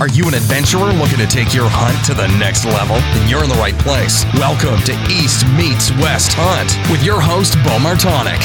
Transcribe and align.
Are 0.00 0.08
you 0.08 0.26
an 0.26 0.32
adventurer 0.32 0.94
looking 0.94 1.18
to 1.18 1.26
take 1.26 1.52
your 1.52 1.68
hunt 1.68 2.06
to 2.06 2.14
the 2.14 2.26
next 2.38 2.64
level? 2.64 2.96
Then 2.96 3.28
you're 3.28 3.44
in 3.44 3.50
the 3.50 3.56
right 3.56 3.78
place. 3.80 4.24
Welcome 4.32 4.80
to 4.84 4.92
East 5.12 5.46
Meets 5.48 5.90
West 6.00 6.32
Hunt 6.32 6.90
with 6.90 7.04
your 7.04 7.20
host, 7.20 7.52
Bo 7.56 7.76
Martonik. 7.76 8.40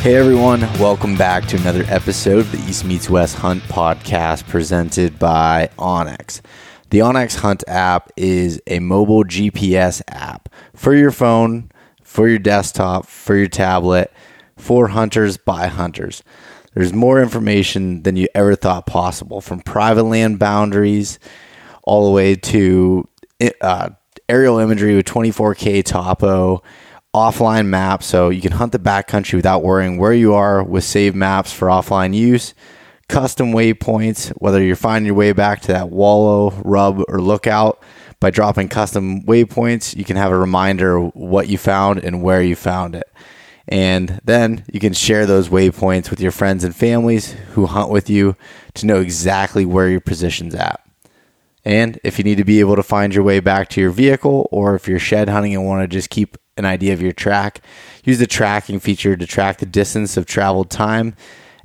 Hey 0.00 0.16
everyone, 0.16 0.62
welcome 0.80 1.16
back 1.16 1.44
to 1.48 1.58
another 1.58 1.84
episode 1.88 2.38
of 2.38 2.50
the 2.50 2.66
East 2.66 2.86
Meets 2.86 3.10
West 3.10 3.34
Hunt 3.36 3.62
podcast 3.64 4.48
presented 4.48 5.18
by 5.18 5.68
onX. 5.78 6.40
The 6.88 7.00
onX 7.00 7.36
Hunt 7.40 7.62
app 7.68 8.10
is 8.16 8.58
a 8.66 8.78
mobile 8.78 9.24
GPS 9.24 10.00
app 10.08 10.48
for 10.74 10.94
your 10.94 11.10
phone, 11.10 11.70
for 12.02 12.26
your 12.26 12.38
desktop, 12.38 13.04
for 13.04 13.36
your 13.36 13.48
tablet, 13.48 14.10
for 14.56 14.88
hunters 14.88 15.36
by 15.36 15.66
hunters. 15.66 16.22
There's 16.74 16.92
more 16.92 17.22
information 17.22 18.02
than 18.02 18.16
you 18.16 18.28
ever 18.34 18.54
thought 18.54 18.86
possible, 18.86 19.40
from 19.40 19.60
private 19.60 20.04
land 20.04 20.38
boundaries 20.38 21.18
all 21.82 22.06
the 22.06 22.12
way 22.12 22.34
to 22.34 23.08
uh, 23.60 23.90
aerial 24.28 24.58
imagery 24.58 24.94
with 24.94 25.06
24K 25.06 25.84
topo, 25.84 26.62
offline 27.14 27.66
maps, 27.66 28.06
so 28.06 28.28
you 28.28 28.42
can 28.42 28.52
hunt 28.52 28.72
the 28.72 28.78
backcountry 28.78 29.34
without 29.34 29.62
worrying 29.62 29.98
where 29.98 30.12
you 30.12 30.34
are 30.34 30.62
with 30.62 30.84
saved 30.84 31.16
maps 31.16 31.52
for 31.52 31.68
offline 31.68 32.14
use 32.14 32.54
custom 33.08 33.52
waypoints, 33.52 34.28
whether 34.36 34.62
you're 34.62 34.76
finding 34.76 35.06
your 35.06 35.14
way 35.14 35.32
back 35.32 35.60
to 35.62 35.68
that 35.68 35.90
wallow, 35.90 36.50
rub, 36.64 37.02
or 37.08 37.20
lookout. 37.20 37.82
By 38.20 38.30
dropping 38.30 38.68
custom 38.68 39.22
waypoints, 39.22 39.96
you 39.96 40.04
can 40.04 40.16
have 40.16 40.32
a 40.32 40.38
reminder 40.38 41.00
what 41.00 41.48
you 41.48 41.56
found 41.56 42.00
and 42.00 42.22
where 42.22 42.42
you 42.42 42.56
found 42.56 42.96
it. 42.96 43.08
And 43.68 44.20
then 44.24 44.64
you 44.72 44.80
can 44.80 44.94
share 44.94 45.26
those 45.26 45.50
waypoints 45.50 46.10
with 46.10 46.20
your 46.20 46.32
friends 46.32 46.64
and 46.64 46.74
families 46.74 47.32
who 47.52 47.66
hunt 47.66 47.90
with 47.90 48.08
you 48.08 48.34
to 48.74 48.86
know 48.86 49.00
exactly 49.00 49.66
where 49.66 49.90
your 49.90 50.00
position's 50.00 50.54
at. 50.54 50.80
And 51.64 52.00
if 52.02 52.16
you 52.16 52.24
need 52.24 52.38
to 52.38 52.44
be 52.44 52.60
able 52.60 52.76
to 52.76 52.82
find 52.82 53.14
your 53.14 53.24
way 53.24 53.40
back 53.40 53.68
to 53.70 53.80
your 53.80 53.90
vehicle, 53.90 54.48
or 54.50 54.74
if 54.74 54.88
you're 54.88 54.98
shed 54.98 55.28
hunting 55.28 55.54
and 55.54 55.66
want 55.66 55.82
to 55.82 55.88
just 55.88 56.08
keep 56.08 56.38
an 56.56 56.64
idea 56.64 56.94
of 56.94 57.02
your 57.02 57.12
track, 57.12 57.60
use 58.04 58.18
the 58.18 58.26
tracking 58.26 58.80
feature 58.80 59.16
to 59.16 59.26
track 59.26 59.58
the 59.58 59.66
distance 59.66 60.16
of 60.16 60.24
traveled 60.24 60.70
time 60.70 61.14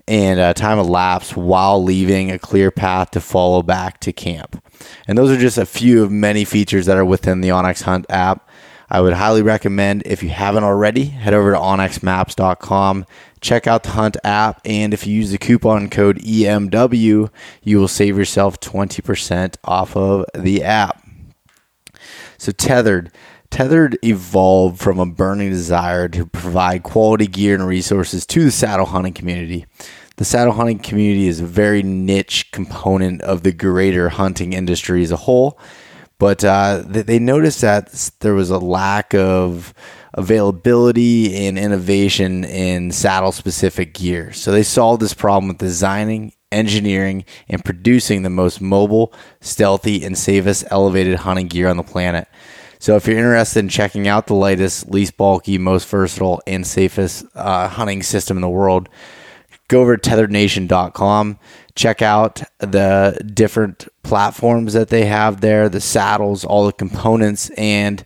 and 0.05 0.39
uh, 0.39 0.53
time 0.53 0.77
elapsed 0.77 1.37
while 1.37 1.81
leaving 1.81 2.31
a 2.31 2.37
clear 2.37 2.69
path 2.69 3.11
to 3.11 3.21
follow 3.21 3.63
back 3.63 4.01
to 4.01 4.11
camp. 4.11 4.61
And 5.07 5.17
those 5.17 5.31
are 5.31 5.39
just 5.39 5.57
a 5.57 5.65
few 5.65 6.03
of 6.03 6.11
many 6.11 6.43
features 6.43 6.85
that 6.87 6.97
are 6.97 7.05
within 7.05 7.39
the 7.39 7.49
onX 7.49 7.83
Hunt 7.83 8.05
app. 8.09 8.42
I 8.93 9.01
would 9.01 9.13
highly 9.13 9.41
recommend 9.41 10.03
if 10.05 10.21
you 10.21 10.29
haven't 10.29 10.63
already, 10.63 11.05
head 11.05 11.33
over 11.33 11.51
to 11.51 11.57
onxmaps.com, 11.57 13.07
check 13.41 13.65
out 13.65 13.81
the 13.81 13.89
Hunt 13.89 14.17
app, 14.23 14.61
and 14.65 14.93
if 14.93 15.07
you 15.07 15.15
use 15.15 15.31
the 15.31 15.39
coupon 15.39 15.89
code 15.89 16.19
EMW, 16.19 17.31
you 17.63 17.79
will 17.79 17.87
save 17.87 18.19
yourself 18.19 18.59
20% 18.59 19.55
off 19.63 19.97
of 19.97 20.25
the 20.35 20.63
app. 20.63 21.03
So, 22.37 22.51
Tethered. 22.51 23.11
Tethered 23.49 23.97
evolved 24.03 24.79
from 24.79 24.99
a 24.99 25.07
burning 25.07 25.49
desire 25.49 26.07
to 26.09 26.27
provide 26.27 26.83
quality 26.83 27.25
gear 27.25 27.55
and 27.55 27.65
resources 27.65 28.27
to 28.27 28.43
the 28.43 28.51
saddle 28.51 28.85
hunting 28.85 29.13
community. 29.13 29.65
The 30.17 30.25
saddle 30.25 30.53
hunting 30.53 30.77
community 30.77 31.27
is 31.27 31.39
a 31.39 31.45
very 31.45 31.81
niche 31.81 32.51
component 32.51 33.23
of 33.23 33.41
the 33.41 33.51
greater 33.51 34.09
hunting 34.09 34.53
industry 34.53 35.01
as 35.01 35.11
a 35.11 35.17
whole, 35.17 35.57
but 36.23 36.41
uh, 36.45 36.81
they 36.85 37.19
noticed 37.19 37.59
that 37.59 37.91
there 38.21 38.33
was 38.33 38.49
a 38.49 38.57
lack 38.57 39.13
of 39.13 39.73
availability 40.13 41.35
and 41.35 41.59
innovation 41.59 42.45
in 42.45 42.93
saddle 42.93 43.33
specific 43.33 43.93
gear. 43.93 44.31
So 44.31 44.53
they 44.53 44.63
solved 44.63 45.01
this 45.01 45.13
problem 45.13 45.49
with 45.49 45.57
designing, 45.57 46.31
engineering, 46.49 47.25
and 47.49 47.65
producing 47.65 48.23
the 48.23 48.29
most 48.29 48.61
mobile, 48.61 49.11
stealthy, 49.41 50.05
and 50.05 50.17
safest 50.17 50.63
elevated 50.71 51.19
hunting 51.19 51.49
gear 51.49 51.67
on 51.67 51.75
the 51.75 51.83
planet. 51.83 52.29
So 52.79 52.95
if 52.95 53.05
you're 53.05 53.17
interested 53.17 53.59
in 53.59 53.67
checking 53.67 54.07
out 54.07 54.27
the 54.27 54.33
latest, 54.33 54.87
least 54.87 55.17
bulky, 55.17 55.57
most 55.57 55.89
versatile, 55.89 56.41
and 56.47 56.65
safest 56.65 57.25
uh, 57.35 57.67
hunting 57.67 58.01
system 58.01 58.37
in 58.37 58.41
the 58.41 58.47
world, 58.47 58.87
go 59.73 59.81
over 59.81 59.97
to 59.97 60.09
tetherednation.com. 60.09 61.39
Check 61.75 62.01
out 62.01 62.43
the 62.59 63.19
different 63.33 63.87
platforms 64.03 64.73
that 64.73 64.89
they 64.89 65.05
have 65.05 65.41
there, 65.41 65.67
the 65.67 65.81
saddles, 65.81 66.45
all 66.45 66.67
the 66.67 66.71
components, 66.73 67.49
and 67.57 68.05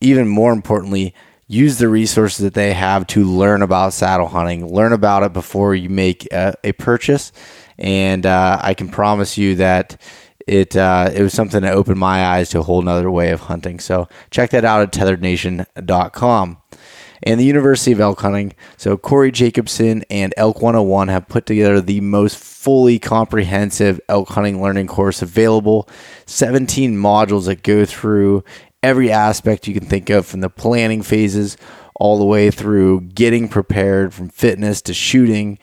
even 0.00 0.26
more 0.26 0.52
importantly, 0.52 1.14
use 1.46 1.78
the 1.78 1.88
resources 1.88 2.38
that 2.38 2.54
they 2.54 2.72
have 2.72 3.06
to 3.06 3.24
learn 3.24 3.62
about 3.62 3.92
saddle 3.92 4.26
hunting. 4.26 4.66
Learn 4.66 4.92
about 4.92 5.22
it 5.22 5.32
before 5.32 5.74
you 5.74 5.88
make 5.88 6.26
a, 6.32 6.54
a 6.64 6.72
purchase. 6.72 7.30
And 7.78 8.26
uh, 8.26 8.58
I 8.60 8.74
can 8.74 8.88
promise 8.88 9.38
you 9.38 9.54
that 9.56 10.00
it 10.48 10.76
uh, 10.76 11.10
it 11.14 11.22
was 11.22 11.32
something 11.32 11.62
that 11.62 11.74
opened 11.74 12.00
my 12.00 12.26
eyes 12.26 12.50
to 12.50 12.58
a 12.58 12.62
whole 12.62 12.82
nother 12.82 13.10
way 13.10 13.30
of 13.30 13.42
hunting. 13.42 13.78
So 13.78 14.08
check 14.30 14.50
that 14.50 14.64
out 14.64 14.82
at 14.82 14.92
tetherednation.com. 14.92 16.61
And 17.24 17.38
the 17.38 17.44
University 17.44 17.92
of 17.92 18.00
Elk 18.00 18.20
Hunting. 18.20 18.54
So 18.76 18.96
Corey 18.96 19.30
Jacobson 19.30 20.04
and 20.10 20.34
Elk 20.36 20.60
101 20.60 21.08
have 21.08 21.28
put 21.28 21.46
together 21.46 21.80
the 21.80 22.00
most 22.00 22.36
fully 22.36 22.98
comprehensive 22.98 24.00
elk 24.08 24.30
hunting 24.30 24.60
learning 24.62 24.88
course 24.88 25.22
available. 25.22 25.88
17 26.26 26.96
modules 26.96 27.46
that 27.46 27.62
go 27.62 27.84
through 27.84 28.44
every 28.82 29.12
aspect 29.12 29.68
you 29.68 29.74
can 29.74 29.86
think 29.86 30.10
of 30.10 30.26
from 30.26 30.40
the 30.40 30.50
planning 30.50 31.02
phases 31.02 31.56
all 31.94 32.18
the 32.18 32.24
way 32.24 32.50
through 32.50 33.00
getting 33.00 33.48
prepared 33.48 34.12
from 34.12 34.28
fitness 34.28 34.82
to 34.82 34.94
shooting 34.94 35.58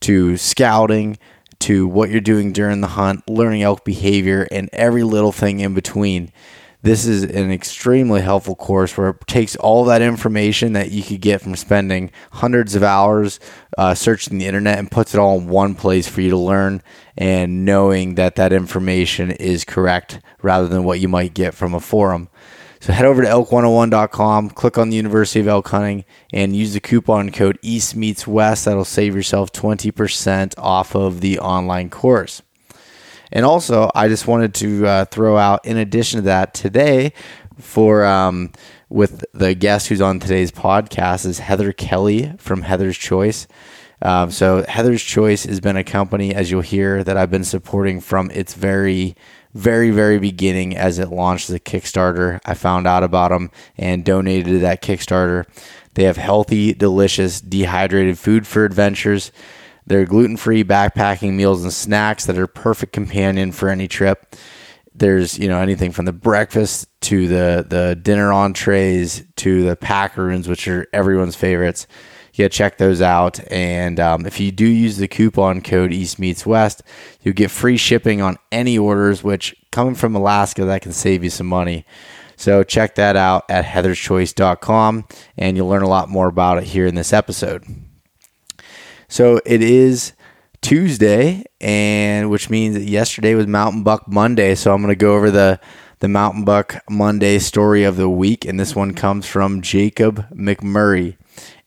to 0.00 0.36
scouting 0.36 1.18
to 1.60 1.86
what 1.86 2.10
you're 2.10 2.20
doing 2.20 2.52
during 2.52 2.80
the 2.80 2.86
hunt, 2.88 3.28
learning 3.28 3.62
elk 3.62 3.84
behavior, 3.84 4.48
and 4.50 4.70
every 4.72 5.02
little 5.02 5.32
thing 5.32 5.60
in 5.60 5.74
between. 5.74 6.32
This 6.82 7.04
is 7.04 7.24
an 7.24 7.52
extremely 7.52 8.22
helpful 8.22 8.54
course 8.54 8.96
where 8.96 9.10
it 9.10 9.26
takes 9.26 9.54
all 9.56 9.84
that 9.84 10.00
information 10.00 10.72
that 10.72 10.90
you 10.90 11.02
could 11.02 11.20
get 11.20 11.42
from 11.42 11.54
spending 11.54 12.10
hundreds 12.32 12.74
of 12.74 12.82
hours 12.82 13.38
uh, 13.76 13.94
searching 13.94 14.38
the 14.38 14.46
internet 14.46 14.78
and 14.78 14.90
puts 14.90 15.12
it 15.12 15.20
all 15.20 15.38
in 15.38 15.48
one 15.48 15.74
place 15.74 16.08
for 16.08 16.22
you 16.22 16.30
to 16.30 16.38
learn 16.38 16.82
and 17.18 17.66
knowing 17.66 18.14
that 18.14 18.36
that 18.36 18.54
information 18.54 19.30
is 19.30 19.62
correct 19.62 20.20
rather 20.40 20.68
than 20.68 20.84
what 20.84 21.00
you 21.00 21.08
might 21.08 21.34
get 21.34 21.52
from 21.52 21.74
a 21.74 21.80
forum. 21.80 22.30
So 22.80 22.94
head 22.94 23.04
over 23.04 23.20
to 23.20 23.28
elk101.com, 23.28 24.50
click 24.50 24.78
on 24.78 24.88
the 24.88 24.96
University 24.96 25.40
of 25.40 25.48
Elk 25.48 25.68
Hunting, 25.68 26.06
and 26.32 26.56
use 26.56 26.72
the 26.72 26.80
coupon 26.80 27.30
code 27.30 27.58
East 27.60 27.94
Meets 27.94 28.26
West. 28.26 28.64
That'll 28.64 28.86
save 28.86 29.14
yourself 29.14 29.52
20% 29.52 30.54
off 30.56 30.96
of 30.96 31.20
the 31.20 31.38
online 31.40 31.90
course. 31.90 32.40
And 33.32 33.44
also, 33.44 33.90
I 33.94 34.08
just 34.08 34.26
wanted 34.26 34.54
to 34.54 34.86
uh, 34.86 35.04
throw 35.06 35.36
out, 35.36 35.64
in 35.64 35.76
addition 35.76 36.18
to 36.18 36.24
that, 36.26 36.54
today 36.54 37.12
for 37.58 38.04
um, 38.04 38.52
with 38.88 39.24
the 39.32 39.54
guest 39.54 39.88
who's 39.88 40.00
on 40.00 40.18
today's 40.18 40.50
podcast 40.50 41.26
is 41.26 41.38
Heather 41.38 41.72
Kelly 41.72 42.32
from 42.38 42.62
Heather's 42.62 42.98
Choice. 42.98 43.46
Um, 44.02 44.30
so 44.30 44.64
Heather's 44.66 45.02
Choice 45.02 45.44
has 45.44 45.60
been 45.60 45.76
a 45.76 45.84
company, 45.84 46.34
as 46.34 46.50
you'll 46.50 46.62
hear, 46.62 47.04
that 47.04 47.16
I've 47.16 47.30
been 47.30 47.44
supporting 47.44 48.00
from 48.00 48.30
its 48.30 48.54
very 48.54 49.14
very, 49.54 49.90
very 49.90 50.18
beginning 50.18 50.76
as 50.76 50.98
it 50.98 51.10
launched 51.10 51.48
the 51.48 51.60
Kickstarter. 51.60 52.40
I 52.44 52.54
found 52.54 52.86
out 52.86 53.02
about 53.02 53.30
them 53.30 53.50
and 53.76 54.04
donated 54.04 54.46
to 54.46 54.58
that 54.60 54.82
Kickstarter. 54.82 55.44
They 55.94 56.04
have 56.04 56.16
healthy, 56.16 56.72
delicious, 56.72 57.40
dehydrated 57.40 58.18
food 58.18 58.46
for 58.46 58.64
adventures. 58.64 59.32
They're 59.90 60.06
gluten 60.06 60.36
free 60.36 60.62
backpacking 60.62 61.32
meals 61.32 61.64
and 61.64 61.72
snacks 61.72 62.26
that 62.26 62.38
are 62.38 62.46
perfect 62.46 62.92
companion 62.92 63.50
for 63.50 63.68
any 63.68 63.88
trip. 63.88 64.36
There's 64.94 65.38
you 65.38 65.48
know 65.48 65.60
anything 65.60 65.90
from 65.90 66.04
the 66.04 66.12
breakfast 66.12 66.86
to 67.02 67.26
the 67.26 67.66
the 67.68 67.96
dinner 67.96 68.32
entrees 68.32 69.24
to 69.36 69.64
the 69.64 69.74
packaroons, 69.74 70.46
which 70.48 70.68
are 70.68 70.86
everyone's 70.92 71.36
favorites 71.36 71.86
yeah, 72.34 72.48
check 72.48 72.78
those 72.78 73.02
out. 73.02 73.40
And 73.52 73.98
um, 74.00 74.26
if 74.26 74.40
you 74.40 74.50
do 74.50 74.66
use 74.66 74.96
the 74.96 75.08
coupon 75.08 75.60
code 75.60 75.92
East 75.92 76.18
Meets 76.18 76.46
West, 76.46 76.82
you'll 77.22 77.34
get 77.34 77.50
free 77.50 77.76
shipping 77.76 78.22
on 78.22 78.38
any 78.52 78.78
orders, 78.78 79.22
which 79.22 79.54
coming 79.72 79.94
from 79.94 80.14
Alaska, 80.14 80.64
that 80.64 80.82
can 80.82 80.92
save 80.92 81.24
you 81.24 81.30
some 81.30 81.46
money. 81.46 81.84
So 82.36 82.62
check 82.62 82.94
that 82.94 83.16
out 83.16 83.44
at 83.50 83.66
heatherschoice.com 83.66 85.04
and 85.36 85.56
you'll 85.56 85.68
learn 85.68 85.82
a 85.82 85.88
lot 85.88 86.08
more 86.08 86.28
about 86.28 86.58
it 86.58 86.64
here 86.64 86.86
in 86.86 86.94
this 86.94 87.12
episode. 87.12 87.64
So 89.10 89.40
it 89.44 89.60
is 89.60 90.12
Tuesday, 90.62 91.42
and 91.60 92.30
which 92.30 92.48
means 92.48 92.76
that 92.76 92.84
yesterday 92.84 93.34
was 93.34 93.48
Mountain 93.48 93.82
Buck 93.82 94.06
Monday. 94.06 94.54
So 94.54 94.72
I'm 94.72 94.80
going 94.80 94.92
to 94.92 94.94
go 94.94 95.16
over 95.16 95.32
the 95.32 95.58
the 95.98 96.06
Mountain 96.06 96.44
Buck 96.44 96.76
Monday 96.88 97.40
story 97.40 97.82
of 97.82 97.96
the 97.96 98.08
week, 98.08 98.44
and 98.44 98.58
this 98.58 98.76
one 98.76 98.94
comes 98.94 99.26
from 99.26 99.62
Jacob 99.62 100.24
McMurray. 100.32 101.16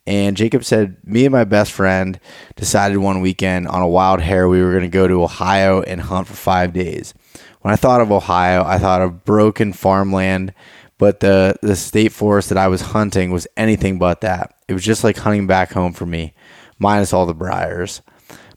And 0.08 0.38
Jacob 0.38 0.64
said, 0.64 0.96
Me 1.04 1.26
and 1.26 1.34
my 1.34 1.44
best 1.44 1.74
friend 1.74 2.18
decided 2.56 2.98
one 3.00 3.20
weekend 3.20 3.68
on 3.68 3.82
a 3.82 3.90
wild 3.90 4.22
hare 4.22 4.48
we 4.48 4.62
were 4.62 4.72
going 4.72 4.84
to 4.84 4.88
go 4.88 5.10
to 5.10 5.24
Ohio 5.24 5.82
and 5.82 6.00
hunt 6.00 6.28
for 6.28 6.36
five 6.36 6.72
days. 6.72 7.14
When 7.60 7.74
I 7.74 7.78
thought 7.78 8.00
of 8.00 8.10
Ohio, 8.10 8.64
I 8.64 8.78
thought 8.78 9.02
of 9.02 9.26
broken 9.26 9.74
farmland, 9.74 10.54
but 10.98 11.20
the, 11.20 11.58
the 11.62 11.76
state 11.76 12.14
forest 12.14 12.48
that 12.50 12.58
I 12.58 12.70
was 12.70 12.80
hunting 12.80 13.32
was 13.32 13.48
anything 13.58 14.00
but 14.00 14.22
that. 14.22 14.56
It 14.70 14.74
was 14.74 14.84
just 14.84 15.04
like 15.04 15.18
hunting 15.18 15.46
back 15.46 15.74
home 15.74 15.92
for 15.92 16.06
me, 16.06 16.34
minus 16.84 17.14
all 17.14 17.26
the 17.26 17.34
briars. 17.34 18.02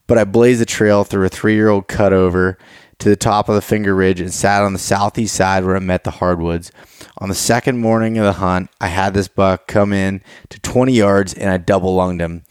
but 0.09 0.19
I 0.19 0.25
blazed 0.25 0.61
the 0.61 0.67
trail 0.67 1.03
through 1.05 1.27
a 1.27 1.29
three 1.29 1.55
year 1.55 1.69
old 1.69 1.89
cutover 1.89 2.57
to 2.99 3.09
the 3.09 3.17
top 3.17 3.49
of 3.49 3.55
the 3.55 3.63
finger 3.63 3.95
ridge 3.95 4.21
and 4.21 4.33
sat 4.33 4.63
on 4.63 4.73
the 4.73 4.79
southeast 4.79 5.35
side 5.35 5.65
where 5.65 5.77
it 5.77 5.81
met 5.81 6.05
the 6.05 6.11
hardwoods. 6.13 6.71
On 7.19 7.29
the 7.29 7.35
second 7.35 7.79
morning 7.79 8.19
of 8.19 8.25
the 8.25 8.35
hunt, 8.35 8.71
I 8.81 8.89
had 8.89 9.15
this 9.15 9.29
buck 9.29 9.67
come 9.67 9.93
in 9.93 10.23
to 10.51 10.61
20 10.61 10.93
yards 10.93 11.35
and 11.35 11.51
I 11.51 11.59
double 11.59 11.95
lunged 11.95 12.23
him. 12.23 12.45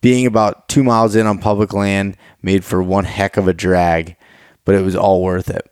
Being 0.00 0.26
about 0.26 0.68
two 0.68 0.82
miles 0.82 1.14
in 1.14 1.26
on 1.26 1.38
public 1.38 1.72
land 1.72 2.16
made 2.42 2.64
for 2.64 2.82
one 2.82 3.04
heck 3.04 3.36
of 3.36 3.46
a 3.46 3.52
drag, 3.52 4.16
but 4.64 4.74
it 4.74 4.82
was 4.82 4.96
all 4.96 5.22
worth 5.22 5.48
it. 5.50 5.68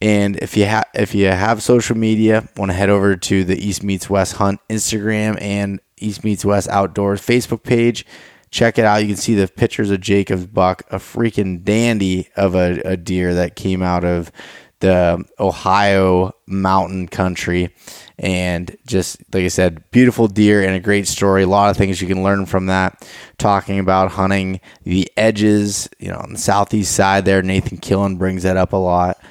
And 0.00 0.36
if 0.38 0.56
you 0.56 0.64
have 0.64 0.86
if 0.94 1.14
you 1.14 1.26
have 1.26 1.62
social 1.62 1.96
media, 1.96 2.48
want 2.56 2.70
to 2.70 2.76
head 2.76 2.88
over 2.88 3.16
to 3.16 3.44
the 3.44 3.58
East 3.58 3.82
Meets 3.82 4.08
West 4.08 4.34
Hunt 4.34 4.60
Instagram 4.70 5.40
and 5.42 5.80
East 5.98 6.24
Meets 6.24 6.44
West 6.44 6.68
Outdoors 6.68 7.20
Facebook 7.20 7.62
page. 7.62 8.06
Check 8.50 8.78
it 8.78 8.84
out. 8.84 9.02
You 9.02 9.08
can 9.08 9.16
see 9.16 9.34
the 9.34 9.46
pictures 9.46 9.90
of 9.90 10.00
Jacob's 10.00 10.46
buck, 10.46 10.82
a 10.90 10.96
freaking 10.96 11.62
dandy 11.62 12.28
of 12.36 12.54
a, 12.54 12.80
a 12.84 12.96
deer 12.96 13.34
that 13.34 13.54
came 13.56 13.82
out 13.82 14.04
of 14.04 14.32
the 14.80 15.24
Ohio 15.38 16.32
mountain 16.46 17.06
country. 17.06 17.74
And 18.18 18.76
just 18.86 19.18
like 19.32 19.44
I 19.44 19.48
said, 19.48 19.88
beautiful 19.90 20.26
deer 20.26 20.62
and 20.62 20.74
a 20.74 20.80
great 20.80 21.06
story. 21.06 21.44
A 21.44 21.48
lot 21.48 21.70
of 21.70 21.76
things 21.76 22.02
you 22.02 22.08
can 22.08 22.22
learn 22.22 22.46
from 22.46 22.66
that. 22.66 23.06
Talking 23.38 23.78
about 23.78 24.12
hunting 24.12 24.60
the 24.82 25.10
edges, 25.16 25.88
you 25.98 26.08
know, 26.08 26.18
on 26.18 26.32
the 26.32 26.38
southeast 26.38 26.94
side 26.94 27.24
there. 27.24 27.42
Nathan 27.42 27.78
Killen 27.78 28.18
brings 28.18 28.42
that 28.42 28.56
up 28.56 28.72
a 28.72 28.76
lot. 28.76 29.22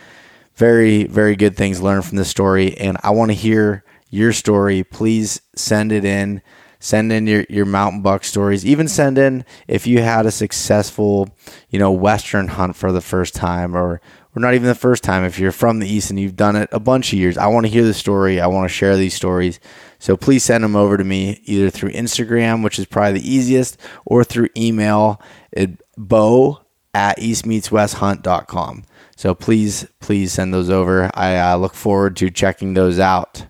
Very, 0.56 1.06
very 1.06 1.36
good 1.36 1.57
things 1.57 1.81
learned 1.81 2.06
from 2.06 2.18
this 2.18 2.30
story. 2.30 2.77
And 2.77 2.98
I 3.04 3.12
want 3.12 3.31
to 3.31 3.36
hear 3.36 3.83
your 4.10 4.33
story. 4.33 4.83
Please 4.83 5.42
send 5.56 5.92
it 5.92 6.06
in. 6.06 6.42
Send 6.79 7.11
in 7.11 7.27
your, 7.27 7.45
your 7.49 7.65
mountain 7.65 8.01
buck 8.01 8.23
stories. 8.23 8.65
Even 8.65 8.87
send 8.87 9.17
in 9.17 9.43
if 9.67 9.85
you 9.85 10.01
had 10.01 10.25
a 10.25 10.31
successful, 10.31 11.29
you 11.69 11.77
know, 11.77 11.91
Western 11.91 12.47
hunt 12.47 12.75
for 12.75 12.91
the 12.91 13.01
first 13.01 13.35
time 13.35 13.75
or 13.75 14.01
or 14.35 14.41
not 14.41 14.53
even 14.53 14.67
the 14.67 14.75
first 14.75 15.03
time. 15.03 15.23
If 15.25 15.39
you're 15.39 15.51
from 15.51 15.79
the 15.79 15.87
East 15.87 16.09
and 16.09 16.19
you've 16.19 16.35
done 16.35 16.55
it 16.55 16.69
a 16.71 16.79
bunch 16.79 17.11
of 17.11 17.19
years, 17.19 17.37
I 17.37 17.47
want 17.47 17.65
to 17.65 17.71
hear 17.71 17.83
the 17.83 17.93
story. 17.93 18.39
I 18.39 18.47
want 18.47 18.69
to 18.69 18.73
share 18.73 18.95
these 18.95 19.13
stories. 19.13 19.59
So 19.97 20.15
please 20.15 20.43
send 20.43 20.63
them 20.63 20.75
over 20.75 20.97
to 20.97 21.03
me 21.03 21.41
either 21.45 21.69
through 21.69 21.91
Instagram, 21.91 22.63
which 22.63 22.79
is 22.79 22.85
probably 22.85 23.19
the 23.19 23.29
easiest, 23.29 23.77
or 24.05 24.23
through 24.23 24.49
email 24.55 25.21
at 25.55 25.71
bo 25.97 26.61
at 26.93 27.17
eastmeetswesthunt.com. 27.17 28.83
So 29.15 29.35
please, 29.35 29.87
please 29.99 30.31
send 30.31 30.53
those 30.53 30.69
over. 30.69 31.09
I 31.13 31.37
uh, 31.37 31.57
look 31.57 31.73
forward 31.73 32.15
to 32.17 32.29
checking 32.29 32.73
those 32.73 32.99
out. 32.99 33.45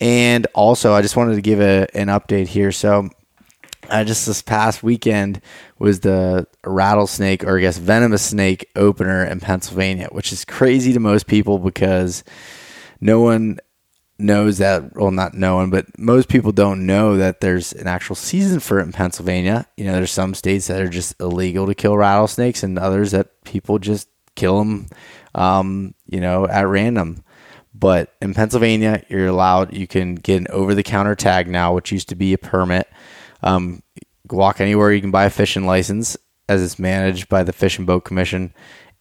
And 0.00 0.46
also, 0.54 0.92
I 0.92 1.02
just 1.02 1.16
wanted 1.16 1.36
to 1.36 1.42
give 1.42 1.60
a, 1.60 1.86
an 1.94 2.08
update 2.08 2.48
here. 2.48 2.72
So 2.72 3.08
uh, 3.88 4.04
just 4.04 4.26
this 4.26 4.42
past 4.42 4.82
weekend 4.82 5.40
was 5.78 6.00
the 6.00 6.46
rattlesnake 6.64 7.44
or 7.44 7.58
I 7.58 7.60
guess 7.60 7.78
venomous 7.78 8.22
snake 8.22 8.68
opener 8.76 9.24
in 9.24 9.40
Pennsylvania, 9.40 10.08
which 10.12 10.32
is 10.32 10.44
crazy 10.44 10.92
to 10.92 11.00
most 11.00 11.26
people 11.26 11.58
because 11.58 12.24
no 13.00 13.20
one 13.20 13.58
knows 14.18 14.56
that 14.58 14.96
well 14.96 15.10
not 15.10 15.34
no 15.34 15.56
one 15.56 15.68
but 15.68 15.84
most 15.98 16.30
people 16.30 16.50
don't 16.50 16.86
know 16.86 17.18
that 17.18 17.42
there's 17.42 17.74
an 17.74 17.86
actual 17.86 18.14
season 18.14 18.58
for 18.60 18.80
it 18.80 18.84
in 18.84 18.92
Pennsylvania. 18.92 19.66
You 19.76 19.84
know, 19.84 19.92
there's 19.92 20.10
some 20.10 20.34
states 20.34 20.66
that 20.68 20.80
are 20.80 20.88
just 20.88 21.14
illegal 21.20 21.66
to 21.66 21.74
kill 21.74 21.96
rattlesnakes 21.96 22.62
and 22.62 22.78
others 22.78 23.10
that 23.12 23.44
people 23.44 23.78
just 23.78 24.08
kill 24.34 24.58
them 24.58 24.88
um, 25.36 25.94
you 26.06 26.20
know, 26.20 26.48
at 26.48 26.66
random. 26.66 27.22
But 27.78 28.14
in 28.22 28.32
Pennsylvania, 28.32 29.04
you're 29.08 29.26
allowed 29.26 29.74
you 29.74 29.86
can 29.86 30.14
get 30.14 30.40
an 30.40 30.46
over 30.50 30.74
the 30.74 30.82
counter 30.82 31.14
tag 31.14 31.46
now, 31.46 31.74
which 31.74 31.92
used 31.92 32.08
to 32.08 32.14
be 32.14 32.32
a 32.32 32.38
permit 32.38 32.88
um, 33.42 33.82
walk 34.30 34.60
anywhere 34.60 34.92
you 34.92 35.00
can 35.00 35.10
buy 35.10 35.24
a 35.24 35.30
fishing 35.30 35.66
license 35.66 36.16
as 36.48 36.62
it's 36.62 36.78
managed 36.78 37.28
by 37.28 37.42
the 37.42 37.52
Fish 37.52 37.78
and 37.78 37.86
Boat 37.86 38.04
Commission 38.04 38.52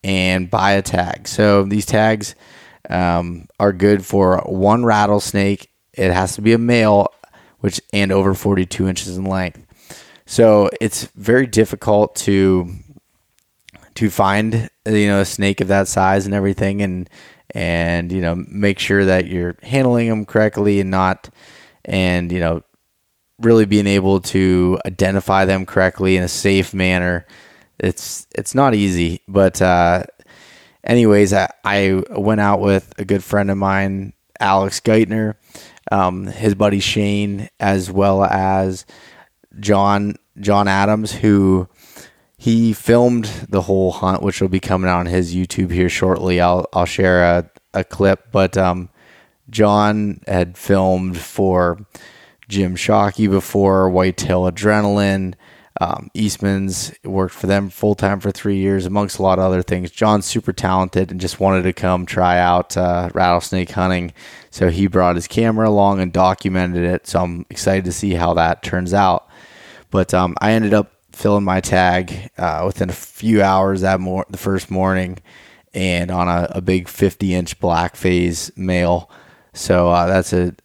and 0.04 0.50
buy 0.50 0.72
a 0.72 0.81
tag. 0.81 1.27
So 1.27 1.63
these 1.63 1.86
tags 1.86 2.36
um, 2.89 3.48
are 3.60 3.74
good 3.74 4.06
for 4.06 4.38
one 4.45 4.86
rattlesnake. 4.86 5.69
It 5.94 6.12
has 6.12 6.36
to 6.36 6.42
be 6.42 6.54
a 6.54 6.57
male, 6.57 7.07
which 7.60 7.81
and 7.94 8.12
over 8.12 8.33
42 8.33 8.88
inches 8.88 9.18
in 9.18 9.25
length. 9.25 9.62
So 10.25 10.69
it's 10.81 11.06
very 11.16 11.48
difficult 11.48 12.16
to 12.18 12.72
to 13.95 14.10
find 14.10 14.69
you 14.86 15.07
know 15.07 15.22
a 15.22 15.25
snake 15.25 15.62
of 15.62 15.69
that 15.69 15.88
size 15.88 16.25
and 16.25 16.36
everything, 16.36 16.81
and 16.81 17.10
and 17.56 18.12
you 18.12 18.22
know 18.22 18.36
make 18.36 18.78
sure 18.78 19.06
that 19.06 19.28
you're 19.28 19.56
handling 19.63 20.10
them 20.10 20.25
correctly 20.25 20.81
and 20.81 20.92
not 20.92 21.30
and 21.86 22.31
you 22.31 22.40
know 22.40 22.62
really 23.40 23.66
being 23.66 23.88
able 23.88 24.19
to 24.19 24.78
identify 24.86 25.46
them 25.46 25.66
correctly 25.66 26.18
in 26.18 26.24
a 26.24 26.28
safe 26.28 26.74
manner. 26.74 27.25
It's 27.80 28.28
it's 28.36 28.54
not 28.54 28.75
easy, 28.75 29.22
but 29.28 29.62
uh, 29.62 30.04
anyways, 30.84 31.34
I, 31.34 31.50
I 31.63 32.04
went 32.10 32.42
out 32.42 32.60
with 32.60 32.94
a 32.98 33.06
good 33.06 33.24
friend 33.24 33.50
of 33.52 33.58
mine, 33.58 34.13
Alex 34.40 34.80
Geithner, 34.80 35.36
um, 35.92 36.28
his 36.28 36.56
buddy 36.56 36.80
Shane, 36.80 37.50
as 37.60 37.92
well 37.92 38.24
as 38.24 38.86
John 39.60 40.16
John 40.40 40.68
Adams, 40.68 41.12
who 41.12 41.68
he 42.45 42.74
filmed 42.74 43.25
the 43.50 43.63
whole 43.63 43.92
hunt, 43.92 44.21
which 44.21 44.39
will 44.39 44.50
be 44.50 44.59
coming 44.59 44.88
out 44.88 45.00
on 45.00 45.07
his 45.07 45.33
YouTube 45.33 45.71
here 45.71 45.89
shortly. 45.89 46.39
I'll 46.39 46.68
I'll 46.74 46.86
share 46.86 47.24
a, 47.24 47.50
a 47.74 47.83
clip, 47.83 48.27
but 48.31 48.56
um, 48.56 48.89
John 49.50 50.21
had 50.27 50.56
filmed 50.56 51.18
for 51.18 51.88
Jim 52.47 52.75
Shockey 52.75 53.27
before, 53.27 53.89
Whitetail 53.89 54.44
Adrenaline. 54.44 55.33
Um, 55.81 56.12
Eastman's 56.13 56.94
worked 57.03 57.33
for 57.33 57.47
them 57.47 57.71
full 57.71 57.95
time 57.95 58.19
for 58.19 58.30
three 58.30 58.57
years, 58.57 58.86
amongst 58.86 59.18
a 59.18 59.24
lot 59.24 59.39
of 59.39 59.45
other 59.45 59.63
things. 59.63 59.89
John's 59.89 60.27
super 60.27 60.53
talented 60.53 61.09
and 61.09 61.19
just 61.19 61.39
wanted 61.39 61.63
to 61.63 61.74
come 61.74 62.06
try 62.06 62.38
out 62.38 62.77
uh, 62.77 63.09
rattlesnake 63.15 63.71
hunting. 63.71 64.13
So 64.51 64.69
he 64.69 64.86
brought 64.86 65.15
his 65.15 65.27
camera 65.27 65.68
along 65.68 66.00
and 66.00 66.13
documented 66.13 66.83
it. 66.83 67.07
So 67.07 67.24
I'm 67.24 67.48
excited 67.50 67.86
to 67.86 67.91
see 67.91 68.13
how 68.13 68.36
that 68.36 68.62
turns 68.62 68.94
out. 68.94 69.27
But 69.89 70.13
um, 70.13 70.36
I 70.39 70.51
ended 70.51 70.75
up 70.75 70.94
filling 71.15 71.44
my 71.44 71.62
tag 71.62 72.29
uh, 72.38 72.63
within 72.65 72.89
a 72.89 72.94
few 72.94 73.41
hours 73.41 73.81
that 73.81 74.00
mor- 74.00 74.25
the 74.29 74.38
first 74.38 74.69
morning 74.69 75.17
and 75.73 76.12
on 76.12 76.27
a, 76.27 76.47
a 76.51 76.62
big 76.62 76.88
50 76.88 77.33
inch 77.33 77.59
black 77.59 77.95
phase 77.95 78.51
male. 78.56 79.09
So 79.53 79.89
uh, 79.89 80.07
that's 80.07 80.33
a 80.33 80.56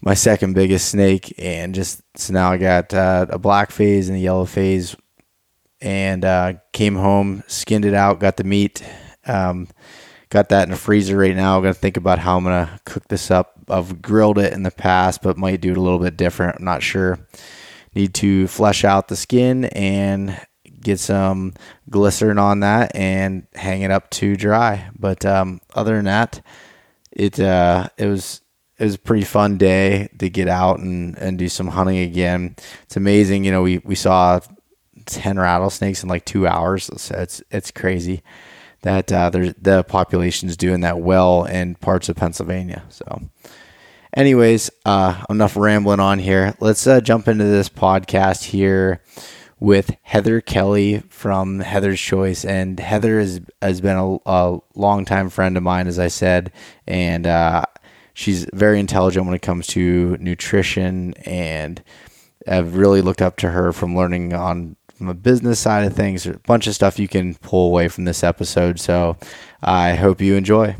my 0.00 0.14
second 0.14 0.52
biggest 0.52 0.88
snake, 0.90 1.34
and 1.38 1.74
just 1.74 2.02
so 2.14 2.32
now 2.32 2.52
I 2.52 2.56
got 2.56 2.94
uh, 2.94 3.26
a 3.30 3.38
black 3.38 3.72
phase 3.72 4.08
and 4.08 4.16
a 4.16 4.20
yellow 4.20 4.44
phase, 4.44 4.94
and 5.80 6.24
uh, 6.24 6.54
came 6.72 6.94
home, 6.94 7.42
skinned 7.48 7.84
it 7.84 7.94
out, 7.94 8.20
got 8.20 8.36
the 8.36 8.44
meat, 8.44 8.82
um, 9.26 9.66
got 10.30 10.50
that 10.50 10.64
in 10.64 10.70
the 10.70 10.76
freezer 10.76 11.16
right 11.16 11.34
now. 11.34 11.56
I'm 11.56 11.62
gonna 11.62 11.74
think 11.74 11.96
about 11.96 12.20
how 12.20 12.36
I'm 12.36 12.44
gonna 12.44 12.78
cook 12.84 13.08
this 13.08 13.30
up. 13.30 13.54
I've 13.68 14.00
grilled 14.00 14.38
it 14.38 14.52
in 14.52 14.62
the 14.62 14.70
past, 14.70 15.20
but 15.20 15.36
might 15.36 15.60
do 15.60 15.72
it 15.72 15.76
a 15.76 15.80
little 15.82 15.98
bit 15.98 16.16
different. 16.16 16.56
I'm 16.58 16.64
not 16.64 16.82
sure. 16.82 17.18
Need 17.98 18.14
to 18.14 18.46
flesh 18.46 18.84
out 18.84 19.08
the 19.08 19.16
skin 19.16 19.64
and 19.64 20.40
get 20.80 21.00
some 21.00 21.54
glycerin 21.90 22.38
on 22.38 22.60
that 22.60 22.94
and 22.94 23.48
hang 23.56 23.82
it 23.82 23.90
up 23.90 24.08
to 24.10 24.36
dry. 24.36 24.88
But 24.96 25.26
um, 25.26 25.60
other 25.74 25.96
than 25.96 26.04
that, 26.04 26.40
it 27.10 27.40
uh, 27.40 27.88
it 27.98 28.06
was 28.06 28.40
it 28.78 28.84
was 28.84 28.94
a 28.94 28.98
pretty 29.00 29.24
fun 29.24 29.58
day 29.58 30.10
to 30.20 30.30
get 30.30 30.46
out 30.46 30.78
and, 30.78 31.18
and 31.18 31.38
do 31.38 31.48
some 31.48 31.66
hunting 31.66 31.98
again. 31.98 32.54
It's 32.84 32.96
amazing, 32.96 33.42
you 33.42 33.50
know. 33.50 33.62
We, 33.62 33.78
we 33.78 33.96
saw 33.96 34.38
ten 35.06 35.36
rattlesnakes 35.36 36.04
in 36.04 36.08
like 36.08 36.24
two 36.24 36.46
hours. 36.46 36.88
It's 37.10 37.42
it's 37.50 37.72
crazy 37.72 38.22
that 38.82 39.10
uh, 39.10 39.30
there's 39.30 39.54
the 39.60 39.82
population's 39.82 40.56
doing 40.56 40.82
that 40.82 41.00
well 41.00 41.46
in 41.46 41.74
parts 41.74 42.08
of 42.08 42.14
Pennsylvania. 42.14 42.84
So, 42.90 43.22
anyways, 44.14 44.70
uh, 44.84 45.24
enough 45.30 45.56
rambling 45.56 46.00
on 46.00 46.18
here. 46.18 46.54
Let's 46.60 46.86
uh, 46.86 47.00
jump 47.00 47.28
into 47.28 47.44
this 47.44 47.68
podcast 47.68 48.44
here 48.44 49.02
with 49.60 49.96
Heather 50.02 50.40
Kelly 50.40 51.02
from 51.08 51.60
Heather's 51.60 52.00
Choice. 52.00 52.44
And 52.44 52.78
Heather 52.78 53.18
has, 53.18 53.40
has 53.60 53.80
been 53.80 53.96
a, 53.96 54.18
a 54.26 54.58
longtime 54.74 55.30
friend 55.30 55.56
of 55.56 55.62
mine, 55.62 55.88
as 55.88 55.98
I 55.98 56.08
said. 56.08 56.52
And 56.86 57.26
uh, 57.26 57.64
she's 58.14 58.46
very 58.52 58.80
intelligent 58.80 59.26
when 59.26 59.34
it 59.34 59.42
comes 59.42 59.66
to 59.68 60.16
nutrition 60.18 61.14
and 61.24 61.82
I've 62.46 62.76
really 62.76 63.02
looked 63.02 63.22
up 63.22 63.36
to 63.38 63.50
her 63.50 63.72
from 63.72 63.96
learning 63.96 64.32
on 64.32 64.76
from 64.96 65.08
a 65.08 65.14
business 65.14 65.60
side 65.60 65.84
of 65.84 65.94
things. 65.94 66.26
a 66.26 66.38
bunch 66.40 66.66
of 66.66 66.74
stuff 66.74 66.98
you 66.98 67.06
can 67.06 67.36
pull 67.36 67.68
away 67.68 67.86
from 67.86 68.04
this 68.04 68.24
episode. 68.24 68.80
So 68.80 69.16
I 69.62 69.94
hope 69.94 70.20
you 70.20 70.34
enjoy. 70.34 70.74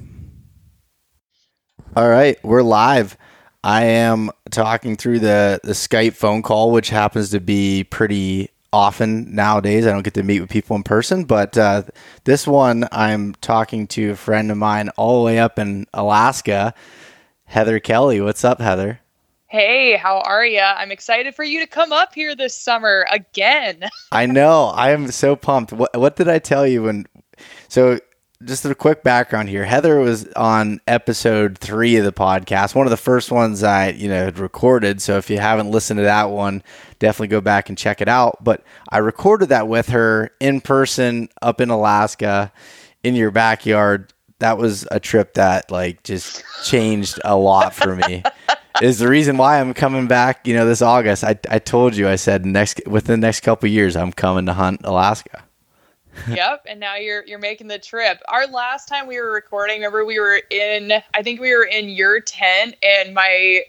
All 1.97 2.09
right, 2.09 2.39
we're 2.45 2.63
live. 2.63 3.17
I 3.65 3.85
am 3.85 4.31
talking 4.51 4.97
through 4.97 5.21
the 5.21 5.59
the 5.65 5.73
Skype 5.73 6.15
phone 6.15 6.43
call, 6.43 6.71
which 6.71 6.91
happens 6.91 7.31
to 7.31 7.41
be 7.41 7.85
pretty 7.85 8.51
often 8.73 9.35
nowadays. 9.35 9.87
I 9.87 9.91
don't 9.91 10.03
get 10.03 10.15
to 10.15 10.23
meet 10.23 10.41
with 10.41 10.51
people 10.51 10.77
in 10.77 10.83
person, 10.83 11.25
but 11.25 11.57
uh, 11.57 11.83
this 12.25 12.47
one 12.47 12.87
I'm 12.93 13.35
talking 13.37 13.87
to 13.89 14.11
a 14.11 14.17
friend 14.17 14.51
of 14.51 14.59
mine 14.59 14.91
all 14.91 15.19
the 15.19 15.25
way 15.25 15.39
up 15.39 15.59
in 15.59 15.87
Alaska 15.95 16.75
Heather 17.47 17.81
Kelly. 17.81 18.21
What's 18.21 18.45
up, 18.45 18.61
Heather? 18.61 19.01
Hey, 19.47 19.97
how 19.97 20.19
are 20.21 20.45
you? 20.45 20.61
I'm 20.61 20.93
excited 20.93 21.35
for 21.35 21.43
you 21.43 21.59
to 21.61 21.67
come 21.67 21.91
up 21.91 22.15
here 22.15 22.37
this 22.37 22.55
summer 22.55 23.07
again. 23.11 23.89
I 24.13 24.27
know. 24.27 24.67
I 24.67 24.91
am 24.91 25.11
so 25.11 25.37
pumped. 25.37 25.73
What, 25.73 25.97
what 25.99 26.17
did 26.17 26.29
I 26.29 26.39
tell 26.39 26.67
you 26.67 26.83
when? 26.83 27.07
So, 27.69 27.99
just 28.45 28.65
a 28.65 28.75
quick 28.75 29.03
background 29.03 29.49
here. 29.49 29.65
Heather 29.65 29.99
was 29.99 30.29
on 30.35 30.81
episode 30.87 31.59
three 31.59 31.97
of 31.97 32.05
the 32.05 32.13
podcast, 32.13 32.75
one 32.75 32.87
of 32.87 32.91
the 32.91 32.97
first 32.97 33.33
ones 33.33 33.63
I, 33.63 33.91
you 33.91 34.09
know, 34.09 34.27
had 34.27 34.39
recorded. 34.39 35.03
So 35.03 35.17
if 35.17 35.29
you 35.29 35.39
haven't 35.39 35.71
listened 35.71 35.99
to 35.99 36.05
that 36.05 36.31
one, 36.31 36.63
definitely 37.01 37.29
go 37.29 37.41
back 37.41 37.69
and 37.69 37.77
check 37.77 38.01
it 38.01 38.09
out. 38.09 38.43
But 38.43 38.63
I 38.91 38.99
recorded 38.99 39.49
that 39.49 39.67
with 39.67 39.89
her 39.89 40.31
in 40.39 40.61
person 40.61 41.29
up 41.43 41.61
in 41.61 41.71
Alaska 41.71 42.53
in 43.03 43.17
your 43.17 43.33
backyard. 43.33 44.13
That 44.39 44.57
was 44.57 44.87
a 44.93 45.01
trip 45.01 45.35
that 45.35 45.71
like 45.73 46.05
just 46.05 46.45
changed 46.65 47.19
a 47.25 47.37
lot 47.37 47.75
for 47.75 47.97
me. 47.97 48.23
is 48.83 49.01
the 49.01 49.09
reason 49.09 49.37
why 49.37 49.61
I'm 49.61 49.75
coming 49.75 50.07
back. 50.07 50.47
You 50.47 50.55
know, 50.55 50.65
this 50.65 50.81
August. 50.81 51.25
I, 51.25 51.37
I 51.51 51.59
told 51.59 51.97
you. 51.97 52.09
I 52.09 52.15
said 52.15 52.47
next 52.47 52.81
within 52.87 53.21
the 53.21 53.27
next 53.27 53.41
couple 53.41 53.69
years, 53.69 53.97
I'm 53.97 54.13
coming 54.13 54.47
to 54.47 54.53
hunt 54.53 54.83
Alaska. 54.85 55.43
yep, 56.29 56.65
and 56.69 56.81
now 56.81 56.97
you're 56.97 57.25
you're 57.27 57.39
making 57.39 57.69
the 57.69 57.79
trip. 57.79 58.21
Our 58.29 58.47
last 58.47 58.89
time 58.89 59.07
we 59.07 59.21
were 59.21 59.31
recording, 59.31 59.77
remember 59.77 60.05
we 60.05 60.19
were 60.19 60.41
in 60.51 60.93
I 61.15 61.23
think 61.23 61.41
we 61.41 61.55
were 61.55 61.65
in 61.65 61.89
your 61.89 62.21
tent 62.21 62.77
and 62.83 63.15
my 63.15 63.63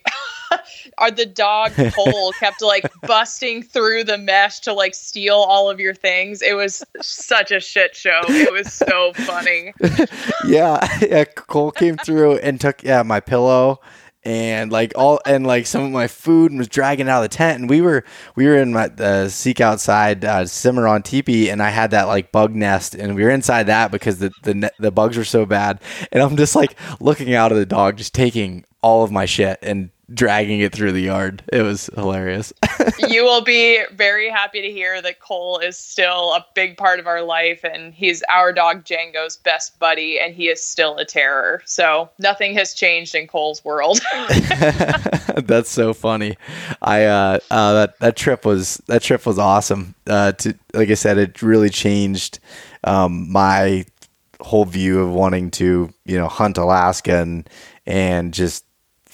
are 0.97 1.11
the 1.11 1.25
dog 1.25 1.73
Cole 1.93 2.31
kept 2.39 2.61
like 2.61 2.85
busting 3.01 3.63
through 3.63 4.03
the 4.03 4.17
mesh 4.17 4.59
to 4.61 4.73
like 4.73 4.95
steal 4.95 5.35
all 5.35 5.69
of 5.69 5.79
your 5.79 5.93
things. 5.93 6.41
It 6.41 6.53
was 6.53 6.83
such 7.01 7.51
a 7.51 7.59
shit 7.59 7.95
show. 7.95 8.21
It 8.27 8.51
was 8.51 8.73
so 8.73 9.13
funny. 9.13 9.73
yeah, 10.45 10.87
yeah, 11.01 11.25
Cole 11.25 11.71
came 11.71 11.97
through 11.97 12.37
and 12.37 12.59
took 12.59 12.83
yeah, 12.83 13.03
my 13.03 13.19
pillow 13.19 13.79
and 14.23 14.71
like 14.71 14.91
all 14.95 15.19
and 15.25 15.47
like 15.47 15.65
some 15.65 15.83
of 15.83 15.91
my 15.91 16.07
food 16.07 16.53
was 16.53 16.67
dragging 16.67 17.07
out 17.07 17.23
of 17.23 17.29
the 17.29 17.35
tent 17.35 17.61
and 17.61 17.69
we 17.69 17.79
were 17.79 18.03
we 18.35 18.45
were 18.45 18.57
in 18.57 18.73
my 18.73 18.87
the 18.89 19.29
seek 19.29 19.61
outside 19.61 20.25
uh, 20.25 20.45
cimarron 20.45 21.01
teepee 21.01 21.49
and 21.49 21.63
i 21.63 21.69
had 21.69 21.91
that 21.91 22.03
like 22.03 22.31
bug 22.31 22.53
nest 22.53 22.95
and 22.95 23.15
we 23.15 23.23
were 23.23 23.29
inside 23.29 23.63
that 23.67 23.91
because 23.91 24.19
the 24.19 24.31
the, 24.43 24.71
the 24.77 24.91
bugs 24.91 25.15
were 25.15 25.23
so 25.23 25.45
bad 25.45 25.79
and 26.11 26.21
i'm 26.21 26.35
just 26.35 26.55
like 26.55 26.75
looking 26.99 27.33
out 27.33 27.51
of 27.51 27.57
the 27.57 27.65
dog 27.65 27.95
just 27.95 28.13
taking 28.13 28.65
all 28.81 29.03
of 29.03 29.11
my 29.11 29.25
shit 29.25 29.57
and 29.61 29.89
dragging 30.13 30.59
it 30.59 30.73
through 30.73 30.91
the 30.91 31.01
yard. 31.01 31.43
It 31.51 31.61
was 31.61 31.89
hilarious. 31.95 32.51
you 33.07 33.23
will 33.23 33.43
be 33.43 33.83
very 33.93 34.29
happy 34.29 34.61
to 34.61 34.71
hear 34.71 35.01
that 35.01 35.19
Cole 35.19 35.59
is 35.59 35.77
still 35.77 36.33
a 36.33 36.45
big 36.55 36.77
part 36.77 36.99
of 36.99 37.07
our 37.07 37.21
life 37.21 37.63
and 37.63 37.93
he's 37.93 38.23
our 38.23 38.51
dog 38.51 38.85
Django's 38.85 39.37
best 39.37 39.77
buddy 39.79 40.19
and 40.19 40.33
he 40.33 40.47
is 40.47 40.65
still 40.65 40.97
a 40.97 41.05
terror. 41.05 41.61
So 41.65 42.09
nothing 42.19 42.53
has 42.55 42.73
changed 42.73 43.15
in 43.15 43.27
Cole's 43.27 43.63
world. 43.63 43.99
That's 45.37 45.69
so 45.69 45.93
funny. 45.93 46.37
I 46.81 47.05
uh, 47.05 47.39
uh, 47.51 47.73
that 47.73 47.99
that 47.99 48.15
trip 48.15 48.45
was 48.45 48.81
that 48.87 49.01
trip 49.01 49.25
was 49.25 49.37
awesome. 49.37 49.95
Uh, 50.07 50.31
to 50.33 50.57
like 50.73 50.89
I 50.89 50.95
said, 50.95 51.17
it 51.17 51.41
really 51.41 51.69
changed 51.69 52.39
um, 52.83 53.31
my 53.31 53.85
whole 54.41 54.65
view 54.65 55.01
of 55.01 55.11
wanting 55.11 55.51
to 55.51 55.93
you 56.05 56.17
know 56.17 56.27
hunt 56.27 56.57
Alaska 56.57 57.17
and 57.17 57.49
and 57.85 58.33
just 58.33 58.65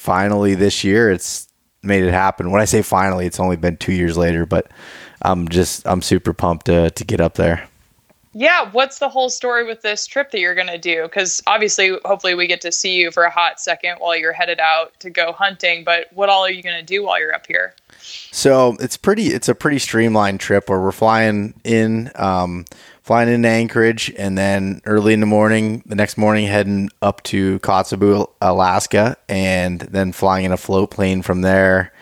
finally 0.05 0.53
this 0.53 0.83
year 0.83 1.09
it's 1.09 1.47
made 1.85 2.03
it 2.03 2.11
happen. 2.11 2.51
When 2.51 2.61
I 2.61 2.65
say 2.65 2.81
finally, 2.81 3.25
it's 3.25 3.39
only 3.39 3.55
been 3.55 3.77
two 3.77 3.93
years 3.93 4.17
later, 4.17 4.45
but 4.45 4.71
I'm 5.21 5.47
just 5.47 5.85
I'm 5.87 6.01
super 6.01 6.33
pumped 6.33 6.67
to 6.67 6.91
to 6.91 7.03
get 7.03 7.21
up 7.21 7.35
there. 7.35 7.67
Yeah, 8.37 8.69
what's 8.73 8.99
the 8.99 9.07
whole 9.07 9.29
story 9.29 9.65
with 9.65 9.81
this 9.81 10.05
trip 10.05 10.31
that 10.31 10.41
you're 10.41 10.55
going 10.55 10.67
to 10.67 10.77
do? 10.77 11.03
Because 11.03 11.41
obviously, 11.47 11.97
hopefully, 12.03 12.35
we 12.35 12.47
get 12.47 12.59
to 12.61 12.71
see 12.71 12.95
you 12.95 13.09
for 13.09 13.23
a 13.23 13.29
hot 13.29 13.61
second 13.61 13.95
while 13.99 14.17
you're 14.17 14.33
headed 14.33 14.59
out 14.59 14.99
to 14.99 15.09
go 15.09 15.31
hunting. 15.31 15.85
But 15.85 16.07
what 16.11 16.27
all 16.27 16.43
are 16.43 16.51
you 16.51 16.61
going 16.61 16.77
to 16.77 16.83
do 16.83 17.01
while 17.01 17.17
you're 17.17 17.33
up 17.33 17.47
here? 17.47 17.73
So 17.99 18.75
it's 18.81 18.97
pretty. 18.97 19.27
It's 19.27 19.47
a 19.47 19.55
pretty 19.55 19.79
streamlined 19.79 20.41
trip 20.41 20.69
where 20.69 20.81
we're 20.81 20.91
flying 20.91 21.53
in. 21.63 22.11
Um, 22.15 22.65
flying 23.05 23.29
into 23.29 23.47
Anchorage, 23.47 24.11
and 24.17 24.35
then 24.35 24.81
early 24.85 25.13
in 25.13 25.19
the 25.19 25.27
morning, 25.27 25.83
the 25.85 25.93
next 25.93 26.17
morning, 26.17 26.47
heading 26.47 26.89
up 27.03 27.21
to 27.21 27.59
Kotzebue, 27.59 28.27
Alaska, 28.41 29.15
and 29.29 29.81
then 29.81 30.11
flying 30.11 30.43
in 30.43 30.51
a 30.51 30.57
float 30.57 30.89
plane 30.89 31.21
from 31.21 31.41
there 31.41 31.93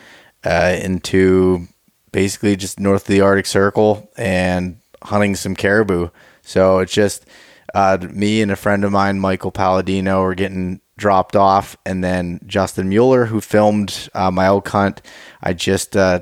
uh, 0.46 0.78
into 0.82 1.68
basically 2.14 2.56
just 2.56 2.80
north 2.80 3.02
of 3.02 3.08
the 3.08 3.20
Arctic 3.20 3.48
Circle 3.48 4.10
and 4.16 4.78
hunting 5.04 5.36
some 5.36 5.58
caribou. 5.58 6.08
So 6.42 6.80
it's 6.80 6.94
just 6.94 7.26
uh, 7.74 7.98
me 8.10 8.42
and 8.42 8.50
a 8.50 8.56
friend 8.56 8.86
of 8.86 8.94
mine, 8.94 9.20
Michael 9.20 9.52
Palladino, 9.52 10.22
are 10.22 10.36
getting 10.36 10.80
dropped 10.96 11.36
off, 11.36 11.76
and 11.86 12.02
then 12.02 12.40
Justin 12.46 12.88
Mueller, 12.88 13.26
who 13.26 13.42
filmed 13.42 14.08
uh, 14.14 14.32
my 14.32 14.46
elk 14.46 14.70
hunt. 14.70 15.02
I 15.42 15.52
just 15.52 15.98
uh, 15.98 16.22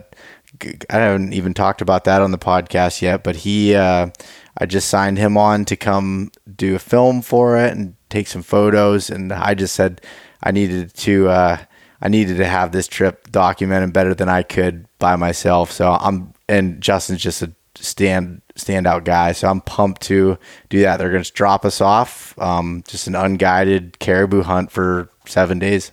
I 0.90 0.96
haven't 0.96 1.34
even 1.34 1.54
talked 1.54 1.82
about 1.82 2.06
that 2.06 2.22
on 2.24 2.32
the 2.32 2.38
podcast 2.38 3.02
yet, 3.02 3.24
but 3.24 3.36
he 3.36 3.76
uh, 3.76 4.10
I 4.58 4.66
just 4.66 4.90
signed 4.90 5.18
him 5.18 5.38
on 5.38 5.66
to 5.66 5.76
come 5.76 6.32
do 6.56 6.76
a 6.76 6.80
film 6.80 7.22
for 7.22 7.58
it 7.58 7.74
and 7.74 7.96
take 8.10 8.28
some 8.28 8.44
photos. 8.44 9.10
And 9.10 9.32
I 9.32 9.54
just 9.54 9.76
said 9.76 10.02
I 10.44 10.52
needed 10.52 10.94
to 10.96 11.30
uh, 11.30 11.58
I 12.02 12.10
needed 12.10 12.38
to 12.38 12.46
have 12.46 12.72
this 12.72 12.88
trip 12.88 13.32
documented 13.32 13.94
better 13.94 14.14
than 14.14 14.30
I 14.30 14.44
could 14.44 14.88
by 15.00 15.16
myself. 15.16 15.72
So 15.72 15.92
I'm 15.92 16.34
and 16.50 16.82
Justin's 16.82 17.22
just 17.22 17.42
a 17.42 17.54
stand 17.76 18.42
standout 18.56 19.06
guy. 19.06 19.32
So 19.32 19.48
I'm 19.48 19.62
pumped 19.62 20.02
to 20.04 20.38
do 20.70 20.82
that. 20.82 20.98
They're 20.98 21.12
going 21.12 21.24
to 21.24 21.34
drop 21.34 21.66
us 21.66 21.82
off, 21.82 22.38
um, 22.40 22.84
just 22.88 23.08
an 23.08 23.16
unguided 23.16 24.00
caribou 24.00 24.44
hunt 24.44 24.72
for 24.72 25.10
seven 25.26 25.60
days. 25.60 25.92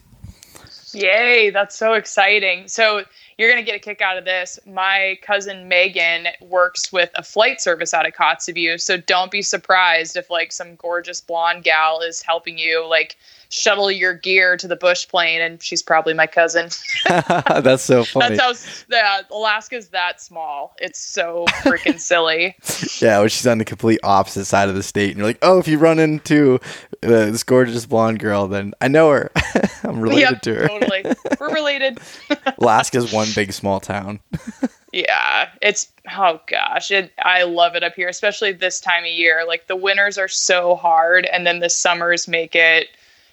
Yay! 0.93 1.51
That's 1.51 1.77
so 1.77 1.95
exciting. 1.95 2.67
So 2.67 3.05
you're 3.39 3.49
going 3.49 3.65
to 3.65 3.67
get 3.67 3.77
a 3.77 3.81
kick 3.81 4.03
out 4.03 4.19
of 4.19 4.25
this. 4.25 4.59
My 4.67 5.17
cousin 5.23 5.69
Megan 5.69 6.27
works 6.41 6.93
with 6.93 7.11
a 7.15 7.23
flight 7.23 7.61
service 7.61 7.95
out 7.95 8.07
of 8.07 8.13
Kotzebue, 8.13 8.81
so 8.81 8.97
don't 8.97 9.31
be 9.31 9.43
surprised 9.43 10.17
if 10.17 10.29
like 10.29 10.51
some 10.51 10.75
gorgeous 10.75 11.21
blonde 11.21 11.63
gal 11.63 12.01
is 12.01 12.21
helping 12.21 12.59
you 12.59 12.87
like 12.87 13.17
shuttle 13.51 13.91
your 13.91 14.15
gear 14.15 14.57
to 14.57 14.69
the 14.69 14.77
bush 14.77 15.09
plane, 15.09 15.41
and 15.41 15.63
she's 15.63 15.83
probably 15.83 16.15
my 16.15 16.27
cousin. 16.27 16.69
That's 17.09 17.83
so 17.83 18.05
funny. 18.05 18.37
That's 18.37 18.83
how 18.83 18.97
yeah, 18.97 19.21
Alaska's 19.31 19.89
that 19.89 20.21
small. 20.21 20.75
It's 20.79 21.01
so 21.01 21.47
freaking 21.63 22.01
silly. 22.01 22.57
Yeah, 23.01 23.21
when 23.21 23.29
she's 23.29 23.47
on 23.47 23.59
the 23.59 23.65
complete 23.65 24.01
opposite 24.03 24.45
side 24.47 24.69
of 24.69 24.75
the 24.75 24.83
state, 24.83 25.11
and 25.11 25.19
you're 25.19 25.27
like, 25.27 25.39
oh, 25.43 25.59
if 25.59 25.69
you 25.69 25.79
run 25.79 25.99
into 25.99 26.59
uh, 27.03 27.09
this 27.09 27.43
gorgeous 27.43 27.87
blonde 27.87 28.19
girl, 28.19 28.49
then 28.49 28.75
I 28.81 28.89
know 28.89 29.11
her. 29.11 29.31
I'm 29.85 30.01
related 30.01 30.31
yep, 30.31 30.43
to 30.43 30.55
her. 30.55 30.69
totally, 30.69 31.05
we're 31.39 31.55
related. 31.55 31.99
Alaska's 32.59 33.13
one 33.13 33.29
big 33.35 33.53
small 33.53 33.81
town. 33.81 34.21
yeah, 34.93 35.51
it's 35.63 35.93
oh 36.17 36.41
gosh, 36.47 36.91
it, 36.91 37.13
I 37.23 37.45
love 37.45 37.77
it 37.77 37.85
up 37.85 37.95
here, 37.95 38.09
especially 38.09 38.53
this 38.53 38.81
time 38.81 39.05
of 39.05 39.11
year. 39.11 39.45
Like 39.47 39.67
the 39.69 39.77
winters 39.77 40.19
are 40.19 40.29
so 40.29 40.75
hard, 40.75 41.27
and 41.27 41.47
then 41.47 41.61
the 41.61 41.71
summers 41.71 42.27
make 42.27 42.55
it 42.55 42.89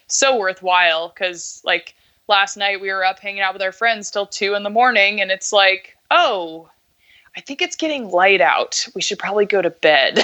so 0.07 0.37
worthwhile 0.37 1.09
because 1.09 1.61
like 1.65 1.95
last 2.27 2.57
night 2.57 2.81
we 2.81 2.91
were 2.91 3.03
up 3.03 3.19
hanging 3.19 3.41
out 3.41 3.53
with 3.53 3.61
our 3.61 3.71
friends 3.71 4.11
till 4.11 4.27
two 4.27 4.53
in 4.53 4.63
the 4.63 4.69
morning 4.69 5.19
and 5.19 5.31
it's 5.31 5.51
like 5.51 5.97
oh 6.11 6.69
i 7.35 7.41
think 7.41 7.61
it's 7.61 7.75
getting 7.75 8.09
light 8.09 8.41
out 8.41 8.87
we 8.93 9.01
should 9.01 9.17
probably 9.17 9.45
go 9.45 9.61
to 9.61 9.69
bed 9.69 10.23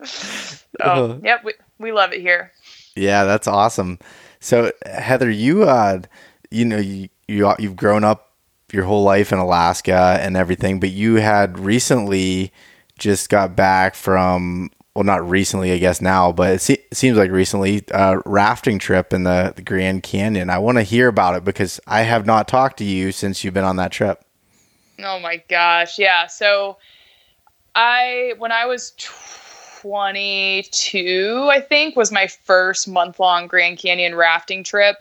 oh 0.80 1.20
yep 1.24 1.42
we, 1.44 1.54
we 1.78 1.92
love 1.92 2.12
it 2.12 2.20
here 2.20 2.52
yeah 2.94 3.24
that's 3.24 3.46
awesome 3.46 3.98
so 4.40 4.70
heather 4.84 5.30
you 5.30 5.64
uh 5.64 6.00
you 6.50 6.64
know 6.64 6.78
you, 6.78 7.08
you 7.28 7.52
you've 7.58 7.76
grown 7.76 8.04
up 8.04 8.32
your 8.72 8.84
whole 8.84 9.02
life 9.02 9.32
in 9.32 9.38
alaska 9.38 10.18
and 10.20 10.36
everything 10.36 10.78
but 10.78 10.90
you 10.90 11.14
had 11.16 11.58
recently 11.58 12.52
just 12.98 13.28
got 13.28 13.56
back 13.56 13.94
from 13.94 14.70
well, 14.96 15.04
not 15.04 15.28
recently, 15.28 15.72
I 15.72 15.78
guess 15.78 16.00
now, 16.00 16.32
but 16.32 16.54
it, 16.54 16.60
se- 16.62 16.84
seems 16.90 17.18
like 17.18 17.30
recently, 17.30 17.86
uh, 17.90 18.22
rafting 18.24 18.78
trip 18.78 19.12
in 19.12 19.24
the, 19.24 19.52
the 19.54 19.60
Grand 19.60 20.02
Canyon. 20.02 20.48
I 20.48 20.56
want 20.56 20.78
to 20.78 20.82
hear 20.82 21.08
about 21.08 21.36
it 21.36 21.44
because 21.44 21.78
I 21.86 22.00
have 22.00 22.24
not 22.24 22.48
talked 22.48 22.78
to 22.78 22.84
you 22.84 23.12
since 23.12 23.44
you've 23.44 23.52
been 23.52 23.62
on 23.62 23.76
that 23.76 23.92
trip. 23.92 24.24
Oh 25.04 25.20
my 25.20 25.42
gosh. 25.50 25.98
Yeah. 25.98 26.28
So 26.28 26.78
I, 27.74 28.32
when 28.38 28.52
I 28.52 28.64
was 28.64 28.92
22, 29.86 31.48
I 31.48 31.60
think 31.60 31.94
was 31.94 32.10
my 32.10 32.26
first 32.26 32.88
month 32.88 33.20
long 33.20 33.46
Grand 33.46 33.78
Canyon 33.78 34.16
rafting 34.16 34.64
trip. 34.64 34.96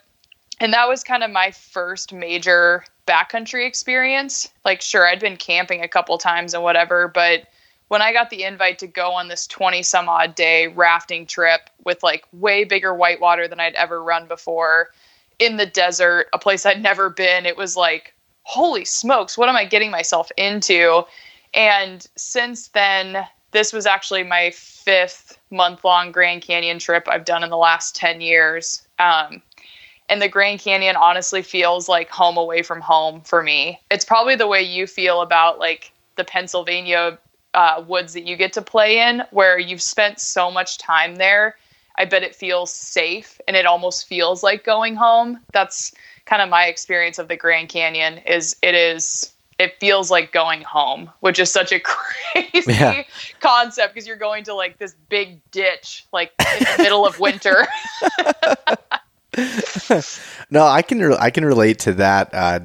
And 0.60 0.72
that 0.74 0.88
was 0.88 1.04
kind 1.04 1.24
of 1.24 1.32
my 1.32 1.50
first 1.50 2.14
major 2.14 2.86
backcountry 3.08 3.66
experience. 3.66 4.48
Like, 4.64 4.82
sure, 4.82 5.08
I'd 5.08 5.20
been 5.20 5.38
camping 5.38 5.82
a 5.82 5.88
couple 5.88 6.16
times 6.20 6.54
and 6.54 6.62
whatever, 6.62 7.08
but 7.08 7.48
when 7.88 8.04
I 8.04 8.14
got 8.14 8.30
the 8.30 8.44
invite 8.44 8.78
to 8.80 8.88
go 8.88 9.12
on 9.12 9.28
this 9.28 9.48
20 9.48 9.82
some 9.82 10.08
odd 10.08 10.36
day 10.36 10.68
rafting 10.68 11.26
trip 11.26 11.62
with 11.84 12.04
like 12.04 12.24
way 12.32 12.64
bigger 12.64 12.94
whitewater 12.94 13.48
than 13.48 13.60
I'd 13.60 13.76
ever 13.76 14.04
run 14.04 14.28
before 14.28 14.90
in 15.40 15.58
the 15.58 15.66
desert, 15.66 16.28
a 16.32 16.38
place 16.38 16.64
I'd 16.64 16.82
never 16.82 17.10
been, 17.10 17.48
it 17.48 17.58
was 17.58 17.76
like, 17.76 18.14
holy 18.44 18.86
smokes, 18.86 19.36
what 19.36 19.50
am 19.50 19.56
I 19.56 19.66
getting 19.66 19.90
myself 19.90 20.32
into? 20.38 21.04
And 21.56 22.06
since 22.16 22.68
then, 22.68 23.26
this 23.56 23.72
was 23.72 23.86
actually 23.86 24.22
my 24.24 24.52
fifth 24.52 25.40
month 25.50 25.86
long 25.86 26.12
Grand 26.12 26.42
Canyon 26.42 26.78
trip 26.78 27.08
I've 27.08 27.24
done 27.24 27.42
in 27.42 27.50
the 27.50 27.58
last 27.58 27.96
10 27.96 28.20
years. 28.20 28.86
Um, 29.00 29.42
And 30.10 30.22
the 30.22 30.28
Grand 30.28 30.60
Canyon 30.60 30.98
honestly 30.98 31.42
feels 31.42 31.88
like 31.88 32.10
home 32.10 32.38
away 32.38 32.62
from 32.64 32.82
home 32.82 33.22
for 33.22 33.42
me. 33.42 33.80
It's 33.90 34.04
probably 34.04 34.36
the 34.36 34.46
way 34.46 34.62
you 34.62 34.86
feel 34.86 35.22
about 35.22 35.58
like 35.58 35.94
the 36.18 36.26
Pennsylvania 36.26 37.18
uh, 37.54 37.82
woods 37.88 38.12
that 38.14 38.28
you 38.28 38.36
get 38.36 38.52
to 38.54 38.62
play 38.62 39.00
in, 39.00 39.24
where 39.32 39.58
you've 39.58 39.82
spent 39.82 40.20
so 40.20 40.52
much 40.52 40.78
time 40.78 41.16
there. 41.16 41.56
I 41.98 42.04
bet 42.04 42.24
it 42.24 42.36
feels 42.36 42.74
safe 42.74 43.40
and 43.48 43.56
it 43.56 43.66
almost 43.66 44.06
feels 44.06 44.44
like 44.44 44.66
going 44.66 44.96
home. 44.96 45.40
That's 45.54 45.94
kind 46.26 46.42
of 46.42 46.50
my 46.50 46.66
experience 46.66 47.20
of 47.20 47.30
the 47.30 47.38
Grand 47.38 47.70
Canyon 47.70 48.18
is 48.28 48.58
it 48.62 48.76
is 48.76 49.32
it 49.58 49.80
feels 49.80 50.12
like 50.12 50.32
going 50.32 50.62
home, 50.62 51.10
which 51.22 51.40
is 51.40 51.50
such 51.52 51.72
a 51.72 51.80
crazy 51.84 52.74
yeah. 52.74 53.04
concept 53.40 53.94
because 53.94 54.08
you're 54.08 54.18
going 54.18 54.44
to 54.46 54.54
like 54.54 54.78
this 54.78 54.96
big 55.10 55.40
ditch 55.52 56.06
like 56.12 56.32
in 56.40 56.66
the 56.78 56.84
middle 56.84 57.06
of 57.06 57.20
winter. 57.20 57.66
no, 60.50 60.66
I 60.66 60.82
can 60.82 61.00
re- 61.00 61.18
I 61.20 61.30
can 61.30 61.46
relate 61.46 61.80
to 61.80 61.94
that. 61.94 62.34
Uh, 62.34 62.60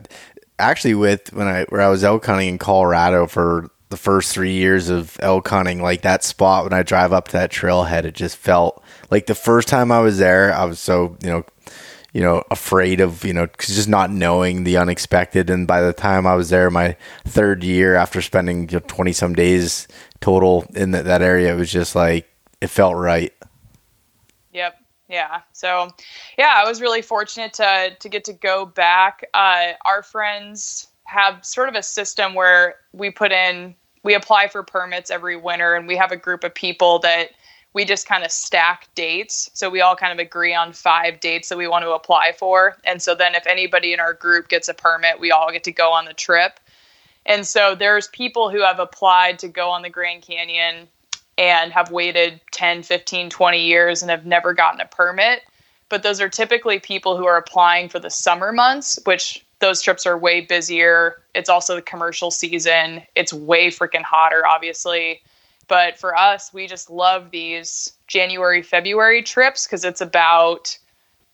actually, 0.58 0.94
with 0.94 1.32
when 1.32 1.46
I 1.46 1.64
where 1.68 1.80
I 1.80 1.88
was 1.88 2.02
elk 2.02 2.26
hunting 2.26 2.48
in 2.48 2.58
Colorado 2.58 3.26
for 3.26 3.70
the 3.90 3.96
first 3.96 4.32
three 4.32 4.52
years 4.54 4.88
of 4.88 5.16
elk 5.20 5.48
hunting, 5.48 5.82
like 5.82 6.02
that 6.02 6.24
spot 6.24 6.64
when 6.64 6.72
I 6.72 6.82
drive 6.82 7.12
up 7.12 7.28
to 7.28 7.32
that 7.32 7.50
trailhead, 7.50 8.04
it 8.04 8.14
just 8.14 8.36
felt 8.36 8.82
like 9.10 9.26
the 9.26 9.34
first 9.34 9.68
time 9.68 9.92
I 9.92 10.00
was 10.00 10.18
there, 10.18 10.52
I 10.52 10.64
was 10.64 10.80
so 10.80 11.16
you 11.22 11.30
know 11.30 11.44
you 12.12 12.20
know, 12.20 12.42
afraid 12.50 13.00
of, 13.00 13.24
you 13.24 13.32
know, 13.32 13.46
just 13.58 13.88
not 13.88 14.10
knowing 14.10 14.64
the 14.64 14.76
unexpected. 14.76 15.50
And 15.50 15.66
by 15.66 15.80
the 15.80 15.92
time 15.92 16.26
I 16.26 16.34
was 16.34 16.50
there, 16.50 16.70
my 16.70 16.96
third 17.24 17.62
year 17.62 17.94
after 17.94 18.20
spending 18.20 18.66
20 18.66 19.12
some 19.12 19.34
days 19.34 19.86
total 20.20 20.66
in 20.74 20.90
the, 20.90 21.02
that 21.02 21.22
area, 21.22 21.52
it 21.52 21.56
was 21.56 21.70
just 21.70 21.94
like, 21.94 22.28
it 22.60 22.68
felt 22.68 22.96
right. 22.96 23.32
Yep. 24.52 24.76
Yeah. 25.08 25.40
So, 25.52 25.88
yeah, 26.38 26.52
I 26.54 26.68
was 26.68 26.80
really 26.80 27.02
fortunate 27.02 27.52
to, 27.54 27.96
to 27.98 28.08
get 28.08 28.24
to 28.24 28.32
go 28.32 28.66
back. 28.66 29.24
Uh, 29.34 29.72
our 29.84 30.02
friends 30.02 30.88
have 31.04 31.44
sort 31.44 31.68
of 31.68 31.74
a 31.74 31.82
system 31.82 32.34
where 32.34 32.76
we 32.92 33.10
put 33.10 33.32
in, 33.32 33.74
we 34.04 34.14
apply 34.14 34.48
for 34.48 34.62
permits 34.62 35.10
every 35.10 35.36
winter, 35.36 35.74
and 35.74 35.88
we 35.88 35.96
have 35.96 36.12
a 36.12 36.16
group 36.16 36.44
of 36.44 36.54
people 36.54 37.00
that 37.00 37.30
we 37.72 37.84
just 37.84 38.06
kind 38.06 38.24
of 38.24 38.30
stack 38.30 38.88
dates. 38.94 39.50
So 39.54 39.70
we 39.70 39.80
all 39.80 39.96
kind 39.96 40.12
of 40.12 40.18
agree 40.18 40.54
on 40.54 40.72
five 40.72 41.20
dates 41.20 41.48
that 41.48 41.58
we 41.58 41.68
want 41.68 41.84
to 41.84 41.92
apply 41.92 42.32
for. 42.32 42.76
And 42.84 43.00
so 43.00 43.14
then 43.14 43.34
if 43.34 43.46
anybody 43.46 43.92
in 43.92 44.00
our 44.00 44.12
group 44.12 44.48
gets 44.48 44.68
a 44.68 44.74
permit, 44.74 45.20
we 45.20 45.30
all 45.30 45.52
get 45.52 45.64
to 45.64 45.72
go 45.72 45.92
on 45.92 46.04
the 46.04 46.14
trip. 46.14 46.58
And 47.26 47.46
so 47.46 47.74
there's 47.74 48.08
people 48.08 48.50
who 48.50 48.62
have 48.62 48.80
applied 48.80 49.38
to 49.40 49.48
go 49.48 49.68
on 49.70 49.82
the 49.82 49.90
Grand 49.90 50.22
Canyon 50.22 50.88
and 51.38 51.72
have 51.72 51.90
waited 51.90 52.40
10, 52.50 52.82
15, 52.82 53.30
20 53.30 53.64
years 53.64 54.02
and 54.02 54.10
have 54.10 54.26
never 54.26 54.52
gotten 54.52 54.80
a 54.80 54.86
permit. 54.86 55.42
But 55.88 56.02
those 56.02 56.20
are 56.20 56.28
typically 56.28 56.78
people 56.78 57.16
who 57.16 57.26
are 57.26 57.36
applying 57.36 57.88
for 57.88 57.98
the 57.98 58.10
summer 58.10 58.52
months, 58.52 58.98
which 59.04 59.44
those 59.60 59.80
trips 59.82 60.06
are 60.06 60.18
way 60.18 60.40
busier. 60.40 61.22
It's 61.34 61.48
also 61.48 61.76
the 61.76 61.82
commercial 61.82 62.30
season. 62.30 63.02
It's 63.14 63.32
way 63.32 63.68
freaking 63.68 64.02
hotter, 64.02 64.46
obviously. 64.46 65.22
But 65.70 65.96
for 66.00 66.18
us, 66.18 66.52
we 66.52 66.66
just 66.66 66.90
love 66.90 67.30
these 67.30 67.92
January, 68.08 68.60
February 68.60 69.22
trips 69.22 69.66
because 69.66 69.84
it's 69.84 70.00
about 70.00 70.76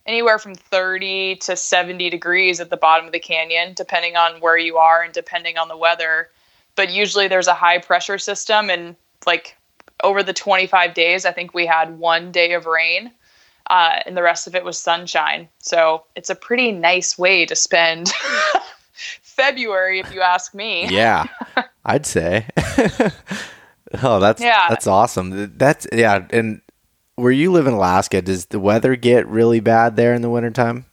anywhere 0.05 0.39
from 0.39 0.55
30 0.55 1.37
to 1.37 1.57
70 1.57 2.11
degrees 2.11 2.61
at 2.61 2.69
the 2.69 2.77
bottom 2.77 3.07
of 3.07 3.13
the 3.13 3.19
canyon, 3.19 3.73
depending 3.73 4.15
on 4.15 4.43
where 4.43 4.59
you 4.59 4.77
are 4.77 5.03
and 5.03 5.15
depending 5.15 5.57
on 5.57 5.69
the 5.69 5.77
weather. 5.77 6.29
But 6.75 6.93
usually 6.93 7.29
there's 7.29 7.47
a 7.47 7.55
high 7.55 7.79
pressure 7.79 8.19
system, 8.19 8.69
and 8.69 8.95
like 9.27 9.57
over 10.05 10.23
the 10.23 10.35
25 10.35 10.93
days, 10.93 11.25
I 11.25 11.33
think 11.33 11.55
we 11.55 11.65
had 11.65 11.99
one 11.99 12.31
day 12.31 12.53
of 12.53 12.67
rain. 12.67 13.13
Uh, 13.71 14.01
and 14.05 14.15
the 14.15 14.23
rest 14.23 14.47
of 14.47 14.55
it 14.55 14.65
was 14.67 14.79
sunshine. 14.79 15.49
So 15.61 16.05
it's 16.15 16.29
a 16.29 16.35
pretty 16.35 16.73
nice 16.73 17.17
way 17.17 17.47
to 17.47 17.57
spend 17.57 18.13
February, 18.93 19.99
if 19.99 20.13
you 20.13 20.21
ask 20.21 20.55
me. 20.55 20.89
Yeah, 20.89 21.25
I'd 21.87 22.05
say. 22.05 22.47
Oh, 24.03 24.19
that's 24.19 24.43
yeah. 24.43 24.67
that's 24.69 24.87
awesome. 24.87 25.53
That's 25.57 25.87
yeah. 25.93 26.27
And 26.31 26.61
where 27.15 27.33
you 27.33 27.53
live 27.53 27.67
in 27.67 27.75
Alaska, 27.75 28.21
does 28.21 28.47
the 28.47 28.61
weather 28.61 28.97
get 28.97 29.27
really 29.29 29.61
bad 29.61 29.97
there 29.97 30.13
in 30.13 30.23
the 30.23 30.31
wintertime? 30.31 30.87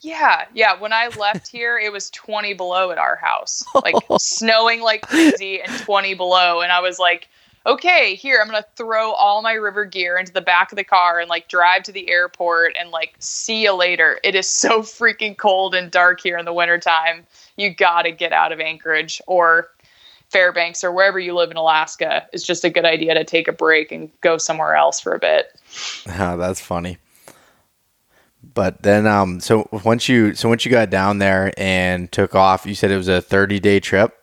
Yeah, 0.00 0.46
yeah. 0.52 0.78
When 0.78 0.92
I 0.92 1.08
left 1.18 1.48
here, 1.48 1.78
it 1.78 1.92
was 1.92 2.10
20 2.10 2.54
below 2.54 2.90
at 2.90 2.98
our 2.98 3.16
house, 3.16 3.64
like 3.82 3.94
snowing 4.18 4.80
like 4.80 5.02
crazy 5.02 5.60
and 5.60 5.72
20 5.78 6.14
below. 6.14 6.60
And 6.60 6.72
I 6.72 6.80
was 6.80 6.98
like, 6.98 7.28
okay, 7.66 8.16
here, 8.16 8.40
I'm 8.42 8.50
going 8.50 8.60
to 8.60 8.68
throw 8.74 9.12
all 9.12 9.42
my 9.42 9.52
river 9.52 9.84
gear 9.84 10.18
into 10.18 10.32
the 10.32 10.40
back 10.40 10.72
of 10.72 10.76
the 10.76 10.82
car 10.82 11.20
and 11.20 11.30
like 11.30 11.46
drive 11.48 11.84
to 11.84 11.92
the 11.92 12.10
airport 12.10 12.74
and 12.78 12.90
like 12.90 13.14
see 13.20 13.62
you 13.62 13.74
later. 13.74 14.18
It 14.24 14.34
is 14.34 14.48
so 14.48 14.82
freaking 14.82 15.36
cold 15.36 15.74
and 15.74 15.90
dark 15.90 16.20
here 16.20 16.36
in 16.36 16.44
the 16.44 16.52
wintertime. 16.52 17.24
You 17.56 17.72
got 17.72 18.02
to 18.02 18.10
get 18.10 18.32
out 18.32 18.50
of 18.50 18.58
Anchorage 18.58 19.22
or 19.28 19.68
Fairbanks 20.32 20.82
or 20.82 20.90
wherever 20.90 21.18
you 21.18 21.34
live 21.34 21.50
in 21.50 21.56
Alaska, 21.56 22.26
it's 22.32 22.42
just 22.42 22.64
a 22.64 22.70
good 22.70 22.86
idea 22.86 23.14
to 23.14 23.24
take 23.24 23.48
a 23.48 23.52
break 23.52 23.92
and 23.92 24.10
go 24.22 24.38
somewhere 24.38 24.74
else 24.74 24.98
for 24.98 25.12
a 25.12 25.18
bit. 25.18 25.46
Oh, 26.08 26.36
that's 26.38 26.60
funny. 26.60 26.98
But 28.54 28.82
then, 28.82 29.06
um, 29.06 29.40
so 29.40 29.68
once 29.84 30.08
you 30.08 30.34
so 30.34 30.48
once 30.48 30.64
you 30.64 30.70
got 30.70 30.90
down 30.90 31.18
there 31.18 31.52
and 31.56 32.10
took 32.10 32.34
off, 32.34 32.66
you 32.66 32.74
said 32.74 32.90
it 32.90 32.96
was 32.96 33.08
a 33.08 33.22
thirty 33.22 33.60
day 33.60 33.78
trip. 33.78 34.18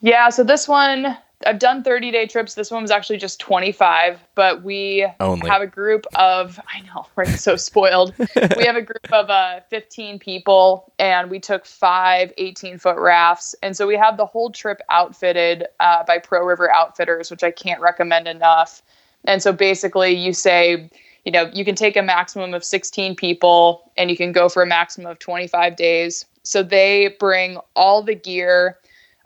Yeah. 0.00 0.30
So 0.30 0.42
this 0.42 0.66
one, 0.66 1.16
I've 1.46 1.58
done 1.58 1.82
30 1.82 2.10
day 2.10 2.26
trips. 2.26 2.54
This 2.54 2.70
one 2.70 2.82
was 2.82 2.90
actually 2.90 3.16
just 3.16 3.40
25, 3.40 4.20
but 4.34 4.62
we 4.62 5.06
Only. 5.20 5.48
have 5.48 5.62
a 5.62 5.66
group 5.66 6.06
of, 6.14 6.60
I 6.68 6.80
know, 6.82 7.06
we're 7.16 7.24
so 7.24 7.56
spoiled. 7.56 8.14
we 8.18 8.64
have 8.64 8.76
a 8.76 8.82
group 8.82 9.10
of 9.12 9.30
uh, 9.30 9.60
15 9.70 10.18
people 10.18 10.92
and 10.98 11.30
we 11.30 11.40
took 11.40 11.64
five 11.64 12.32
18 12.36 12.78
foot 12.78 12.96
rafts. 12.98 13.54
And 13.62 13.74
so 13.76 13.86
we 13.86 13.96
have 13.96 14.18
the 14.18 14.26
whole 14.26 14.50
trip 14.50 14.80
outfitted 14.90 15.66
uh, 15.80 16.04
by 16.04 16.18
Pro 16.18 16.44
River 16.44 16.70
Outfitters, 16.70 17.30
which 17.30 17.42
I 17.42 17.50
can't 17.50 17.80
recommend 17.80 18.28
enough. 18.28 18.82
And 19.24 19.42
so 19.42 19.52
basically, 19.52 20.12
you 20.12 20.34
say, 20.34 20.90
you 21.24 21.32
know, 21.32 21.50
you 21.54 21.64
can 21.64 21.74
take 21.74 21.96
a 21.96 22.02
maximum 22.02 22.52
of 22.52 22.64
16 22.64 23.16
people 23.16 23.90
and 23.96 24.10
you 24.10 24.16
can 24.16 24.32
go 24.32 24.48
for 24.48 24.62
a 24.62 24.66
maximum 24.66 25.10
of 25.10 25.18
25 25.18 25.76
days. 25.76 26.26
So 26.42 26.62
they 26.62 27.16
bring 27.18 27.58
all 27.76 28.02
the 28.02 28.14
gear 28.14 28.78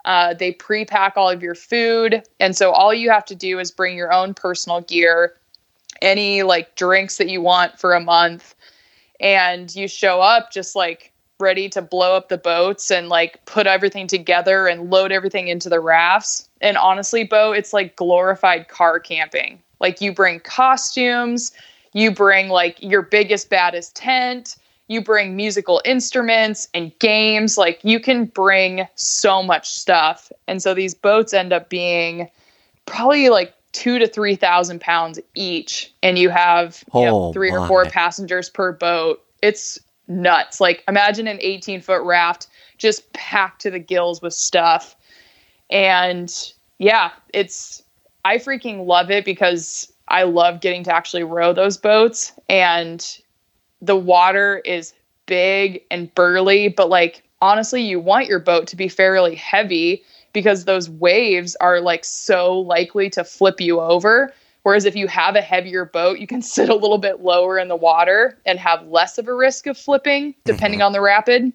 uh, 0.05 0.33
they 0.35 0.51
pre 0.51 0.85
pack 0.85 1.17
all 1.17 1.29
of 1.29 1.43
your 1.43 1.55
food. 1.55 2.23
And 2.39 2.55
so 2.55 2.71
all 2.71 2.93
you 2.93 3.09
have 3.09 3.25
to 3.25 3.35
do 3.35 3.59
is 3.59 3.71
bring 3.71 3.97
your 3.97 4.13
own 4.13 4.33
personal 4.33 4.81
gear, 4.81 5.35
any 6.01 6.43
like 6.43 6.75
drinks 6.75 7.17
that 7.17 7.27
you 7.27 7.41
want 7.41 7.79
for 7.79 7.93
a 7.93 7.99
month. 7.99 8.55
And 9.19 9.73
you 9.75 9.87
show 9.87 10.21
up 10.21 10.51
just 10.51 10.75
like 10.75 11.11
ready 11.39 11.67
to 11.69 11.81
blow 11.81 12.15
up 12.15 12.29
the 12.29 12.37
boats 12.37 12.91
and 12.91 13.09
like 13.09 13.43
put 13.45 13.67
everything 13.67 14.07
together 14.07 14.67
and 14.67 14.89
load 14.89 15.11
everything 15.11 15.47
into 15.47 15.69
the 15.69 15.79
rafts. 15.79 16.47
And 16.61 16.77
honestly, 16.77 17.23
Bo, 17.23 17.51
it's 17.51 17.73
like 17.73 17.95
glorified 17.95 18.67
car 18.67 18.99
camping. 18.99 19.61
Like 19.79 20.01
you 20.01 20.13
bring 20.13 20.39
costumes, 20.39 21.51
you 21.93 22.11
bring 22.11 22.49
like 22.49 22.81
your 22.81 23.01
biggest, 23.01 23.49
baddest 23.49 23.95
tent 23.95 24.55
you 24.87 25.01
bring 25.01 25.35
musical 25.35 25.81
instruments 25.83 26.67
and 26.73 26.97
games 26.99 27.57
like 27.57 27.79
you 27.83 27.99
can 27.99 28.25
bring 28.25 28.87
so 28.95 29.41
much 29.41 29.69
stuff. 29.69 30.31
And 30.47 30.61
so 30.61 30.73
these 30.73 30.93
boats 30.93 31.33
end 31.33 31.53
up 31.53 31.69
being 31.69 32.29
probably 32.85 33.29
like 33.29 33.53
two 33.71 33.99
to 33.99 34.07
three 34.07 34.35
thousand 34.35 34.79
pounds 34.79 35.19
each 35.33 35.91
and 36.03 36.17
you 36.17 36.29
have 36.29 36.83
you 36.93 37.01
know, 37.01 37.15
oh 37.15 37.33
three 37.33 37.51
my. 37.51 37.57
or 37.57 37.67
four 37.67 37.85
passengers 37.85 38.49
per 38.49 38.71
boat. 38.71 39.23
It's 39.41 39.79
nuts. 40.07 40.61
Like 40.61 40.83
imagine 40.87 41.27
an 41.27 41.39
18 41.41 41.81
foot 41.81 42.03
raft 42.03 42.47
just 42.77 43.11
packed 43.13 43.61
to 43.61 43.71
the 43.71 43.79
gills 43.79 44.21
with 44.21 44.33
stuff. 44.33 44.95
And 45.69 46.33
yeah 46.77 47.11
it's 47.33 47.81
i 48.25 48.37
freaking 48.37 48.85
love 48.85 49.09
it 49.09 49.23
because 49.23 49.89
i 50.09 50.23
love 50.23 50.59
getting 50.59 50.83
to 50.83 50.93
actually 50.93 51.23
row 51.23 51.53
those 51.53 51.77
boats. 51.77 52.33
And 52.49 53.19
the 53.81 53.95
water 53.95 54.61
is 54.65 54.93
big 55.25 55.81
and 55.91 56.13
burly, 56.15 56.69
but 56.69 56.89
like 56.89 57.23
honestly, 57.41 57.81
you 57.81 57.99
want 57.99 58.27
your 58.27 58.39
boat 58.39 58.67
to 58.67 58.75
be 58.75 58.87
fairly 58.87 59.35
heavy 59.35 60.03
because 60.33 60.65
those 60.65 60.89
waves 60.89 61.55
are 61.57 61.79
like 61.79 62.03
so 62.03 62.59
likely 62.59 63.09
to 63.09 63.23
flip 63.23 63.61
you 63.61 63.79
over. 63.79 64.33
Whereas 64.63 64.85
if 64.85 64.95
you 64.95 65.07
have 65.07 65.35
a 65.35 65.41
heavier 65.41 65.85
boat, 65.85 66.19
you 66.19 66.27
can 66.27 66.41
sit 66.43 66.69
a 66.69 66.75
little 66.75 66.97
bit 66.97 67.21
lower 67.21 67.57
in 67.57 67.67
the 67.67 67.75
water 67.75 68.37
and 68.45 68.59
have 68.59 68.85
less 68.87 69.17
of 69.17 69.27
a 69.27 69.33
risk 69.33 69.67
of 69.67 69.77
flipping 69.77 70.35
depending 70.43 70.79
mm-hmm. 70.79 70.87
on 70.87 70.91
the 70.91 71.01
rapid. 71.01 71.53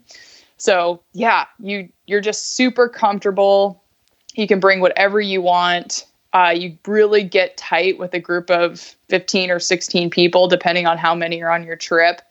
So, 0.57 1.03
yeah, 1.13 1.47
you 1.59 1.89
you're 2.07 2.21
just 2.21 2.55
super 2.55 2.89
comfortable. 2.89 3.83
You 4.35 4.47
can 4.47 4.61
bring 4.61 4.81
whatever 4.81 5.21
you 5.21 5.41
want. 5.41 6.05
Uh, 6.33 6.55
you 6.57 6.77
really 6.87 7.25
get 7.25 7.57
tight 7.57 7.99
with 7.99 8.15
a 8.15 8.21
group 8.21 8.51
of 8.51 8.81
15 9.09 9.51
or 9.51 9.59
16 9.59 10.11
people, 10.11 10.47
depending 10.47 10.87
on 10.87 10.97
how 10.97 11.15
many 11.15 11.43
are 11.43 11.51
on 11.51 11.65
your 11.65 11.77
trip. 11.77 12.23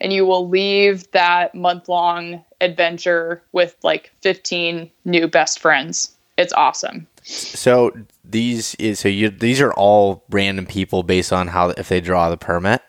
And 0.00 0.12
you 0.12 0.26
will 0.26 0.48
leave 0.48 1.08
that 1.12 1.54
month 1.54 1.88
long 1.88 2.44
adventure 2.60 3.42
with 3.52 3.76
like 3.84 4.12
15 4.22 4.90
new 5.04 5.28
best 5.28 5.60
friends. 5.60 6.14
It's 6.36 6.52
awesome. 6.52 7.06
So 7.22 7.92
these 8.24 8.74
is 8.76 8.98
so 8.98 9.08
you 9.08 9.30
these 9.30 9.60
are 9.60 9.72
all 9.72 10.24
random 10.30 10.66
people 10.66 11.02
based 11.02 11.32
on 11.32 11.48
how 11.48 11.70
if 11.70 11.88
they 11.88 12.00
draw 12.00 12.28
the 12.28 12.36
permit. 12.36 12.82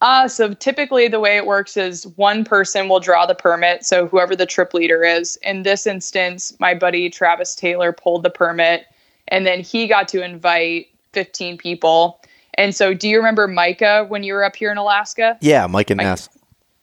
Uh, 0.00 0.28
so 0.28 0.52
typically 0.54 1.08
the 1.08 1.20
way 1.20 1.36
it 1.36 1.46
works 1.46 1.76
is 1.76 2.06
one 2.16 2.44
person 2.44 2.88
will 2.88 3.00
draw 3.00 3.26
the 3.26 3.34
permit. 3.34 3.84
So 3.84 4.06
whoever 4.06 4.36
the 4.36 4.46
trip 4.46 4.74
leader 4.74 5.02
is. 5.02 5.36
In 5.42 5.62
this 5.62 5.86
instance, 5.86 6.52
my 6.60 6.74
buddy 6.74 7.10
Travis 7.10 7.54
Taylor 7.54 7.92
pulled 7.92 8.22
the 8.22 8.30
permit 8.30 8.86
and 9.34 9.44
then 9.44 9.60
he 9.60 9.88
got 9.88 10.06
to 10.06 10.24
invite 10.24 10.86
15 11.12 11.58
people. 11.58 12.22
And 12.54 12.72
so 12.72 12.94
do 12.94 13.08
you 13.08 13.16
remember 13.16 13.48
Micah 13.48 14.04
when 14.06 14.22
you 14.22 14.32
were 14.32 14.44
up 14.44 14.54
here 14.54 14.70
in 14.70 14.78
Alaska? 14.78 15.36
Yeah, 15.40 15.66
Mike 15.66 15.90
and 15.90 15.98
Ness. 15.98 16.28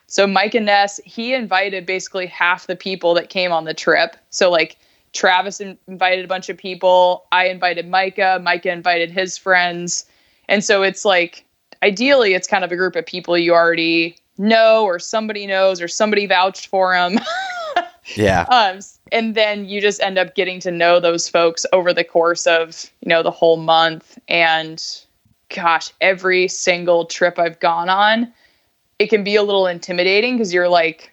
So 0.07 0.27
Mike 0.27 0.53
and 0.53 0.65
Ness, 0.65 0.99
he 1.05 1.33
invited 1.33 1.85
basically 1.85 2.27
half 2.27 2.67
the 2.67 2.75
people 2.75 3.13
that 3.13 3.29
came 3.29 3.53
on 3.53 3.63
the 3.63 3.73
trip. 3.73 4.17
So 4.31 4.51
like 4.51 4.77
Travis 5.13 5.61
invited 5.61 6.25
a 6.25 6.27
bunch 6.27 6.49
of 6.49 6.57
people. 6.57 7.23
I 7.31 7.47
invited 7.47 7.87
Micah. 7.87 8.41
Micah 8.43 8.73
invited 8.73 9.11
his 9.11 9.37
friends. 9.37 10.05
And 10.49 10.61
so 10.61 10.83
it's 10.83 11.05
like 11.05 11.45
ideally 11.81 12.33
it's 12.33 12.49
kind 12.49 12.65
of 12.65 12.71
a 12.73 12.75
group 12.75 12.97
of 12.97 13.05
people 13.05 13.37
you 13.37 13.53
already 13.53 14.17
know 14.37 14.83
or 14.83 14.99
somebody 14.99 15.47
knows 15.47 15.81
or 15.81 15.87
somebody 15.87 16.27
vouched 16.27 16.67
for 16.67 16.93
them. 16.93 17.17
yeah. 18.15 18.45
Um, 18.51 18.79
and 19.11 19.35
then 19.35 19.65
you 19.65 19.81
just 19.81 20.01
end 20.01 20.17
up 20.17 20.35
getting 20.35 20.59
to 20.61 20.71
know 20.71 20.99
those 20.99 21.27
folks 21.27 21.65
over 21.73 21.93
the 21.93 22.03
course 22.03 22.47
of, 22.47 22.89
you 23.01 23.09
know, 23.09 23.23
the 23.23 23.31
whole 23.31 23.57
month. 23.57 24.17
And 24.27 24.83
gosh, 25.53 25.91
every 25.99 26.47
single 26.47 27.05
trip 27.05 27.37
I've 27.37 27.59
gone 27.59 27.89
on, 27.89 28.31
it 28.99 29.07
can 29.09 29.23
be 29.23 29.35
a 29.35 29.43
little 29.43 29.67
intimidating 29.67 30.37
because 30.37 30.53
you're 30.53 30.69
like, 30.69 31.11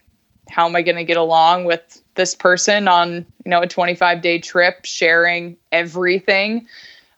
how 0.48 0.66
am 0.66 0.76
I 0.76 0.82
going 0.82 0.96
to 0.96 1.04
get 1.04 1.16
along 1.16 1.64
with 1.64 2.02
this 2.14 2.34
person 2.34 2.88
on, 2.88 3.26
you 3.44 3.50
know, 3.50 3.60
a 3.60 3.66
25 3.66 4.20
day 4.22 4.38
trip 4.38 4.84
sharing 4.84 5.56
everything? 5.72 6.66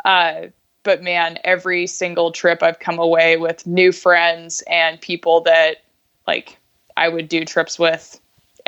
Uh, 0.05 0.47
but 0.83 1.03
man, 1.03 1.39
every 1.45 1.87
single 1.87 2.33
trip 2.33 2.63
I've 2.63 2.79
come 2.79 2.99
away 2.99 3.37
with 3.37 3.67
new 3.67 3.93
friends 3.93 4.63
and 4.67 5.01
people 5.01 5.43
that 5.43 5.79
like 6.27 6.59
I 6.97 7.09
would 7.09 7.29
do 7.29 7.45
trips 7.45 7.79
with 7.79 8.21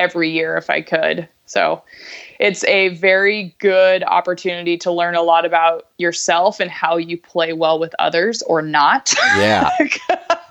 every 0.03 0.29
year 0.29 0.57
if 0.57 0.69
I 0.69 0.81
could. 0.81 1.27
So 1.45 1.83
it's 2.39 2.63
a 2.65 2.89
very 2.89 3.55
good 3.59 4.03
opportunity 4.03 4.77
to 4.79 4.91
learn 4.91 5.15
a 5.15 5.21
lot 5.21 5.45
about 5.45 5.87
yourself 5.97 6.59
and 6.59 6.69
how 6.69 6.97
you 6.97 7.17
play 7.17 7.53
well 7.53 7.79
with 7.79 7.93
others 7.99 8.41
or 8.43 8.61
not. 8.61 9.13
Yeah. 9.37 9.69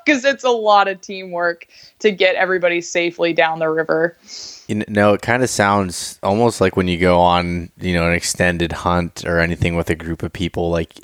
Because 0.04 0.24
it's 0.24 0.42
a 0.42 0.50
lot 0.50 0.88
of 0.88 1.00
teamwork 1.00 1.68
to 2.00 2.10
get 2.10 2.34
everybody 2.34 2.80
safely 2.80 3.32
down 3.32 3.60
the 3.60 3.68
river. 3.68 4.16
You 4.66 4.82
know, 4.88 5.12
it 5.12 5.22
kind 5.22 5.44
of 5.44 5.48
sounds 5.48 6.18
almost 6.24 6.60
like 6.60 6.76
when 6.76 6.88
you 6.88 6.98
go 6.98 7.20
on, 7.20 7.70
you 7.78 7.94
know, 7.94 8.08
an 8.08 8.12
extended 8.12 8.72
hunt 8.72 9.24
or 9.24 9.38
anything 9.38 9.76
with 9.76 9.90
a 9.90 9.94
group 9.94 10.24
of 10.24 10.32
people, 10.32 10.70
like 10.70 10.98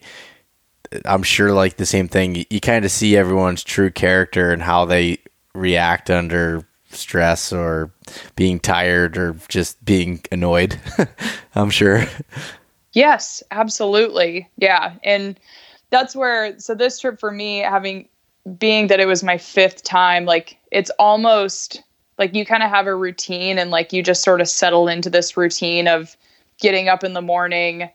I'm 1.05 1.23
sure 1.23 1.53
like 1.53 1.77
the 1.77 1.87
same 1.87 2.09
thing. 2.09 2.35
You, 2.35 2.45
you 2.51 2.61
kind 2.61 2.85
of 2.85 2.91
see 2.91 3.17
everyone's 3.17 3.63
true 3.63 3.93
character 3.93 4.51
and 4.51 4.63
how 4.63 4.85
they 4.85 5.19
react 5.55 6.11
under 6.11 6.67
stress 6.91 7.53
or 7.53 7.91
being 8.37 8.61
tired 8.61 9.17
or 9.17 9.37
just 9.49 9.83
being 9.85 10.23
annoyed. 10.33 10.79
I'm 11.55 11.71
sure. 11.71 12.05
Yes, 12.93 13.43
absolutely. 13.51 14.49
Yeah. 14.57 14.95
And 15.05 15.39
that's 15.91 16.17
where, 16.17 16.59
so 16.59 16.75
this 16.75 16.99
trip 16.99 17.21
for 17.21 17.31
me, 17.31 17.59
having 17.59 18.09
being 18.59 18.87
that 18.87 19.01
it 19.01 19.07
was 19.07 19.23
my 19.23 19.39
fifth 19.39 19.83
time, 19.85 20.25
like 20.25 20.59
it's 20.71 20.91
almost 20.99 21.83
like 22.19 22.35
you 22.35 22.45
kind 22.45 22.63
of 22.63 22.71
have 22.71 22.87
a 22.87 22.95
routine 22.95 23.59
and 23.59 23.71
like 23.71 23.93
you 23.93 24.03
just 24.03 24.23
sort 24.23 24.41
of 24.41 24.49
settle 24.49 24.89
into 24.89 25.11
this 25.11 25.37
routine 25.37 25.87
of 25.87 26.17
getting 26.59 26.89
up 26.89 27.05
in 27.05 27.13
the 27.13 27.23
morning. 27.23 27.91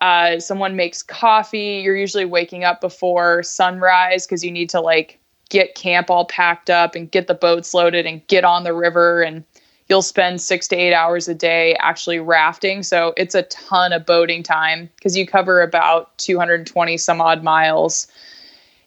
Uh, 0.00 0.40
someone 0.40 0.76
makes 0.76 1.02
coffee. 1.02 1.82
You're 1.84 1.96
usually 1.96 2.24
waking 2.24 2.64
up 2.64 2.80
before 2.80 3.42
sunrise 3.42 4.26
because 4.26 4.42
you 4.42 4.50
need 4.50 4.70
to 4.70 4.80
like 4.80 5.19
get 5.50 5.74
camp 5.74 6.10
all 6.10 6.24
packed 6.24 6.70
up 6.70 6.94
and 6.94 7.10
get 7.10 7.26
the 7.26 7.34
boats 7.34 7.74
loaded 7.74 8.06
and 8.06 8.26
get 8.28 8.44
on 8.44 8.64
the 8.64 8.72
river 8.72 9.20
and 9.20 9.44
you'll 9.90 10.00
spend 10.00 10.40
six 10.40 10.68
to 10.68 10.76
eight 10.76 10.94
hours 10.94 11.28
a 11.28 11.34
day 11.34 11.74
actually 11.80 12.20
rafting. 12.20 12.82
So 12.84 13.12
it's 13.16 13.34
a 13.34 13.42
ton 13.42 13.92
of 13.92 14.06
boating 14.06 14.42
time 14.42 14.88
because 14.94 15.16
you 15.16 15.26
cover 15.26 15.60
about 15.60 16.16
220 16.18 16.96
some 16.96 17.20
odd 17.20 17.42
miles. 17.42 18.06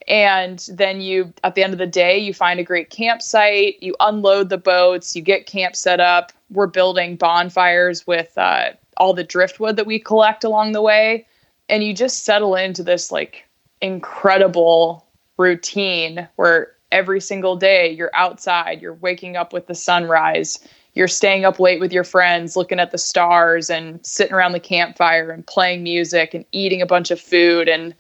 And 0.08 0.66
then 0.72 1.02
you 1.02 1.34
at 1.44 1.56
the 1.56 1.64
end 1.64 1.74
of 1.74 1.80
the 1.80 1.88
day 1.88 2.18
you 2.18 2.34
find 2.34 2.60
a 2.60 2.64
great 2.64 2.90
campsite 2.90 3.82
you 3.82 3.96
unload 4.02 4.50
the 4.50 4.58
boats 4.58 5.16
you 5.16 5.22
get 5.22 5.46
camp 5.46 5.76
set 5.76 6.00
up. 6.00 6.32
We're 6.50 6.68
building 6.68 7.18
bonfires 7.18 8.08
with 8.08 8.38
uh, 8.38 8.72
all 8.98 9.14
the 9.14 9.24
driftwood 9.24 9.76
that 9.76 9.86
we 9.86 10.00
collect 10.00 10.44
along 10.44 10.72
the 10.72 10.82
way. 10.82 11.26
And 11.70 11.84
you 11.84 11.94
just 11.94 12.24
settle 12.24 12.56
into 12.56 12.84
this 12.84 13.12
like 13.12 13.46
incredible 13.82 15.03
routine 15.38 16.28
where 16.36 16.72
every 16.92 17.20
single 17.20 17.56
day 17.56 17.92
you're 17.92 18.12
outside, 18.14 18.82
you're 18.82 18.94
waking 18.94 19.36
up 19.36 19.52
with 19.52 19.68
the 19.68 19.76
sunrise, 19.76 20.60
you're 20.94 21.08
staying 21.08 21.44
up 21.44 21.60
late 21.60 21.80
with 21.80 21.92
your 21.92 22.04
friends, 22.04 22.56
looking 22.56 22.80
at 22.80 22.92
the 22.92 22.98
stars 22.98 23.70
and 23.70 24.06
sitting 24.06 24.34
around 24.34 24.52
the 24.52 24.60
campfire 24.60 25.32
and 25.32 25.46
playing 25.48 25.82
music 25.82 26.34
and 26.34 26.46
eating 26.52 26.82
a 26.82 26.86
bunch 26.86 27.10
of 27.10 27.20
food. 27.20 27.68
And 27.68 27.96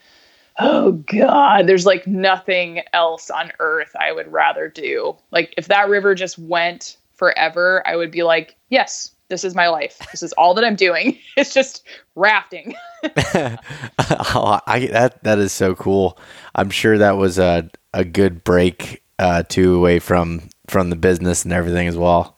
oh 0.60 0.91
God, 0.91 1.65
there's 1.65 1.88
like 1.88 2.06
nothing 2.06 2.84
else 2.93 3.32
on 3.32 3.52
earth 3.60 3.96
I 4.00 4.12
would 4.12 4.32
rather 4.32 4.69
do. 4.69 5.15
Like 5.32 5.54
if 5.58 5.67
that 5.67 5.89
river 5.89 6.13
just 6.13 6.38
went 6.38 6.98
forever, 7.13 7.82
I 7.88 7.96
would 7.96 8.12
be 8.12 8.24
like, 8.24 8.56
yes, 8.69 9.12
this 9.34 9.43
is 9.43 9.56
my 9.56 9.67
life. 9.67 9.98
This 10.12 10.22
is 10.22 10.32
all 10.34 10.54
that 10.54 10.63
I'm 10.63 10.76
doing. 10.76 11.17
It's 11.36 11.52
just 11.52 11.84
rafting. 12.15 12.76
oh, 13.04 14.60
I, 14.67 14.88
that 14.91 15.24
that 15.24 15.39
is 15.39 15.52
so 15.52 15.74
cool. 15.74 16.19
I'm 16.54 16.69
sure 16.69 17.00
that 17.00 17.17
was 17.17 17.39
a 17.39 17.69
a 17.91 18.06
good 18.06 18.43
break 18.43 19.04
uh, 19.17 19.41
too 19.43 19.76
away 19.76 19.98
from 19.98 20.50
from 20.67 20.91
the 20.91 20.96
business 20.96 21.43
and 21.43 21.52
everything 21.52 21.88
as 21.88 21.98
well. 21.98 22.38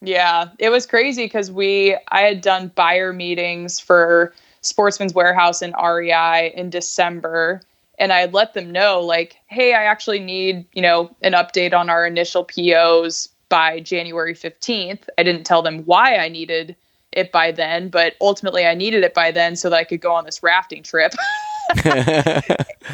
Yeah, 0.00 0.48
it 0.58 0.70
was 0.70 0.84
crazy 0.84 1.26
because 1.26 1.52
we 1.52 1.96
I 2.08 2.22
had 2.22 2.40
done 2.40 2.72
buyer 2.74 3.12
meetings 3.12 3.78
for 3.78 4.34
Sportsman's 4.60 5.14
Warehouse 5.14 5.62
and 5.62 5.74
REI 5.80 6.52
in 6.56 6.70
December, 6.70 7.62
and 8.00 8.12
I 8.12 8.18
had 8.18 8.34
let 8.34 8.54
them 8.54 8.72
know 8.72 9.00
like, 9.00 9.36
hey, 9.46 9.74
I 9.74 9.84
actually 9.84 10.18
need 10.18 10.66
you 10.72 10.82
know 10.82 11.14
an 11.22 11.34
update 11.34 11.72
on 11.72 11.88
our 11.88 12.04
initial 12.04 12.42
POs 12.42 13.28
by 13.48 13.80
January 13.80 14.34
15th. 14.34 15.08
I 15.16 15.22
didn't 15.22 15.44
tell 15.44 15.62
them 15.62 15.80
why 15.84 16.16
I 16.16 16.28
needed 16.28 16.76
it 17.12 17.32
by 17.32 17.52
then, 17.52 17.88
but 17.88 18.14
ultimately 18.20 18.66
I 18.66 18.74
needed 18.74 19.04
it 19.04 19.14
by 19.14 19.30
then 19.30 19.56
so 19.56 19.70
that 19.70 19.76
I 19.76 19.84
could 19.84 20.00
go 20.00 20.12
on 20.12 20.24
this 20.24 20.42
rafting 20.42 20.82
trip. 20.82 21.12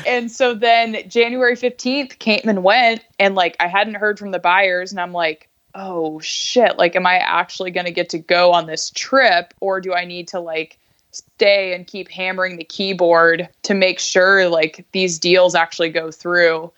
and 0.07 0.31
so 0.31 0.55
then 0.55 0.97
January 1.09 1.55
15th 1.55 2.19
came 2.19 2.43
and 2.45 2.64
went, 2.64 3.05
and 3.19 3.35
like 3.35 3.57
I 3.61 3.69
hadn't 3.69 3.95
heard 3.95 4.19
from 4.19 4.33
the 4.33 4.38
buyers, 4.38 4.90
and 4.90 5.01
I'm 5.01 5.12
like, 5.12 5.49
oh 5.75 6.21
shit, 6.21 6.79
like, 6.79 6.97
am 6.97 7.07
I 7.07 7.19
actually 7.19 7.71
going 7.71 7.87
to 7.87 7.93
get 7.93 8.09
to 8.11 8.19
go 8.19 8.53
on 8.53 8.67
this 8.67 8.90
trip, 8.90 9.55
or 9.61 9.81
do 9.81 9.95
I 9.95 10.05
need 10.05 10.29
to 10.29 10.40
like 10.40 10.79
stay 11.12 11.75
and 11.75 11.87
keep 11.87 12.11
hammering 12.11 12.57
the 12.57 12.64
keyboard 12.64 13.49
to 13.62 13.75
make 13.75 14.01
sure 14.01 14.49
like 14.49 14.85
these 14.93 15.19
deals 15.19 15.55
actually 15.55 15.90
go 15.90 16.11
through? 16.11 16.73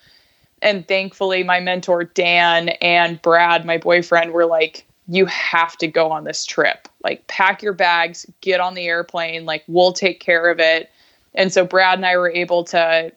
And 0.62 0.86
thankfully, 0.88 1.42
my 1.42 1.60
mentor 1.60 2.04
Dan 2.04 2.70
and 2.80 3.20
Brad, 3.20 3.64
my 3.64 3.78
boyfriend, 3.78 4.32
were 4.32 4.46
like, 4.46 4.86
you 5.08 5.26
have 5.26 5.76
to 5.78 5.86
go 5.86 6.10
on 6.10 6.24
this 6.24 6.44
trip. 6.44 6.88
Like, 7.04 7.26
pack 7.26 7.62
your 7.62 7.72
bags, 7.72 8.26
get 8.40 8.60
on 8.60 8.74
the 8.74 8.86
airplane, 8.86 9.44
like, 9.44 9.64
we'll 9.68 9.92
take 9.92 10.20
care 10.20 10.50
of 10.50 10.58
it. 10.58 10.90
And 11.34 11.52
so 11.52 11.64
Brad 11.64 11.98
and 11.98 12.06
I 12.06 12.16
were 12.16 12.30
able 12.30 12.64
to 12.64 13.12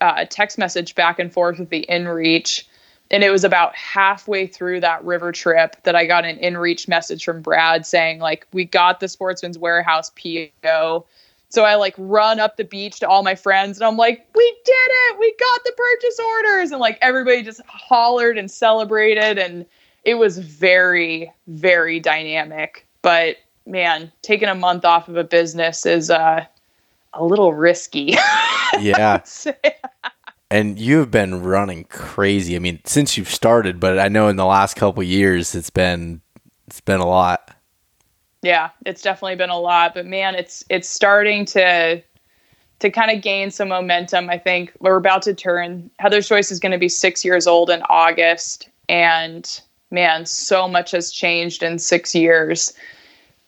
uh, 0.00 0.24
text 0.28 0.58
message 0.58 0.94
back 0.94 1.18
and 1.18 1.32
forth 1.32 1.58
with 1.58 1.70
the 1.70 1.86
InReach. 1.88 2.64
And 3.10 3.22
it 3.22 3.30
was 3.30 3.44
about 3.44 3.74
halfway 3.74 4.46
through 4.46 4.80
that 4.80 5.04
river 5.04 5.32
trip 5.32 5.76
that 5.82 5.94
I 5.94 6.06
got 6.06 6.24
an 6.24 6.38
InReach 6.38 6.88
message 6.88 7.24
from 7.24 7.42
Brad 7.42 7.86
saying, 7.86 8.20
like, 8.20 8.46
we 8.52 8.64
got 8.64 9.00
the 9.00 9.08
Sportsman's 9.08 9.58
Warehouse 9.58 10.10
PO. 10.10 11.04
So 11.52 11.64
I 11.64 11.74
like 11.74 11.94
run 11.98 12.40
up 12.40 12.56
the 12.56 12.64
beach 12.64 13.00
to 13.00 13.08
all 13.08 13.22
my 13.22 13.34
friends 13.34 13.76
and 13.76 13.86
I'm 13.86 13.98
like, 13.98 14.26
we 14.34 14.58
did 14.64 14.72
it. 14.72 15.18
We 15.18 15.34
got 15.38 15.60
the 15.64 15.72
purchase 15.76 16.18
orders. 16.18 16.70
And 16.70 16.80
like 16.80 16.96
everybody 17.02 17.42
just 17.42 17.60
hollered 17.66 18.38
and 18.38 18.50
celebrated. 18.50 19.36
And 19.36 19.66
it 20.04 20.14
was 20.14 20.38
very, 20.38 21.30
very 21.48 22.00
dynamic. 22.00 22.86
But 23.02 23.36
man, 23.66 24.10
taking 24.22 24.48
a 24.48 24.54
month 24.54 24.86
off 24.86 25.08
of 25.08 25.18
a 25.18 25.24
business 25.24 25.84
is 25.84 26.08
uh, 26.08 26.46
a 27.12 27.22
little 27.22 27.52
risky. 27.52 28.16
yeah. 28.80 29.22
and 30.50 30.78
you've 30.78 31.10
been 31.10 31.42
running 31.42 31.84
crazy. 31.84 32.56
I 32.56 32.60
mean, 32.60 32.80
since 32.86 33.18
you've 33.18 33.28
started, 33.28 33.78
but 33.78 33.98
I 33.98 34.08
know 34.08 34.28
in 34.28 34.36
the 34.36 34.46
last 34.46 34.74
couple 34.74 35.02
years 35.02 35.54
it's 35.54 35.68
been 35.68 36.22
it's 36.66 36.80
been 36.80 37.00
a 37.00 37.06
lot. 37.06 37.51
Yeah, 38.42 38.70
it's 38.84 39.02
definitely 39.02 39.36
been 39.36 39.50
a 39.50 39.58
lot, 39.58 39.94
but 39.94 40.04
man, 40.04 40.34
it's 40.34 40.64
it's 40.68 40.88
starting 40.88 41.44
to 41.46 42.02
to 42.80 42.90
kind 42.90 43.16
of 43.16 43.22
gain 43.22 43.50
some 43.52 43.68
momentum. 43.68 44.28
I 44.28 44.38
think 44.38 44.72
we're 44.80 44.96
about 44.96 45.22
to 45.22 45.34
turn 45.34 45.90
Heather's 46.00 46.28
Choice 46.28 46.50
is 46.50 46.58
going 46.58 46.72
to 46.72 46.78
be 46.78 46.88
6 46.88 47.24
years 47.24 47.46
old 47.46 47.70
in 47.70 47.82
August 47.88 48.68
and 48.88 49.60
man, 49.92 50.26
so 50.26 50.66
much 50.66 50.90
has 50.90 51.12
changed 51.12 51.62
in 51.62 51.78
6 51.78 52.14
years 52.14 52.72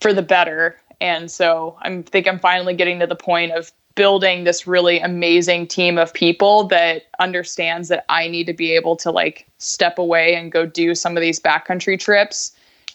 for 0.00 0.12
the 0.12 0.22
better. 0.22 0.76
And 1.00 1.30
so 1.30 1.76
I 1.82 2.02
think 2.02 2.28
I'm 2.28 2.38
finally 2.38 2.74
getting 2.74 3.00
to 3.00 3.06
the 3.06 3.16
point 3.16 3.52
of 3.52 3.72
building 3.96 4.44
this 4.44 4.66
really 4.66 5.00
amazing 5.00 5.66
team 5.66 5.98
of 5.98 6.12
people 6.12 6.64
that 6.68 7.04
understands 7.18 7.88
that 7.88 8.04
I 8.08 8.28
need 8.28 8.46
to 8.46 8.52
be 8.52 8.72
able 8.72 8.96
to 8.96 9.10
like 9.10 9.46
step 9.58 9.98
away 9.98 10.34
and 10.34 10.52
go 10.52 10.66
do 10.66 10.94
some 10.94 11.16
of 11.16 11.20
these 11.20 11.40
backcountry 11.40 11.98
trips. 11.98 12.52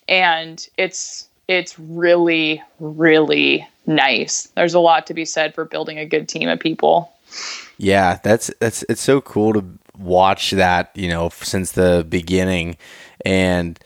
And 0.08 0.66
it's 0.78 1.29
it's 1.50 1.80
really, 1.80 2.62
really 2.80 3.68
nice. 3.88 4.50
There's 4.56 4.76
a 4.76 4.80
lot 4.80 5.08
to 5.08 5.16
be 5.16 5.26
said 5.26 5.56
for 5.56 5.66
building 5.66 5.98
a 5.98 6.06
good 6.06 6.30
team 6.30 6.48
of 6.48 6.60
people. 6.60 7.12
Yeah, 7.80 8.20
that's 8.24 8.52
that's 8.60 8.86
it's 8.88 9.02
so 9.02 9.20
cool 9.20 9.54
to 9.54 9.66
watch 9.98 10.52
that, 10.52 10.92
you 10.94 11.10
know, 11.10 11.30
since 11.30 11.72
the 11.72 12.06
beginning. 12.08 12.78
And 13.26 13.80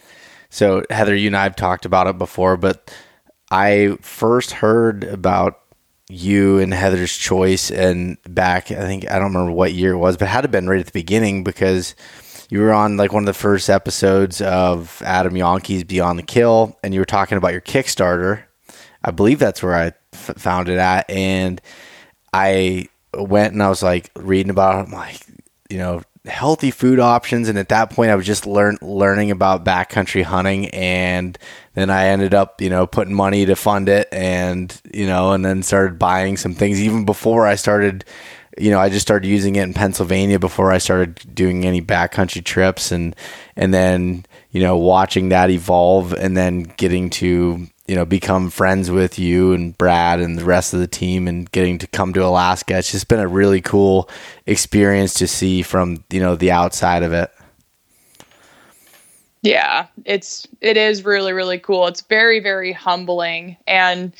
so 0.50 0.84
Heather, 0.90 1.16
you 1.16 1.28
and 1.28 1.38
I 1.38 1.44
have 1.44 1.56
talked 1.56 1.86
about 1.86 2.08
it 2.08 2.18
before, 2.18 2.58
but 2.58 2.94
I 3.50 3.98
first 4.02 4.52
heard 4.52 5.06
about 5.06 5.62
you 6.10 6.60
and 6.60 6.74
Heather's 6.74 7.16
choice 7.16 7.72
and 7.72 8.18
back 8.28 8.72
I 8.72 8.82
think 8.82 9.10
I 9.10 9.14
don't 9.14 9.34
remember 9.34 9.54
what 9.54 9.72
year 9.72 9.94
it 9.94 9.98
was, 10.00 10.18
but 10.18 10.26
it 10.26 10.32
had 10.32 10.44
have 10.44 10.52
been 10.52 10.68
right 10.68 10.82
at 10.82 10.88
the 10.88 10.92
beginning 10.92 11.46
because 11.46 11.96
you 12.54 12.60
were 12.60 12.72
on 12.72 12.98
like 12.98 13.12
one 13.12 13.24
of 13.24 13.26
the 13.26 13.34
first 13.34 13.68
episodes 13.68 14.40
of 14.40 15.02
Adam 15.04 15.34
Janke's 15.34 15.84
Beyond 15.84 16.20
the 16.20 16.24
Kill 16.24 16.78
and 16.84 16.94
you 16.94 17.00
were 17.00 17.06
talking 17.06 17.36
about 17.36 17.52
your 17.52 17.62
Kickstarter. 17.62 18.44
I 19.04 19.10
believe 19.10 19.40
that's 19.40 19.64
where 19.64 19.74
I 19.74 19.94
f- 20.14 20.36
found 20.38 20.70
it 20.70 20.78
at 20.78 21.10
and 21.10 21.60
I 22.32 22.90
went 23.12 23.54
and 23.54 23.64
I 23.64 23.70
was 23.70 23.82
like 23.82 24.12
reading 24.16 24.52
about 24.52 24.76
it. 24.76 24.88
I'm 24.88 24.92
like, 24.92 25.20
you 25.68 25.80
know, 25.80 26.04
healthy 26.26 26.70
food 26.70 27.00
options. 27.00 27.50
And 27.50 27.58
at 27.58 27.70
that 27.70 27.90
point, 27.90 28.12
I 28.12 28.16
was 28.16 28.28
just 28.28 28.46
learn 28.46 28.78
learning 28.84 29.32
about 29.32 29.66
backcountry 29.66 30.22
hunting, 30.24 30.70
and 30.70 31.36
then 31.74 31.90
I 31.90 32.10
ended 32.10 32.34
up, 32.36 32.62
you 32.62 32.70
know, 32.70 32.86
putting 32.86 33.16
money 33.16 33.46
to 33.48 33.56
fund 33.56 33.90
it, 33.90 34.08
and 34.12 34.80
you 34.94 35.08
know, 35.08 35.34
and 35.34 35.44
then 35.44 35.64
started 35.64 36.00
buying 36.00 36.38
some 36.38 36.54
things 36.54 36.80
even 36.80 37.04
before 37.04 37.48
I 37.48 37.56
started. 37.56 38.06
You 38.58 38.72
know, 38.72 38.80
I 38.80 38.90
just 38.90 39.06
started 39.06 39.28
using 39.28 39.56
it 39.56 39.64
in 39.64 39.74
Pennsylvania 39.74 40.40
before 40.40 40.72
I 40.72 40.78
started 40.78 41.20
doing 41.34 41.66
any 41.66 41.82
backcountry 41.82 42.44
trips, 42.44 42.92
and 42.92 43.16
and 43.56 43.74
then 43.74 44.26
you 44.52 44.62
know, 44.62 44.78
watching 44.78 45.30
that 45.30 45.50
evolve, 45.50 46.14
and 46.14 46.38
then 46.38 46.64
getting 46.64 47.10
to 47.12 47.68
you 47.88 47.96
know, 47.96 48.06
become 48.06 48.50
friends 48.50 48.90
with 48.90 49.20
you 49.20 49.54
and 49.54 49.78
Brad 49.78 50.22
and 50.22 50.38
the 50.38 50.46
rest 50.46 50.74
of 50.74 50.80
the 50.80 50.88
team 50.88 51.28
and 51.28 51.52
getting 51.52 51.78
to 51.80 51.88
come 51.88 52.14
to 52.14 52.24
Alaska. 52.26 52.78
It's 52.78 52.92
just 52.92 53.10
been 53.10 53.20
a 53.20 53.28
really 53.28 53.62
cool 53.62 54.10
experience 54.46 55.16
to 55.16 55.28
see 55.28 55.62
from, 55.64 56.04
you 56.10 56.22
know, 56.22 56.36
the 56.36 56.52
outside 56.52 57.04
of 57.04 57.12
it. 57.12 57.30
Yeah, 59.42 59.88
it's 60.06 60.48
it 60.62 60.78
is 60.78 61.04
really 61.04 61.34
really 61.34 61.60
cool. 61.60 61.88
It's 61.88 62.00
very 62.00 62.40
very 62.40 62.72
humbling 62.72 63.58
and 63.68 64.14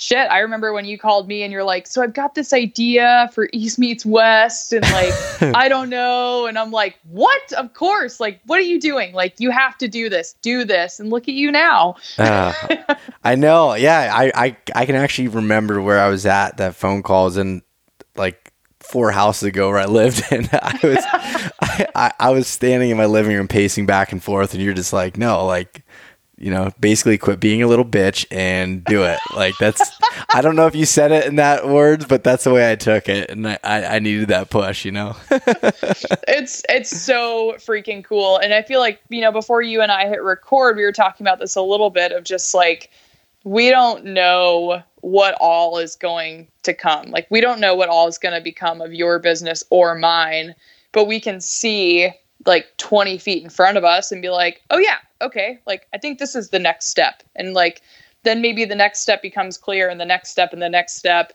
shit, 0.00 0.30
I 0.30 0.38
remember 0.38 0.72
when 0.72 0.84
you 0.84 0.98
called 0.98 1.28
me 1.28 1.42
and 1.42 1.52
you're 1.52 1.64
like, 1.64 1.86
so 1.86 2.02
I've 2.02 2.14
got 2.14 2.34
this 2.34 2.52
idea 2.52 3.30
for 3.34 3.48
East 3.52 3.78
meets 3.78 4.06
West 4.06 4.72
and 4.72 4.82
like, 4.90 5.12
I 5.54 5.68
don't 5.68 5.90
know. 5.90 6.46
And 6.46 6.58
I'm 6.58 6.70
like, 6.70 6.98
what? 7.04 7.52
Of 7.52 7.74
course. 7.74 8.18
Like, 8.18 8.40
what 8.46 8.58
are 8.58 8.62
you 8.62 8.80
doing? 8.80 9.12
Like, 9.12 9.38
you 9.38 9.50
have 9.50 9.76
to 9.78 9.88
do 9.88 10.08
this, 10.08 10.34
do 10.42 10.64
this. 10.64 11.00
And 11.00 11.10
look 11.10 11.28
at 11.28 11.34
you 11.34 11.52
now. 11.52 11.96
uh, 12.18 12.52
I 13.24 13.34
know. 13.34 13.74
Yeah. 13.74 14.10
I, 14.12 14.32
I, 14.34 14.56
I 14.74 14.86
can 14.86 14.96
actually 14.96 15.28
remember 15.28 15.82
where 15.82 16.00
I 16.00 16.08
was 16.08 16.24
at 16.24 16.56
that 16.56 16.74
phone 16.74 17.02
calls 17.02 17.36
and 17.36 17.62
like 18.16 18.52
four 18.80 19.12
houses 19.12 19.42
ago 19.44 19.68
where 19.68 19.78
I 19.78 19.86
lived. 19.86 20.22
And 20.32 20.48
I 20.52 20.78
was, 20.82 21.04
I, 21.60 21.86
I, 21.94 22.12
I 22.18 22.30
was 22.30 22.46
standing 22.46 22.90
in 22.90 22.96
my 22.96 23.06
living 23.06 23.36
room 23.36 23.48
pacing 23.48 23.84
back 23.84 24.12
and 24.12 24.22
forth. 24.22 24.54
And 24.54 24.62
you're 24.62 24.74
just 24.74 24.92
like, 24.92 25.18
no, 25.18 25.44
like, 25.44 25.84
you 26.40 26.50
know, 26.50 26.72
basically 26.80 27.18
quit 27.18 27.38
being 27.38 27.62
a 27.62 27.66
little 27.66 27.84
bitch 27.84 28.24
and 28.30 28.82
do 28.84 29.04
it. 29.04 29.20
Like 29.34 29.54
that's, 29.58 29.82
I 30.30 30.40
don't 30.40 30.56
know 30.56 30.66
if 30.66 30.74
you 30.74 30.86
said 30.86 31.12
it 31.12 31.26
in 31.26 31.36
that 31.36 31.68
words, 31.68 32.06
but 32.06 32.24
that's 32.24 32.44
the 32.44 32.52
way 32.52 32.72
I 32.72 32.76
took 32.76 33.08
it, 33.08 33.30
and 33.30 33.46
I, 33.46 33.58
I 33.62 33.98
needed 33.98 34.28
that 34.28 34.48
push. 34.50 34.84
You 34.84 34.92
know, 34.92 35.16
it's 35.30 36.62
it's 36.68 36.90
so 36.90 37.54
freaking 37.58 38.02
cool, 38.02 38.38
and 38.38 38.54
I 38.54 38.62
feel 38.62 38.80
like 38.80 39.00
you 39.10 39.20
know 39.20 39.32
before 39.32 39.60
you 39.60 39.82
and 39.82 39.92
I 39.92 40.08
hit 40.08 40.22
record, 40.22 40.76
we 40.76 40.84
were 40.84 40.92
talking 40.92 41.26
about 41.26 41.38
this 41.38 41.56
a 41.56 41.62
little 41.62 41.90
bit 41.90 42.12
of 42.12 42.24
just 42.24 42.54
like 42.54 42.90
we 43.44 43.70
don't 43.70 44.04
know 44.04 44.82
what 45.02 45.34
all 45.40 45.78
is 45.78 45.96
going 45.96 46.48
to 46.62 46.74
come. 46.74 47.10
Like 47.10 47.26
we 47.30 47.40
don't 47.40 47.60
know 47.60 47.74
what 47.74 47.88
all 47.88 48.08
is 48.08 48.18
going 48.18 48.34
to 48.34 48.42
become 48.42 48.80
of 48.80 48.94
your 48.94 49.18
business 49.18 49.62
or 49.70 49.94
mine, 49.94 50.54
but 50.92 51.06
we 51.06 51.20
can 51.20 51.40
see 51.40 52.10
like 52.46 52.66
20 52.78 53.18
feet 53.18 53.42
in 53.42 53.50
front 53.50 53.76
of 53.76 53.84
us 53.84 54.10
and 54.10 54.22
be 54.22 54.30
like, 54.30 54.62
oh 54.70 54.78
yeah, 54.78 54.96
okay, 55.20 55.58
like 55.66 55.86
I 55.92 55.98
think 55.98 56.18
this 56.18 56.34
is 56.34 56.50
the 56.50 56.58
next 56.58 56.86
step. 56.86 57.22
And 57.36 57.54
like 57.54 57.82
then 58.22 58.40
maybe 58.40 58.64
the 58.64 58.74
next 58.74 59.00
step 59.00 59.22
becomes 59.22 59.56
clear 59.56 59.88
and 59.88 60.00
the 60.00 60.06
next 60.06 60.30
step 60.30 60.52
and 60.52 60.62
the 60.62 60.68
next 60.68 60.94
step. 60.94 61.32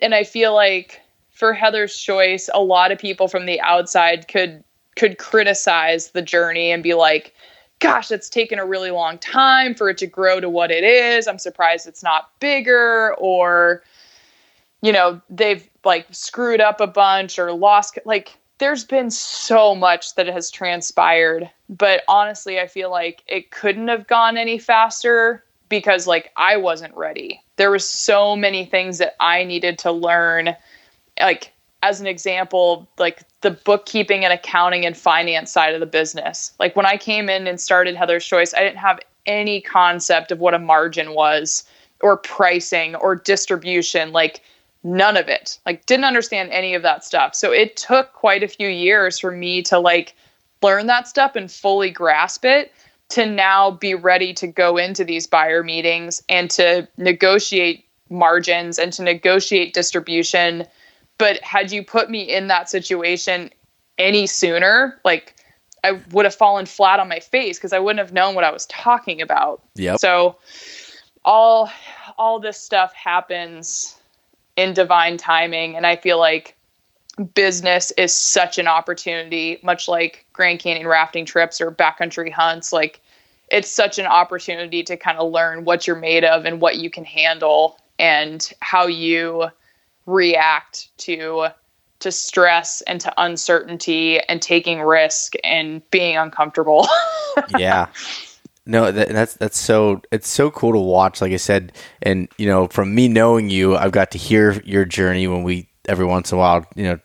And 0.00 0.14
I 0.14 0.24
feel 0.24 0.54
like 0.54 1.00
for 1.30 1.52
Heather's 1.52 1.96
choice, 1.96 2.48
a 2.52 2.62
lot 2.62 2.92
of 2.92 2.98
people 2.98 3.28
from 3.28 3.46
the 3.46 3.60
outside 3.60 4.28
could 4.28 4.62
could 4.96 5.18
criticize 5.18 6.10
the 6.10 6.22
journey 6.22 6.70
and 6.70 6.82
be 6.82 6.94
like, 6.94 7.34
gosh, 7.78 8.10
it's 8.10 8.28
taken 8.28 8.58
a 8.58 8.66
really 8.66 8.90
long 8.90 9.18
time 9.18 9.74
for 9.74 9.88
it 9.88 9.96
to 9.98 10.06
grow 10.06 10.38
to 10.38 10.50
what 10.50 10.70
it 10.70 10.84
is. 10.84 11.26
I'm 11.26 11.38
surprised 11.38 11.86
it's 11.86 12.02
not 12.02 12.30
bigger 12.40 13.14
or 13.16 13.82
you 14.82 14.92
know, 14.92 15.20
they've 15.30 15.68
like 15.84 16.06
screwed 16.10 16.60
up 16.60 16.80
a 16.80 16.86
bunch 16.86 17.38
or 17.38 17.52
lost 17.52 17.98
like 18.04 18.36
there's 18.62 18.84
been 18.84 19.10
so 19.10 19.74
much 19.74 20.14
that 20.14 20.28
has 20.28 20.48
transpired, 20.48 21.50
but 21.68 22.04
honestly, 22.06 22.60
I 22.60 22.68
feel 22.68 22.92
like 22.92 23.24
it 23.26 23.50
couldn't 23.50 23.88
have 23.88 24.06
gone 24.06 24.36
any 24.36 24.56
faster 24.56 25.42
because 25.68 26.06
like 26.06 26.30
I 26.36 26.56
wasn't 26.58 26.94
ready. 26.94 27.42
There 27.56 27.72
was 27.72 27.90
so 27.90 28.36
many 28.36 28.64
things 28.64 28.98
that 28.98 29.16
I 29.18 29.42
needed 29.42 29.80
to 29.80 29.90
learn 29.90 30.54
like 31.18 31.52
as 31.82 32.00
an 32.00 32.06
example, 32.06 32.88
like 32.98 33.24
the 33.40 33.50
bookkeeping 33.50 34.24
and 34.24 34.32
accounting 34.32 34.86
and 34.86 34.96
finance 34.96 35.50
side 35.50 35.74
of 35.74 35.80
the 35.80 35.86
business. 35.86 36.52
Like 36.60 36.76
when 36.76 36.86
I 36.86 36.96
came 36.96 37.28
in 37.28 37.48
and 37.48 37.60
started 37.60 37.96
Heather's 37.96 38.24
Choice, 38.24 38.54
I 38.54 38.60
didn't 38.60 38.78
have 38.78 39.00
any 39.26 39.60
concept 39.60 40.30
of 40.30 40.38
what 40.38 40.54
a 40.54 40.60
margin 40.60 41.14
was 41.14 41.64
or 42.00 42.16
pricing 42.16 42.94
or 42.94 43.16
distribution. 43.16 44.12
Like 44.12 44.40
none 44.84 45.16
of 45.16 45.28
it. 45.28 45.58
Like 45.64 45.86
didn't 45.86 46.04
understand 46.04 46.50
any 46.50 46.74
of 46.74 46.82
that 46.82 47.04
stuff. 47.04 47.34
So 47.34 47.52
it 47.52 47.76
took 47.76 48.12
quite 48.12 48.42
a 48.42 48.48
few 48.48 48.68
years 48.68 49.18
for 49.18 49.30
me 49.30 49.62
to 49.62 49.78
like 49.78 50.14
learn 50.62 50.86
that 50.86 51.08
stuff 51.08 51.36
and 51.36 51.50
fully 51.50 51.90
grasp 51.90 52.44
it 52.44 52.72
to 53.10 53.26
now 53.26 53.70
be 53.70 53.94
ready 53.94 54.32
to 54.32 54.46
go 54.46 54.76
into 54.76 55.04
these 55.04 55.26
buyer 55.26 55.62
meetings 55.62 56.22
and 56.28 56.50
to 56.50 56.88
negotiate 56.96 57.84
margins 58.08 58.78
and 58.78 58.92
to 58.94 59.02
negotiate 59.02 59.74
distribution. 59.74 60.64
But 61.18 61.42
had 61.42 61.70
you 61.70 61.84
put 61.84 62.10
me 62.10 62.22
in 62.22 62.48
that 62.48 62.68
situation 62.68 63.50
any 63.98 64.26
sooner 64.26 64.98
like 65.04 65.36
i 65.84 65.92
would 66.12 66.24
have 66.24 66.34
fallen 66.34 66.64
flat 66.64 66.98
on 66.98 67.08
my 67.08 67.20
face 67.20 67.58
because 67.58 67.74
i 67.74 67.78
wouldn't 67.78 67.98
have 67.98 68.12
known 68.12 68.34
what 68.34 68.42
i 68.42 68.50
was 68.50 68.64
talking 68.66 69.20
about. 69.20 69.62
Yeah 69.74 69.96
so 69.96 70.36
all 71.24 71.70
all 72.18 72.40
this 72.40 72.58
stuff 72.58 72.92
happens 72.94 73.96
in 74.56 74.74
divine 74.74 75.16
timing. 75.16 75.76
And 75.76 75.86
I 75.86 75.96
feel 75.96 76.18
like 76.18 76.56
business 77.34 77.90
is 77.92 78.14
such 78.14 78.58
an 78.58 78.66
opportunity, 78.66 79.58
much 79.62 79.88
like 79.88 80.26
Grand 80.32 80.60
Canyon 80.60 80.86
rafting 80.86 81.24
trips 81.24 81.60
or 81.60 81.70
backcountry 81.70 82.32
hunts. 82.32 82.72
Like 82.72 83.00
it's 83.50 83.70
such 83.70 83.98
an 83.98 84.06
opportunity 84.06 84.82
to 84.84 84.96
kind 84.96 85.18
of 85.18 85.30
learn 85.30 85.64
what 85.64 85.86
you're 85.86 85.96
made 85.96 86.24
of 86.24 86.44
and 86.44 86.60
what 86.60 86.78
you 86.78 86.90
can 86.90 87.04
handle 87.04 87.78
and 87.98 88.52
how 88.60 88.86
you 88.86 89.48
react 90.06 90.96
to 90.98 91.48
to 92.00 92.10
stress 92.10 92.80
and 92.82 93.00
to 93.00 93.12
uncertainty 93.16 94.18
and 94.20 94.42
taking 94.42 94.80
risk 94.80 95.34
and 95.44 95.88
being 95.92 96.16
uncomfortable. 96.16 96.88
yeah. 97.58 97.86
No, 98.64 98.92
that, 98.92 99.08
that's 99.08 99.34
that's 99.34 99.58
so 99.58 100.02
it's 100.12 100.28
so 100.28 100.50
cool 100.50 100.72
to 100.72 100.78
watch. 100.78 101.20
Like 101.20 101.32
I 101.32 101.36
said, 101.36 101.72
and 102.00 102.28
you 102.38 102.46
know, 102.46 102.68
from 102.68 102.94
me 102.94 103.08
knowing 103.08 103.50
you, 103.50 103.76
I've 103.76 103.92
got 103.92 104.12
to 104.12 104.18
hear 104.18 104.62
your 104.64 104.84
journey 104.84 105.26
when 105.26 105.42
we 105.42 105.68
every 105.88 106.06
once 106.06 106.30
in 106.30 106.36
a 106.36 106.38
while, 106.38 106.66
you 106.76 106.84
know, 106.84 106.98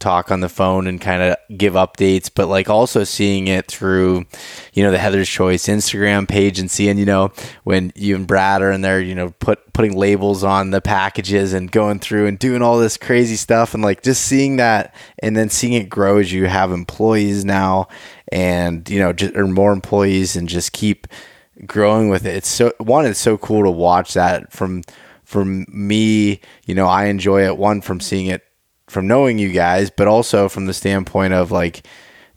talk 0.00 0.30
on 0.30 0.40
the 0.40 0.48
phone 0.48 0.86
and 0.86 1.00
kind 1.00 1.22
of 1.22 1.36
give 1.56 1.74
updates, 1.74 2.30
but 2.32 2.46
like 2.46 2.68
also 2.68 3.04
seeing 3.04 3.48
it 3.48 3.66
through, 3.66 4.24
you 4.72 4.82
know, 4.82 4.90
the 4.90 4.98
Heather's 4.98 5.28
Choice 5.28 5.66
Instagram 5.66 6.28
page 6.28 6.58
and 6.58 6.70
seeing, 6.70 6.98
you 6.98 7.04
know, 7.04 7.32
when 7.64 7.92
you 7.96 8.14
and 8.14 8.26
Brad 8.26 8.62
are 8.62 8.70
in 8.70 8.80
there, 8.80 9.00
you 9.00 9.14
know, 9.14 9.30
put 9.40 9.72
putting 9.72 9.96
labels 9.96 10.44
on 10.44 10.70
the 10.70 10.80
packages 10.80 11.52
and 11.52 11.70
going 11.70 11.98
through 11.98 12.26
and 12.26 12.38
doing 12.38 12.62
all 12.62 12.78
this 12.78 12.96
crazy 12.96 13.36
stuff 13.36 13.74
and 13.74 13.82
like 13.82 14.02
just 14.02 14.24
seeing 14.24 14.56
that 14.56 14.94
and 15.20 15.36
then 15.36 15.48
seeing 15.48 15.72
it 15.72 15.88
grow 15.88 16.18
as 16.18 16.32
you 16.32 16.46
have 16.46 16.72
employees 16.72 17.44
now 17.44 17.86
and 18.32 18.88
you 18.88 18.98
know 18.98 19.12
just 19.12 19.34
or 19.34 19.46
more 19.46 19.72
employees 19.72 20.36
and 20.36 20.48
just 20.48 20.72
keep 20.72 21.06
growing 21.66 22.08
with 22.08 22.24
it. 22.24 22.36
It's 22.36 22.48
so 22.48 22.72
one, 22.78 23.06
it's 23.06 23.18
so 23.18 23.36
cool 23.38 23.64
to 23.64 23.70
watch 23.70 24.14
that 24.14 24.52
from 24.52 24.82
from 25.24 25.66
me, 25.68 26.40
you 26.64 26.74
know, 26.74 26.86
I 26.86 27.06
enjoy 27.06 27.44
it 27.44 27.58
one 27.58 27.82
from 27.82 28.00
seeing 28.00 28.26
it 28.28 28.44
from 28.88 29.06
knowing 29.06 29.38
you 29.38 29.52
guys, 29.52 29.90
but 29.90 30.08
also 30.08 30.48
from 30.48 30.64
the 30.64 30.72
standpoint 30.72 31.34
of 31.34 31.50
like 31.50 31.86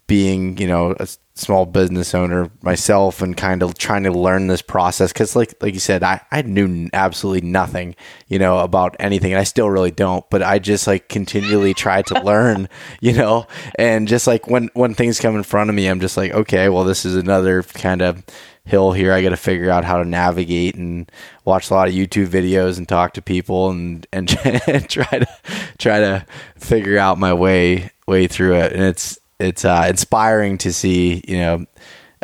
being, 0.08 0.58
you 0.58 0.67
know, 0.67 0.93
a 0.99 1.08
small 1.34 1.65
business 1.65 2.13
owner 2.13 2.52
myself 2.62 3.22
and 3.22 3.38
kind 3.38 3.63
of 3.63 3.78
trying 3.78 4.04
to 4.04 4.12
learn 4.12 4.48
this 4.48 4.62
process 4.62 5.13
because 5.13 5.36
like 5.36 5.54
like 5.62 5.74
you 5.74 5.80
said 5.80 6.04
I, 6.04 6.22
I 6.30 6.41
knew 6.41 6.89
absolutely 6.94 7.48
nothing 7.48 7.96
you 8.28 8.38
know 8.38 8.60
about 8.60 8.98
anything 9.00 9.32
and 9.32 9.39
i 9.39 9.46
still 9.46 9.70
really 9.70 9.91
don't 9.91 10.30
but 10.30 10.44
i 10.44 10.60
just 10.60 10.88
like 10.88 11.08
continually 11.08 11.74
try 11.74 12.02
to 12.04 12.20
learn 12.24 12.67
you 13.00 13.13
know? 13.13 13.48
And 13.76 14.08
just 14.08 14.28
like 14.28 14.48
when 14.48 14.70
when 14.74 14.94
things 14.94 15.20
come 15.20 15.36
in 15.36 15.44
front 15.44 15.70
of 15.70 15.76
me 15.76 15.88
i'm 15.88 16.02
just 16.02 16.17
like 16.17 16.32
okay 16.32 16.67
well 16.67 16.84
this 16.84 17.06
is 17.06 17.15
another 17.15 17.63
kind 17.63 18.02
of 18.02 18.24
hill 18.65 18.91
here 18.91 19.12
i 19.12 19.24
got 19.24 19.30
to 19.30 19.38
figure 19.38 19.72
out 19.72 19.84
how 19.84 19.98
to 19.98 20.06
navigate 20.06 20.76
and 20.76 21.12
watch 21.46 21.72
a 21.72 21.74
lot 21.74 21.88
of 21.88 21.94
youtube 21.96 22.28
videos 22.28 22.78
and 22.78 22.88
talk 22.88 23.13
to 23.13 23.22
people 23.22 23.72
and 23.72 24.06
and 24.13 24.28
try 24.89 25.20
to 25.20 25.28
try 25.80 26.00
to 26.00 26.26
figure 26.58 26.98
out 26.98 27.17
my 27.17 27.34
way 27.34 27.89
way 28.12 28.28
through 28.28 28.56
it. 28.56 28.74
And 28.74 28.84
it's 28.84 29.17
it's 29.41 29.65
uh, 29.65 29.86
inspiring 29.88 30.58
to 30.60 30.73
see. 30.73 31.23
You 31.27 31.38
know, 31.38 31.65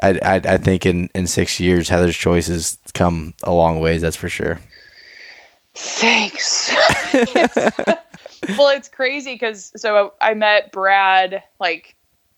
I, 0.02 0.20
I, 0.24 0.36
I 0.36 0.58
think 0.58 0.86
in 0.86 1.10
in 1.16 1.28
six 1.28 1.60
years, 1.60 1.90
Heather's 1.90 2.16
Choice 2.16 2.48
has 2.48 2.78
come 2.94 3.34
a 3.44 3.54
long 3.54 3.80
ways. 3.80 4.02
That's 4.02 4.16
for 4.16 4.30
sure. 4.30 4.60
Thanks. 5.76 6.74
well, 8.58 8.70
it's 8.70 8.90
crazy 8.90 9.36
because 9.36 9.72
so 9.76 10.14
I 10.22 10.34
met 10.34 10.72
Brad 10.72 11.44
like 11.60 11.96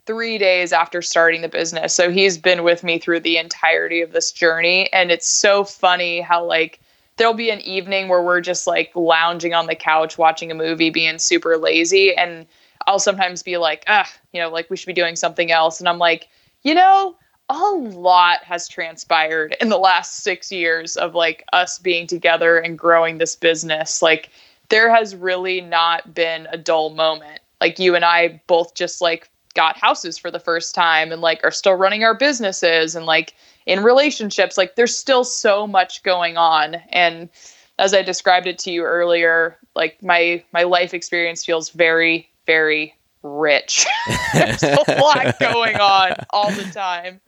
three 0.10 0.40
days 0.40 0.74
after 0.74 1.04
starting 1.04 1.42
the 1.42 1.48
business. 1.48 1.94
So 1.94 2.10
he's 2.10 2.36
been 2.36 2.64
with 2.64 2.84
me 2.84 2.98
through 2.98 3.20
the 3.20 3.38
entirety 3.38 4.02
of 4.02 4.12
this 4.12 4.32
journey. 4.32 4.92
And 4.92 5.12
it's 5.12 5.28
so 5.28 5.64
funny 5.64 6.20
how, 6.20 6.44
like, 6.44 6.80
there'll 7.18 7.36
be 7.36 7.52
an 7.52 7.62
evening 7.62 8.08
where 8.08 8.24
we're 8.24 8.42
just 8.42 8.66
like 8.66 8.92
lounging 8.96 9.54
on 9.54 9.68
the 9.68 9.76
couch 9.76 10.18
watching 10.18 10.50
a 10.50 10.56
movie, 10.56 10.90
being 10.90 11.20
super 11.20 11.58
lazy. 11.58 12.16
And 12.16 12.48
I'll 12.90 12.98
sometimes 12.98 13.44
be 13.44 13.58
like, 13.58 13.84
ah, 13.86 14.12
you 14.34 14.42
know, 14.42 14.50
like 14.50 14.68
we 14.72 14.76
should 14.76 14.88
be 14.88 14.94
doing 14.94 15.16
something 15.16 15.52
else. 15.52 15.80
And 15.80 15.88
I'm 15.88 16.00
like, 16.00 16.28
you 16.64 16.74
know, 16.74 17.16
a 17.48 17.54
lot 17.54 18.44
has 18.44 18.68
transpired 18.68 19.56
in 19.62 19.70
the 19.70 19.78
last 19.78 20.24
six 20.24 20.52
years 20.52 20.98
of 20.98 21.14
like 21.14 21.46
us 21.54 21.78
being 21.78 22.08
together 22.08 22.58
and 22.58 22.80
growing 22.80 23.20
this 23.20 23.36
business. 23.36 24.02
Like, 24.02 24.32
there 24.70 24.90
has 24.90 25.16
really 25.16 25.62
not 25.62 26.16
been 26.16 26.48
a 26.52 26.58
dull 26.58 26.90
moment. 26.90 27.42
Like, 27.62 27.78
you 27.78 27.94
and 27.94 28.04
I 28.04 28.42
both 28.48 28.74
just 28.74 29.02
like 29.02 29.30
got 29.54 29.78
houses 29.78 30.18
for 30.18 30.32
the 30.32 30.40
first 30.40 30.74
time 30.74 31.12
and 31.12 31.22
like 31.22 31.42
are 31.44 31.52
still 31.52 31.76
running 31.76 32.04
our 32.04 32.16
businesses 32.16 32.96
and 32.96 33.06
like 33.06 33.36
in 33.68 33.84
relationships. 33.84 34.58
Like, 34.58 34.78
there's 34.78 34.98
still 34.98 35.24
so 35.24 35.68
much 35.68 36.02
going 36.02 36.38
on. 36.38 36.78
And 36.90 37.30
as 37.78 37.94
I 37.94 38.02
described 38.02 38.48
it 38.48 38.58
to 38.60 38.72
you 38.72 38.84
earlier, 38.84 39.60
like 39.76 40.02
my 40.02 40.44
my 40.52 40.64
life 40.64 40.96
experience 40.96 41.46
feels 41.46 41.70
very 41.70 42.29
very 42.50 42.96
rich. 43.22 43.86
There's 44.34 44.64
a 44.64 44.84
lot 45.00 45.40
going 45.40 45.76
on 45.76 46.16
all 46.32 46.52
the 46.52 46.64
time. 46.64 47.22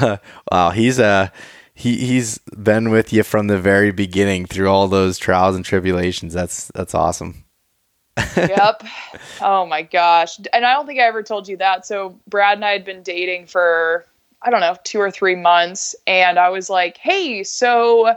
wow, 0.50 0.70
he's 0.70 0.98
uh 0.98 1.28
he 1.72 1.98
he's 1.98 2.38
been 2.38 2.90
with 2.90 3.12
you 3.12 3.22
from 3.22 3.46
the 3.46 3.60
very 3.60 3.92
beginning 3.92 4.46
through 4.46 4.68
all 4.68 4.88
those 4.88 5.18
trials 5.18 5.54
and 5.54 5.64
tribulations. 5.64 6.34
That's 6.34 6.66
that's 6.74 6.96
awesome. 6.96 7.44
yep. 8.36 8.82
Oh 9.40 9.66
my 9.66 9.82
gosh. 9.82 10.38
And 10.52 10.64
I 10.64 10.72
don't 10.72 10.86
think 10.86 10.98
I 10.98 11.04
ever 11.04 11.22
told 11.22 11.46
you 11.46 11.56
that. 11.58 11.86
So 11.86 12.18
Brad 12.28 12.58
and 12.58 12.64
I 12.64 12.72
had 12.72 12.84
been 12.84 13.04
dating 13.04 13.46
for 13.46 14.04
I 14.44 14.50
don't 14.50 14.60
know, 14.60 14.76
2 14.82 14.98
or 14.98 15.12
3 15.12 15.36
months 15.36 15.94
and 16.08 16.40
I 16.40 16.48
was 16.48 16.68
like, 16.68 16.96
"Hey, 16.96 17.44
so 17.44 18.16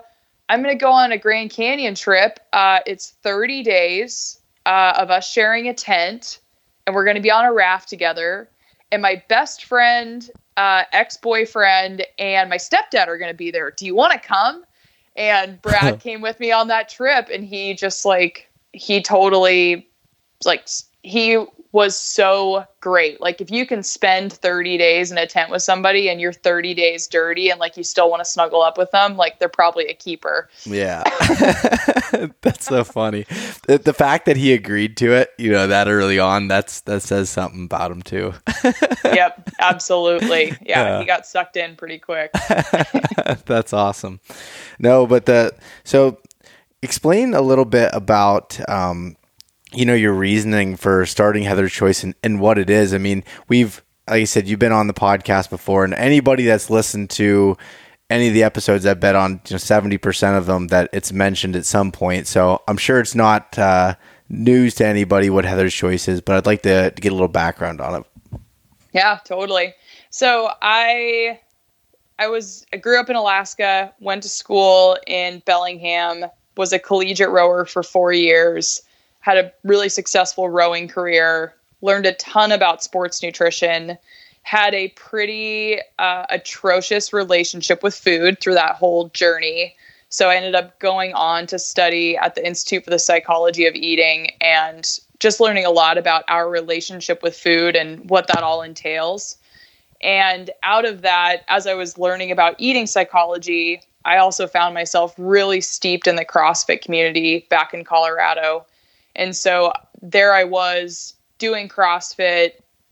I'm 0.49 0.63
going 0.63 0.75
to 0.75 0.83
go 0.83 0.91
on 0.91 1.11
a 1.11 1.19
Grand 1.19 1.51
Canyon 1.51 1.93
trip. 1.93 2.39
Uh, 2.51 2.79
it's 2.87 3.11
30 3.21 3.61
days 3.61 4.39
uh, 4.65 4.93
of 4.97 5.09
us 5.09 5.29
sharing 5.29 5.67
a 5.67 5.73
tent, 5.73 6.39
and 6.85 6.95
we're 6.95 7.05
going 7.05 7.15
to 7.15 7.21
be 7.21 7.31
on 7.31 7.45
a 7.45 7.53
raft 7.53 7.89
together. 7.89 8.49
And 8.91 9.01
my 9.01 9.21
best 9.29 9.65
friend, 9.65 10.29
uh, 10.57 10.83
ex 10.91 11.17
boyfriend, 11.17 12.05
and 12.19 12.49
my 12.49 12.57
stepdad 12.57 13.07
are 13.07 13.17
going 13.17 13.31
to 13.31 13.37
be 13.37 13.51
there. 13.51 13.71
Do 13.71 13.85
you 13.85 13.95
want 13.95 14.13
to 14.13 14.19
come? 14.19 14.63
And 15.15 15.61
Brad 15.61 15.99
came 16.01 16.21
with 16.21 16.39
me 16.39 16.51
on 16.51 16.67
that 16.67 16.89
trip, 16.89 17.29
and 17.31 17.43
he 17.43 17.73
just 17.73 18.05
like 18.05 18.49
he 18.73 19.01
totally 19.01 19.87
like 20.43 20.67
he 21.05 21.45
was 21.71 21.97
so 21.97 22.65
great. 22.79 23.19
Like 23.19 23.41
if 23.41 23.51
you 23.51 23.65
can 23.65 23.83
spend 23.83 24.31
30 24.31 24.77
days 24.77 25.11
in 25.11 25.17
a 25.17 25.27
tent 25.27 25.51
with 25.51 25.61
somebody 25.61 26.09
and 26.09 26.21
you're 26.21 26.31
30 26.31 26.73
days 26.73 27.05
dirty 27.05 27.49
and 27.49 27.59
like 27.59 27.75
you 27.75 27.83
still 27.83 28.09
want 28.09 28.21
to 28.21 28.25
snuggle 28.25 28.61
up 28.61 28.77
with 28.77 28.89
them, 28.91 29.17
like 29.17 29.39
they're 29.39 29.49
probably 29.49 29.85
a 29.87 29.93
keeper. 29.93 30.49
Yeah. 30.63 31.03
that's 32.41 32.65
so 32.65 32.85
funny. 32.85 33.25
The, 33.67 33.77
the, 33.77 33.93
fact 33.93 34.25
that 34.25 34.37
he 34.37 34.53
agreed 34.53 34.95
to 34.97 35.11
it, 35.11 35.31
you 35.37 35.51
know, 35.51 35.67
that 35.67 35.89
early 35.89 36.17
on, 36.17 36.47
that's 36.47 36.79
that 36.81 37.01
says 37.01 37.29
something 37.29 37.65
about 37.65 37.91
him 37.91 38.01
too. 38.01 38.33
yep, 39.03 39.49
absolutely. 39.59 40.53
Yeah, 40.61 40.83
yeah, 40.83 40.99
he 41.01 41.05
got 41.05 41.25
sucked 41.27 41.57
in 41.57 41.75
pretty 41.75 41.99
quick. 41.99 42.31
that's 43.45 43.73
awesome. 43.73 44.21
No, 44.79 45.05
but 45.05 45.25
the 45.25 45.53
so 45.83 46.19
explain 46.81 47.33
a 47.33 47.41
little 47.41 47.65
bit 47.65 47.89
about 47.91 48.57
um, 48.69 49.17
you 49.75 49.85
know 49.85 49.93
your 49.93 50.13
reasoning 50.13 50.75
for 50.75 51.05
starting 51.05 51.43
Heather's 51.43 51.73
Choice 51.73 52.03
and, 52.03 52.15
and 52.23 52.39
what 52.39 52.57
it 52.57 52.69
is. 52.69 52.93
I 52.93 52.97
mean, 52.97 53.23
we've 53.47 53.81
like 54.07 54.21
I 54.21 54.25
said, 54.25 54.47
you've 54.47 54.59
been 54.59 54.71
on 54.71 54.87
the 54.87 54.93
podcast 54.93 55.49
before, 55.49 55.83
and 55.83 55.93
anybody 55.93 56.45
that's 56.45 56.69
listened 56.69 57.09
to 57.11 57.57
any 58.09 58.27
of 58.27 58.33
the 58.33 58.43
episodes, 58.43 58.85
I 58.85 58.93
bet 58.93 59.15
on 59.15 59.41
seventy 59.45 59.97
percent 59.97 60.37
of 60.37 60.45
them 60.45 60.67
that 60.67 60.89
it's 60.93 61.11
mentioned 61.11 61.55
at 61.55 61.65
some 61.65 61.91
point. 61.91 62.27
So 62.27 62.61
I'm 62.67 62.77
sure 62.77 62.99
it's 62.99 63.15
not 63.15 63.57
uh, 63.57 63.95
news 64.29 64.75
to 64.75 64.85
anybody 64.85 65.29
what 65.29 65.45
Heather's 65.45 65.73
Choice 65.73 66.07
is, 66.07 66.21
but 66.21 66.35
I'd 66.35 66.45
like 66.45 66.61
to, 66.63 66.91
to 66.91 67.01
get 67.01 67.11
a 67.11 67.15
little 67.15 67.27
background 67.27 67.81
on 67.81 68.01
it. 68.01 68.39
Yeah, 68.93 69.19
totally. 69.25 69.73
So 70.09 70.51
I 70.61 71.39
I 72.19 72.27
was 72.27 72.65
I 72.71 72.77
grew 72.77 72.99
up 72.99 73.09
in 73.09 73.15
Alaska, 73.15 73.93
went 73.99 74.23
to 74.23 74.29
school 74.29 74.97
in 75.07 75.41
Bellingham, 75.45 76.25
was 76.55 76.71
a 76.71 76.79
collegiate 76.79 77.29
rower 77.29 77.65
for 77.65 77.83
four 77.83 78.13
years 78.13 78.81
had 79.25 79.39
a 79.39 79.51
really 79.63 79.89
successful 79.89 80.49
rowing 80.49 80.87
career, 80.87 81.55
learned 81.81 82.05
a 82.05 82.13
ton 82.13 82.51
about 82.51 82.83
sports 82.83 83.23
nutrition, 83.23 83.97
had 84.43 84.75
a 84.75 84.89
pretty 84.89 85.79
uh, 85.97 86.27
atrocious 86.29 87.11
relationship 87.11 87.81
with 87.81 87.95
food 87.95 88.39
through 88.39 88.53
that 88.53 88.75
whole 88.75 89.09
journey. 89.09 89.75
So 90.09 90.29
I 90.29 90.35
ended 90.35 90.53
up 90.53 90.79
going 90.79 91.11
on 91.15 91.47
to 91.47 91.57
study 91.57 92.15
at 92.15 92.35
the 92.35 92.45
Institute 92.45 92.83
for 92.83 92.91
the 92.91 92.99
Psychology 92.99 93.65
of 93.65 93.73
Eating 93.73 94.29
and 94.41 94.87
just 95.17 95.39
learning 95.39 95.65
a 95.65 95.71
lot 95.71 95.97
about 95.97 96.23
our 96.27 96.47
relationship 96.47 97.23
with 97.23 97.35
food 97.35 97.75
and 97.75 98.07
what 98.07 98.27
that 98.27 98.43
all 98.43 98.61
entails. 98.61 99.37
And 100.03 100.51
out 100.61 100.85
of 100.85 101.01
that, 101.01 101.45
as 101.47 101.65
I 101.65 101.73
was 101.73 101.97
learning 101.97 102.29
about 102.29 102.57
eating 102.59 102.85
psychology, 102.85 103.81
I 104.05 104.17
also 104.17 104.45
found 104.45 104.75
myself 104.75 105.15
really 105.17 105.61
steeped 105.61 106.05
in 106.05 106.15
the 106.15 106.25
CrossFit 106.25 106.83
community 106.83 107.47
back 107.49 107.73
in 107.73 107.83
Colorado. 107.83 108.67
And 109.15 109.35
so 109.35 109.71
there 110.01 110.33
I 110.33 110.43
was 110.43 111.13
doing 111.37 111.69
CrossFit, 111.69 112.51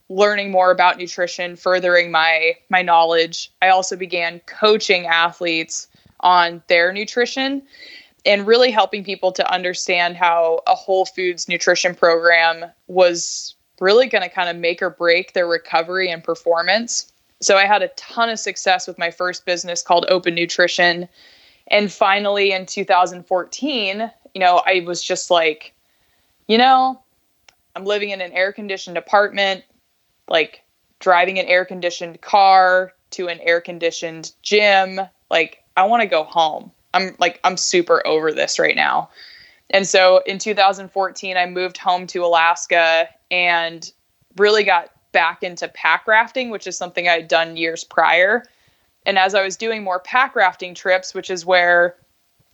learning 0.09 0.51
more 0.51 0.71
about 0.71 0.97
nutrition, 0.97 1.55
furthering 1.55 2.11
my 2.11 2.55
my 2.69 2.81
knowledge. 2.81 3.51
I 3.61 3.69
also 3.69 3.95
began 3.95 4.39
coaching 4.41 5.05
athletes 5.05 5.87
on 6.19 6.63
their 6.67 6.93
nutrition 6.93 7.63
and 8.25 8.47
really 8.47 8.71
helping 8.71 9.03
people 9.03 9.31
to 9.33 9.51
understand 9.51 10.15
how 10.15 10.61
a 10.67 10.75
whole 10.75 11.05
foods 11.05 11.49
nutrition 11.49 11.93
program 11.93 12.65
was 12.87 13.55
really 13.81 14.07
going 14.07 14.21
to 14.21 14.29
kind 14.29 14.49
of 14.49 14.55
make 14.55 14.81
or 14.81 14.89
break 14.89 15.33
their 15.33 15.47
recovery 15.47 16.09
and 16.09 16.23
performance. 16.23 17.11
So 17.41 17.57
I 17.57 17.65
had 17.65 17.81
a 17.81 17.89
ton 17.89 18.29
of 18.29 18.39
success 18.39 18.87
with 18.87 18.97
my 18.97 19.11
first 19.11 19.45
business 19.45 19.81
called 19.81 20.05
Open 20.07 20.33
Nutrition. 20.33 21.09
And 21.67 21.91
finally 21.91 22.53
in 22.53 22.65
2014, 22.65 24.11
you 24.33 24.39
know, 24.39 24.61
I 24.65 24.83
was 24.85 25.03
just 25.03 25.29
like 25.29 25.72
you 26.47 26.57
know, 26.57 27.01
I'm 27.75 27.85
living 27.85 28.09
in 28.09 28.21
an 28.21 28.31
air 28.31 28.51
conditioned 28.53 28.97
apartment, 28.97 29.63
like 30.27 30.63
driving 30.99 31.39
an 31.39 31.45
air 31.45 31.65
conditioned 31.65 32.21
car 32.21 32.93
to 33.11 33.27
an 33.27 33.39
air 33.41 33.61
conditioned 33.61 34.31
gym. 34.41 34.99
Like, 35.29 35.63
I 35.75 35.85
want 35.85 36.01
to 36.01 36.07
go 36.07 36.23
home. 36.23 36.71
I'm 36.93 37.15
like, 37.19 37.39
I'm 37.43 37.57
super 37.57 38.05
over 38.05 38.31
this 38.31 38.59
right 38.59 38.75
now. 38.75 39.09
And 39.69 39.87
so 39.87 40.21
in 40.25 40.37
2014, 40.37 41.37
I 41.37 41.45
moved 41.47 41.77
home 41.77 42.05
to 42.07 42.23
Alaska 42.23 43.09
and 43.31 43.91
really 44.37 44.63
got 44.63 44.91
back 45.11 45.43
into 45.43 45.67
pack 45.67 46.07
rafting, 46.07 46.49
which 46.49 46.67
is 46.67 46.77
something 46.77 47.07
I 47.07 47.13
had 47.13 47.27
done 47.27 47.57
years 47.57 47.83
prior. 47.83 48.43
And 49.05 49.17
as 49.17 49.35
I 49.35 49.43
was 49.43 49.57
doing 49.57 49.83
more 49.83 49.99
pack 49.99 50.35
rafting 50.35 50.75
trips, 50.75 51.13
which 51.13 51.29
is 51.29 51.45
where 51.45 51.95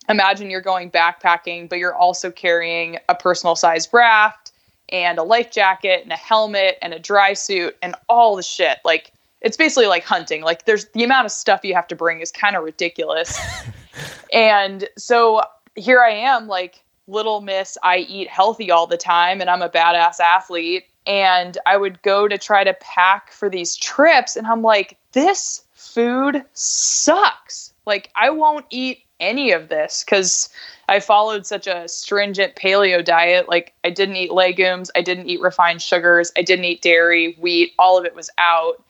imagine 0.10 0.50
you're 0.50 0.62
going 0.62 0.92
backpacking, 0.92 1.70
but 1.70 1.80
you're 1.80 1.96
also 1.96 2.32
carrying 2.32 2.98
a 3.08 3.16
personal 3.16 3.56
sized 3.56 3.90
raft 3.94 4.52
and 4.90 5.20
a 5.20 5.24
life 5.24 5.52
jacket 5.52 6.02
and 6.04 6.12
a 6.12 6.18
helmet 6.18 6.78
and 6.82 6.94
a 6.94 7.00
dry 7.00 7.34
suit 7.34 7.78
and 7.82 7.96
all 8.10 8.36
the 8.36 8.44
shit. 8.44 8.80
Like 8.84 9.14
it's 9.42 9.56
basically 9.56 9.88
like 9.88 10.04
hunting. 10.04 10.42
Like 10.42 10.66
there's 10.66 10.86
the 10.90 11.04
amount 11.04 11.26
of 11.26 11.32
stuff 11.32 11.62
you 11.64 11.74
have 11.76 11.88
to 11.88 11.96
bring 11.96 12.20
is 12.22 12.32
kind 12.32 12.56
of 12.56 12.64
ridiculous. 12.64 13.40
and 14.34 14.88
so 14.98 15.42
here 15.76 16.02
I 16.02 16.12
am, 16.12 16.48
like 16.48 16.84
little 17.08 17.42
miss, 17.42 17.78
I 17.84 18.00
eat 18.00 18.28
healthy 18.28 18.72
all 18.72 18.88
the 18.88 18.98
time 18.98 19.42
and 19.42 19.50
I'm 19.50 19.62
a 19.62 19.70
badass 19.70 20.20
athlete. 20.20 20.86
and 21.08 21.58
I 21.66 21.78
would 21.78 22.02
go 22.02 22.28
to 22.28 22.38
try 22.38 22.64
to 22.64 22.74
pack 22.74 23.32
for 23.32 23.50
these 23.50 23.76
trips 23.76 24.36
and 24.36 24.46
I'm 24.46 24.62
like 24.62 24.98
this 25.14 25.64
food 25.74 26.44
sucks. 26.54 27.74
Like 27.86 28.10
I 28.16 28.30
won't 28.30 28.66
eat 28.70 29.04
any 29.20 29.52
of 29.52 29.70
this 29.70 30.04
cuz 30.04 30.50
I 30.90 31.00
followed 31.00 31.46
such 31.46 31.68
a 31.68 31.88
stringent 31.88 32.56
paleo 32.56 33.04
diet. 33.06 33.48
Like 33.48 33.74
I 33.84 33.92
didn't 33.92 34.16
eat 34.16 34.32
legumes, 34.32 34.90
I 34.96 35.02
didn't 35.02 35.30
eat 35.30 35.40
refined 35.40 35.82
sugars, 35.82 36.32
I 36.36 36.42
didn't 36.42 36.66
eat 36.66 36.82
dairy, 36.82 37.34
wheat, 37.40 37.74
all 37.78 37.98
of 37.98 38.06
it 38.06 38.16
was 38.16 38.30
out. 38.40 38.84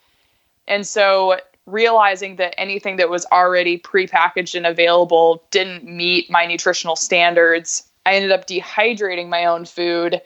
And 0.67 0.87
so 0.87 1.39
realizing 1.65 2.37
that 2.37 2.55
anything 2.57 2.95
that 2.97 3.09
was 3.09 3.25
already 3.31 3.77
prepackaged 3.77 4.55
and 4.55 4.65
available 4.65 5.43
didn't 5.51 5.83
meet 5.83 6.29
my 6.29 6.45
nutritional 6.45 6.95
standards, 6.95 7.83
I 8.05 8.13
ended 8.13 8.31
up 8.31 8.47
dehydrating 8.47 9.27
my 9.27 9.45
own 9.45 9.65
food 9.65 10.21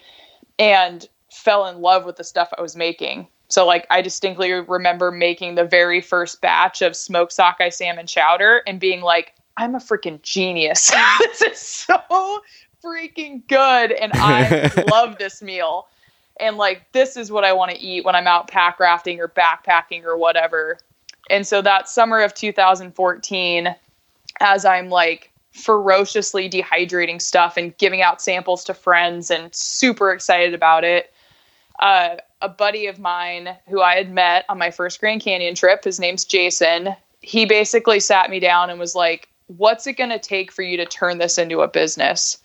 and 0.60 1.08
fell 1.32 1.66
in 1.66 1.82
love 1.82 2.06
with 2.06 2.18
the 2.18 2.24
stuff 2.24 2.54
I 2.58 2.62
was 2.62 2.76
making. 2.76 3.28
So 3.48 3.66
like 3.66 3.86
I 3.90 4.02
distinctly 4.02 4.52
remember 4.52 5.12
making 5.12 5.56
the 5.56 5.66
very 5.66 6.02
first 6.02 6.40
batch 6.42 6.82
of 6.82 6.96
smoked 6.96 7.34
sockeye 7.34 7.70
salmon 7.70 8.08
chowder 8.08 8.62
and 8.68 8.80
being 8.80 9.02
like, 9.02 9.34
I'm 9.58 9.76
a 9.76 9.80
freaking 9.80 10.22
genius. 10.22 10.92
this 11.20 11.42
is 11.42 11.60
so 11.60 12.42
freaking 12.84 13.48
good 13.48 13.92
and 13.92 14.12
I 14.16 14.72
love 14.92 15.18
this 15.18 15.42
meal. 15.42 15.88
And 16.40 16.58
like 16.58 16.92
this 16.92 17.16
is 17.16 17.32
what 17.32 17.44
I 17.44 17.54
want 17.54 17.72
to 17.72 17.80
eat 17.80 18.04
when 18.04 18.16
I'm 18.16 18.28
out 18.28 18.48
pack 18.48 18.80
rafting 18.80 19.20
or 19.20 19.28
backpacking 19.28 20.04
or 20.04 20.18
whatever. 20.18 20.78
And 21.30 21.48
so 21.48 21.62
that 21.62 21.88
summer 21.88 22.20
of 22.22 22.34
2014 22.34 23.76
as 24.40 24.66
I'm 24.66 24.90
like 24.90 25.32
ferociously 25.52 26.50
dehydrating 26.50 27.22
stuff 27.22 27.58
and 27.58 27.78
giving 27.78 28.02
out 28.02 28.22
samples 28.22 28.64
to 28.66 28.74
friends 28.74 29.30
and 29.30 29.54
super 29.54 30.12
excited 30.12 30.54
about 30.54 30.84
it. 30.84 31.14
Uh, 31.80 32.18
a 32.42 32.50
buddy 32.50 32.88
of 32.88 33.00
mine 33.00 33.56
who 33.68 33.82
I 33.82 33.96
had 33.96 34.12
met 34.12 34.46
on 34.50 34.58
my 34.58 34.72
first 34.72 35.00
Grand 35.00 35.22
Canyon 35.22 35.56
trip, 35.56 35.84
his 35.84 36.00
name's 36.00 36.26
Jason, 36.26 36.96
he 37.22 37.46
basically 37.46 38.00
sat 38.00 38.30
me 38.30 38.40
down 38.40 38.70
and 38.70 38.80
was 38.80 38.96
like, 38.96 39.30
What's 39.48 39.88
it 39.88 39.94
going 39.94 40.10
to 40.10 40.20
take 40.20 40.52
for 40.52 40.62
you 40.62 40.78
to 40.78 40.86
turn 40.86 41.18
this 41.18 41.38
into 41.38 41.62
a 41.62 41.68
business? 41.68 42.38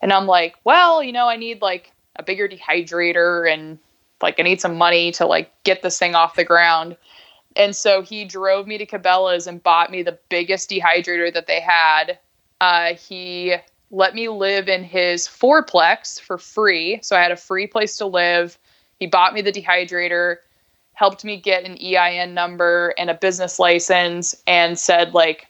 And 0.00 0.12
I'm 0.12 0.26
like, 0.26 0.56
Well, 0.64 1.02
you 1.02 1.12
know, 1.12 1.28
I 1.28 1.36
need 1.36 1.62
like 1.62 1.92
a 2.16 2.22
bigger 2.22 2.48
dehydrator 2.48 3.52
and 3.52 3.78
like 4.22 4.38
I 4.38 4.42
need 4.42 4.60
some 4.60 4.76
money 4.76 5.12
to 5.12 5.26
like 5.26 5.52
get 5.64 5.82
this 5.82 5.98
thing 5.98 6.14
off 6.14 6.36
the 6.36 6.44
ground. 6.44 6.96
And 7.54 7.74
so 7.74 8.02
he 8.02 8.24
drove 8.24 8.66
me 8.66 8.78
to 8.78 8.86
Cabela's 8.86 9.46
and 9.46 9.62
bought 9.62 9.90
me 9.90 10.02
the 10.02 10.18
biggest 10.28 10.70
dehydrator 10.70 11.32
that 11.32 11.46
they 11.46 11.60
had. 11.60 12.18
Uh, 12.60 12.94
he 12.94 13.56
let 13.90 14.14
me 14.14 14.28
live 14.28 14.68
in 14.68 14.84
his 14.84 15.26
fourplex 15.26 16.20
for 16.20 16.38
free. 16.38 16.98
So 17.02 17.16
I 17.16 17.22
had 17.22 17.32
a 17.32 17.36
free 17.36 17.66
place 17.66 17.96
to 17.98 18.06
live. 18.06 18.58
He 18.98 19.06
bought 19.06 19.34
me 19.34 19.42
the 19.42 19.52
dehydrator, 19.52 20.36
helped 20.92 21.24
me 21.24 21.40
get 21.40 21.64
an 21.64 21.78
EIN 21.78 22.34
number 22.34 22.94
and 22.98 23.10
a 23.10 23.14
business 23.14 23.58
license, 23.58 24.34
and 24.46 24.78
said, 24.78 25.14
like, 25.14 25.48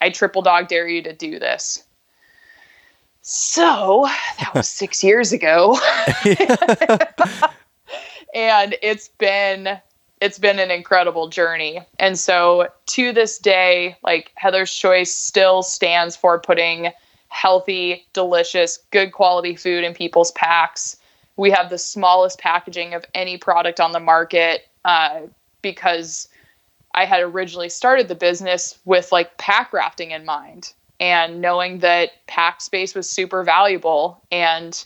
I 0.00 0.10
triple 0.10 0.42
dog 0.42 0.68
dare 0.68 0.88
you 0.88 1.02
to 1.02 1.12
do 1.12 1.38
this. 1.38 1.84
So 3.22 4.08
that 4.38 4.54
was 4.54 4.68
six 4.68 5.02
years 5.04 5.32
ago. 5.32 5.78
and 8.34 8.76
it's 8.82 9.08
been 9.08 9.78
it's 10.20 10.38
been 10.38 10.58
an 10.58 10.70
incredible 10.70 11.28
journey. 11.28 11.80
And 12.00 12.18
so 12.18 12.68
to 12.86 13.12
this 13.12 13.38
day, 13.38 13.96
like 14.02 14.32
Heather's 14.34 14.72
Choice 14.74 15.14
still 15.14 15.62
stands 15.62 16.16
for 16.16 16.40
putting 16.40 16.90
healthy, 17.28 18.06
delicious, 18.14 18.78
good 18.90 19.12
quality 19.12 19.54
food 19.54 19.84
in 19.84 19.94
people's 19.94 20.32
packs. 20.32 20.96
We 21.36 21.50
have 21.52 21.70
the 21.70 21.78
smallest 21.78 22.40
packaging 22.40 22.94
of 22.94 23.04
any 23.14 23.36
product 23.36 23.78
on 23.78 23.92
the 23.92 24.00
market 24.00 24.66
uh, 24.84 25.20
because 25.62 26.28
I 26.98 27.04
had 27.04 27.20
originally 27.20 27.68
started 27.68 28.08
the 28.08 28.16
business 28.16 28.76
with 28.84 29.12
like 29.12 29.38
pack 29.38 29.72
rafting 29.72 30.10
in 30.10 30.24
mind 30.24 30.72
and 30.98 31.40
knowing 31.40 31.78
that 31.78 32.10
pack 32.26 32.60
space 32.60 32.92
was 32.92 33.08
super 33.08 33.44
valuable. 33.44 34.20
And 34.32 34.84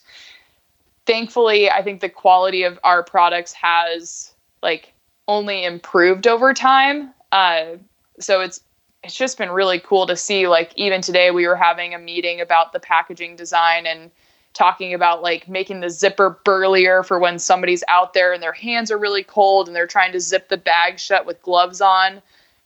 thankfully, 1.07 1.71
I 1.71 1.81
think 1.81 2.03
the 2.03 2.11
quality 2.11 2.65
of 2.65 2.79
our 2.85 3.03
products 3.03 3.55
has 3.55 4.35
like 4.63 4.93
only 5.27 5.65
improved 5.65 6.27
over 6.27 6.53
time. 6.53 7.15
Uh, 7.33 7.77
so 8.21 8.43
it's 8.43 8.61
it's 9.03 9.17
just 9.17 9.39
been 9.39 9.51
really 9.51 9.81
cool 9.81 10.07
to 10.07 10.15
see. 10.15 10.47
Like 10.47 10.71
even 10.77 11.01
today, 11.01 11.31
we 11.31 11.47
were 11.47 11.57
having 11.57 11.95
a 11.95 11.99
meeting 11.99 12.43
about 12.43 12.75
the 12.75 12.79
packaging 12.79 13.37
design 13.37 13.87
and 13.87 14.11
talking 14.55 14.95
about 14.95 15.23
like 15.23 15.49
making 15.49 15.81
the 15.81 15.91
zipper 15.91 16.39
burlier 16.45 17.03
for 17.03 17.19
when 17.19 17.39
somebody's 17.39 17.85
out 17.89 18.13
there 18.15 18.33
and 18.33 18.43
their 18.43 18.53
hands 18.53 18.91
are 18.91 18.99
really 18.99 19.25
cold 19.25 19.67
and 19.67 19.75
they're 19.75 19.87
trying 19.87 20.13
to 20.13 20.21
zip 20.21 20.49
the 20.49 20.57
bag 20.57 20.99
shut 20.99 21.27
with 21.27 21.41
gloves 21.43 21.81
on. 21.81 22.21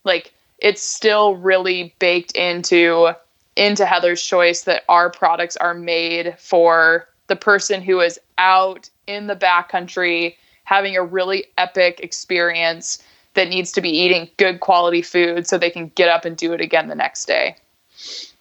Like 0.05 0.33
it's 0.59 0.83
still 0.83 1.37
really 1.37 1.95
baked 1.99 2.33
into 2.33 3.13
into 3.57 3.87
Heather's 3.87 4.23
choice 4.23 4.63
that 4.63 4.85
our 4.89 5.11
products 5.11 5.57
are 5.57 5.75
made 5.75 6.39
for 6.39 7.09
the 7.29 7.37
person 7.37 7.81
who 7.81 8.01
is 8.01 8.21
out 8.39 8.91
in 9.07 9.27
the 9.27 9.37
backcountry 9.37 10.35
having 10.65 10.97
a 10.97 11.03
really 11.03 11.47
epic 11.57 12.01
experience 12.01 13.03
that 13.35 13.49
needs 13.49 13.73
to 13.73 13.81
be 13.81 13.91
eating 13.91 14.29
good 14.37 14.61
quality 14.61 15.01
food 15.01 15.47
so 15.47 15.57
they 15.57 15.71
can 15.71 15.91
get 15.95 16.09
up 16.09 16.25
and 16.25 16.37
do 16.37 16.53
it 16.53 16.61
again 16.61 16.89
the 16.89 16.95
next 16.95 17.27
day. 17.27 17.57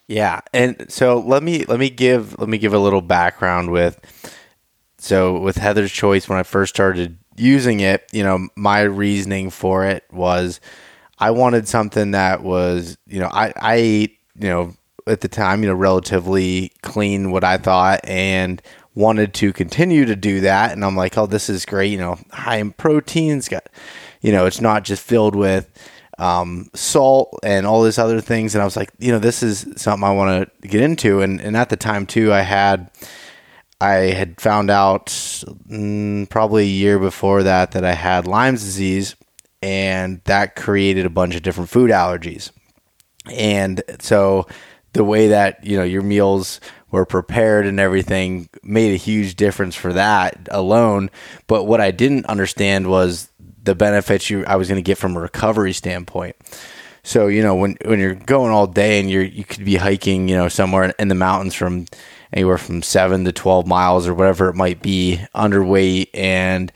Yeah, 0.07 0.41
and 0.53 0.85
so 0.91 1.19
let 1.19 1.41
me 1.41 1.65
let 1.65 1.79
me 1.79 1.89
give 1.89 2.37
let 2.39 2.47
me 2.47 2.57
give 2.57 2.73
a 2.73 2.79
little 2.79 3.01
background 3.01 3.71
with 3.71 3.99
so 4.99 5.39
with 5.39 5.57
Heather's 5.57 5.91
choice 5.91 6.29
when 6.29 6.37
I 6.37 6.43
first 6.43 6.75
started 6.75 7.17
using 7.37 7.79
it, 7.79 8.07
you 8.11 8.23
know, 8.23 8.47
my 8.55 8.81
reasoning 8.81 9.49
for 9.49 9.83
it 9.85 10.03
was 10.11 10.59
I 11.17 11.31
wanted 11.31 11.67
something 11.67 12.11
that 12.11 12.43
was, 12.43 12.97
you 13.07 13.19
know, 13.19 13.29
I 13.31 13.51
I 13.59 13.75
ate, 13.75 14.17
you 14.39 14.49
know, 14.49 14.73
at 15.07 15.21
the 15.21 15.27
time, 15.27 15.63
you 15.63 15.69
know, 15.69 15.75
relatively 15.75 16.71
clean 16.83 17.31
what 17.31 17.43
I 17.43 17.57
thought 17.57 18.01
and 18.03 18.61
wanted 18.93 19.33
to 19.35 19.53
continue 19.53 20.05
to 20.05 20.15
do 20.15 20.41
that. 20.41 20.71
And 20.71 20.85
I'm 20.85 20.95
like, 20.95 21.17
"Oh, 21.17 21.25
this 21.25 21.49
is 21.49 21.65
great, 21.65 21.91
you 21.91 21.97
know, 21.97 22.17
high 22.31 22.57
in 22.57 22.71
proteins, 22.73 23.49
got 23.49 23.67
you 24.21 24.31
know, 24.31 24.45
it's 24.45 24.61
not 24.61 24.83
just 24.83 25.03
filled 25.03 25.35
with 25.35 25.69
um, 26.17 26.69
salt 26.73 27.39
and 27.43 27.65
all 27.65 27.83
these 27.83 27.99
other 27.99 28.21
things. 28.21 28.55
And 28.55 28.61
I 28.61 28.65
was 28.65 28.77
like, 28.77 28.91
you 28.99 29.11
know, 29.11 29.19
this 29.19 29.43
is 29.43 29.65
something 29.75 30.03
I 30.03 30.13
want 30.13 30.49
to 30.61 30.67
get 30.67 30.81
into. 30.81 31.21
And, 31.21 31.41
and 31.41 31.57
at 31.57 31.69
the 31.69 31.77
time 31.77 32.05
too, 32.05 32.31
I 32.31 32.41
had, 32.41 32.89
I 33.81 33.93
had 33.93 34.39
found 34.39 34.71
out 34.71 35.07
mm, 35.07 36.29
probably 36.29 36.63
a 36.63 36.67
year 36.67 36.99
before 36.99 37.43
that 37.43 37.71
that 37.71 37.83
I 37.83 37.93
had 37.93 38.27
Lyme's 38.27 38.63
disease, 38.63 39.15
and 39.61 40.21
that 40.25 40.55
created 40.55 41.05
a 41.05 41.09
bunch 41.09 41.35
of 41.35 41.41
different 41.43 41.69
food 41.69 41.91
allergies. 41.91 42.51
And 43.31 43.81
so 43.99 44.47
the 44.93 45.03
way 45.03 45.27
that 45.29 45.65
you 45.65 45.75
know 45.77 45.83
your 45.83 46.03
meals 46.03 46.61
were 46.91 47.05
prepared 47.05 47.65
and 47.65 47.79
everything 47.79 48.47
made 48.63 48.93
a 48.93 48.97
huge 48.97 49.35
difference 49.35 49.75
for 49.75 49.91
that 49.93 50.47
alone. 50.51 51.09
But 51.47 51.65
what 51.65 51.81
I 51.81 51.91
didn't 51.91 52.25
understand 52.27 52.87
was 52.87 53.29
the 53.65 53.75
benefits 53.75 54.29
you 54.29 54.45
I 54.45 54.55
was 54.55 54.67
going 54.67 54.77
to 54.77 54.85
get 54.85 54.97
from 54.97 55.17
a 55.17 55.19
recovery 55.19 55.73
standpoint. 55.73 56.35
So 57.03 57.27
you 57.27 57.43
know 57.43 57.55
when 57.55 57.77
when 57.85 57.99
you're 57.99 58.15
going 58.15 58.51
all 58.51 58.67
day 58.67 58.99
and 58.99 59.09
you're 59.09 59.23
you 59.23 59.43
could 59.43 59.65
be 59.65 59.75
hiking 59.75 60.27
you 60.27 60.35
know 60.35 60.47
somewhere 60.47 60.93
in 60.97 61.07
the 61.07 61.15
mountains 61.15 61.53
from 61.53 61.85
anywhere 62.33 62.57
from 62.57 62.81
seven 62.81 63.25
to 63.25 63.31
twelve 63.31 63.67
miles 63.67 64.07
or 64.07 64.13
whatever 64.13 64.49
it 64.49 64.55
might 64.55 64.81
be 64.81 65.19
underweight 65.35 66.09
and 66.13 66.71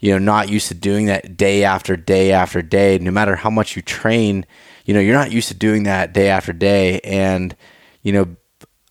you 0.00 0.12
know 0.12 0.18
not 0.18 0.50
used 0.50 0.68
to 0.68 0.74
doing 0.74 1.06
that 1.06 1.36
day 1.36 1.64
after 1.64 1.96
day 1.96 2.32
after 2.32 2.60
day. 2.60 2.98
No 2.98 3.10
matter 3.10 3.36
how 3.36 3.50
much 3.50 3.76
you 3.76 3.82
train, 3.82 4.44
you 4.84 4.92
know 4.92 5.00
you're 5.00 5.14
not 5.14 5.32
used 5.32 5.48
to 5.48 5.54
doing 5.54 5.84
that 5.84 6.12
day 6.12 6.28
after 6.28 6.52
day 6.52 7.00
and 7.00 7.56
you 8.02 8.12
know 8.12 8.36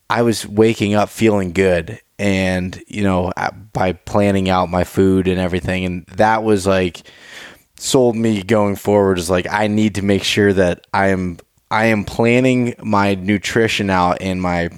I 0.10 0.24
was 0.24 0.48
waking 0.48 0.96
up 0.96 1.10
feeling 1.10 1.52
good 1.54 2.02
and 2.18 2.82
you 2.88 3.04
know 3.04 3.32
by 3.74 3.94
planning 3.94 4.50
out 4.50 4.70
my 4.70 4.84
food 4.84 5.28
and 5.28 5.40
everything 5.40 5.86
and 5.86 6.06
that 6.08 6.44
was 6.44 6.68
like 6.68 7.04
sold 7.80 8.16
me 8.16 8.44
going 8.44 8.76
forward 8.76 9.18
is 9.18 9.30
like 9.30 9.48
I 9.50 9.68
need 9.68 9.96
to 9.96 10.02
make 10.02 10.24
sure 10.24 10.54
that 10.54 10.86
I 10.94 11.08
am 11.08 11.38
I 11.72 11.86
am 11.86 12.04
planning 12.04 12.76
my 12.84 13.16
nutrition 13.16 13.90
out 13.90 14.22
and 14.22 14.42
my 14.42 14.70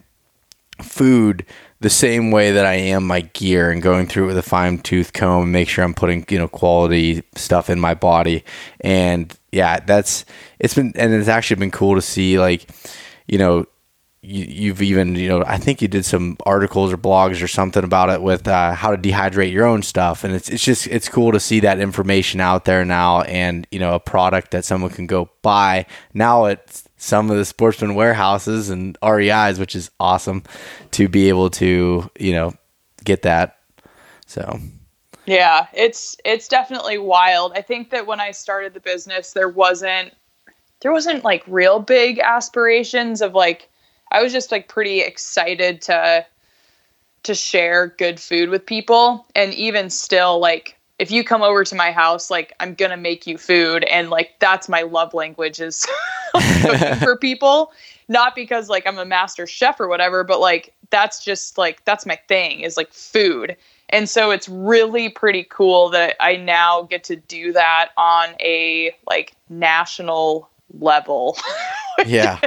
food 0.82 1.45
the 1.80 1.89
same 1.89 2.30
way 2.30 2.52
that 2.52 2.66
I 2.66 2.74
am 2.74 3.08
my 3.08 3.22
gear 3.22 3.72
and 3.72 3.82
going 3.82 4.06
through 4.06 4.26
it 4.26 4.28
with 4.28 4.38
a 4.38 4.43
fine 4.43 4.78
tooth 4.78 5.14
comb 5.14 5.43
and 5.43 5.52
make 5.52 5.68
sure 5.68 5.84
I'm 5.84 5.95
putting, 5.95 6.26
you 6.30 6.38
know, 6.38 6.47
quality 6.47 7.24
stuff 7.36 7.72
in 7.72 7.80
my 7.80 7.95
body. 7.95 8.43
And 8.82 9.36
yeah, 9.52 9.80
that's 9.80 10.24
it's 10.60 10.76
been 10.76 10.93
and 10.95 11.14
it's 11.14 11.28
actually 11.28 11.60
been 11.60 11.72
cool 11.72 11.95
to 11.95 12.02
see 12.02 12.39
like, 12.39 12.70
you 13.28 13.39
know, 13.39 13.66
you, 14.24 14.69
have 14.69 14.82
even 14.82 15.15
you 15.15 15.28
know 15.28 15.43
I 15.45 15.57
think 15.57 15.82
you 15.82 15.88
did 15.88 16.05
some 16.05 16.38
articles 16.45 16.93
or 16.93 16.97
blogs 16.97 17.41
or 17.41 17.47
something 17.47 17.84
about 17.84 18.09
it 18.09 18.22
with 18.22 18.47
uh, 18.47 18.74
how 18.74 18.91
to 18.91 18.97
dehydrate 18.97 19.51
your 19.51 19.65
own 19.65 19.82
stuff, 19.82 20.24
and 20.24 20.36
it's 20.36 20.49
it's 20.49 20.63
just 20.63 20.88
it's 20.88 21.09
cool 21.09 21.32
to 21.32 21.39
see 21.39 21.61
that 21.61 21.80
information 21.80 22.39
out 22.39 22.65
there 22.65 22.86
now, 22.86 23.22
and 23.22 23.65
you 23.72 23.80
know 23.80 23.95
a 23.95 23.99
product 23.99 24.51
that 24.51 24.63
someone 24.63 24.91
can 24.91 25.07
go 25.07 25.30
buy 25.41 25.88
now 26.13 26.45
at 26.45 26.84
some 26.97 27.32
of 27.32 27.38
the 27.38 27.45
sportsman 27.45 27.95
warehouses 27.95 28.69
and 28.69 28.95
REIs, 29.03 29.57
which 29.57 29.76
is 29.76 29.89
awesome 29.99 30.43
to 30.91 31.07
be 31.09 31.28
able 31.30 31.49
to 31.49 32.09
you 32.19 32.34
know 32.34 32.53
get 33.03 33.24
that. 33.24 33.57
So 34.28 34.59
Yeah, 35.26 35.65
it's 35.74 36.15
it's 36.24 36.47
definitely 36.47 36.99
wild. 36.99 37.53
I 37.55 37.63
think 37.63 37.89
that 37.89 38.05
when 38.05 38.19
I 38.19 38.32
started 38.32 38.76
the 38.76 38.80
business, 38.82 39.34
there 39.34 39.49
wasn't 39.49 40.13
there 40.82 40.91
wasn't 40.91 41.24
like 41.24 41.43
real 41.47 41.80
big 41.80 42.19
aspirations 42.19 43.24
of 43.24 43.34
like 43.34 43.70
I 44.12 44.22
was 44.22 44.32
just 44.32 44.51
like 44.51 44.68
pretty 44.68 45.01
excited 45.01 45.82
to 45.84 46.26
to 47.24 47.36
share 47.36 47.88
good 47.97 48.20
food 48.20 48.49
with 48.49 48.66
people. 48.66 49.26
And 49.36 49.53
even 49.53 49.89
still 49.89 50.39
like 50.39 50.78
if 50.99 51.12
you 51.12 51.24
come 51.24 51.41
over 51.41 51.64
to 51.64 51.76
my 51.76 51.91
house 51.91 52.30
like 52.30 52.53
I'm 52.59 52.74
going 52.74 52.91
to 52.91 52.97
make 52.97 53.26
you 53.26 53.38
food. 53.38 53.84
And 53.86 54.09
like 54.09 54.32
that's 54.39 54.68
my 54.70 54.82
love 54.82 55.14
language 55.14 55.59
is 55.59 55.88
cooking 56.34 56.95
for 56.95 57.18
people. 57.22 57.72
Not 58.07 58.36
because 58.36 58.70
like 58.70 58.86
I'm 58.86 58.97
a 58.97 59.05
master 59.05 59.47
chef 59.47 59.80
or 59.80 59.88
whatever 59.88 60.24
but 60.24 60.39
like 60.39 60.74
that's 60.89 61.24
just 61.24 61.57
like 61.57 61.84
that's 61.86 62.05
my 62.05 62.20
thing 62.28 62.62
is 62.62 62.78
like 62.78 62.91
food. 62.91 63.55
And 63.89 64.09
so 64.09 64.32
it's 64.32 64.47
really 64.47 65.09
pretty 65.09 65.43
cool 65.43 65.89
that 65.89 66.16
I 66.20 66.38
now 66.38 66.84
get 66.84 67.03
to 67.05 67.18
do 67.18 67.51
that 67.53 67.89
on 67.97 68.30
a 68.39 68.95
like 69.07 69.34
national 69.49 70.49
level. 70.80 71.38
yeah. 72.05 72.39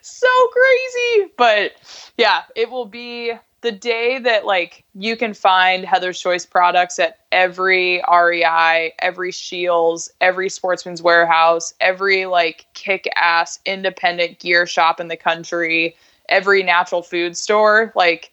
So 0.00 0.28
crazy. 0.52 1.32
But 1.36 1.72
yeah, 2.16 2.42
it 2.56 2.70
will 2.70 2.86
be 2.86 3.32
the 3.62 3.72
day 3.72 4.18
that 4.18 4.44
like 4.44 4.84
you 4.94 5.16
can 5.16 5.34
find 5.34 5.84
Heather's 5.84 6.20
Choice 6.20 6.44
products 6.44 6.98
at 6.98 7.20
every 7.30 8.02
REI, 8.10 8.92
every 8.98 9.32
Scheels, 9.32 10.10
every 10.20 10.48
Sportsman's 10.48 11.00
Warehouse, 11.00 11.72
every 11.80 12.26
like 12.26 12.66
kick 12.74 13.08
ass 13.16 13.60
independent 13.64 14.40
gear 14.40 14.66
shop 14.66 15.00
in 15.00 15.08
the 15.08 15.16
country, 15.16 15.96
every 16.28 16.62
natural 16.62 17.02
food 17.02 17.36
store, 17.36 17.92
like 17.94 18.32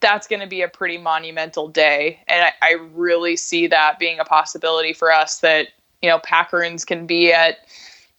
that's 0.00 0.26
going 0.26 0.40
to 0.40 0.46
be 0.46 0.62
a 0.62 0.68
pretty 0.68 0.98
monumental 0.98 1.68
day. 1.68 2.20
And 2.26 2.44
I, 2.44 2.52
I, 2.62 2.72
really 2.94 3.36
see 3.36 3.66
that 3.66 3.98
being 3.98 4.18
a 4.18 4.24
possibility 4.24 4.94
for 4.94 5.12
us 5.12 5.40
that, 5.40 5.68
you 6.00 6.08
know, 6.08 6.18
Packaroons 6.20 6.86
can 6.86 7.06
be 7.06 7.32
at 7.32 7.66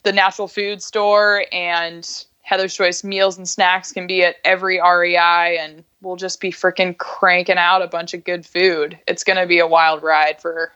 the 0.04 0.12
natural 0.12 0.48
food 0.48 0.84
store 0.84 1.46
and 1.52 2.26
Heather's 2.52 2.74
Choice 2.74 3.02
meals 3.06 3.38
and 3.38 3.48
snacks 3.48 3.94
can 3.94 4.08
be 4.08 4.26
at 4.26 4.36
every 4.44 4.82
REI 4.82 5.58
and 5.58 5.86
we'll 6.02 6.18
just 6.18 6.42
be 6.42 6.52
freaking 6.52 6.98
cranking 6.98 7.58
out 7.58 7.82
a 7.82 7.88
bunch 7.88 8.14
of 8.14 8.26
good 8.26 8.46
food. 8.46 9.00
It's 9.08 9.24
going 9.24 9.38
to 9.38 9.48
be 9.48 9.60
a 9.60 9.68
wild 9.68 10.04
ride 10.04 10.42
for 10.42 10.74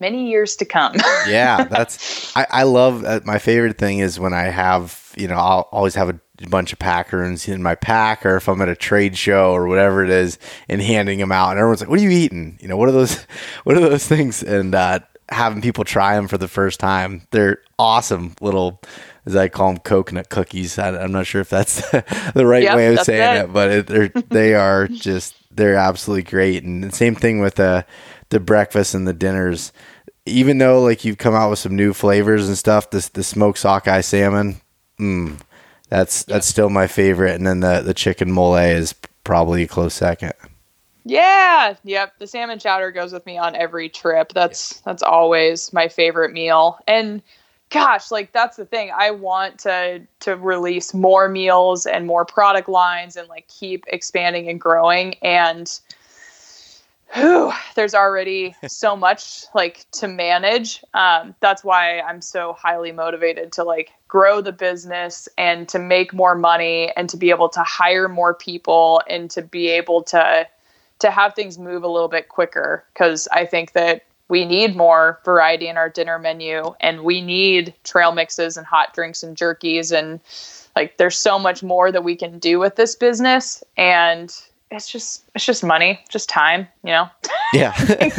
many 0.00 0.30
years 0.30 0.56
to 0.56 0.64
come. 0.64 0.94
yeah, 1.28 1.64
that's 1.64 2.34
I, 2.34 2.46
I 2.48 2.62
love 2.62 3.04
uh, 3.04 3.20
my 3.26 3.38
favorite 3.38 3.76
thing 3.76 3.98
is 3.98 4.18
when 4.18 4.32
I 4.32 4.44
have 4.44 5.12
you 5.14 5.28
know 5.28 5.34
I'll 5.34 5.68
always 5.72 5.94
have 5.94 6.08
a 6.08 6.18
bunch 6.48 6.72
of 6.72 6.78
packaroons 6.78 7.46
in 7.48 7.62
my 7.62 7.74
pack, 7.74 8.24
or 8.24 8.36
if 8.36 8.48
I'm 8.48 8.62
at 8.62 8.70
a 8.70 8.74
trade 8.74 9.14
show 9.18 9.52
or 9.52 9.68
whatever 9.68 10.02
it 10.02 10.08
is, 10.08 10.38
and 10.70 10.80
handing 10.80 11.18
them 11.18 11.32
out, 11.32 11.50
and 11.50 11.58
everyone's 11.58 11.82
like, 11.82 11.90
"What 11.90 11.98
are 11.98 12.02
you 12.02 12.08
eating? 12.08 12.58
You 12.62 12.68
know, 12.68 12.78
what 12.78 12.88
are 12.88 12.92
those? 12.92 13.26
What 13.64 13.76
are 13.76 13.80
those 13.80 14.06
things?" 14.06 14.42
And 14.42 14.74
uh, 14.74 15.00
having 15.28 15.60
people 15.60 15.84
try 15.84 16.16
them 16.16 16.28
for 16.28 16.38
the 16.38 16.48
first 16.48 16.80
time, 16.80 17.26
they're 17.30 17.58
awesome 17.78 18.34
little. 18.40 18.80
As 19.26 19.36
I 19.36 19.48
call 19.48 19.72
them, 19.72 19.78
coconut 19.80 20.30
cookies. 20.30 20.78
I, 20.78 21.02
am 21.02 21.12
not 21.12 21.26
sure 21.26 21.42
if 21.42 21.50
that's 21.50 21.88
the 22.32 22.46
right 22.46 22.62
yep, 22.62 22.76
way 22.76 22.94
of 22.94 23.00
saying 23.00 23.36
it, 23.36 23.44
it 23.44 23.52
but 23.52 23.70
it, 23.70 23.86
they're 23.86 24.08
they 24.08 24.54
are 24.54 24.88
just 24.88 25.34
they're 25.54 25.76
absolutely 25.76 26.22
great. 26.22 26.64
And 26.64 26.82
the 26.82 26.92
same 26.92 27.14
thing 27.14 27.40
with 27.40 27.56
the 27.56 27.84
the 28.30 28.40
breakfast 28.40 28.94
and 28.94 29.06
the 29.06 29.12
dinners 29.12 29.72
even 30.26 30.58
though 30.58 30.82
like 30.82 31.04
you've 31.04 31.18
come 31.18 31.34
out 31.34 31.50
with 31.50 31.58
some 31.58 31.76
new 31.76 31.92
flavors 31.92 32.48
and 32.48 32.56
stuff, 32.56 32.90
this 32.90 33.08
the 33.08 33.22
smoked 33.22 33.58
sockeye 33.58 34.00
salmon, 34.00 34.60
mm, 34.98 35.38
that's 35.88 36.24
that's 36.24 36.46
still 36.46 36.70
my 36.70 36.86
favorite. 36.86 37.34
And 37.34 37.46
then 37.46 37.60
the 37.60 37.80
the 37.80 37.94
chicken 37.94 38.30
mole 38.30 38.56
is 38.56 38.94
probably 39.24 39.62
a 39.62 39.68
close 39.68 39.94
second. 39.94 40.32
Yeah, 41.04 41.74
yep. 41.82 42.18
The 42.18 42.26
salmon 42.26 42.58
chowder 42.58 42.90
goes 42.92 43.12
with 43.12 43.24
me 43.24 43.38
on 43.38 43.56
every 43.56 43.88
trip. 43.88 44.32
That's 44.34 44.74
yeah. 44.74 44.82
that's 44.84 45.02
always 45.02 45.72
my 45.72 45.88
favorite 45.88 46.32
meal. 46.32 46.78
And 46.86 47.22
gosh, 47.70 48.10
like 48.10 48.32
that's 48.32 48.56
the 48.56 48.64
thing. 48.64 48.90
I 48.94 49.12
want 49.12 49.60
to 49.60 50.02
to 50.20 50.36
release 50.36 50.92
more 50.92 51.28
meals 51.28 51.86
and 51.86 52.06
more 52.06 52.24
product 52.24 52.68
lines 52.68 53.16
and 53.16 53.28
like 53.28 53.48
keep 53.48 53.84
expanding 53.88 54.48
and 54.48 54.60
growing. 54.60 55.14
And 55.22 55.72
whew, 57.14 57.52
there's 57.76 57.94
already 57.94 58.54
so 58.66 58.96
much 58.96 59.44
like 59.54 59.86
to 59.92 60.08
manage. 60.08 60.82
Um, 60.94 61.34
that's 61.40 61.64
why 61.64 62.00
I'm 62.00 62.20
so 62.20 62.52
highly 62.52 62.92
motivated 62.92 63.52
to 63.52 63.64
like 63.64 63.92
grow 64.08 64.40
the 64.40 64.52
business 64.52 65.28
and 65.38 65.68
to 65.68 65.78
make 65.78 66.12
more 66.12 66.34
money 66.34 66.92
and 66.96 67.08
to 67.10 67.16
be 67.16 67.30
able 67.30 67.48
to 67.50 67.62
hire 67.62 68.08
more 68.08 68.34
people 68.34 69.00
and 69.08 69.30
to 69.30 69.42
be 69.42 69.68
able 69.68 70.02
to 70.04 70.46
to 70.98 71.10
have 71.10 71.34
things 71.34 71.58
move 71.58 71.82
a 71.82 71.88
little 71.88 72.08
bit 72.08 72.28
quicker 72.28 72.84
because 72.92 73.26
I 73.32 73.46
think 73.46 73.72
that 73.72 74.04
we 74.30 74.44
need 74.44 74.76
more 74.76 75.20
variety 75.24 75.68
in 75.68 75.76
our 75.76 75.90
dinner 75.90 76.18
menu 76.18 76.74
and 76.80 77.02
we 77.02 77.20
need 77.20 77.74
trail 77.84 78.12
mixes 78.12 78.56
and 78.56 78.66
hot 78.66 78.94
drinks 78.94 79.22
and 79.22 79.36
jerkies 79.36 79.96
and 79.96 80.20
like 80.76 80.96
there's 80.96 81.18
so 81.18 81.38
much 81.38 81.62
more 81.62 81.90
that 81.92 82.04
we 82.04 82.16
can 82.16 82.38
do 82.38 82.58
with 82.58 82.76
this 82.76 82.94
business 82.94 83.62
and 83.76 84.34
it's 84.70 84.88
just 84.88 85.24
it's 85.34 85.44
just 85.44 85.64
money, 85.64 86.00
just 86.08 86.28
time, 86.28 86.68
you 86.84 86.90
know. 86.90 87.08
Yeah. 87.52 87.74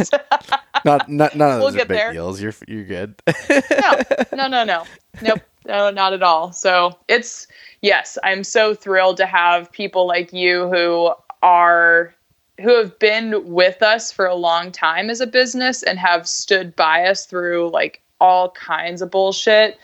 not 0.84 1.08
not 1.08 1.38
none 1.38 1.52
of 1.54 1.62
those 1.62 1.74
we'll 1.74 1.84
are 1.84 1.86
big 1.86 1.88
there. 1.88 2.12
deals. 2.12 2.42
You're 2.42 2.54
you're 2.68 2.84
good. 2.84 3.16
no, 3.50 4.02
no, 4.34 4.48
no, 4.50 4.64
no, 4.66 4.84
nope, 5.22 5.40
no, 5.66 5.90
not 5.90 6.12
at 6.12 6.22
all. 6.22 6.52
So 6.52 7.00
it's 7.08 7.48
yes, 7.82 8.18
I'm 8.26 8.44
so 8.44 8.76
thrilled 8.76 9.16
to 9.18 9.26
have 9.26 9.72
people 9.72 10.06
like 10.06 10.34
you 10.34 10.68
who 10.68 11.14
are 11.42 12.14
who 12.62 12.76
have 12.76 12.98
been 13.00 13.52
with 13.52 13.82
us 13.82 14.12
for 14.12 14.26
a 14.26 14.36
long 14.36 14.72
time 14.72 15.10
as 15.10 15.22
a 15.22 15.28
business 15.28 15.84
and 15.84 16.00
have 16.00 16.28
stood 16.28 16.76
by 16.76 17.06
us 17.06 17.26
through 17.26 17.70
like 17.72 18.02
all 18.20 18.52
kinds 18.52 19.02
of 19.02 19.12
bullshit 19.12 19.78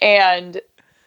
and 0.00 0.60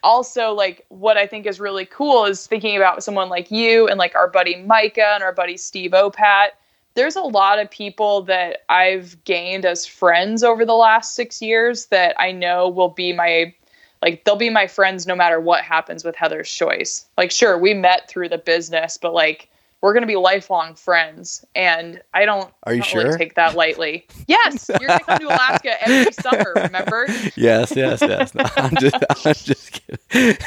also 0.04 0.52
like 0.52 0.84
what 0.88 1.16
I 1.16 1.26
think 1.26 1.46
is 1.46 1.58
really 1.58 1.86
cool 1.86 2.26
is 2.26 2.46
thinking 2.46 2.76
about 2.76 3.02
someone 3.02 3.28
like 3.28 3.50
you 3.50 3.88
and 3.88 3.98
like 3.98 4.14
our 4.14 4.28
buddy 4.28 4.56
Micah 4.56 5.12
and 5.14 5.22
our 5.22 5.32
buddy 5.32 5.56
Steve 5.56 5.92
Opat. 5.92 6.48
There's 6.94 7.16
a 7.16 7.22
lot 7.22 7.58
of 7.58 7.70
people 7.70 8.22
that 8.22 8.64
I've 8.68 9.22
gained 9.24 9.64
as 9.64 9.84
friends 9.84 10.44
over 10.44 10.64
the 10.64 10.74
last 10.74 11.14
six 11.14 11.42
years 11.42 11.86
that 11.86 12.14
I 12.20 12.30
know 12.30 12.68
will 12.68 12.90
be 12.90 13.12
my 13.12 13.52
like 14.02 14.24
they'll 14.24 14.36
be 14.36 14.50
my 14.50 14.66
friends 14.66 15.06
no 15.06 15.16
matter 15.16 15.40
what 15.40 15.64
happens 15.64 16.04
with 16.04 16.14
Heather's 16.14 16.52
choice. 16.52 17.06
Like 17.16 17.30
sure, 17.30 17.58
we 17.58 17.72
met 17.74 18.08
through 18.08 18.28
the 18.28 18.38
business, 18.38 18.98
but 18.98 19.14
like 19.14 19.48
we're 19.84 19.92
going 19.92 20.02
to 20.02 20.06
be 20.06 20.16
lifelong 20.16 20.74
friends. 20.74 21.44
And 21.54 22.00
I 22.14 22.24
don't, 22.24 22.50
Are 22.62 22.72
you 22.72 22.80
don't 22.80 22.88
sure? 22.88 23.04
really 23.04 23.18
take 23.18 23.34
that 23.34 23.54
lightly. 23.54 24.06
Yes, 24.26 24.70
you're 24.80 24.88
going 24.88 24.98
to 25.00 25.04
come 25.04 25.18
to 25.18 25.26
Alaska 25.26 25.86
every 25.86 26.10
summer, 26.14 26.54
remember? 26.56 27.06
Yes, 27.36 27.76
yes, 27.76 28.00
yes. 28.00 28.34
No, 28.34 28.44
I'm 28.56 28.74
just, 28.76 28.94
I'm 29.26 29.34
just 29.34 29.82
kidding. 30.10 30.38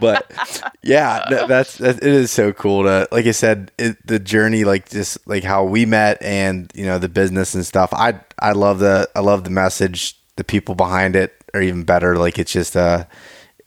but 0.00 0.72
yeah, 0.82 1.44
that's, 1.46 1.78
that, 1.78 1.98
it 1.98 2.02
is 2.02 2.32
so 2.32 2.52
cool 2.52 2.82
to, 2.82 3.06
like 3.12 3.26
I 3.26 3.30
said, 3.30 3.70
it, 3.78 4.04
the 4.04 4.18
journey, 4.18 4.64
like 4.64 4.88
just 4.88 5.24
like 5.28 5.44
how 5.44 5.62
we 5.62 5.86
met 5.86 6.20
and, 6.20 6.72
you 6.74 6.84
know, 6.84 6.98
the 6.98 7.08
business 7.08 7.54
and 7.54 7.64
stuff. 7.64 7.92
I, 7.92 8.18
I 8.40 8.50
love 8.50 8.80
the, 8.80 9.08
I 9.14 9.20
love 9.20 9.44
the 9.44 9.50
message. 9.50 10.18
The 10.34 10.44
people 10.44 10.74
behind 10.74 11.14
it 11.14 11.32
are 11.54 11.62
even 11.62 11.84
better. 11.84 12.16
Like 12.16 12.40
it's 12.40 12.52
just, 12.52 12.76
uh, 12.76 13.04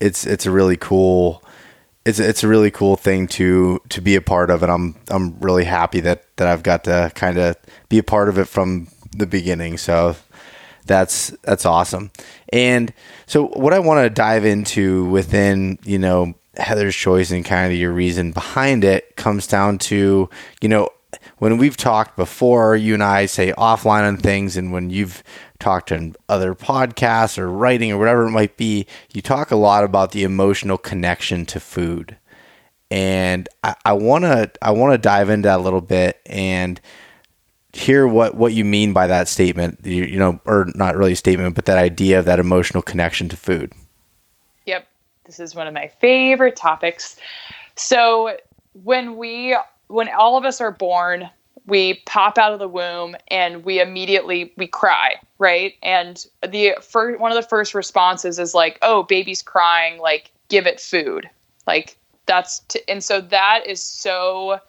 it's, 0.02 0.26
it's 0.26 0.46
a 0.46 0.52
really 0.52 0.76
cool, 0.76 1.42
it's 2.06 2.20
it's 2.20 2.43
a 2.43 2.47
really 2.47 2.72
cool 2.72 2.95
thing 2.95 3.28
to 3.28 3.82
to 3.89 4.01
be 4.01 4.16
a 4.16 4.22
part 4.22 4.49
of, 4.51 4.62
and 4.62 4.72
I'm 4.72 4.95
I'm 5.10 5.39
really 5.39 5.66
happy 5.66 5.99
that 6.01 6.26
that 6.38 6.47
I've 6.47 6.64
got 6.64 6.84
to 6.86 7.12
kind 7.16 7.38
of 7.38 7.58
be 7.89 7.97
a 7.97 8.03
part 8.03 8.30
of 8.30 8.38
it 8.38 8.45
from 8.45 8.88
the 9.12 9.26
beginning. 9.26 9.78
So 9.78 10.16
that's 10.86 11.32
that's 11.43 11.66
awesome. 11.66 12.12
And 12.53 12.93
so 13.26 13.47
what 13.47 13.74
I 13.74 13.80
want 13.80 14.06
to 14.06 14.10
dive 14.10 14.45
into 14.45 15.06
within 15.06 15.80
you 15.84 15.97
know 15.97 16.36
Heather's 16.58 16.95
choice 16.95 17.32
and 17.32 17.43
kind 17.43 17.74
of 17.74 17.78
your 17.78 17.91
reason 17.91 18.32
behind 18.32 18.84
it 18.84 19.16
comes 19.16 19.47
down 19.47 19.80
to 19.80 20.30
you 20.62 20.70
know 20.70 20.89
when 21.38 21.58
we've 21.58 21.78
talked 21.78 22.16
before, 22.16 22.76
you 22.76 22.94
and 22.94 23.04
I 23.04 23.26
say 23.26 23.52
offline 23.54 24.08
on 24.08 24.18
things, 24.18 24.56
and 24.56 24.72
when 24.72 24.90
you've 24.90 25.24
talked 25.60 25.92
on 25.92 26.16
other 26.30 26.56
podcasts 26.56 27.38
or 27.38 27.50
writing 27.50 27.92
or 27.92 27.98
whatever 27.98 28.26
it 28.26 28.32
might 28.32 28.58
be, 28.58 28.86
you 29.14 29.22
talk 29.22 29.52
a 29.52 29.56
lot 29.56 29.84
about 29.84 30.12
the 30.12 30.24
emotional 30.24 30.78
connection 30.78 31.46
to 31.48 31.60
food. 31.60 32.18
And 32.92 33.50
I 33.84 33.94
want 33.94 34.24
to 34.26 34.52
I 34.62 34.72
want 34.72 34.94
to 34.94 34.98
dive 34.98 35.30
into 35.30 35.48
that 35.48 35.60
a 35.60 35.64
little 35.64 35.82
bit 35.82 36.22
and 36.28 36.80
hear 37.74 38.08
what 38.08 38.36
what 38.36 38.54
you 38.54 38.64
mean 38.64 38.94
by 38.94 39.08
that 39.08 39.28
statement. 39.28 39.80
You, 39.84 40.04
you 40.04 40.20
know, 40.20 40.40
or 40.46 40.68
not 40.76 40.96
really 40.96 41.14
a 41.14 41.18
statement, 41.18 41.56
but 41.56 41.66
that 41.66 41.78
idea 41.78 42.20
of 42.20 42.26
that 42.26 42.40
emotional 42.40 42.84
connection 42.84 43.28
to 43.30 43.38
food. 43.38 43.74
Yep, 44.66 44.88
this 45.26 45.40
is 45.40 45.56
one 45.56 45.68
of 45.68 45.74
my 45.74 45.88
favorite 46.00 46.56
topics. 46.56 47.18
So 47.76 48.38
when 48.84 49.18
we 49.18 49.58
when 49.88 50.10
all 50.10 50.38
of 50.38 50.46
us 50.46 50.62
are 50.62 50.72
born, 50.72 51.30
we 51.66 51.96
pop 52.06 52.38
out 52.38 52.54
of 52.54 52.60
the 52.60 52.68
womb 52.68 53.16
and 53.30 53.64
we 53.64 53.82
immediately 53.82 54.54
we 54.58 54.68
cry, 54.68 55.16
right? 55.40 55.74
And 55.82 56.24
the 56.48 56.76
first 56.82 57.20
one 57.20 57.32
of 57.32 57.36
the 57.36 57.48
first 57.48 57.74
responses 57.74 58.40
is 58.40 58.54
like, 58.54 58.78
"Oh, 58.82 59.04
baby's 59.04 59.42
crying, 59.42 60.00
like 60.00 60.32
give 60.50 60.68
it 60.68 60.80
food." 60.80 61.30
Like 61.66 61.98
that's 62.26 62.60
t- 62.60 62.82
and 62.88 63.04
so 63.04 63.22
that 63.22 63.66
is 63.68 63.82
so 63.82 64.60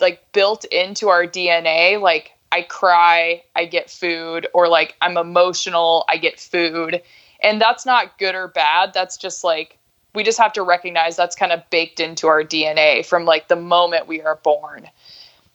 like 0.00 0.32
built 0.32 0.64
into 0.66 1.08
our 1.08 1.26
DNA 1.26 2.00
like 2.00 2.32
I 2.52 2.56
I 2.56 2.62
cry, 2.62 3.42
I 3.54 3.66
get 3.66 3.90
food, 3.90 4.46
or 4.54 4.68
like 4.68 4.96
I'm 5.02 5.18
emotional, 5.18 6.06
I 6.08 6.16
get 6.16 6.40
food. 6.40 7.02
And 7.42 7.60
that's 7.60 7.84
not 7.84 8.18
good 8.18 8.34
or 8.34 8.48
bad. 8.48 8.94
That's 8.94 9.18
just 9.18 9.44
like, 9.44 9.75
we 10.16 10.24
just 10.24 10.38
have 10.38 10.52
to 10.54 10.62
recognize 10.62 11.14
that's 11.14 11.36
kind 11.36 11.52
of 11.52 11.68
baked 11.70 12.00
into 12.00 12.26
our 12.26 12.42
DNA 12.42 13.04
from 13.04 13.26
like 13.26 13.48
the 13.48 13.56
moment 13.56 14.08
we 14.08 14.22
are 14.22 14.36
born. 14.36 14.88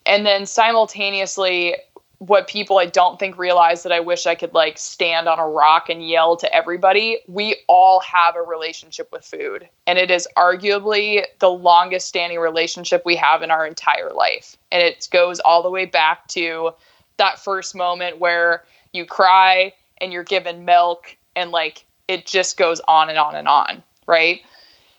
And 0.05 0.25
then 0.25 0.45
simultaneously, 0.45 1.75
what 2.19 2.47
people 2.47 2.77
I 2.77 2.85
don't 2.85 3.17
think 3.17 3.39
realize 3.39 3.81
that 3.81 3.91
I 3.91 3.99
wish 3.99 4.27
I 4.27 4.35
could 4.35 4.53
like 4.53 4.77
stand 4.77 5.27
on 5.27 5.39
a 5.39 5.47
rock 5.47 5.89
and 5.89 6.07
yell 6.07 6.37
to 6.37 6.55
everybody. 6.55 7.17
We 7.27 7.55
all 7.67 7.99
have 8.01 8.35
a 8.35 8.43
relationship 8.43 9.11
with 9.11 9.25
food, 9.25 9.67
and 9.87 9.97
it 9.97 10.11
is 10.11 10.27
arguably 10.37 11.25
the 11.39 11.49
longest 11.49 12.07
standing 12.07 12.37
relationship 12.37 13.01
we 13.03 13.15
have 13.15 13.41
in 13.41 13.49
our 13.49 13.65
entire 13.65 14.11
life. 14.11 14.55
And 14.71 14.83
it 14.83 15.07
goes 15.11 15.39
all 15.39 15.63
the 15.63 15.71
way 15.71 15.85
back 15.85 16.27
to 16.29 16.75
that 17.17 17.39
first 17.39 17.73
moment 17.73 18.19
where 18.19 18.63
you 18.93 19.07
cry 19.07 19.73
and 19.99 20.13
you're 20.13 20.23
given 20.23 20.63
milk, 20.63 21.17
and 21.35 21.49
like 21.49 21.85
it 22.07 22.27
just 22.27 22.55
goes 22.55 22.79
on 22.87 23.09
and 23.09 23.17
on 23.17 23.35
and 23.35 23.47
on, 23.47 23.81
right? 24.07 24.41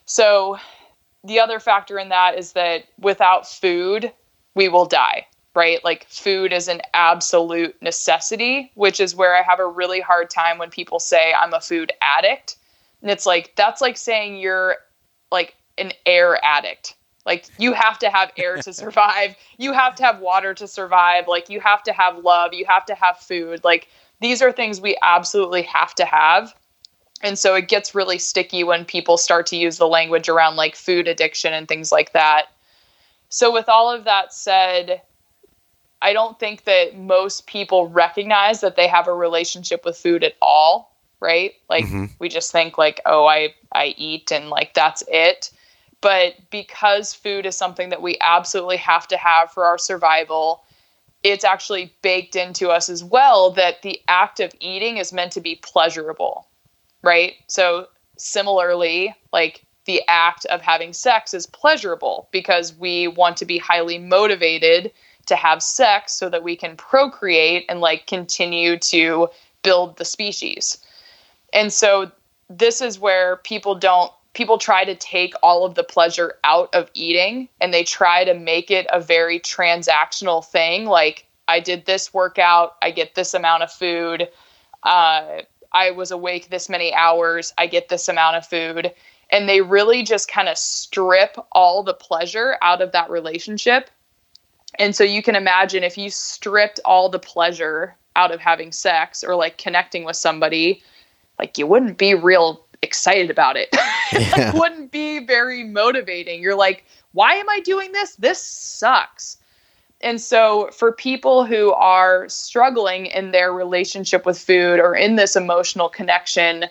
So, 0.05 0.59
the 1.25 1.39
other 1.39 1.61
factor 1.61 1.99
in 1.99 2.09
that 2.09 2.37
is 2.37 2.53
that 2.53 2.85
without 2.99 3.49
food, 3.49 4.13
we 4.55 4.69
will 4.69 4.87
die 4.87 5.27
right? 5.55 5.83
Like 5.85 6.07
food 6.09 6.53
is 6.53 6.69
an 6.69 6.81
absolute 6.95 7.81
necessity, 7.83 8.71
which 8.75 9.01
is 9.01 9.15
where 9.15 9.37
I 9.37 9.43
have 9.43 9.61
a 9.61 9.67
really 9.67 10.01
hard 10.01 10.31
time 10.31 10.59
when 10.59 10.71
people 10.71 10.99
say 10.99 11.33
I'm 11.33 11.53
a 11.53 11.61
food 11.61 11.93
addict. 12.01 12.57
And 13.03 13.11
it's 13.11 13.27
like, 13.27 13.55
that's 13.57 13.81
like 13.81 13.97
saying 13.97 14.37
you're 14.37 14.77
like 15.31 15.55
an 15.77 15.93
air 16.07 16.43
addict. 16.45 16.95
Like 17.27 17.47
you 17.59 17.73
have 17.73 17.99
to 18.01 18.11
have 18.11 18.33
air 18.37 18.57
to 18.59 18.73
survive. 18.73 19.37
You 19.59 19.73
have 19.73 19.95
to 19.97 20.05
have 20.05 20.21
water 20.21 20.55
to 20.55 20.67
survive. 20.67 21.29
Like 21.29 21.51
you 21.51 21.61
have 21.61 21.83
to 21.85 21.93
have 21.93 22.19
love. 22.19 22.55
You 22.55 22.65
have 22.67 22.87
to 22.87 22.95
have 22.95 23.19
food. 23.19 23.63
Like 23.63 23.89
these 24.21 24.41
are 24.41 24.53
things 24.53 24.81
we 24.81 24.97
absolutely 25.03 25.63
have 25.63 25.95
to 25.97 26.05
have. 26.05 26.55
And 27.23 27.39
so 27.39 27.55
it 27.55 27.69
gets 27.69 27.95
really 27.95 28.19
sticky 28.19 28.65
when 28.65 28.85
people 28.85 29.17
start 29.17 29.47
to 29.47 29.57
use 29.57 29.79
the 29.79 29.87
language 29.87 30.29
around 30.29 30.57
like 30.57 30.75
food 30.75 31.07
addiction 31.07 31.53
and 31.53 31.69
things 31.69 31.93
like 31.93 32.13
that. 32.13 32.47
So, 33.29 33.53
with 33.53 33.69
all 33.69 33.91
of 33.91 34.05
that 34.05 34.35
said, 34.35 35.01
I 36.03 36.13
don't 36.13 36.39
think 36.39 36.65
that 36.65 36.99
most 36.99 37.47
people 37.47 37.89
recognize 37.89 38.61
that 38.61 38.77
they 38.77 38.89
have 38.89 39.07
a 39.07 39.15
relationship 39.15 39.85
with 39.85 39.97
food 39.97 40.25
at 40.25 40.35
all, 40.43 40.95
right? 41.21 41.53
Like 41.71 41.85
mm-hmm. 41.85 42.07
we 42.19 42.29
just 42.29 42.51
think 42.51 42.77
like, 42.77 43.01
oh, 43.07 43.25
I 43.25 43.55
I 43.73 43.95
eat 43.97 44.33
and 44.33 44.51
like 44.51 44.75
that's 44.75 45.03
it. 45.07 45.51
But 46.01 46.35
because 46.51 47.15
food 47.15 47.47
is 47.47 47.57
something 47.57 47.91
that 47.91 48.03
we 48.03 48.19
absolutely 48.21 48.79
have 48.79 49.07
to 49.09 49.17
have 49.17 49.53
for 49.53 49.65
our 49.65 49.79
survival, 49.79 50.65
it's 51.23 51.45
actually 51.45 51.95
baked 52.03 52.35
into 52.35 52.71
us 52.71 52.89
as 52.89 53.05
well 53.05 53.53
that 53.53 53.83
the 53.83 54.01
act 54.09 54.41
of 54.41 54.53
eating 54.59 54.97
is 54.97 55.13
meant 55.13 55.33
to 55.33 55.41
be 55.41 55.55
pleasurable, 55.55 56.49
right? 57.03 57.35
So 57.47 57.89
similarly, 58.17 59.15
like 59.33 59.65
the 59.85 60.03
act 60.09 60.45
of 60.47 60.61
having 60.61 60.93
sex 60.93 61.35
is 61.35 61.47
pleasurable 61.47 62.29
because 62.31 62.75
we 62.75 63.09
want 63.09 63.37
to 63.39 63.45
be 63.45 63.59
highly 63.59 63.99
motivated 63.99 64.93
to 65.27 65.37
have 65.37 65.63
sex 65.63 66.13
so 66.13 66.29
that 66.29 66.43
we 66.43 66.57
can 66.57 66.77
procreate 66.77 67.65
and 67.69 67.81
like 67.81 68.07
continue 68.07 68.79
to 68.79 69.29
build 69.63 69.97
the 69.97 70.05
species. 70.05 70.79
And 71.53 71.73
so 71.73 72.11
this 72.49 72.81
is 72.81 72.99
where 72.99 73.37
people 73.37 73.75
don't 73.75 74.13
people 74.35 74.57
try 74.57 74.83
to 74.83 74.95
take 74.95 75.35
all 75.43 75.67
of 75.67 75.75
the 75.75 75.85
pleasure 75.85 76.37
out 76.43 76.75
of 76.75 76.91
eating 76.95 77.49
and 77.61 77.73
they 77.73 77.85
try 77.85 78.25
to 78.25 78.33
make 78.33 78.71
it 78.71 78.87
a 78.91 78.99
very 78.99 79.39
transactional 79.39 80.43
thing 80.43 80.87
like 80.87 81.27
I 81.49 81.61
did 81.61 81.85
this 81.85 82.15
workout, 82.15 82.77
I 82.81 82.93
get 82.93 83.15
this 83.15 83.35
amount 83.35 83.63
of 83.63 83.71
food. 83.71 84.29
Uh, 84.83 85.43
I 85.73 85.91
was 85.91 86.11
awake 86.11 86.51
this 86.51 86.69
many 86.69 86.93
hours, 86.95 87.53
I 87.59 87.67
get 87.67 87.89
this 87.89 88.09
amount 88.09 88.37
of 88.37 88.47
food. 88.47 88.93
And 89.31 89.49
they 89.49 89.63
really 89.63 90.03
just 90.03 90.29
kind 90.29 90.49
of 90.49 90.59
strip 90.59 91.37
all 91.53 91.83
the 91.83 91.95
pleasure 91.95 92.59
out 92.61 92.83
of 92.83 92.93
that 92.93 93.09
relationship 93.09 93.89
and 94.79 94.97
so 94.97 95.05
you 95.05 95.23
can 95.23 95.37
imagine 95.37 95.85
if 95.85 95.99
you 95.99 96.11
stripped 96.11 96.81
all 96.85 97.09
the 97.09 97.19
pleasure 97.19 97.97
out 98.17 98.33
of 98.33 98.41
having 98.41 98.73
sex 98.73 99.23
or 99.23 99.35
like 99.35 99.59
connecting 99.59 100.05
with 100.05 100.17
somebody, 100.17 100.83
like 101.39 101.59
you 101.59 101.67
wouldn't 101.67 101.99
be 101.99 102.15
real 102.15 102.65
excited 102.83 103.31
about 103.31 103.57
it. 103.57 103.69
Yeah. 104.13 104.51
it 104.51 104.55
wouldn't 104.55 104.93
be 104.93 105.21
very 105.25 105.65
motivating. 105.65 106.43
You're 106.43 106.55
like, 106.55 106.85
why 107.13 107.33
am 107.37 107.49
I 107.49 107.61
doing 107.61 107.93
this? 107.93 108.15
This 108.17 108.43
sucks. 108.43 109.39
And 110.03 110.21
so, 110.21 110.69
for 110.73 110.93
people 110.93 111.45
who 111.45 111.73
are 111.73 112.29
struggling 112.29 113.07
in 113.07 113.31
their 113.31 113.53
relationship 113.53 114.27
with 114.27 114.39
food 114.39 114.81
or 114.81 114.95
in 114.95 115.17
this 115.17 115.37
emotional 115.37 115.89
connection, 115.89 116.67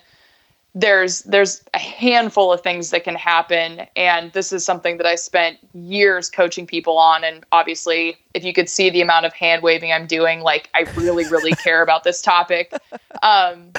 there's 0.73 1.23
there's 1.23 1.63
a 1.73 1.79
handful 1.79 2.53
of 2.53 2.61
things 2.61 2.91
that 2.91 3.03
can 3.03 3.15
happen. 3.15 3.87
And 3.95 4.31
this 4.31 4.53
is 4.53 4.63
something 4.63 4.97
that 4.97 5.05
I 5.05 5.15
spent 5.15 5.57
years 5.73 6.29
coaching 6.29 6.65
people 6.65 6.97
on. 6.97 7.23
And 7.23 7.45
obviously 7.51 8.17
if 8.33 8.43
you 8.43 8.53
could 8.53 8.69
see 8.69 8.89
the 8.89 9.01
amount 9.01 9.25
of 9.25 9.33
hand 9.33 9.63
waving 9.63 9.91
I'm 9.91 10.07
doing 10.07 10.41
like 10.41 10.69
I 10.73 10.81
really 10.95 11.27
really 11.27 11.51
care 11.51 11.81
about 11.81 12.03
this 12.03 12.21
topic. 12.21 12.73
Um, 13.23 13.71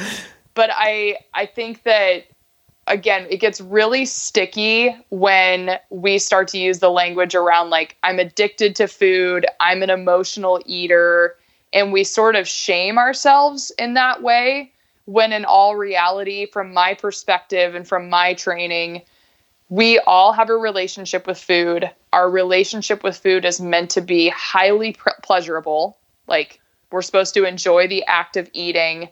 but 0.54 0.70
I 0.72 1.16
I 1.34 1.46
think 1.46 1.82
that 1.82 2.26
again 2.86 3.26
it 3.30 3.38
gets 3.38 3.60
really 3.60 4.04
sticky 4.04 4.94
when 5.10 5.78
we 5.90 6.18
start 6.18 6.48
to 6.48 6.58
use 6.58 6.78
the 6.80 6.90
language 6.90 7.34
around 7.34 7.70
like 7.70 7.96
I'm 8.02 8.18
addicted 8.18 8.76
to 8.76 8.88
food 8.88 9.46
I'm 9.60 9.82
an 9.82 9.90
emotional 9.90 10.60
eater 10.66 11.36
and 11.72 11.92
we 11.92 12.04
sort 12.04 12.36
of 12.36 12.46
shame 12.46 12.98
ourselves 12.98 13.72
in 13.78 13.94
that 13.94 14.22
way 14.22 14.72
when 15.06 15.32
in 15.32 15.44
all 15.44 15.76
reality, 15.76 16.46
from 16.46 16.72
my 16.72 16.94
perspective 16.94 17.74
and 17.74 17.86
from 17.86 18.08
my 18.08 18.34
training, 18.34 19.02
we 19.68 19.98
all 20.00 20.32
have 20.32 20.50
a 20.50 20.56
relationship 20.56 21.26
with 21.26 21.38
food. 21.38 21.90
Our 22.12 22.30
relationship 22.30 23.02
with 23.02 23.16
food 23.16 23.44
is 23.44 23.60
meant 23.60 23.90
to 23.92 24.00
be 24.00 24.28
highly 24.28 24.92
pre- 24.92 25.12
pleasurable. 25.22 25.96
Like 26.26 26.60
we're 26.90 27.02
supposed 27.02 27.34
to 27.34 27.44
enjoy 27.44 27.88
the 27.88 28.04
act 28.04 28.36
of 28.36 28.48
eating. 28.52 29.08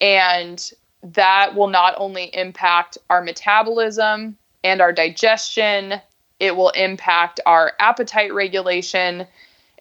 And 0.00 0.70
that 1.02 1.54
will 1.54 1.68
not 1.68 1.94
only 1.96 2.24
impact 2.34 2.98
our 3.08 3.22
metabolism 3.22 4.36
and 4.62 4.80
our 4.80 4.92
digestion, 4.92 6.00
it 6.38 6.56
will 6.56 6.70
impact 6.70 7.40
our 7.46 7.72
appetite 7.78 8.32
regulation. 8.32 9.26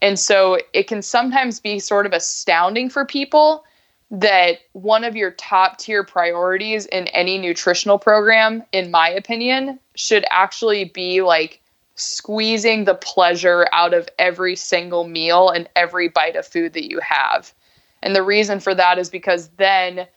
And 0.01 0.17
so 0.20 0.59
it 0.74 0.88
can 0.88 1.01
sometimes 1.01 1.59
be 1.59 1.80
sort 1.80 2.05
of 2.05 2.13
astounding 2.13 2.89
for 2.89 3.05
people 3.05 3.65
that 4.11 4.59
one 4.74 5.03
of 5.03 5.15
your 5.15 5.32
top 5.32 5.78
tier 5.78 6.03
priorities 6.03 6.86
in 6.88 7.07
any 7.09 7.38
nutritional 7.38 7.99
program, 7.99 8.63
in 8.72 8.89
my 8.89 9.09
opinion, 9.09 9.80
should 9.95 10.26
actually 10.32 10.86
be 10.86 11.22
like 11.22 11.61
squeezing 11.95 12.86
the 12.86 12.95
pleasure 12.95 13.67
out 13.72 13.93
of 13.93 14.09
every 14.17 14.55
single 14.55 15.05
meal 15.05 15.49
and 15.49 15.70
every 15.76 16.07
bite 16.07 16.36
of 16.36 16.47
food 16.47 16.74
that 16.74 16.89
you 16.89 16.99
have. 17.01 17.53
And 18.01 18.15
the 18.15 18.24
reason 18.24 18.59
for 18.59 18.74
that 18.74 18.97
is 18.97 19.09
because 19.09 19.49
then 19.57 20.07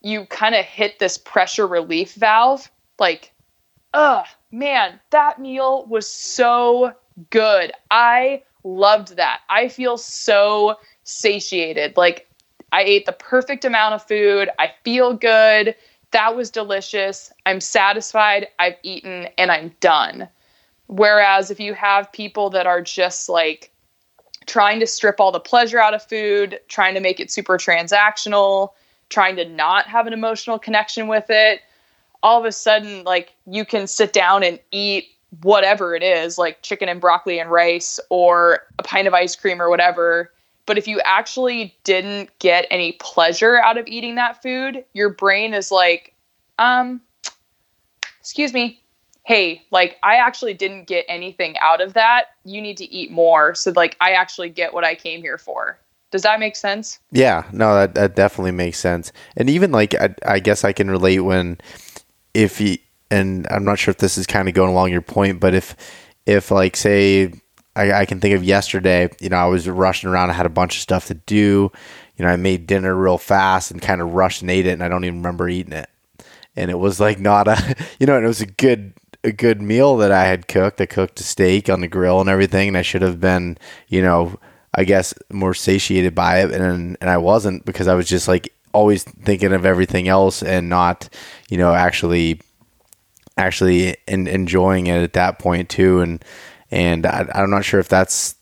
you 0.00 0.26
kind 0.26 0.54
of 0.54 0.64
hit 0.64 0.98
this 0.98 1.18
pressure 1.18 1.66
relief 1.66 2.14
valve. 2.14 2.70
Like, 2.98 3.32
oh 3.94 4.24
man, 4.50 5.00
that 5.10 5.40
meal 5.40 5.86
was 5.86 6.08
so 6.08 6.92
good. 7.30 7.72
I 7.90 8.42
loved 8.64 9.16
that. 9.16 9.40
I 9.48 9.68
feel 9.68 9.96
so 9.96 10.76
satiated. 11.04 11.96
Like, 11.96 12.26
I 12.72 12.82
ate 12.82 13.06
the 13.06 13.12
perfect 13.12 13.64
amount 13.64 13.94
of 13.94 14.06
food. 14.06 14.48
I 14.58 14.72
feel 14.84 15.14
good. 15.14 15.74
That 16.12 16.36
was 16.36 16.50
delicious. 16.50 17.32
I'm 17.46 17.60
satisfied. 17.60 18.48
I've 18.58 18.76
eaten 18.82 19.28
and 19.38 19.50
I'm 19.50 19.74
done. 19.80 20.28
Whereas 20.86 21.50
if 21.50 21.60
you 21.60 21.74
have 21.74 22.12
people 22.12 22.50
that 22.50 22.66
are 22.66 22.82
just 22.82 23.28
like 23.28 23.70
trying 24.46 24.80
to 24.80 24.86
strip 24.86 25.20
all 25.20 25.30
the 25.30 25.40
pleasure 25.40 25.78
out 25.78 25.94
of 25.94 26.02
food, 26.02 26.58
trying 26.68 26.94
to 26.94 27.00
make 27.00 27.20
it 27.20 27.30
super 27.30 27.58
transactional, 27.58 28.70
trying 29.10 29.36
to 29.36 29.44
not 29.44 29.86
have 29.86 30.06
an 30.06 30.12
emotional 30.12 30.58
connection 30.58 31.06
with 31.06 31.26
it, 31.28 31.60
all 32.22 32.38
of 32.38 32.46
a 32.46 32.52
sudden, 32.52 33.04
like 33.04 33.34
you 33.46 33.64
can 33.64 33.86
sit 33.86 34.12
down 34.12 34.42
and 34.42 34.58
eat 34.72 35.08
whatever 35.42 35.94
it 35.94 36.02
is, 36.02 36.38
like 36.38 36.62
chicken 36.62 36.88
and 36.88 37.00
broccoli 37.00 37.38
and 37.38 37.50
rice 37.50 38.00
or 38.08 38.60
a 38.78 38.82
pint 38.82 39.06
of 39.06 39.14
ice 39.14 39.36
cream 39.36 39.60
or 39.60 39.68
whatever 39.68 40.30
but 40.70 40.78
if 40.78 40.86
you 40.86 41.00
actually 41.00 41.76
didn't 41.82 42.30
get 42.38 42.64
any 42.70 42.92
pleasure 42.92 43.58
out 43.58 43.76
of 43.76 43.88
eating 43.88 44.14
that 44.14 44.40
food, 44.40 44.84
your 44.92 45.08
brain 45.08 45.52
is 45.52 45.72
like, 45.72 46.14
um, 46.60 47.00
excuse 48.20 48.52
me, 48.52 48.80
hey, 49.24 49.64
like 49.72 49.98
I 50.04 50.14
actually 50.14 50.54
didn't 50.54 50.84
get 50.84 51.06
anything 51.08 51.58
out 51.58 51.80
of 51.80 51.94
that. 51.94 52.26
You 52.44 52.62
need 52.62 52.76
to 52.76 52.84
eat 52.84 53.10
more. 53.10 53.52
So, 53.56 53.72
like, 53.74 53.96
I 54.00 54.12
actually 54.12 54.48
get 54.48 54.72
what 54.72 54.84
I 54.84 54.94
came 54.94 55.22
here 55.22 55.38
for. 55.38 55.80
Does 56.10 56.22
that 56.22 56.40
make 56.40 56.56
sense? 56.56 56.98
Yeah, 57.12 57.44
no, 57.52 57.74
that, 57.74 57.94
that 57.94 58.16
definitely 58.16 58.52
makes 58.52 58.78
sense. 58.78 59.12
And 59.36 59.48
even 59.48 59.70
like, 59.70 59.94
I, 59.94 60.14
I 60.26 60.40
guess 60.40 60.64
I 60.64 60.72
can 60.72 60.90
relate 60.90 61.20
when, 61.20 61.58
if 62.34 62.60
you, 62.60 62.78
and 63.10 63.46
I'm 63.50 63.64
not 63.64 63.78
sure 63.78 63.92
if 63.92 63.98
this 63.98 64.18
is 64.18 64.26
kind 64.26 64.48
of 64.48 64.54
going 64.54 64.70
along 64.70 64.90
your 64.90 65.02
point, 65.02 65.40
but 65.40 65.54
if, 65.54 65.76
if 66.26 66.50
like, 66.50 66.76
say, 66.76 67.32
I, 67.76 68.00
I 68.00 68.06
can 68.06 68.20
think 68.20 68.34
of 68.34 68.44
yesterday. 68.44 69.08
You 69.20 69.28
know, 69.28 69.36
I 69.36 69.46
was 69.46 69.68
rushing 69.68 70.10
around. 70.10 70.30
I 70.30 70.34
had 70.34 70.46
a 70.46 70.50
bunch 70.50 70.76
of 70.76 70.82
stuff 70.82 71.06
to 71.06 71.14
do. 71.14 71.70
You 72.16 72.24
know, 72.24 72.28
I 72.28 72.36
made 72.36 72.66
dinner 72.66 72.94
real 72.94 73.18
fast 73.18 73.70
and 73.70 73.80
kind 73.80 74.00
of 74.00 74.12
rushed 74.12 74.42
and 74.42 74.50
ate 74.50 74.66
it, 74.66 74.72
and 74.72 74.82
I 74.82 74.88
don't 74.88 75.04
even 75.04 75.18
remember 75.18 75.48
eating 75.48 75.72
it. 75.72 75.88
And 76.56 76.70
it 76.70 76.78
was 76.78 77.00
like 77.00 77.18
not 77.20 77.48
a, 77.48 77.76
you 77.98 78.06
know, 78.06 78.18
it 78.18 78.26
was 78.26 78.40
a 78.40 78.46
good 78.46 78.94
a 79.22 79.32
good 79.32 79.60
meal 79.60 79.98
that 79.98 80.10
I 80.12 80.24
had 80.24 80.48
cooked. 80.48 80.80
I 80.80 80.86
cooked 80.86 81.20
a 81.20 81.22
steak 81.22 81.68
on 81.68 81.80
the 81.80 81.88
grill 81.88 82.20
and 82.20 82.30
everything, 82.30 82.68
and 82.68 82.76
I 82.76 82.82
should 82.82 83.02
have 83.02 83.20
been, 83.20 83.58
you 83.88 84.02
know, 84.02 84.38
I 84.74 84.84
guess 84.84 85.14
more 85.30 85.54
satiated 85.54 86.14
by 86.14 86.40
it, 86.40 86.52
and 86.52 86.96
and 87.00 87.10
I 87.10 87.18
wasn't 87.18 87.64
because 87.64 87.88
I 87.88 87.94
was 87.94 88.08
just 88.08 88.28
like 88.28 88.52
always 88.72 89.02
thinking 89.02 89.52
of 89.52 89.66
everything 89.66 90.08
else 90.08 90.42
and 90.42 90.68
not, 90.68 91.08
you 91.48 91.58
know, 91.58 91.74
actually 91.74 92.40
actually 93.36 93.96
in, 94.06 94.26
enjoying 94.26 94.86
it 94.86 95.02
at 95.02 95.14
that 95.14 95.38
point 95.38 95.68
too. 95.68 96.00
And 96.00 96.24
and 96.70 97.06
I, 97.06 97.26
I'm 97.34 97.50
not 97.50 97.64
sure 97.64 97.80
if 97.80 97.88
that's 97.88 98.36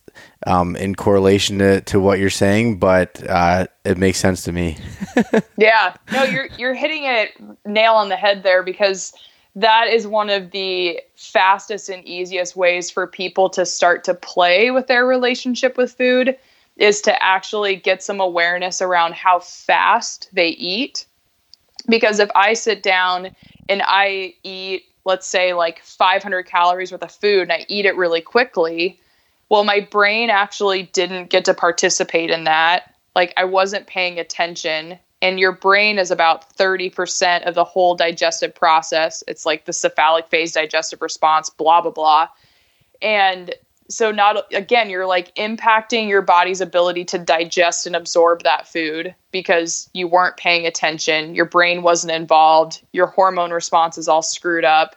um, 0.46 0.76
in 0.76 0.94
correlation 0.94 1.58
to, 1.58 1.80
to 1.82 1.98
what 1.98 2.18
you're 2.18 2.30
saying, 2.30 2.78
but 2.78 3.22
uh, 3.28 3.66
it 3.84 3.98
makes 3.98 4.18
sense 4.18 4.44
to 4.44 4.52
me. 4.52 4.78
yeah, 5.56 5.94
no, 6.12 6.24
you're 6.24 6.48
you're 6.58 6.74
hitting 6.74 7.04
it 7.04 7.32
nail 7.66 7.94
on 7.94 8.08
the 8.08 8.16
head 8.16 8.42
there 8.42 8.62
because 8.62 9.12
that 9.60 9.88
is 9.88 10.06
one 10.06 10.30
of 10.30 10.52
the 10.52 11.00
fastest 11.16 11.88
and 11.88 12.04
easiest 12.04 12.54
ways 12.54 12.90
for 12.90 13.08
people 13.08 13.50
to 13.50 13.66
start 13.66 14.04
to 14.04 14.14
play 14.14 14.70
with 14.70 14.86
their 14.86 15.04
relationship 15.04 15.76
with 15.76 15.92
food 15.92 16.36
is 16.76 17.00
to 17.02 17.22
actually 17.22 17.74
get 17.74 18.00
some 18.00 18.20
awareness 18.20 18.80
around 18.80 19.14
how 19.14 19.40
fast 19.40 20.28
they 20.32 20.50
eat. 20.50 21.06
Because 21.88 22.20
if 22.20 22.30
I 22.36 22.52
sit 22.52 22.84
down 22.84 23.30
and 23.68 23.82
I 23.84 24.34
eat, 24.44 24.84
let's 25.04 25.26
say, 25.26 25.54
like 25.54 25.82
500 25.82 26.44
calories 26.44 26.92
worth 26.92 27.02
of 27.02 27.10
food 27.10 27.42
and 27.42 27.52
I 27.52 27.66
eat 27.68 27.84
it 27.84 27.96
really 27.96 28.20
quickly, 28.20 29.00
well, 29.48 29.64
my 29.64 29.80
brain 29.80 30.30
actually 30.30 30.84
didn't 30.84 31.30
get 31.30 31.46
to 31.46 31.54
participate 31.54 32.30
in 32.30 32.44
that. 32.44 32.94
Like 33.16 33.34
I 33.36 33.44
wasn't 33.44 33.88
paying 33.88 34.20
attention. 34.20 35.00
And 35.20 35.40
your 35.40 35.52
brain 35.52 35.98
is 35.98 36.10
about 36.10 36.56
30% 36.56 37.46
of 37.46 37.54
the 37.54 37.64
whole 37.64 37.94
digestive 37.94 38.54
process. 38.54 39.24
It's 39.26 39.44
like 39.44 39.64
the 39.64 39.72
cephalic 39.72 40.28
phase 40.28 40.52
digestive 40.52 41.02
response, 41.02 41.50
blah, 41.50 41.80
blah, 41.80 41.90
blah. 41.90 42.28
And 43.02 43.54
so 43.90 44.12
not 44.12 44.52
again 44.52 44.90
you're 44.90 45.06
like 45.06 45.34
impacting 45.36 46.08
your 46.08 46.22
body's 46.22 46.60
ability 46.60 47.04
to 47.06 47.18
digest 47.18 47.86
and 47.86 47.96
absorb 47.96 48.42
that 48.42 48.68
food 48.68 49.14
because 49.30 49.88
you 49.94 50.06
weren't 50.06 50.36
paying 50.36 50.66
attention 50.66 51.34
your 51.34 51.46
brain 51.46 51.82
wasn't 51.82 52.12
involved 52.12 52.82
your 52.92 53.06
hormone 53.06 53.50
response 53.50 53.96
is 53.96 54.08
all 54.08 54.22
screwed 54.22 54.64
up 54.64 54.96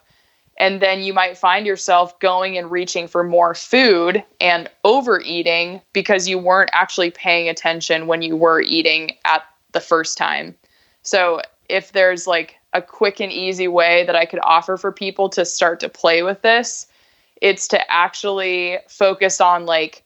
and 0.57 0.81
then 0.81 1.01
you 1.01 1.13
might 1.13 1.37
find 1.37 1.65
yourself 1.65 2.19
going 2.19 2.57
and 2.57 2.69
reaching 2.69 3.07
for 3.07 3.23
more 3.23 3.55
food 3.55 4.23
and 4.39 4.69
overeating 4.83 5.81
because 5.93 6.27
you 6.27 6.37
weren't 6.37 6.69
actually 6.73 7.09
paying 7.09 7.49
attention 7.49 8.07
when 8.07 8.21
you 8.21 8.35
were 8.35 8.61
eating 8.61 9.15
at 9.25 9.43
the 9.73 9.79
first 9.79 10.17
time 10.17 10.55
so 11.03 11.41
if 11.69 11.91
there's 11.91 12.27
like 12.27 12.55
a 12.73 12.81
quick 12.81 13.19
and 13.19 13.31
easy 13.31 13.67
way 13.67 14.05
that 14.05 14.15
I 14.15 14.25
could 14.25 14.39
offer 14.43 14.77
for 14.77 14.91
people 14.91 15.29
to 15.29 15.45
start 15.45 15.79
to 15.81 15.89
play 15.89 16.23
with 16.23 16.41
this 16.41 16.87
it's 17.41 17.67
to 17.69 17.91
actually 17.91 18.77
focus 18.87 19.41
on 19.41 19.65
like 19.65 20.03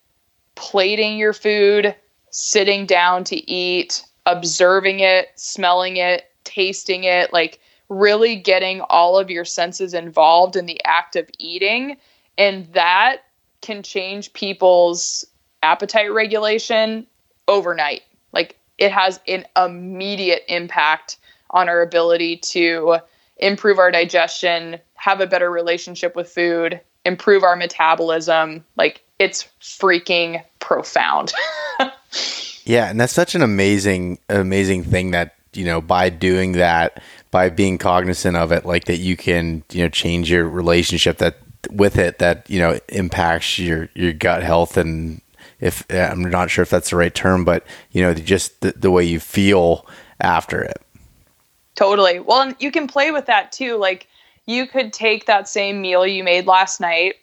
plating 0.56 1.18
your 1.18 1.34
food, 1.34 1.94
sitting 2.32 2.86
down 2.86 3.24
to 3.26 3.52
eat, 3.52 4.04
observing 4.26 5.02
it, 5.02 5.28
smelling 5.36 5.98
it, 5.98 6.32
tasting 6.46 7.04
it, 7.04 7.32
like 7.32 7.60
really 7.90 8.36
getting 8.36 8.82
all 8.82 9.20
of 9.20 9.30
your 9.30 9.46
senses 9.46 9.94
involved 9.94 10.56
in 10.56 10.66
the 10.66 10.84
act 10.86 11.16
of 11.16 11.30
eating. 11.38 11.98
And 12.38 12.66
that 12.74 13.18
can 13.62 13.84
change 13.84 14.34
people's 14.34 15.26
appetite 15.62 16.12
regulation 16.12 17.06
overnight. 17.48 18.04
Like 18.32 18.58
it 18.78 18.92
has 18.92 19.20
an 19.28 19.46
immediate 19.56 20.44
impact 20.48 21.18
on 21.52 21.70
our 21.70 21.82
ability 21.82 22.38
to 22.38 22.98
improve 23.38 23.80
our 23.80 23.92
digestion, 23.92 24.80
have 24.96 25.22
a 25.22 25.28
better 25.28 25.50
relationship 25.52 26.16
with 26.16 26.30
food, 26.30 26.80
improve 27.06 27.44
our 27.44 27.56
metabolism. 27.56 28.66
Like 28.76 29.02
it's 29.20 29.48
freaking 29.62 30.44
profound. 30.60 31.34
yeah, 32.66 32.90
and 32.90 33.00
that's 33.00 33.14
such 33.14 33.36
an 33.36 33.42
amazing 33.42 34.20
amazing 34.30 34.84
thing 34.84 35.12
that, 35.12 35.36
you 35.54 35.66
know, 35.66 35.82
by 35.82 36.10
doing 36.10 36.54
that, 36.54 37.02
by 37.32 37.50
being 37.50 37.78
cognizant 37.78 38.36
of 38.36 38.52
it, 38.52 38.66
like 38.66 38.86
that 38.86 38.98
you 38.98 39.16
can, 39.16 39.64
you 39.72 39.84
know, 39.84 39.90
change 39.90 40.30
your 40.30 40.48
relationship 40.50 41.18
that 41.20 41.38
with 41.72 41.98
it 41.98 42.20
that, 42.20 42.50
you 42.50 42.60
know, 42.60 42.80
impacts 42.90 43.58
your 43.58 43.90
your 43.94 44.14
gut 44.14 44.44
health 44.44 44.78
and 44.78 45.22
if 45.60 45.86
uh, 45.92 46.10
I'm 46.12 46.22
not 46.22 46.50
sure 46.50 46.64
if 46.64 46.70
that's 46.70 46.90
the 46.90 46.96
right 46.96 47.14
term, 47.14 47.46
but 47.46 47.66
you 47.92 48.02
know, 48.02 48.14
just 48.14 48.62
the, 48.62 48.74
the 48.74 48.92
way 48.92 49.04
you 49.04 49.20
feel 49.20 49.86
after 50.20 50.62
it. 50.62 50.82
Totally. 51.76 52.20
Well, 52.20 52.54
you 52.60 52.72
can 52.72 52.88
play 52.88 53.12
with 53.12 53.26
that 53.26 53.52
too. 53.52 53.78
Like 53.78 54.08
you 54.46 54.68
could 54.68 54.94
take 54.94 55.26
that 55.26 55.48
same 55.48 55.82
meal 55.82 56.06
you 56.06 56.24
made 56.24 56.48
last 56.48 56.80
night 56.80 57.16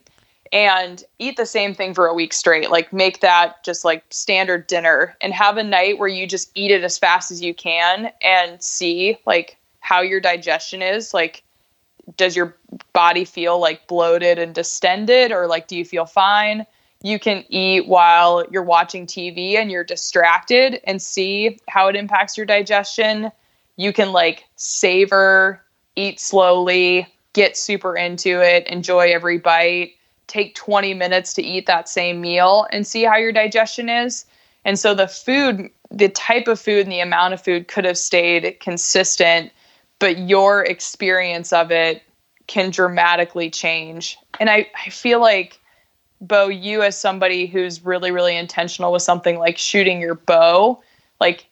and 0.53 1.03
eat 1.18 1.39
the 1.39 1.47
same 1.47 1.74
thing 1.74 1.95
for 1.95 2.07
a 2.07 2.14
week 2.14 2.33
straight. 2.35 2.70
Like 2.70 2.93
make 2.93 3.20
that 3.20 3.64
just 3.64 3.85
like 3.85 4.05
standard 4.11 4.66
dinner 4.66 5.16
and 5.22 5.33
have 5.33 5.57
a 5.57 5.62
night 5.62 5.99
where 5.99 6.09
you 6.09 6.26
just 6.26 6.51
eat 6.55 6.70
it 6.70 6.85
as 6.85 6.99
fast 6.99 7.30
as 7.30 7.41
you 7.41 7.55
can 7.55 8.12
and 8.20 8.62
see 8.62 9.16
like 9.24 9.57
how 9.80 10.03
your 10.03 10.20
digestion 10.20 10.83
is. 10.83 11.14
Like 11.14 11.43
does 12.16 12.37
your 12.37 12.57
body 12.93 13.24
feel 13.24 13.59
like 13.59 13.87
bloated 13.87 14.39
and 14.39 14.55
distended 14.55 15.33
or 15.33 15.47
like 15.47 15.68
do 15.68 15.76
you 15.76 15.85
feel 15.85 16.05
fine? 16.05 16.66
You 17.03 17.18
can 17.18 17.44
eat 17.48 17.88
while 17.88 18.44
you're 18.50 18.62
watching 18.62 19.07
TV 19.07 19.57
and 19.57 19.70
you're 19.70 19.84
distracted 19.84 20.80
and 20.84 21.03
see 21.03 21.59
how 21.68 21.88
it 21.88 21.96
impacts 21.96 22.36
your 22.36 22.46
digestion. 22.46 23.32
You 23.76 23.92
can 23.92 24.12
like 24.12 24.44
savor 24.57 25.61
eat 25.96 26.20
slowly, 26.20 27.07
get 27.32 27.57
super 27.57 27.96
into 27.96 28.40
it, 28.40 28.66
enjoy 28.66 29.12
every 29.12 29.38
bite, 29.38 29.92
take 30.26 30.55
20 30.55 30.94
minutes 30.94 31.34
to 31.34 31.42
eat 31.42 31.66
that 31.66 31.88
same 31.88 32.20
meal 32.20 32.66
and 32.70 32.86
see 32.86 33.03
how 33.03 33.16
your 33.16 33.32
digestion 33.32 33.88
is. 33.88 34.24
And 34.64 34.78
so 34.78 34.94
the 34.94 35.09
food, 35.09 35.70
the 35.90 36.09
type 36.09 36.46
of 36.46 36.61
food 36.61 36.84
and 36.84 36.92
the 36.92 37.00
amount 37.00 37.34
of 37.34 37.42
food 37.42 37.68
could 37.68 37.84
have 37.84 37.98
stayed 37.98 38.59
consistent, 38.61 39.50
but 39.98 40.18
your 40.18 40.64
experience 40.64 41.53
of 41.53 41.70
it 41.70 42.03
can 42.46 42.70
dramatically 42.70 43.50
change. 43.50 44.16
And 44.38 44.48
I, 44.48 44.68
I 44.86 44.90
feel 44.90 45.20
like, 45.20 45.59
Bo, 46.23 46.49
you 46.49 46.83
as 46.83 46.99
somebody 46.99 47.47
who's 47.47 47.85
really, 47.85 48.11
really 48.11 48.37
intentional 48.37 48.93
with 48.93 49.03
something 49.03 49.39
like 49.39 49.59
shooting 49.59 50.01
your 50.01 50.14
bow, 50.14 50.81
like 51.20 51.47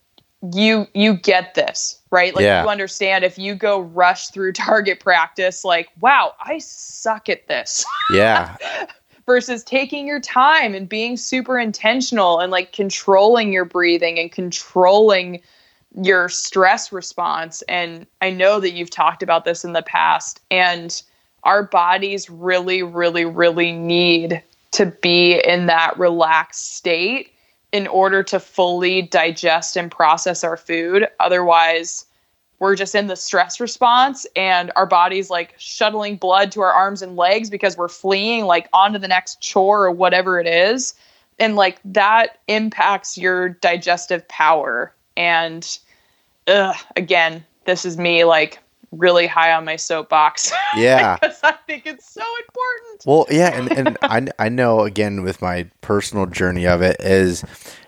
you 0.55 0.87
you 0.95 1.15
get 1.15 1.55
this 1.55 2.01
right? 2.11 2.35
Like 2.35 2.43
yeah. 2.43 2.63
you 2.63 2.69
understand 2.69 3.25
if 3.25 3.39
you 3.39 3.55
go 3.55 3.81
rush 3.81 4.29
through 4.29 4.53
target 4.55 5.01
practice 5.01 5.65
like 5.65 5.89
wow 6.01 6.35
i 6.41 6.59
suck 6.59 7.29
at 7.29 7.47
this. 7.49 7.85
Yeah. 8.13 8.57
Versus 9.27 9.63
taking 9.63 10.09
your 10.09 10.19
time 10.19 10.75
and 10.75 10.89
being 10.89 11.17
super 11.17 11.57
intentional 11.57 12.41
and 12.41 12.51
like 12.51 12.73
controlling 12.73 13.53
your 13.53 13.65
breathing 13.65 14.19
and 14.19 14.33
controlling 14.33 15.41
your 16.03 16.29
stress 16.29 16.91
response. 16.93 17.63
And 17.63 18.07
i 18.21 18.31
know 18.31 18.61
that 18.61 18.73
you've 18.73 18.91
talked 18.91 19.23
about 19.23 19.45
this 19.45 19.65
in 19.65 19.73
the 19.73 19.83
past 19.83 20.41
and 20.51 21.01
our 21.45 21.63
bodies 21.63 22.29
really 22.29 22.83
really 22.83 23.25
really 23.25 23.73
need 23.73 24.43
to 24.73 24.87
be 24.87 25.41
in 25.45 25.67
that 25.67 25.99
relaxed 25.99 26.77
state 26.77 27.33
in 27.73 27.87
order 27.87 28.23
to 28.23 28.41
fully 28.41 29.03
digest 29.03 29.77
and 29.77 29.91
process 29.91 30.43
our 30.43 30.57
food. 30.57 31.07
Otherwise, 31.21 32.07
we're 32.59 32.77
just 32.77 32.95
in 32.95 33.07
the 33.07 33.17
stress 33.17 33.59
response 33.59 34.27
and 34.37 34.71
our 34.77 34.87
body's 34.87 35.31
like 35.31 35.55
shuttling 35.57 36.17
blood 36.17 36.53
to 36.53 36.61
our 36.61 36.73
arms 36.73 37.01
and 37.01 37.17
legs 37.17 37.49
because 37.49 37.77
we're 37.77 37.89
fleeing 37.89 38.45
like 38.45 38.69
onto 38.73 38.99
the 38.99 39.09
next 39.09 39.41
chore 39.41 39.85
or 39.85 39.91
whatever 39.91 40.39
it 40.39 40.47
is. 40.47 40.95
And 41.39 41.57
like 41.57 41.81
that 41.87 42.39
impacts 42.49 43.17
your 43.17 43.49
digestive 43.49 44.27
power. 44.29 44.95
And 45.17 45.79
ugh, 46.49 46.77
again, 46.97 47.45
this 47.65 47.87
is 47.87 47.97
me 47.97 48.25
like 48.25 48.59
really 48.93 49.27
high 49.27 49.53
on 49.53 49.65
my 49.65 49.77
soapbox. 49.77 50.53
Yeah. 50.77 51.17
because 51.21 51.41
I 51.43 51.53
think 51.67 51.87
it's 51.87 52.09
so 52.09 52.23
important. 52.23 53.05
Well, 53.05 53.27
yeah, 53.29 53.59
and, 53.59 53.73
and 53.73 53.99
I, 54.03 54.45
I 54.47 54.49
know 54.49 54.81
again 54.81 55.23
with 55.23 55.43
my 55.43 55.69
personal 55.81 56.27
journey 56.27 56.67
of 56.67 56.81
it 56.81 57.01
is 57.01 57.43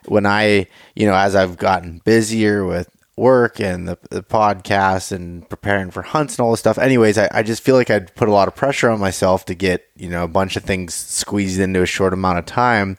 when 0.06 0.26
I, 0.26 0.66
you 0.96 1.06
know, 1.06 1.14
as 1.14 1.36
I've 1.36 1.58
gotten 1.58 2.00
busier 2.04 2.64
with 2.64 2.90
work 3.16 3.60
and 3.60 3.86
the, 3.86 3.98
the 4.10 4.22
podcast 4.22 5.12
and 5.12 5.48
preparing 5.48 5.90
for 5.90 6.02
hunts 6.02 6.36
and 6.36 6.44
all 6.44 6.50
this 6.50 6.60
stuff. 6.60 6.78
Anyways, 6.78 7.18
I, 7.18 7.28
I 7.30 7.42
just 7.42 7.62
feel 7.62 7.76
like 7.76 7.90
I'd 7.90 8.14
put 8.16 8.28
a 8.28 8.32
lot 8.32 8.48
of 8.48 8.56
pressure 8.56 8.90
on 8.90 8.98
myself 8.98 9.44
to 9.46 9.54
get, 9.54 9.86
you 9.96 10.08
know, 10.08 10.24
a 10.24 10.28
bunch 10.28 10.56
of 10.56 10.64
things 10.64 10.94
squeezed 10.94 11.60
into 11.60 11.82
a 11.82 11.86
short 11.86 12.12
amount 12.12 12.38
of 12.38 12.46
time. 12.46 12.96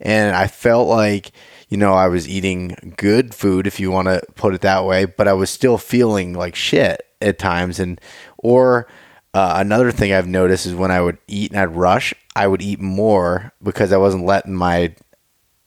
And 0.00 0.34
I 0.34 0.46
felt 0.46 0.88
like, 0.88 1.32
you 1.68 1.76
know, 1.76 1.94
I 1.94 2.08
was 2.08 2.28
eating 2.28 2.94
good 2.96 3.34
food, 3.34 3.66
if 3.66 3.80
you 3.80 3.90
want 3.90 4.08
to 4.08 4.22
put 4.34 4.54
it 4.54 4.60
that 4.60 4.84
way, 4.84 5.04
but 5.04 5.26
I 5.26 5.32
was 5.32 5.50
still 5.50 5.78
feeling 5.78 6.32
like 6.32 6.54
shit 6.54 7.02
at 7.20 7.38
times. 7.38 7.80
And, 7.80 8.00
or, 8.38 8.86
uh, 9.36 9.56
another 9.58 9.90
thing 9.90 10.12
I've 10.12 10.28
noticed 10.28 10.64
is 10.64 10.74
when 10.74 10.90
I 10.90 11.02
would 11.02 11.18
eat 11.28 11.50
and 11.50 11.60
I'd 11.60 11.76
rush, 11.76 12.14
I 12.34 12.46
would 12.46 12.62
eat 12.62 12.80
more 12.80 13.52
because 13.62 13.92
I 13.92 13.98
wasn't 13.98 14.24
letting 14.24 14.54
my 14.54 14.94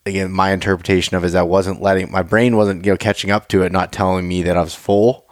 again 0.07 0.31
my 0.31 0.51
interpretation 0.51 1.15
of 1.15 1.23
is 1.23 1.35
I 1.35 1.43
wasn't 1.43 1.81
letting 1.81 2.11
my 2.11 2.23
brain 2.23 2.57
wasn't 2.57 2.83
you 2.83 2.91
know 2.91 2.97
catching 2.97 3.29
up 3.29 3.47
to 3.49 3.61
it, 3.61 3.71
not 3.71 3.91
telling 3.91 4.27
me 4.27 4.41
that 4.41 4.57
I 4.57 4.61
was 4.61 4.73
full, 4.73 5.29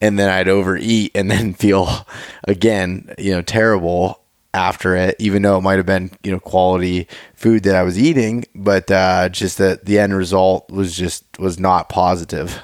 and 0.00 0.18
then 0.18 0.30
I'd 0.30 0.46
overeat 0.46 1.10
and 1.16 1.28
then 1.28 1.52
feel 1.54 2.06
again 2.46 3.12
you 3.18 3.32
know 3.32 3.42
terrible 3.42 4.22
after 4.52 4.96
it, 4.96 5.16
even 5.18 5.42
though 5.42 5.58
it 5.58 5.62
might 5.62 5.76
have 5.76 5.86
been 5.86 6.10
you 6.22 6.30
know 6.30 6.40
quality 6.40 7.06
food 7.34 7.62
that 7.64 7.74
I 7.74 7.82
was 7.82 7.98
eating, 7.98 8.44
but 8.54 8.90
uh, 8.90 9.28
just 9.28 9.58
that 9.58 9.84
the 9.84 9.98
end 9.98 10.14
result 10.14 10.70
was 10.70 10.96
just 10.96 11.24
was 11.38 11.58
not 11.58 11.88
positive. 11.88 12.60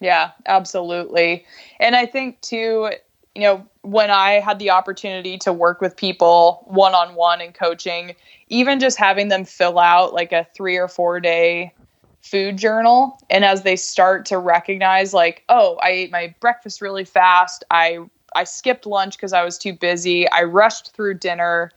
Yeah, 0.00 0.32
absolutely. 0.46 1.46
And 1.80 1.96
I 1.96 2.04
think 2.04 2.40
too, 2.42 2.90
you 3.34 3.42
know, 3.42 3.66
when 3.82 4.10
I 4.10 4.32
had 4.32 4.58
the 4.58 4.70
opportunity 4.70 5.38
to 5.38 5.52
work 5.52 5.80
with 5.80 5.96
people 5.96 6.64
one 6.66 6.94
on 6.94 7.14
one 7.14 7.40
in 7.40 7.52
coaching, 7.52 8.14
even 8.48 8.80
just 8.80 8.98
having 8.98 9.28
them 9.28 9.44
fill 9.44 9.78
out 9.78 10.12
like 10.12 10.32
a 10.32 10.46
three 10.54 10.76
or 10.76 10.88
four 10.88 11.20
day 11.20 11.72
food 12.20 12.56
journal. 12.56 13.18
And 13.30 13.44
as 13.44 13.62
they 13.62 13.76
start 13.76 14.24
to 14.26 14.38
recognize, 14.38 15.12
like, 15.12 15.42
oh, 15.48 15.76
I 15.82 15.90
ate 15.90 16.10
my 16.10 16.34
breakfast 16.40 16.80
really 16.80 17.04
fast. 17.04 17.64
I 17.70 17.98
I 18.34 18.44
skipped 18.44 18.86
lunch 18.86 19.16
because 19.16 19.32
I 19.32 19.44
was 19.44 19.58
too 19.58 19.72
busy. 19.72 20.28
I 20.30 20.42
rushed 20.42 20.94
through 20.94 21.14
dinner. 21.14 21.70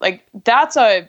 Like 0.00 0.26
that's 0.44 0.76
a 0.76 1.08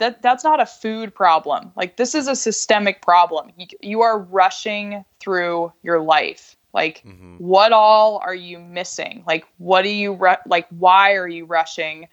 that 0.00 0.22
that's 0.22 0.42
not 0.42 0.60
a 0.60 0.66
food 0.66 1.14
problem. 1.14 1.70
Like 1.76 1.96
this 1.96 2.14
is 2.14 2.26
a 2.26 2.34
systemic 2.34 3.02
problem. 3.02 3.52
You, 3.56 3.66
you 3.80 4.00
are 4.00 4.18
rushing 4.18 5.04
through 5.20 5.72
your 5.82 6.00
life. 6.00 6.56
Like 6.72 7.02
mm-hmm. 7.06 7.36
what 7.36 7.72
all 7.72 8.18
are 8.24 8.34
you 8.34 8.58
missing? 8.58 9.22
Like 9.26 9.44
what 9.58 9.82
do 9.82 9.90
you 9.90 10.14
ru- 10.14 10.34
like 10.46 10.66
why 10.70 11.14
are 11.14 11.28
you 11.28 11.44
rushing? 11.44 12.08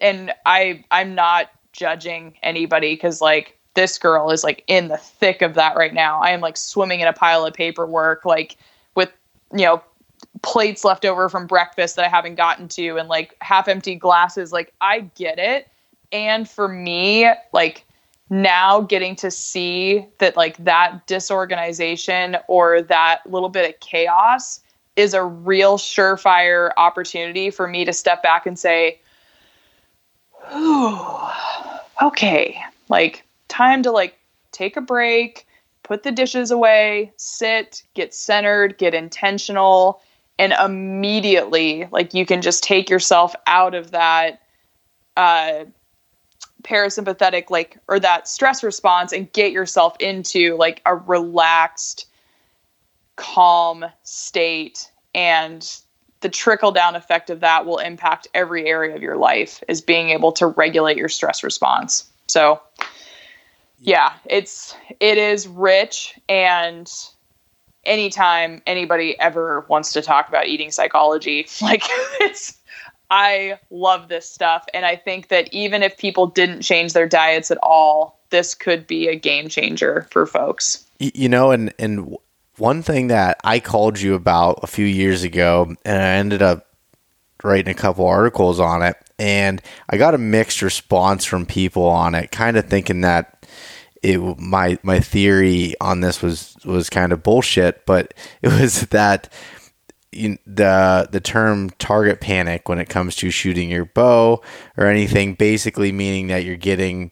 And 0.00 0.32
I 0.46 0.84
I'm 0.90 1.14
not 1.14 1.50
judging 1.72 2.36
anybody 2.42 2.96
cuz 2.96 3.20
like 3.20 3.58
this 3.74 3.98
girl 3.98 4.30
is 4.30 4.44
like 4.44 4.62
in 4.66 4.88
the 4.88 4.98
thick 4.98 5.42
of 5.42 5.54
that 5.54 5.76
right 5.76 5.94
now. 5.94 6.20
I 6.20 6.30
am 6.30 6.40
like 6.40 6.56
swimming 6.56 7.00
in 7.00 7.08
a 7.08 7.12
pile 7.12 7.44
of 7.44 7.54
paperwork 7.54 8.24
like 8.24 8.56
with 8.94 9.10
you 9.52 9.64
know 9.64 9.82
plates 10.42 10.84
left 10.84 11.04
over 11.04 11.28
from 11.28 11.46
breakfast 11.46 11.96
that 11.96 12.04
I 12.04 12.08
haven't 12.08 12.34
gotten 12.34 12.68
to 12.68 12.96
and 12.96 13.08
like 13.08 13.36
half 13.40 13.68
empty 13.68 13.94
glasses. 13.94 14.52
Like, 14.52 14.72
I 14.80 15.00
get 15.14 15.38
it. 15.38 15.68
And 16.10 16.48
for 16.48 16.68
me, 16.68 17.30
like, 17.52 17.84
now 18.32 18.80
getting 18.80 19.14
to 19.14 19.30
see 19.30 20.06
that 20.18 20.38
like 20.38 20.56
that 20.56 21.06
disorganization 21.06 22.38
or 22.48 22.80
that 22.80 23.20
little 23.26 23.50
bit 23.50 23.68
of 23.68 23.78
chaos 23.80 24.60
is 24.96 25.12
a 25.12 25.22
real 25.22 25.76
surefire 25.76 26.70
opportunity 26.78 27.50
for 27.50 27.68
me 27.68 27.84
to 27.84 27.92
step 27.92 28.22
back 28.22 28.46
and 28.46 28.58
say, 28.58 28.98
Ooh, 30.54 30.98
okay, 32.02 32.58
like 32.88 33.24
time 33.48 33.82
to 33.82 33.90
like 33.90 34.18
take 34.50 34.78
a 34.78 34.80
break, 34.80 35.46
put 35.82 36.02
the 36.02 36.10
dishes 36.10 36.50
away, 36.50 37.12
sit, 37.16 37.82
get 37.92 38.14
centered, 38.14 38.78
get 38.78 38.94
intentional, 38.94 40.00
and 40.42 40.52
immediately 40.52 41.86
like 41.92 42.14
you 42.14 42.26
can 42.26 42.42
just 42.42 42.64
take 42.64 42.90
yourself 42.90 43.34
out 43.46 43.74
of 43.74 43.92
that 43.92 44.42
uh 45.16 45.64
parasympathetic 46.62 47.48
like 47.48 47.78
or 47.86 48.00
that 48.00 48.26
stress 48.28 48.62
response 48.62 49.12
and 49.12 49.32
get 49.32 49.52
yourself 49.52 49.96
into 50.00 50.56
like 50.56 50.80
a 50.86 50.94
relaxed 50.94 52.06
calm 53.16 53.84
state. 54.02 54.90
And 55.14 55.68
the 56.20 56.28
trickle 56.28 56.72
down 56.72 56.96
effect 56.96 57.30
of 57.30 57.40
that 57.40 57.66
will 57.66 57.78
impact 57.78 58.28
every 58.34 58.66
area 58.66 58.94
of 58.96 59.02
your 59.02 59.16
life 59.16 59.62
is 59.68 59.80
being 59.80 60.10
able 60.10 60.32
to 60.32 60.46
regulate 60.46 60.96
your 60.96 61.08
stress 61.08 61.42
response. 61.42 62.10
So 62.26 62.60
yeah 63.78 64.12
it's 64.26 64.76
it 65.00 65.18
is 65.18 65.48
rich 65.48 66.18
and 66.28 66.90
anytime 67.84 68.62
anybody 68.66 69.18
ever 69.18 69.64
wants 69.68 69.92
to 69.92 70.02
talk 70.02 70.28
about 70.28 70.46
eating 70.46 70.70
psychology, 70.70 71.46
like 71.62 71.82
it's 72.20 72.56
I 73.10 73.58
love 73.70 74.08
this 74.08 74.28
stuff 74.28 74.64
and 74.72 74.86
I 74.86 74.96
think 74.96 75.28
that 75.28 75.52
even 75.52 75.82
if 75.82 75.98
people 75.98 76.26
didn't 76.26 76.62
change 76.62 76.94
their 76.94 77.06
diets 77.06 77.50
at 77.50 77.58
all, 77.62 78.18
this 78.30 78.54
could 78.54 78.86
be 78.86 79.08
a 79.08 79.16
game 79.16 79.48
changer 79.48 80.08
for 80.10 80.26
folks. 80.26 80.84
You 80.98 81.28
know, 81.28 81.50
and 81.50 81.74
and 81.78 82.16
one 82.56 82.82
thing 82.82 83.08
that 83.08 83.38
I 83.44 83.60
called 83.60 84.00
you 84.00 84.14
about 84.14 84.60
a 84.62 84.66
few 84.66 84.86
years 84.86 85.24
ago 85.24 85.74
and 85.84 86.02
I 86.02 86.12
ended 86.12 86.42
up 86.42 86.68
writing 87.42 87.72
a 87.72 87.74
couple 87.74 88.06
articles 88.06 88.60
on 88.60 88.82
it 88.82 88.96
and 89.18 89.60
I 89.88 89.98
got 89.98 90.14
a 90.14 90.18
mixed 90.18 90.62
response 90.62 91.24
from 91.24 91.46
people 91.46 91.84
on 91.84 92.14
it, 92.14 92.30
kind 92.30 92.56
of 92.56 92.66
thinking 92.66 93.02
that 93.02 93.41
it 94.02 94.18
my 94.38 94.78
my 94.82 95.00
theory 95.00 95.74
on 95.80 96.00
this 96.00 96.22
was 96.22 96.56
was 96.64 96.90
kind 96.90 97.12
of 97.12 97.22
bullshit, 97.22 97.86
but 97.86 98.14
it 98.42 98.48
was 98.48 98.82
that 98.88 99.32
you, 100.10 100.38
the 100.46 101.08
the 101.10 101.20
term 101.20 101.70
target 101.78 102.20
panic 102.20 102.68
when 102.68 102.78
it 102.78 102.88
comes 102.88 103.16
to 103.16 103.30
shooting 103.30 103.70
your 103.70 103.86
bow 103.86 104.42
or 104.76 104.86
anything, 104.86 105.34
basically 105.34 105.92
meaning 105.92 106.26
that 106.28 106.44
you're 106.44 106.56
getting, 106.56 107.10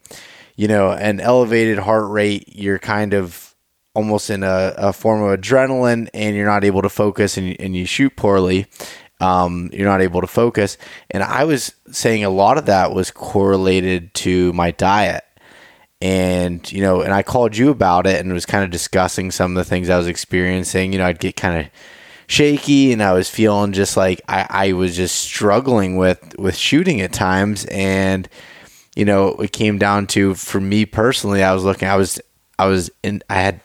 you 0.56 0.68
know, 0.68 0.90
an 0.90 1.20
elevated 1.20 1.78
heart 1.78 2.10
rate. 2.10 2.44
You're 2.48 2.78
kind 2.78 3.14
of 3.14 3.54
almost 3.94 4.30
in 4.30 4.42
a, 4.42 4.74
a 4.76 4.92
form 4.92 5.22
of 5.22 5.40
adrenaline, 5.40 6.08
and 6.12 6.36
you're 6.36 6.46
not 6.46 6.64
able 6.64 6.82
to 6.82 6.88
focus, 6.88 7.36
and, 7.36 7.58
and 7.60 7.74
you 7.74 7.86
shoot 7.86 8.14
poorly. 8.16 8.66
Um, 9.20 9.68
you're 9.72 9.88
not 9.88 10.00
able 10.00 10.22
to 10.22 10.26
focus. 10.26 10.78
And 11.10 11.22
I 11.22 11.44
was 11.44 11.74
saying 11.90 12.24
a 12.24 12.30
lot 12.30 12.56
of 12.56 12.64
that 12.66 12.94
was 12.94 13.10
correlated 13.10 14.14
to 14.14 14.50
my 14.54 14.70
diet 14.70 15.24
and 16.00 16.70
you 16.72 16.82
know 16.82 17.02
and 17.02 17.12
i 17.12 17.22
called 17.22 17.56
you 17.56 17.70
about 17.70 18.06
it 18.06 18.20
and 18.20 18.32
was 18.32 18.46
kind 18.46 18.64
of 18.64 18.70
discussing 18.70 19.30
some 19.30 19.56
of 19.56 19.56
the 19.56 19.68
things 19.68 19.90
i 19.90 19.98
was 19.98 20.06
experiencing. 20.06 20.92
You 20.92 20.98
know 20.98 21.06
i'd 21.06 21.18
get 21.18 21.36
kind 21.36 21.60
of 21.60 21.72
shaky 22.26 22.92
and 22.92 23.02
i 23.02 23.12
was 23.12 23.28
feeling 23.28 23.72
just 23.72 23.96
like 23.96 24.20
I, 24.28 24.46
I 24.48 24.72
was 24.72 24.96
just 24.96 25.16
struggling 25.16 25.96
with 25.96 26.34
with 26.38 26.56
shooting 26.56 27.00
at 27.00 27.12
times. 27.12 27.64
And 27.66 28.28
you 28.96 29.04
know 29.04 29.28
it 29.36 29.52
came 29.52 29.78
down 29.78 30.06
to 30.08 30.34
for 30.34 30.60
me 30.60 30.84
personally 30.84 31.42
i 31.42 31.54
was 31.54 31.64
looking 31.64 31.88
i 31.88 31.96
was 31.96 32.20
i 32.58 32.66
was 32.66 32.90
in 33.02 33.22
i 33.30 33.34
had 33.34 33.60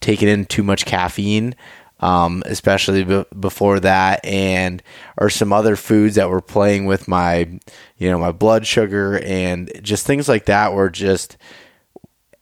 taken 0.00 0.28
in 0.28 0.44
too 0.44 0.62
much 0.62 0.84
caffeine 0.84 1.54
um, 2.00 2.42
especially 2.46 3.04
b- 3.04 3.24
before 3.38 3.80
that, 3.80 4.24
and 4.24 4.82
or 5.16 5.30
some 5.30 5.52
other 5.52 5.76
foods 5.76 6.16
that 6.16 6.28
were 6.28 6.42
playing 6.42 6.84
with 6.84 7.08
my, 7.08 7.48
you 7.96 8.10
know, 8.10 8.18
my 8.18 8.32
blood 8.32 8.66
sugar 8.66 9.18
and 9.20 9.72
just 9.82 10.06
things 10.06 10.28
like 10.28 10.46
that 10.46 10.74
were 10.74 10.90
just 10.90 11.36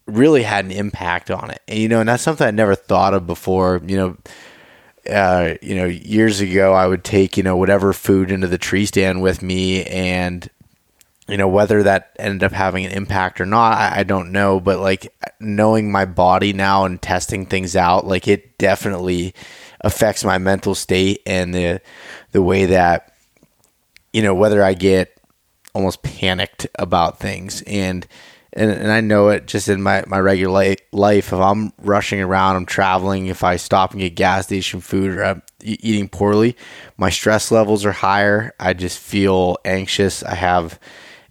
really 0.07 0.43
had 0.43 0.65
an 0.65 0.71
impact 0.71 1.31
on 1.31 1.51
it. 1.51 1.63
And, 1.69 1.79
you 1.79 1.89
know, 1.89 2.01
and 2.01 2.09
that's 2.09 2.23
something 2.23 2.47
I 2.47 2.51
never 2.51 2.75
thought 2.75 3.15
of 3.15 3.27
before. 3.27 3.81
You 3.87 3.97
know, 3.97 4.17
uh, 5.11 5.55
you 5.61 5.75
know, 5.75 5.87
years 5.87 6.41
ago, 6.41 6.73
I 6.73 6.87
would 6.87 7.05
take 7.05 7.37
you 7.37 7.43
know 7.43 7.57
whatever 7.57 7.93
food 7.93 8.31
into 8.31 8.47
the 8.47 8.59
tree 8.59 8.87
stand 8.87 9.23
with 9.23 9.43
me, 9.43 9.85
and 9.85 10.49
you 11.29 11.37
know 11.37 11.49
whether 11.49 11.83
that 11.83 12.15
ended 12.19 12.43
up 12.43 12.53
having 12.53 12.87
an 12.87 12.93
impact 12.93 13.41
or 13.41 13.47
not, 13.47 13.77
I, 13.77 14.01
I 14.01 14.03
don't 14.03 14.33
know. 14.33 14.61
But 14.61 14.81
like 14.81 15.15
knowing 15.41 15.93
my 15.93 16.05
body 16.05 16.53
now 16.53 16.85
and 16.85 17.01
testing 17.01 17.47
things 17.47 17.77
out, 17.77 18.07
like 18.07 18.29
it 18.29 18.57
definitely 18.59 19.35
affects 19.81 20.25
my 20.25 20.39
mental 20.39 20.75
state 20.75 21.21
and 21.27 21.55
the 21.55 21.81
the 22.33 22.43
way 22.43 22.67
that 22.67 23.13
you 24.13 24.23
know 24.23 24.35
whether 24.35 24.63
I 24.63 24.73
get 24.75 25.15
almost 25.75 26.03
panicked 26.03 26.67
about 26.79 27.19
things 27.19 27.63
and 27.63 28.07
and, 28.55 28.71
and 28.71 28.91
I 28.91 29.01
know 29.01 29.29
it 29.29 29.47
just 29.47 29.69
in 29.69 29.83
my, 29.83 30.05
my 30.07 30.19
regular 30.19 30.77
life. 30.93 31.33
If 31.33 31.39
I'm 31.39 31.73
rushing 31.83 32.21
around, 32.21 32.57
I'm 32.57 32.67
traveling, 32.67 33.27
if 33.27 33.45
I 33.45 33.57
stop 33.57 33.93
and 33.93 34.01
get 34.01 34.15
gas 34.15 34.47
station 34.47 34.81
food 34.81 35.13
or 35.13 35.25
I'm 35.25 35.43
eating 35.63 36.09
poorly, 36.09 36.57
my 36.97 37.11
stress 37.11 37.51
levels 37.51 37.85
are 37.85 37.93
higher. 37.93 38.53
I 38.61 38.73
just 38.73 38.99
feel 38.99 39.59
anxious. 39.65 40.23
I 40.23 40.35
have, 40.35 40.79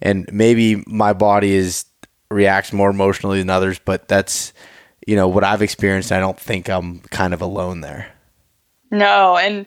and 0.02 0.28
maybe 0.32 0.84
my 0.86 1.12
body 1.14 1.54
is 1.54 1.86
reacts 2.30 2.72
more 2.72 2.90
emotionally 2.90 3.38
than 3.38 3.50
others, 3.50 3.78
but 3.78 4.08
that's, 4.08 4.52
you 5.06 5.16
know, 5.16 5.28
what 5.28 5.44
I've 5.44 5.62
experienced. 5.62 6.12
I 6.12 6.20
don't 6.20 6.38
think 6.38 6.68
I'm 6.68 7.00
kind 7.10 7.32
of 7.32 7.40
alone 7.40 7.80
there. 7.80 8.12
No. 8.90 9.36
And 9.36 9.66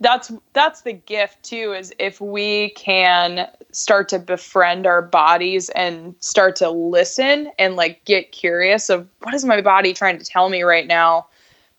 that's 0.00 0.30
that's 0.52 0.82
the 0.82 0.92
gift 0.92 1.42
too 1.42 1.72
is 1.72 1.92
if 1.98 2.20
we 2.20 2.70
can 2.70 3.48
start 3.78 4.08
to 4.08 4.18
befriend 4.18 4.86
our 4.86 5.00
bodies 5.00 5.68
and 5.70 6.14
start 6.18 6.56
to 6.56 6.68
listen 6.68 7.48
and 7.60 7.76
like 7.76 8.04
get 8.04 8.32
curious 8.32 8.90
of 8.90 9.08
what 9.22 9.34
is 9.34 9.44
my 9.44 9.60
body 9.60 9.94
trying 9.94 10.18
to 10.18 10.24
tell 10.24 10.48
me 10.48 10.62
right 10.62 10.88
now. 10.88 11.26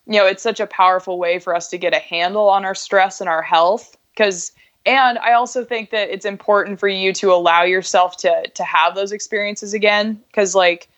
You 0.06 0.18
know 0.18 0.26
it's 0.26 0.42
such 0.42 0.60
a 0.60 0.66
powerful 0.66 1.18
way 1.18 1.38
for 1.38 1.54
us 1.54 1.68
to 1.68 1.78
get 1.78 1.94
a 1.94 1.98
handle 1.98 2.48
on 2.48 2.64
our 2.64 2.74
stress 2.74 3.20
and 3.20 3.28
our 3.28 3.42
health 3.42 3.96
because 4.14 4.52
and 4.86 5.18
i 5.18 5.32
also 5.32 5.64
think 5.64 5.90
that 5.90 6.08
it's 6.08 6.24
important 6.24 6.80
for 6.80 6.88
you 6.88 7.12
to 7.12 7.32
allow 7.32 7.62
yourself 7.62 8.16
to 8.16 8.48
to 8.54 8.64
have 8.64 8.94
those 8.94 9.12
experiences 9.12 9.74
again 9.74 10.20
because 10.28 10.54
like 10.54 10.88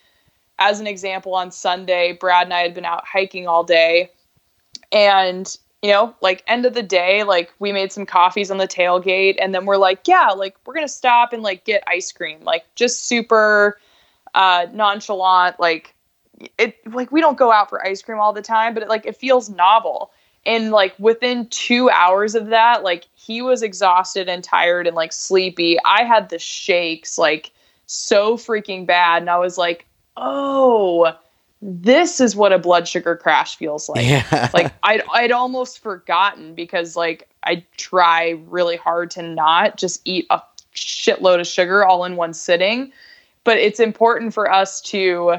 as 0.59 0.81
an 0.81 0.87
example 0.87 1.35
on 1.35 1.51
sunday 1.51 2.13
brad 2.13 2.47
and 2.47 2.55
i 2.55 2.61
had 2.61 2.75
been 2.75 2.85
out 2.85 3.05
hiking 3.05 3.49
all 3.49 3.65
day 3.65 4.09
and 4.93 5.59
you 5.83 5.91
know, 5.91 6.15
like 6.21 6.45
end 6.47 6.65
of 6.65 6.75
the 6.75 6.83
day, 6.83 7.25
like 7.25 7.53
we 7.59 7.73
made 7.73 7.93
some 7.93 8.07
coffees 8.07 8.51
on 8.51 8.59
the 8.59 8.69
tailgate 8.69 9.37
and 9.41 9.53
then 9.53 9.67
we're 9.67 9.77
like, 9.77 10.07
yeah, 10.07 10.29
like 10.29 10.57
we're 10.65 10.75
going 10.75 10.87
to 10.87 10.93
stop 10.93 11.33
and 11.33 11.43
like 11.43 11.65
get 11.65 11.83
ice 11.89 12.13
cream. 12.13 12.39
Like 12.43 12.65
just 12.77 13.07
super 13.07 13.79
uh 14.35 14.67
nonchalant 14.73 15.61
like 15.61 15.95
it 16.57 16.79
like 16.91 17.13
we 17.13 17.21
don't 17.21 17.37
go 17.37 17.53
out 17.53 17.69
for 17.69 17.85
ice 17.85 18.01
cream 18.01 18.19
all 18.19 18.33
the 18.33 18.43
time, 18.43 18.75
but 18.75 18.85
it, 18.85 18.89
like 18.89 19.07
it 19.07 19.17
feels 19.17 19.51
novel. 19.51 20.13
And 20.47 20.71
like 20.71 20.95
within 20.99 21.49
2 21.49 21.91
hours 21.91 22.35
of 22.35 22.47
that, 22.47 22.83
like 22.85 23.07
he 23.15 23.43
was 23.43 23.63
exhausted 23.63 24.29
and 24.29 24.43
tired 24.43 24.87
and 24.87 24.97
like 24.97 25.13
sleepy. 25.13 25.79
I 25.85 26.05
had 26.05 26.29
the 26.29 26.39
shakes 26.39 27.19
like 27.19 27.51
so 27.87 28.37
freaking 28.37 28.87
bad 28.87 29.23
and 29.23 29.31
I 29.31 29.39
was 29.39 29.59
like, 29.59 29.87
"Oh, 30.17 31.13
this 31.63 32.21
is 32.21 32.35
what 32.35 32.53
a 32.53 32.59
blood 32.59 32.89
sugar 32.89 33.15
crash 33.17 33.57
feels 33.57 33.89
like. 33.89 34.05
Yeah. 34.05 34.51
like 34.55 34.75
I'd 34.83 35.03
I'd 35.13 35.31
almost 35.31 35.79
forgotten 35.79 36.55
because 36.55 36.97
like 36.97 37.29
I 37.45 37.65
try 37.77 38.41
really 38.49 38.77
hard 38.77 39.13
to 39.13 39.23
not 39.23 39.77
just 39.79 40.03
eat 40.05 40.27
a 40.29 40.43
shitload 40.75 41.41
of 41.41 41.47
sugar 41.47 41.87
all 41.87 42.05
in 42.05 42.17
one 42.17 42.35
sitting, 42.35 42.93
but 43.45 43.59
it's 43.59 43.79
important 43.79 44.35
for 44.35 44.51
us 44.51 44.81
to 44.83 45.37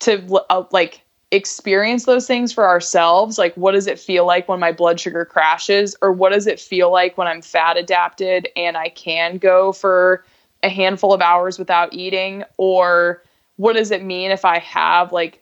to 0.00 0.40
uh, 0.48 0.64
like 0.72 1.02
experience 1.32 2.06
those 2.06 2.26
things 2.26 2.50
for 2.50 2.66
ourselves. 2.66 3.36
Like 3.36 3.54
what 3.54 3.72
does 3.72 3.86
it 3.86 3.98
feel 3.98 4.26
like 4.26 4.48
when 4.48 4.58
my 4.58 4.72
blood 4.72 4.98
sugar 4.98 5.26
crashes 5.26 5.94
or 6.00 6.12
what 6.12 6.32
does 6.32 6.46
it 6.46 6.60
feel 6.60 6.90
like 6.90 7.18
when 7.18 7.26
I'm 7.26 7.42
fat 7.42 7.76
adapted 7.76 8.48
and 8.56 8.78
I 8.78 8.88
can 8.88 9.36
go 9.36 9.72
for 9.72 10.24
a 10.62 10.70
handful 10.70 11.12
of 11.12 11.20
hours 11.20 11.58
without 11.58 11.92
eating 11.92 12.42
or 12.56 13.22
what 13.56 13.74
does 13.74 13.90
it 13.90 14.02
mean 14.02 14.30
if 14.30 14.44
I 14.44 14.58
have 14.58 15.12
like 15.12 15.41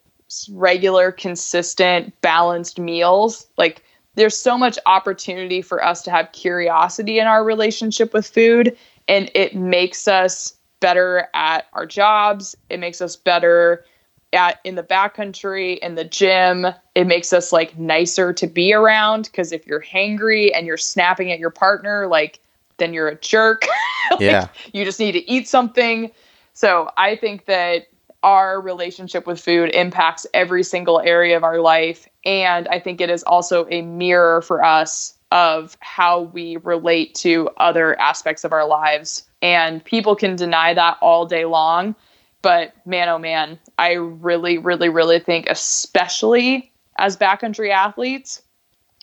regular, 0.53 1.13
consistent, 1.13 2.19
balanced 2.21 2.79
meals. 2.79 3.47
Like 3.57 3.83
there's 4.15 4.39
so 4.39 4.59
much 4.59 4.79
opportunity 4.87 5.63
for 5.63 5.85
us 5.85 6.03
to 6.03 6.11
have 6.11 6.33
curiosity 6.33 7.19
in 7.19 7.27
our 7.27 7.45
relationship 7.45 8.13
with 8.13 8.27
food 8.27 8.77
and 9.09 9.31
it 9.35 9.55
makes 9.55 10.07
us 10.07 10.55
better 10.81 11.29
at 11.35 11.67
our 11.73 11.87
jobs. 11.87 12.57
It 12.69 12.81
makes 12.81 13.01
us 13.01 13.17
better 13.17 13.85
at 14.33 14.61
in 14.65 14.77
the 14.77 14.83
backcountry, 14.83 15.79
in 15.79 15.97
the 15.97 16.05
gym. 16.05 16.67
It 16.95 17.07
makes 17.07 17.33
us 17.33 17.53
like 17.53 17.79
nicer 17.79 18.33
to 18.33 18.47
be 18.47 18.73
around 18.73 19.25
because 19.25 19.53
if 19.53 19.67
you're 19.67 19.83
hangry 19.83 20.51
and 20.55 20.67
you're 20.67 20.77
snapping 20.77 21.33
at 21.33 21.39
your 21.39 21.51
partner, 21.51 22.07
like 22.07 22.41
then 22.79 22.95
you're 22.95 23.09
a 23.09 23.17
jerk. 23.17 23.67
like, 24.13 24.21
yeah. 24.21 24.49
You 24.73 24.85
just 24.85 25.01
need 25.01 25.13
to 25.13 25.31
eat 25.31 25.49
something. 25.49 26.11
So 26.55 26.91
I 26.97 27.17
think 27.17 27.47
that 27.47 27.87
our 28.23 28.61
relationship 28.61 29.27
with 29.27 29.41
food 29.41 29.71
impacts 29.75 30.27
every 30.35 30.63
single 30.63 31.01
area 31.01 31.37
of 31.37 31.45
our 31.45 31.61
life. 31.61 32.09
And 32.25 32.69
I 32.69 32.79
think 32.79 33.01
it 33.01 33.11
is 33.11 33.23
also 33.23 33.67
a 33.71 33.83
mirror 33.83 34.43
for 34.43 34.65
us 34.65 35.15
of 35.33 35.77
how 35.81 36.23
we 36.23 36.57
relate 36.59 37.15
to 37.15 37.49
other 37.57 37.99
aspects 38.01 38.45
of 38.45 38.53
our 38.53 38.67
lives. 38.67 39.25
And 39.43 39.85
people 39.85 40.17
can 40.17 40.37
deny 40.37 40.75
that 40.75 40.99
all 41.01 41.25
day 41.25 41.45
long. 41.45 41.95
But 42.43 42.75
man, 42.87 43.09
oh 43.09 43.19
man, 43.19 43.59
I 43.79 43.93
really, 43.93 44.59
really, 44.59 44.89
really 44.89 45.19
think, 45.19 45.47
especially 45.49 46.73
as 46.97 47.17
backcountry 47.17 47.71
athletes, 47.71 48.43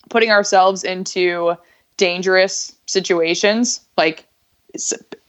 putting 0.09 0.31
ourselves 0.31 0.83
into 0.83 1.55
dangerous 1.97 2.75
situations, 2.85 3.81
like 3.95 4.27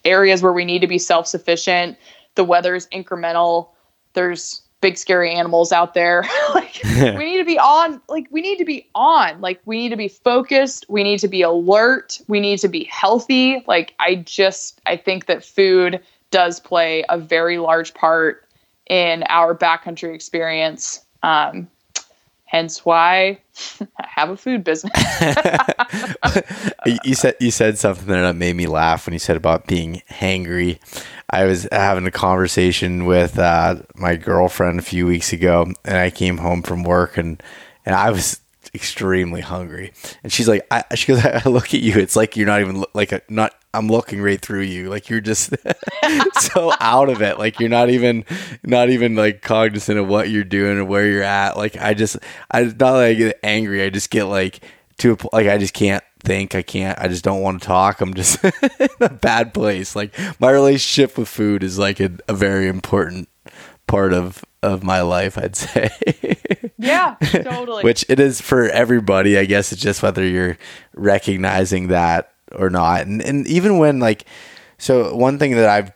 areas 0.05 0.43
where 0.43 0.53
we 0.53 0.65
need 0.65 0.81
to 0.81 0.87
be 0.87 0.99
self 0.99 1.27
sufficient, 1.27 1.97
the 2.35 2.45
weather 2.45 2.75
is 2.75 2.87
incremental, 2.89 3.71
there's 4.15 4.63
big 4.81 4.97
scary 4.97 5.35
animals 5.35 5.73
out 5.73 5.95
there. 5.95 6.25
Like 6.55 6.81
we 6.85 7.25
need 7.25 7.39
to 7.39 7.45
be 7.45 7.59
on 7.59 8.01
like 8.09 8.27
we 8.31 8.41
need 8.41 8.57
to 8.57 8.65
be 8.65 8.89
on. 8.95 9.41
Like 9.41 9.61
we 9.67 9.77
need 9.77 9.91
to 9.91 9.97
be 9.97 10.09
focused. 10.09 10.87
We 10.89 11.03
need 11.03 11.19
to 11.21 11.29
be 11.29 11.43
alert. 11.43 12.21
We 12.27 12.41
need 12.41 12.59
to 12.61 12.69
be 12.69 12.85
healthy. 12.85 13.63
Like 13.67 13.95
i 13.99 14.15
just 14.15 14.81
i 14.87 14.97
think 14.97 15.27
that 15.27 15.45
food 15.45 16.01
does 16.31 16.59
play 16.59 17.05
a 17.11 17.19
very 17.19 17.59
large 17.59 17.93
part 17.93 18.49
in 18.89 19.25
our 19.29 19.55
backcountry 19.55 20.15
experience. 20.15 21.05
Um, 21.23 21.69
hence 22.49 22.85
why 22.85 23.39
I 23.81 24.07
have 24.07 24.31
a 24.31 24.37
food 24.37 24.65
business. 24.65 24.93
you 27.05 27.15
said 27.15 27.37
you 27.39 27.51
said 27.51 27.79
something 27.79 28.07
that 28.07 28.35
made 28.35 28.57
me 28.57 28.67
laugh 28.67 29.07
when 29.07 29.13
you 29.13 29.19
said 29.19 29.37
about 29.37 29.67
being 29.67 30.03
hangry. 30.11 30.81
I 31.31 31.45
was 31.45 31.69
having 31.71 32.07
a 32.07 32.11
conversation 32.11 33.05
with 33.05 33.39
uh, 33.39 33.83
my 33.95 34.17
girlfriend 34.17 34.79
a 34.79 34.83
few 34.83 35.07
weeks 35.07 35.33
ago, 35.33 35.67
and 35.85 35.97
I 35.97 36.11
came 36.11 36.39
home 36.39 36.63
from 36.63 36.83
work 36.83 37.17
and 37.17 37.41
and 37.85 37.95
I 37.95 38.11
was 38.11 38.41
extremely 38.75 39.41
hungry. 39.41 39.93
And 40.23 40.33
she's 40.33 40.49
like, 40.49 40.67
I, 40.71 40.85
she 40.95 41.07
goes, 41.07 41.25
I 41.25 41.43
look 41.49 41.75
at 41.75 41.81
you, 41.81 41.99
it's 41.99 42.17
like 42.17 42.37
you're 42.37 42.47
not 42.47 42.61
even 42.61 42.85
like 42.95 43.13
a, 43.13 43.23
not. 43.29 43.55
I'm 43.79 43.89
looking 43.89 44.21
right 44.21 44.41
through 44.41 44.63
you, 44.63 44.91
like 44.91 45.09
you're 45.09 45.21
just 45.21 45.55
so 46.41 46.73
out 46.81 47.09
of 47.09 47.23
it, 47.23 47.39
like 47.39 47.61
you're 47.61 47.69
not 47.69 47.91
even 47.91 48.25
not 48.65 48.91
even 48.91 49.15
like 49.15 49.41
cognizant 49.41 49.99
of 49.99 50.09
what 50.09 50.31
you're 50.31 50.43
doing 50.43 50.79
or 50.79 50.85
where 50.85 51.07
you're 51.07 51.23
at. 51.23 51.57
Like 51.57 51.77
I 51.77 51.95
just, 51.95 52.17
I 52.51 52.65
not 52.65 52.79
that 52.79 52.97
I 52.97 53.15
get 53.15 53.39
angry, 53.45 53.83
I 53.85 53.91
just 53.91 54.11
get 54.11 54.25
like 54.25 54.61
to 54.99 55.13
a, 55.13 55.17
like 55.33 55.47
I 55.47 55.59
just 55.59 55.75
can't 55.75 56.03
think. 56.25 56.57
I 56.57 56.63
can't. 56.63 56.99
I 56.99 57.09
just 57.09 57.23
don't 57.23 57.41
want 57.41 57.63
to 57.63 57.67
talk. 57.69 58.01
I'm 58.01 58.15
just 58.15 58.43
in 58.81 58.89
a 59.01 59.09
bad 59.09 59.55
place. 59.55 59.95
Like 59.95 60.13
my 60.41 60.51
relationship 60.51 61.17
with 61.17 61.29
food 61.29 61.63
is 61.63 61.79
like 61.79 62.01
a, 62.01 62.11
a 62.27 62.35
very 62.35 62.67
important 62.67 63.29
part 63.87 64.13
of 64.13 64.45
of 64.63 64.83
my 64.83 65.03
life. 65.03 65.39
I'd 65.39 65.57
say. 65.57 65.91
yeah, 66.79 67.15
totally. 67.21 67.85
Which 67.85 68.05
it 68.09 68.19
is 68.19 68.41
for 68.41 68.69
everybody. 68.69 69.39
I 69.39 69.45
guess 69.45 69.73
it's 69.73 69.81
just 69.81 70.03
whether 70.03 70.25
you're 70.25 70.59
recognizing 70.95 71.89
that 71.89 72.33
or 72.53 72.71
not. 72.71 73.03
And 73.03 73.23
and 73.23 73.47
even 73.47 73.79
when 73.79 74.01
like, 74.01 74.25
so 74.79 75.15
one 75.15 75.39
thing 75.39 75.57
that 75.57 75.69
I've 75.69 75.93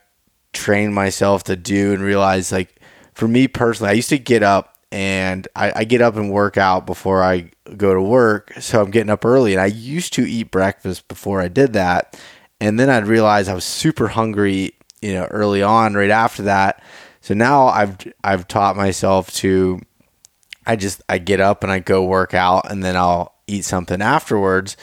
trained 0.52 0.94
myself 0.94 1.44
to 1.44 1.56
do 1.56 1.92
and 1.92 2.02
realize 2.02 2.52
like 2.52 2.80
for 3.14 3.28
me 3.28 3.48
personally, 3.48 3.90
I 3.90 3.94
used 3.94 4.10
to 4.10 4.18
get 4.18 4.42
up 4.42 4.72
and 4.92 5.48
I, 5.56 5.72
I, 5.76 5.84
get 5.84 6.02
up 6.02 6.16
and 6.16 6.30
work 6.30 6.58
out 6.58 6.84
before 6.84 7.22
I 7.22 7.50
go 7.78 7.94
to 7.94 8.02
work. 8.02 8.52
So 8.60 8.82
I'm 8.82 8.90
getting 8.90 9.08
up 9.08 9.24
early, 9.24 9.52
and 9.52 9.60
I 9.60 9.66
used 9.66 10.12
to 10.14 10.28
eat 10.28 10.50
breakfast 10.50 11.08
before 11.08 11.40
I 11.40 11.48
did 11.48 11.72
that, 11.72 12.20
and 12.60 12.78
then 12.78 12.90
I'd 12.90 13.06
realize 13.06 13.48
I 13.48 13.54
was 13.54 13.64
super 13.64 14.08
hungry, 14.08 14.74
you 15.00 15.14
know, 15.14 15.24
early 15.24 15.62
on, 15.62 15.94
right 15.94 16.10
after 16.10 16.42
that. 16.42 16.82
So 17.22 17.32
now 17.32 17.68
I've 17.68 17.96
I've 18.22 18.46
taught 18.48 18.76
myself 18.76 19.32
to, 19.36 19.80
I 20.66 20.76
just 20.76 21.00
I 21.08 21.16
get 21.16 21.40
up 21.40 21.62
and 21.62 21.72
I 21.72 21.78
go 21.78 22.04
work 22.04 22.34
out, 22.34 22.70
and 22.70 22.84
then 22.84 22.94
I'll 22.94 23.34
eat 23.46 23.64
something 23.64 24.02
afterwards, 24.02 24.76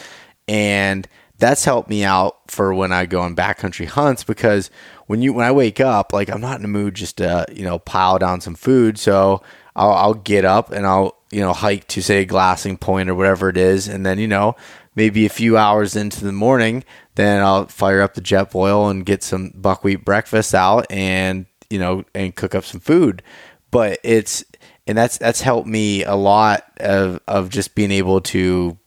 and 0.47 1.07
that's 1.39 1.65
helped 1.65 1.89
me 1.89 2.03
out 2.03 2.51
for 2.51 2.73
when 2.73 2.91
I 2.91 3.05
go 3.05 3.21
on 3.21 3.35
backcountry 3.35 3.87
hunts 3.87 4.23
because 4.23 4.69
when 5.07 5.21
you 5.21 5.33
when 5.33 5.45
I 5.45 5.51
wake 5.51 5.79
up, 5.79 6.13
like 6.13 6.29
I'm 6.29 6.41
not 6.41 6.57
in 6.57 6.61
the 6.61 6.67
mood 6.67 6.95
just 6.95 7.17
to 7.17 7.45
you 7.51 7.63
know 7.63 7.79
pile 7.79 8.19
down 8.19 8.41
some 8.41 8.55
food, 8.55 8.99
so 8.99 9.41
I'll, 9.75 9.93
I'll 9.93 10.13
get 10.13 10.45
up 10.45 10.71
and 10.71 10.85
I'll 10.85 11.17
you 11.31 11.39
know 11.39 11.53
hike 11.53 11.87
to 11.89 12.01
say 12.01 12.21
a 12.21 12.25
glassing 12.25 12.77
point 12.77 13.09
or 13.09 13.15
whatever 13.15 13.49
it 13.49 13.57
is, 13.57 13.87
and 13.87 14.05
then 14.05 14.19
you 14.19 14.27
know 14.27 14.55
maybe 14.95 15.25
a 15.25 15.29
few 15.29 15.57
hours 15.57 15.95
into 15.95 16.25
the 16.25 16.33
morning, 16.33 16.83
then 17.15 17.41
I'll 17.41 17.67
fire 17.67 18.01
up 18.01 18.15
the 18.15 18.21
Jetboil 18.21 18.91
and 18.91 19.05
get 19.05 19.23
some 19.23 19.53
buckwheat 19.55 20.03
breakfast 20.03 20.53
out 20.53 20.85
and 20.91 21.45
you 21.69 21.79
know 21.79 22.03
and 22.13 22.35
cook 22.35 22.53
up 22.53 22.65
some 22.65 22.81
food. 22.81 23.23
But 23.71 23.99
it's 24.03 24.43
and 24.87 24.97
that's 24.97 25.17
that's 25.17 25.41
helped 25.41 25.67
me 25.67 26.03
a 26.03 26.15
lot 26.15 26.65
of 26.77 27.21
of 27.27 27.49
just 27.49 27.75
being 27.75 27.91
able 27.91 28.19
to 28.21 28.77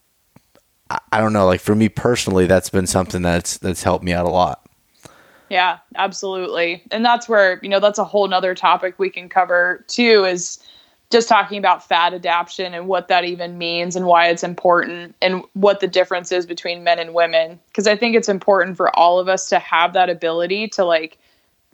I 1.11 1.21
don't 1.21 1.33
know 1.33 1.47
like 1.47 1.61
for 1.61 1.75
me 1.75 1.89
personally 1.89 2.47
that's 2.47 2.71
been 2.71 2.87
something 2.87 3.23
that's 3.23 3.59
that's 3.59 3.83
helped 3.83 4.05
me 4.05 4.13
out 4.13 4.27
a 4.27 4.31
lot. 4.31 4.67
Yeah, 5.49 5.79
absolutely. 5.97 6.83
And 6.91 7.05
that's 7.05 7.29
where, 7.29 7.61
you 7.63 7.69
know, 7.69 7.79
that's 7.79 7.99
a 7.99 8.05
whole 8.05 8.27
nother 8.27 8.55
topic 8.55 8.99
we 8.99 9.11
can 9.11 9.29
cover 9.29 9.85
too 9.87 10.25
is 10.25 10.59
just 11.11 11.29
talking 11.29 11.59
about 11.59 11.87
fat 11.87 12.15
adaptation 12.15 12.73
and 12.73 12.89
what 12.89 13.09
that 13.09 13.25
even 13.25 13.59
means 13.59 13.95
and 13.95 14.07
why 14.07 14.29
it's 14.29 14.43
important 14.43 15.15
and 15.21 15.45
what 15.53 15.81
the 15.81 15.87
difference 15.87 16.33
is 16.33 16.47
between 16.47 16.83
men 16.83 16.99
and 16.99 17.13
women. 17.13 17.61
Because 17.69 17.87
I 17.87 17.97
think 17.97 18.17
it's 18.17 18.31
important 18.31 18.79
for 18.79 18.97
all 18.97 19.19
of 19.19 19.29
us 19.29 19.51
to 19.51 19.59
have 19.59 19.93
that 19.93 20.09
ability 20.09 20.69
to 20.69 20.87
like 20.87 21.19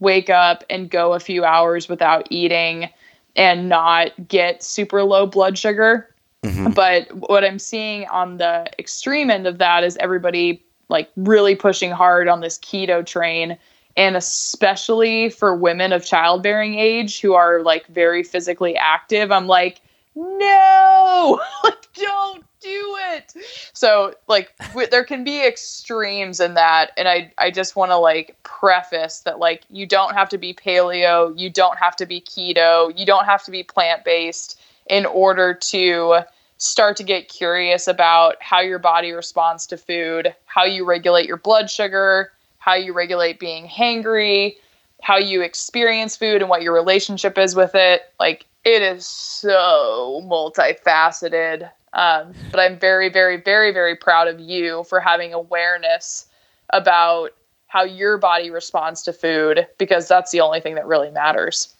wake 0.00 0.28
up 0.28 0.64
and 0.68 0.90
go 0.90 1.12
a 1.12 1.20
few 1.20 1.44
hours 1.44 1.88
without 1.88 2.26
eating 2.30 2.90
and 3.36 3.68
not 3.68 4.10
get 4.26 4.64
super 4.64 5.04
low 5.04 5.24
blood 5.24 5.56
sugar. 5.56 6.12
Mm-hmm. 6.45 6.70
But 6.70 7.12
what 7.28 7.45
I'm 7.45 7.59
seeing 7.59 8.07
on 8.09 8.36
the 8.36 8.70
extreme 8.78 9.30
end 9.30 9.47
of 9.47 9.59
that 9.59 9.84
is 9.84 9.97
everybody 9.99 10.64
like 10.89 11.11
really 11.16 11.55
pushing 11.55 11.91
hard 11.91 12.28
on 12.28 12.41
this 12.41 12.59
keto 12.59 13.05
train 13.05 13.59
and 13.97 14.16
especially 14.16 15.28
for 15.28 15.55
women 15.55 15.93
of 15.93 16.05
childbearing 16.05 16.78
age 16.78 17.20
who 17.20 17.34
are 17.34 17.62
like 17.62 17.86
very 17.89 18.22
physically 18.22 18.76
active 18.76 19.30
i'm 19.30 19.47
like 19.47 19.80
no 20.14 21.41
don't 21.95 22.45
do 22.61 22.97
it 23.12 23.34
so 23.72 24.12
like 24.26 24.57
w- 24.68 24.89
there 24.89 25.05
can 25.05 25.22
be 25.22 25.47
extremes 25.47 26.41
in 26.41 26.55
that 26.55 26.91
and 26.97 27.07
i 27.07 27.32
i 27.39 27.51
just 27.51 27.76
want 27.76 27.91
to 27.91 27.97
like 27.97 28.36
preface 28.43 29.20
that 29.20 29.39
like 29.39 29.62
you 29.70 29.86
don't 29.86 30.14
have 30.14 30.28
to 30.28 30.39
be 30.39 30.53
paleo 30.53 31.36
you 31.39 31.49
don't 31.51 31.78
have 31.78 31.95
to 31.95 32.07
be 32.07 32.20
keto 32.20 32.97
you 32.99 33.07
don't 33.07 33.26
have 33.26 33.45
to 33.45 33.51
be 33.51 33.62
plant 33.62 34.05
based 34.05 34.61
in 34.89 35.07
order 35.07 35.55
to 35.55 36.20
start 36.59 36.97
to 36.97 37.05
get 37.05 37.28
curious 37.28 37.86
about 37.86 38.36
how 38.41 38.61
your 38.61 38.78
body 38.78 39.12
responds 39.12 39.66
to 39.68 39.76
food, 39.76 40.34
how 40.47 40.64
you 40.64 40.84
regulate 40.84 41.26
your 41.26 41.36
blood 41.36 41.70
sugar, 41.70 42.32
how 42.59 42.74
you 42.74 42.93
regulate 42.93 43.39
being 43.39 43.66
hangry, 43.68 44.57
how 45.03 45.16
you 45.16 45.41
experience 45.43 46.16
food 46.16 46.41
and 46.43 46.51
what 46.51 46.62
your 46.62 46.74
relationship 46.74 47.39
is 47.39 47.55
with 47.55 47.74
it. 47.74 48.03
Like 48.18 48.47
it 48.64 48.82
is 48.82 49.07
so 49.07 50.20
multifaceted. 50.24 51.70
Um, 51.93 52.34
but 52.51 52.61
I'm 52.61 52.78
very, 52.78 53.09
very, 53.09 53.41
very, 53.41 53.72
very 53.72 53.97
proud 53.97 54.28
of 54.28 54.41
you 54.41 54.84
for 54.84 55.01
having 55.01 55.32
awareness 55.32 56.26
about 56.70 57.30
how 57.68 57.84
your 57.84 58.18
body 58.18 58.51
responds 58.51 59.03
to 59.03 59.12
food 59.12 59.66
because 59.78 60.09
that's 60.09 60.32
the 60.32 60.41
only 60.41 60.61
thing 60.61 60.74
that 60.74 60.86
really 60.86 61.11
matters. 61.11 61.74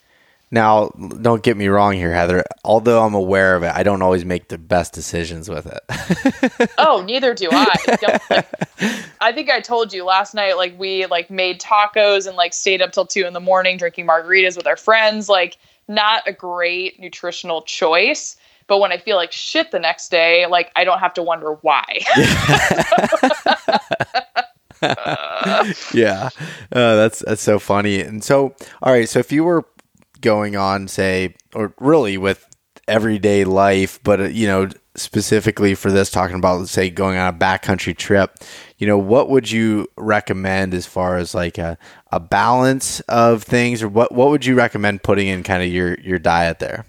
Now, 0.51 0.87
don't 1.21 1.43
get 1.43 1.57
me 1.57 1.67
wrong 1.67 1.93
here, 1.93 2.11
Heather. 2.11 2.43
Although 2.63 3.03
I'm 3.03 3.13
aware 3.13 3.55
of 3.55 3.61
it, 3.61 3.71
I 3.73 3.83
don't 3.83 4.01
always 4.01 4.25
make 4.25 4.47
the 4.47 4.57
best 4.57 4.93
decisions 4.93 5.47
with 5.47 5.67
it. 5.67 6.71
oh, 6.79 7.03
neither 7.05 7.35
do 7.35 7.49
I. 7.51 7.75
Like, 7.87 8.47
I 9.21 9.31
think 9.31 9.51
I 9.51 9.61
told 9.61 9.93
you 9.93 10.03
last 10.03 10.33
night, 10.33 10.57
like 10.57 10.77
we 10.79 11.05
like 11.05 11.29
made 11.29 11.61
tacos 11.61 12.25
and 12.25 12.35
like 12.35 12.53
stayed 12.53 12.81
up 12.81 12.91
till 12.91 13.05
two 13.05 13.25
in 13.25 13.33
the 13.33 13.39
morning 13.39 13.77
drinking 13.77 14.07
margaritas 14.07 14.57
with 14.57 14.65
our 14.65 14.77
friends. 14.77 15.29
Like, 15.29 15.57
not 15.87 16.23
a 16.25 16.33
great 16.33 16.99
nutritional 16.99 17.61
choice. 17.63 18.35
But 18.67 18.79
when 18.79 18.91
I 18.91 18.97
feel 18.97 19.17
like 19.17 19.31
shit 19.31 19.71
the 19.71 19.79
next 19.79 20.09
day, 20.09 20.45
like 20.45 20.71
I 20.75 20.83
don't 20.83 20.99
have 20.99 21.13
to 21.15 21.23
wonder 21.23 21.53
why. 21.61 22.01
yeah, 25.91 26.29
uh, 26.71 26.95
that's 26.95 27.19
that's 27.19 27.41
so 27.41 27.57
funny. 27.57 28.01
And 28.01 28.23
so, 28.23 28.55
all 28.83 28.93
right, 28.93 29.09
so 29.09 29.17
if 29.19 29.31
you 29.31 29.43
were 29.43 29.65
going 30.21 30.55
on, 30.55 30.87
say, 30.87 31.35
or 31.53 31.73
really 31.79 32.17
with 32.17 32.45
everyday 32.87 33.43
life, 33.43 33.99
but 34.03 34.19
uh, 34.19 34.23
you 34.25 34.47
know, 34.47 34.67
specifically 34.95 35.75
for 35.75 35.91
this, 35.91 36.09
talking 36.09 36.35
about 36.35 36.67
say 36.67 36.89
going 36.89 37.17
on 37.17 37.33
a 37.33 37.37
backcountry 37.37 37.95
trip, 37.95 38.37
you 38.77 38.87
know, 38.87 38.97
what 38.97 39.29
would 39.29 39.49
you 39.49 39.87
recommend 39.95 40.73
as 40.73 40.85
far 40.85 41.17
as 41.17 41.33
like 41.33 41.57
a, 41.57 41.77
a 42.11 42.19
balance 42.19 42.99
of 43.01 43.43
things, 43.43 43.81
or 43.81 43.87
what 43.87 44.11
what 44.11 44.29
would 44.29 44.45
you 44.45 44.55
recommend 44.55 45.03
putting 45.03 45.27
in 45.27 45.43
kind 45.43 45.63
of 45.63 45.69
your 45.69 45.97
your 45.99 46.19
diet 46.19 46.59
there? 46.59 46.85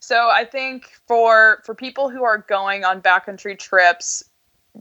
So 0.00 0.28
I 0.28 0.44
think 0.44 0.90
for 1.06 1.62
for 1.64 1.74
people 1.74 2.10
who 2.10 2.24
are 2.24 2.38
going 2.38 2.84
on 2.84 3.00
backcountry 3.00 3.58
trips, 3.58 4.24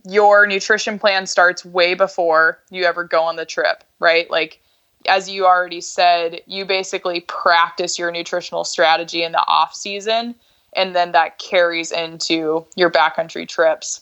your 0.05 0.47
nutrition 0.47 0.97
plan 0.97 1.27
starts 1.27 1.63
way 1.63 1.93
before 1.93 2.59
you 2.71 2.83
ever 2.83 3.03
go 3.03 3.21
on 3.21 3.35
the 3.35 3.45
trip, 3.45 3.83
right? 3.99 4.29
Like 4.29 4.61
as 5.07 5.29
you 5.29 5.45
already 5.45 5.81
said, 5.81 6.41
you 6.45 6.65
basically 6.65 7.21
practice 7.21 7.99
your 7.99 8.11
nutritional 8.11 8.63
strategy 8.63 9.23
in 9.23 9.31
the 9.31 9.45
off 9.47 9.75
season, 9.75 10.35
and 10.75 10.95
then 10.95 11.11
that 11.11 11.39
carries 11.39 11.91
into 11.91 12.65
your 12.75 12.89
backcountry 12.89 13.47
trips. 13.47 14.01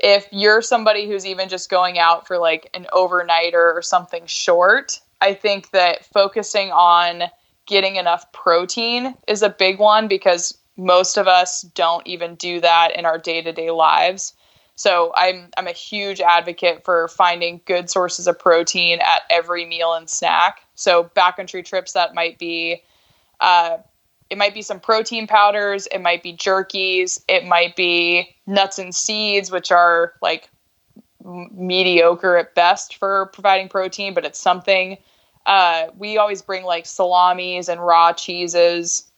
If 0.00 0.26
you're 0.30 0.62
somebody 0.62 1.06
who's 1.06 1.26
even 1.26 1.48
just 1.48 1.70
going 1.70 1.98
out 1.98 2.26
for 2.26 2.38
like 2.38 2.70
an 2.74 2.86
overnighter 2.92 3.74
or 3.74 3.82
something 3.82 4.24
short, 4.26 5.00
I 5.20 5.34
think 5.34 5.70
that 5.70 6.04
focusing 6.06 6.70
on 6.70 7.24
getting 7.66 7.96
enough 7.96 8.30
protein 8.32 9.14
is 9.28 9.42
a 9.42 9.50
big 9.50 9.78
one 9.78 10.08
because 10.08 10.56
most 10.76 11.16
of 11.16 11.28
us 11.28 11.62
don't 11.62 12.06
even 12.06 12.34
do 12.36 12.60
that 12.60 12.96
in 12.96 13.04
our 13.04 13.18
day 13.18 13.42
to 13.42 13.52
day 13.52 13.70
lives. 13.70 14.34
So 14.80 15.12
I'm 15.14 15.50
I'm 15.58 15.66
a 15.66 15.72
huge 15.72 16.22
advocate 16.22 16.86
for 16.86 17.06
finding 17.08 17.60
good 17.66 17.90
sources 17.90 18.26
of 18.26 18.38
protein 18.38 18.98
at 19.00 19.24
every 19.28 19.66
meal 19.66 19.92
and 19.92 20.08
snack. 20.08 20.62
So 20.74 21.10
backcountry 21.14 21.62
trips 21.66 21.92
that 21.92 22.14
might 22.14 22.38
be 22.38 22.82
uh, 23.40 23.76
it 24.30 24.38
might 24.38 24.54
be 24.54 24.62
some 24.62 24.80
protein 24.80 25.26
powders, 25.26 25.86
it 25.88 25.98
might 25.98 26.22
be 26.22 26.34
jerkies, 26.34 27.22
it 27.28 27.44
might 27.44 27.76
be 27.76 28.34
nuts 28.46 28.78
and 28.78 28.94
seeds, 28.94 29.50
which 29.50 29.70
are 29.70 30.14
like 30.22 30.48
mediocre 31.22 32.38
at 32.38 32.54
best 32.54 32.96
for 32.96 33.26
providing 33.34 33.68
protein, 33.68 34.14
but 34.14 34.24
it's 34.24 34.40
something. 34.40 34.96
Uh, 35.44 35.88
we 35.98 36.16
always 36.16 36.40
bring 36.40 36.64
like 36.64 36.86
salamis 36.86 37.68
and 37.68 37.84
raw 37.84 38.14
cheeses, 38.14 39.10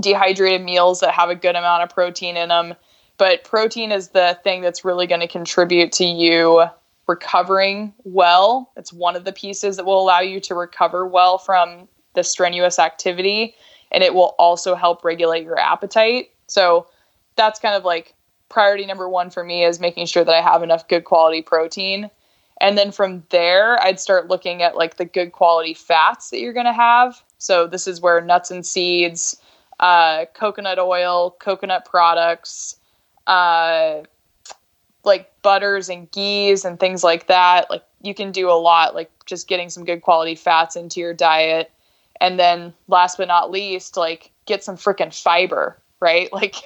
dehydrated 0.00 0.62
meals 0.62 0.98
that 0.98 1.12
have 1.12 1.30
a 1.30 1.36
good 1.36 1.54
amount 1.54 1.84
of 1.84 1.90
protein 1.90 2.36
in 2.36 2.48
them 2.48 2.74
but 3.18 3.44
protein 3.44 3.92
is 3.92 4.08
the 4.08 4.38
thing 4.44 4.60
that's 4.60 4.84
really 4.84 5.06
going 5.06 5.20
to 5.20 5.28
contribute 5.28 5.92
to 5.92 6.04
you 6.04 6.66
recovering 7.06 7.94
well. 8.04 8.70
It's 8.76 8.92
one 8.92 9.16
of 9.16 9.24
the 9.24 9.32
pieces 9.32 9.76
that 9.76 9.86
will 9.86 10.00
allow 10.00 10.20
you 10.20 10.40
to 10.40 10.54
recover 10.54 11.06
well 11.06 11.38
from 11.38 11.88
the 12.14 12.24
strenuous 12.24 12.78
activity. 12.78 13.54
And 13.92 14.02
it 14.02 14.14
will 14.14 14.34
also 14.38 14.74
help 14.74 15.04
regulate 15.04 15.44
your 15.44 15.58
appetite. 15.58 16.30
So 16.48 16.88
that's 17.36 17.60
kind 17.60 17.76
of 17.76 17.84
like 17.84 18.14
priority 18.48 18.86
number 18.86 19.08
one 19.08 19.30
for 19.30 19.44
me 19.44 19.64
is 19.64 19.80
making 19.80 20.06
sure 20.06 20.24
that 20.24 20.34
I 20.34 20.42
have 20.42 20.62
enough 20.62 20.88
good 20.88 21.04
quality 21.04 21.42
protein. 21.42 22.10
And 22.60 22.76
then 22.76 22.90
from 22.90 23.22
there, 23.30 23.80
I'd 23.82 24.00
start 24.00 24.28
looking 24.28 24.62
at 24.62 24.76
like 24.76 24.96
the 24.96 25.04
good 25.04 25.32
quality 25.32 25.74
fats 25.74 26.30
that 26.30 26.40
you're 26.40 26.54
going 26.54 26.66
to 26.66 26.72
have. 26.72 27.22
So 27.38 27.66
this 27.66 27.86
is 27.86 28.00
where 28.00 28.20
nuts 28.20 28.50
and 28.50 28.64
seeds, 28.64 29.40
uh, 29.78 30.24
coconut 30.34 30.78
oil, 30.78 31.36
coconut 31.38 31.84
products, 31.84 32.75
uh, 33.26 34.02
like 35.04 35.30
butters 35.42 35.88
and 35.88 36.10
ghees 36.10 36.64
and 36.64 36.78
things 36.78 37.04
like 37.04 37.28
that. 37.28 37.70
Like 37.70 37.84
you 38.02 38.14
can 38.14 38.32
do 38.32 38.50
a 38.50 38.58
lot, 38.58 38.94
like 38.94 39.10
just 39.24 39.48
getting 39.48 39.70
some 39.70 39.84
good 39.84 40.02
quality 40.02 40.34
fats 40.34 40.76
into 40.76 41.00
your 41.00 41.14
diet. 41.14 41.70
And 42.20 42.38
then 42.38 42.74
last 42.88 43.18
but 43.18 43.28
not 43.28 43.50
least, 43.50 43.96
like 43.96 44.30
get 44.46 44.64
some 44.64 44.76
freaking 44.76 45.14
fiber, 45.14 45.78
right? 46.00 46.28
Like 46.32 46.56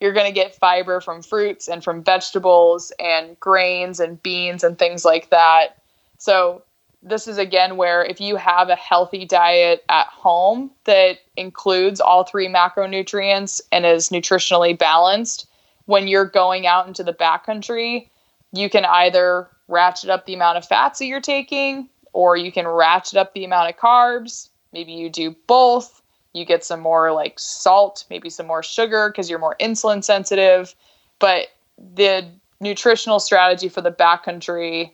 you're 0.00 0.12
going 0.12 0.26
to 0.26 0.32
get 0.32 0.54
fiber 0.54 1.00
from 1.00 1.22
fruits 1.22 1.68
and 1.68 1.84
from 1.84 2.02
vegetables 2.02 2.92
and 2.98 3.38
grains 3.38 4.00
and 4.00 4.22
beans 4.22 4.64
and 4.64 4.78
things 4.78 5.04
like 5.04 5.30
that. 5.30 5.78
So 6.18 6.62
this 7.02 7.26
is 7.26 7.38
again 7.38 7.76
where 7.76 8.04
if 8.04 8.20
you 8.20 8.36
have 8.36 8.68
a 8.68 8.76
healthy 8.76 9.24
diet 9.24 9.84
at 9.88 10.06
home 10.08 10.70
that 10.84 11.18
includes 11.36 12.00
all 12.00 12.24
three 12.24 12.48
macronutrients 12.48 13.60
and 13.72 13.86
is 13.86 14.10
nutritionally 14.10 14.78
balanced, 14.78 15.46
when 15.90 16.06
you're 16.06 16.24
going 16.24 16.68
out 16.68 16.86
into 16.86 17.02
the 17.02 17.12
backcountry, 17.12 18.08
you 18.52 18.70
can 18.70 18.84
either 18.84 19.48
ratchet 19.66 20.08
up 20.08 20.24
the 20.24 20.34
amount 20.34 20.56
of 20.56 20.64
fats 20.64 21.00
that 21.00 21.06
you're 21.06 21.20
taking 21.20 21.88
or 22.12 22.36
you 22.36 22.52
can 22.52 22.66
ratchet 22.66 23.16
up 23.16 23.34
the 23.34 23.44
amount 23.44 23.68
of 23.68 23.76
carbs. 23.76 24.50
Maybe 24.72 24.92
you 24.92 25.10
do 25.10 25.34
both. 25.48 26.00
You 26.32 26.44
get 26.44 26.64
some 26.64 26.78
more 26.78 27.10
like 27.10 27.40
salt, 27.40 28.04
maybe 28.08 28.30
some 28.30 28.46
more 28.46 28.62
sugar 28.62 29.08
because 29.08 29.28
you're 29.28 29.40
more 29.40 29.56
insulin 29.60 30.04
sensitive. 30.04 30.76
But 31.18 31.48
the 31.76 32.24
nutritional 32.60 33.18
strategy 33.18 33.68
for 33.68 33.80
the 33.80 33.90
backcountry, 33.90 34.92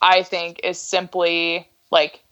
I 0.00 0.22
think, 0.22 0.60
is 0.64 0.80
simply 0.80 1.68
like 1.90 2.24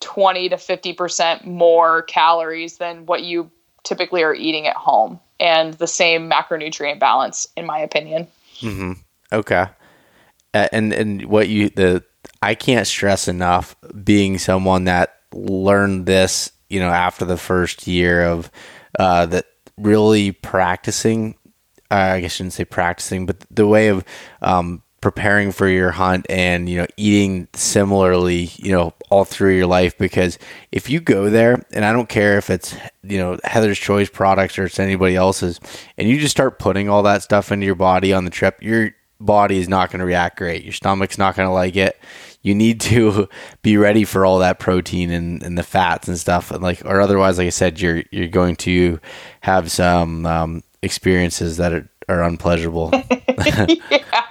20 0.00 0.50
to 0.50 0.56
50% 0.56 1.46
more 1.46 2.02
calories 2.02 2.76
than 2.76 3.06
what 3.06 3.22
you 3.22 3.50
typically 3.84 4.22
are 4.22 4.34
eating 4.34 4.66
at 4.66 4.76
home 4.76 5.20
and 5.38 5.74
the 5.74 5.86
same 5.86 6.30
macronutrient 6.30 6.98
balance, 6.98 7.48
in 7.56 7.66
my 7.66 7.78
opinion. 7.78 8.28
Mm-hmm. 8.60 8.92
Okay. 9.32 9.66
Uh, 10.52 10.68
and 10.72 10.92
and 10.92 11.26
what 11.26 11.48
you 11.48 11.70
the 11.70 12.04
I 12.42 12.54
can't 12.54 12.86
stress 12.86 13.28
enough 13.28 13.76
being 14.04 14.38
someone 14.38 14.84
that 14.84 15.20
learned 15.32 16.06
this, 16.06 16.52
you 16.68 16.80
know, 16.80 16.90
after 16.90 17.24
the 17.24 17.36
first 17.36 17.86
year 17.86 18.24
of 18.24 18.50
uh, 18.98 19.26
that 19.26 19.46
really 19.76 20.32
practicing. 20.32 21.36
Uh, 21.90 22.14
I 22.14 22.20
guess 22.20 22.32
I 22.32 22.34
shouldn't 22.36 22.52
say 22.52 22.64
practicing, 22.64 23.26
but 23.26 23.44
the 23.50 23.66
way 23.66 23.88
of 23.88 24.04
um, 24.42 24.82
preparing 25.00 25.50
for 25.50 25.66
your 25.66 25.92
hunt 25.92 26.26
and 26.28 26.68
you 26.68 26.76
know 26.76 26.86
eating 26.96 27.48
similarly 27.54 28.50
you 28.56 28.70
know 28.70 28.92
all 29.08 29.24
through 29.24 29.56
your 29.56 29.66
life 29.66 29.96
because 29.96 30.38
if 30.72 30.90
you 30.90 31.00
go 31.00 31.30
there 31.30 31.64
and 31.72 31.84
I 31.84 31.92
don't 31.92 32.08
care 32.08 32.36
if 32.36 32.50
it's 32.50 32.76
you 33.02 33.18
know 33.18 33.38
Heather's 33.44 33.78
Choice 33.78 34.10
products 34.10 34.58
or 34.58 34.66
it's 34.66 34.78
anybody 34.78 35.16
else's 35.16 35.58
and 35.96 36.08
you 36.08 36.20
just 36.20 36.32
start 36.32 36.58
putting 36.58 36.88
all 36.88 37.02
that 37.04 37.22
stuff 37.22 37.50
into 37.50 37.64
your 37.64 37.74
body 37.74 38.12
on 38.12 38.24
the 38.24 38.30
trip 38.30 38.62
your 38.62 38.92
body 39.20 39.58
is 39.58 39.68
not 39.68 39.90
going 39.90 40.00
to 40.00 40.06
react 40.06 40.38
great. 40.38 40.64
Your 40.64 40.72
stomach's 40.72 41.18
not 41.18 41.36
going 41.36 41.46
to 41.46 41.52
like 41.52 41.76
it. 41.76 42.00
You 42.42 42.54
need 42.54 42.80
to 42.82 43.28
be 43.62 43.76
ready 43.76 44.04
for 44.04 44.24
all 44.24 44.38
that 44.38 44.58
protein 44.58 45.10
and, 45.10 45.42
and 45.42 45.56
the 45.56 45.62
fats 45.62 46.08
and 46.08 46.18
stuff 46.18 46.50
and 46.50 46.62
like 46.62 46.84
or 46.84 47.00
otherwise 47.00 47.38
like 47.38 47.46
I 47.46 47.50
said 47.50 47.80
you're 47.80 48.02
you're 48.10 48.28
going 48.28 48.56
to 48.56 48.98
have 49.42 49.70
some 49.70 50.26
um, 50.26 50.62
experiences 50.82 51.58
that 51.58 51.72
are, 51.72 51.88
are 52.08 52.22
unpleasurable. 52.22 52.92
Yeah 53.90 54.26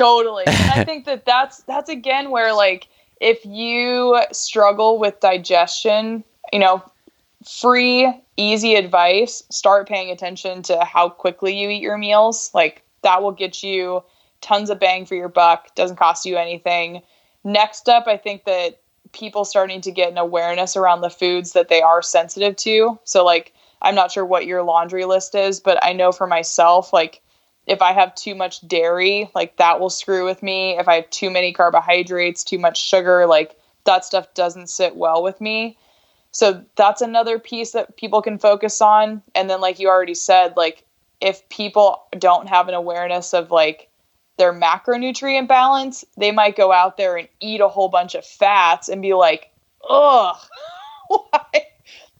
totally. 0.00 0.44
And 0.46 0.70
I 0.70 0.84
think 0.86 1.04
that 1.04 1.24
that's 1.24 1.62
that's 1.64 1.90
again 1.90 2.30
where 2.30 2.52
like 2.54 2.88
if 3.20 3.44
you 3.44 4.20
struggle 4.32 4.98
with 4.98 5.20
digestion, 5.20 6.24
you 6.52 6.58
know, 6.58 6.82
free 7.46 8.12
easy 8.36 8.74
advice, 8.74 9.42
start 9.50 9.88
paying 9.88 10.10
attention 10.10 10.62
to 10.62 10.84
how 10.84 11.08
quickly 11.08 11.56
you 11.56 11.68
eat 11.68 11.82
your 11.82 11.98
meals. 11.98 12.50
Like 12.54 12.82
that 13.02 13.22
will 13.22 13.32
get 13.32 13.62
you 13.62 14.02
tons 14.40 14.70
of 14.70 14.80
bang 14.80 15.04
for 15.04 15.14
your 15.14 15.28
buck, 15.28 15.74
doesn't 15.74 15.96
cost 15.96 16.24
you 16.24 16.36
anything. 16.36 17.02
Next 17.44 17.88
up, 17.88 18.06
I 18.06 18.16
think 18.16 18.44
that 18.44 18.80
people 19.12 19.44
starting 19.44 19.80
to 19.82 19.90
get 19.90 20.10
an 20.10 20.18
awareness 20.18 20.76
around 20.76 21.00
the 21.00 21.10
foods 21.10 21.52
that 21.52 21.68
they 21.68 21.82
are 21.82 22.00
sensitive 22.00 22.56
to. 22.56 22.98
So 23.04 23.24
like 23.24 23.52
I'm 23.82 23.94
not 23.94 24.12
sure 24.12 24.24
what 24.24 24.46
your 24.46 24.62
laundry 24.62 25.04
list 25.04 25.34
is, 25.34 25.60
but 25.60 25.82
I 25.82 25.92
know 25.92 26.12
for 26.12 26.26
myself, 26.26 26.92
like 26.92 27.20
if 27.70 27.80
I 27.80 27.92
have 27.92 28.16
too 28.16 28.34
much 28.34 28.66
dairy, 28.66 29.30
like 29.32 29.56
that 29.58 29.78
will 29.78 29.90
screw 29.90 30.24
with 30.24 30.42
me. 30.42 30.76
If 30.76 30.88
I 30.88 30.96
have 30.96 31.08
too 31.10 31.30
many 31.30 31.52
carbohydrates, 31.52 32.42
too 32.42 32.58
much 32.58 32.82
sugar, 32.82 33.26
like 33.26 33.56
that 33.84 34.04
stuff 34.04 34.34
doesn't 34.34 34.68
sit 34.68 34.96
well 34.96 35.22
with 35.22 35.40
me. 35.40 35.78
So 36.32 36.64
that's 36.74 37.00
another 37.00 37.38
piece 37.38 37.70
that 37.70 37.96
people 37.96 38.22
can 38.22 38.38
focus 38.38 38.80
on. 38.80 39.22
And 39.36 39.48
then, 39.48 39.60
like 39.60 39.78
you 39.78 39.88
already 39.88 40.16
said, 40.16 40.56
like 40.56 40.84
if 41.20 41.48
people 41.48 42.02
don't 42.18 42.48
have 42.48 42.66
an 42.66 42.74
awareness 42.74 43.32
of 43.34 43.52
like 43.52 43.88
their 44.36 44.52
macronutrient 44.52 45.46
balance, 45.46 46.04
they 46.16 46.32
might 46.32 46.56
go 46.56 46.72
out 46.72 46.96
there 46.96 47.16
and 47.16 47.28
eat 47.38 47.60
a 47.60 47.68
whole 47.68 47.88
bunch 47.88 48.16
of 48.16 48.26
fats 48.26 48.88
and 48.88 49.00
be 49.00 49.14
like, 49.14 49.52
ugh, 49.88 50.36
why? 51.08 51.66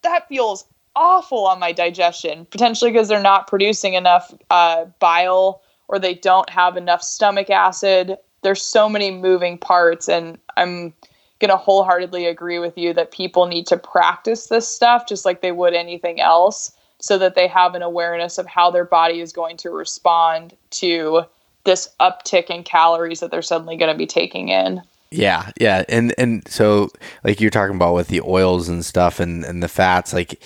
That 0.03 0.29
feels 0.29 0.65
awful 1.01 1.47
on 1.47 1.59
my 1.59 1.73
digestion, 1.73 2.47
potentially 2.51 2.93
because 2.93 3.09
they're 3.09 3.23
not 3.23 3.49
producing 3.49 3.95
enough 3.95 4.33
uh, 4.51 4.85
bile 5.01 5.63
or 5.89 5.99
they 5.99 6.15
don't 6.15 6.49
have 6.51 6.77
enough 6.77 7.03
stomach 7.03 7.51
acid. 7.51 8.17
There's 8.43 8.63
so 8.63 8.89
many 8.89 9.11
moving 9.11 9.59
parts, 9.59 10.09
and 10.09 10.39
I'm 10.57 10.93
going 11.41 11.51
to 11.51 11.57
wholeheartedly 11.57 12.27
agree 12.27 12.59
with 12.59 12.77
you 12.77 12.93
that 12.93 13.11
people 13.11 13.47
need 13.47 13.67
to 13.69 13.79
practice 13.79 14.49
this 14.49 14.69
stuff 14.69 15.09
just 15.09 15.25
like 15.25 15.41
they 15.41 15.53
would 15.53 15.75
anything 15.75 16.21
else 16.21 16.71
so 17.01 17.17
that 17.17 17.35
they 17.35 17.49
have 17.49 17.75
an 17.75 17.83
awareness 17.83 18.37
of 18.37 18.47
how 18.47 18.71
their 18.71 18.85
body 18.85 19.21
is 19.21 19.33
going 19.33 19.57
to 19.57 19.71
respond 19.71 20.55
to 20.71 21.23
this 21.65 21.89
uptick 21.99 22.51
in 22.51 22.63
calories 22.63 23.21
that 23.21 23.31
they're 23.31 23.43
suddenly 23.43 23.77
going 23.77 23.91
to 23.91 23.99
be 23.99 24.07
taking 24.07 24.51
in. 24.51 24.83
Yeah, 25.11 25.51
yeah, 25.61 25.85
and 25.89 26.15
and 26.19 26.47
so 26.47 26.91
like 27.25 27.41
you're 27.41 27.51
talking 27.51 27.75
about 27.75 27.95
with 27.95 28.09
the 28.09 28.21
oils 28.21 28.69
and 28.69 28.85
stuff 28.85 29.19
and 29.19 29.45
and 29.45 29.61
the 29.61 29.67
fats, 29.67 30.13
like 30.13 30.41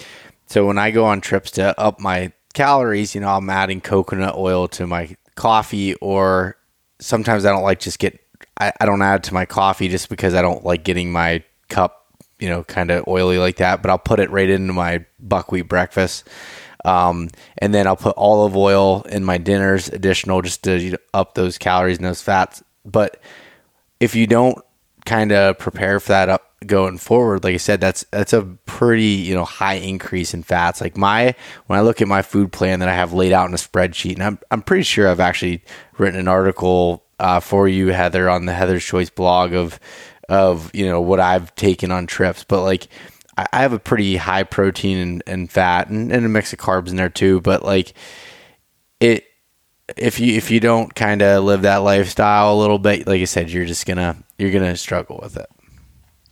so 0.47 0.67
when 0.67 0.79
I 0.79 0.91
go 0.91 1.05
on 1.05 1.21
trips 1.21 1.53
to 1.53 1.79
up 1.79 2.01
my 2.01 2.33
calories, 2.53 3.15
you 3.15 3.21
know, 3.21 3.29
I'm 3.29 3.51
adding 3.51 3.81
coconut 3.81 4.37
oil 4.37 4.69
to 4.69 4.87
my 4.87 5.17
coffee, 5.35 5.95
or 5.97 6.57
sometimes 7.01 7.45
I 7.45 7.51
don't 7.51 7.63
like 7.63 7.81
just 7.81 7.99
get 7.99 8.19
I, 8.61 8.73
I 8.81 8.87
don't 8.87 9.03
add 9.03 9.25
to 9.25 9.35
my 9.35 9.47
coffee 9.47 9.89
just 9.89 10.09
because 10.09 10.35
I 10.35 10.43
don't 10.43 10.65
like 10.65 10.85
getting 10.85 11.11
my 11.11 11.43
cup, 11.69 12.07
you 12.39 12.49
know, 12.49 12.63
kind 12.65 12.91
of 12.91 13.07
oily 13.09 13.39
like 13.39 13.57
that. 13.57 13.83
But 13.83 13.91
I'll 13.91 13.99
put 13.99 14.21
it 14.21 14.31
right 14.31 14.49
into 14.49 14.73
my 14.73 15.05
buckwheat 15.19 15.69
breakfast. 15.69 16.29
Um, 16.85 17.31
and 17.59 17.75
then 17.75 17.87
I'll 17.87 17.97
put 17.97 18.15
olive 18.17 18.57
oil 18.57 19.03
in 19.03 19.25
my 19.25 19.39
dinners, 19.39 19.89
additional 19.89 20.43
just 20.43 20.65
to 20.65 20.79
you 20.79 20.91
know, 20.93 20.99
up 21.15 21.35
those 21.35 21.57
calories 21.57 21.97
and 21.97 22.07
those 22.07 22.21
fats. 22.21 22.63
But 22.85 23.21
if 24.01 24.15
you 24.15 24.27
don't 24.27 24.59
kind 25.07 25.33
of 25.33 25.59
prepare 25.59 25.99
for 25.99 26.09
that 26.09 26.29
up 26.29 26.54
going 26.67 26.99
forward, 26.99 27.45
like 27.45 27.55
I 27.55 27.59
said, 27.59 27.81
that's 27.81 28.05
that's 28.11 28.33
a 28.33 28.43
pretty 28.67 29.05
you 29.05 29.35
know 29.35 29.45
high 29.45 29.75
increase 29.75 30.35
in 30.35 30.43
fats. 30.43 30.81
Like 30.81 30.97
my 30.97 31.35
when 31.67 31.79
I 31.79 31.83
look 31.83 32.01
at 32.01 32.09
my 32.09 32.23
food 32.23 32.53
plan 32.53 32.81
that 32.81 32.89
I 32.89 32.95
have 32.95 33.13
laid 33.13 33.33
out 33.33 33.49
in 33.49 33.55
a 33.55 33.59
spreadsheet, 33.59 34.15
and 34.15 34.23
I'm 34.23 34.39
I'm 34.51 34.63
pretty 34.63 34.85
sure 34.85 35.09
I've 35.09 35.21
actually 35.21 35.63
written 35.99 36.19
an 36.19 36.29
article 36.29 37.05
uh, 37.19 37.41
for 37.41 37.69
you, 37.69 37.89
Heather, 37.89 38.29
on 38.29 38.47
the 38.47 38.55
Heather's 38.55 38.85
Choice 38.85 39.11
blog 39.11 39.53
of 39.53 39.79
of 40.29 40.75
you 40.75 40.87
know 40.87 41.01
what 41.01 41.21
I've 41.21 41.55
taken 41.55 41.91
on 41.91 42.07
trips, 42.07 42.45
but 42.45 42.63
like. 42.63 42.89
I, 43.37 43.47
I 43.53 43.63
have 43.63 43.73
a 43.73 43.81
pretty 43.81 44.15
high 44.15 44.45
protein 44.45 44.97
and, 44.99 45.23
and 45.27 45.51
fat 45.51 45.89
and, 45.89 46.13
and 46.13 46.25
a 46.25 46.29
mix 46.29 46.53
of 46.53 46.61
carbs 46.61 46.91
in 46.91 46.95
there 46.95 47.09
too, 47.09 47.41
but 47.41 47.65
like 47.65 47.93
it 49.01 49.25
if 49.97 50.19
you 50.19 50.37
if 50.37 50.51
you 50.51 50.61
don't 50.61 50.95
kind 50.95 51.23
of 51.23 51.45
live 51.45 51.63
that 51.63 51.79
lifestyle 51.79 52.55
a 52.55 52.61
little 52.61 52.79
bit, 52.79 53.07
like 53.07 53.21
I 53.21 53.25
said, 53.25 53.51
you're 53.51 53.67
just 53.67 53.87
gonna 53.87 54.17
you're 54.39 54.51
gonna 54.51 54.77
struggle 54.77 55.21
with 55.23 55.37
it. 55.37 55.47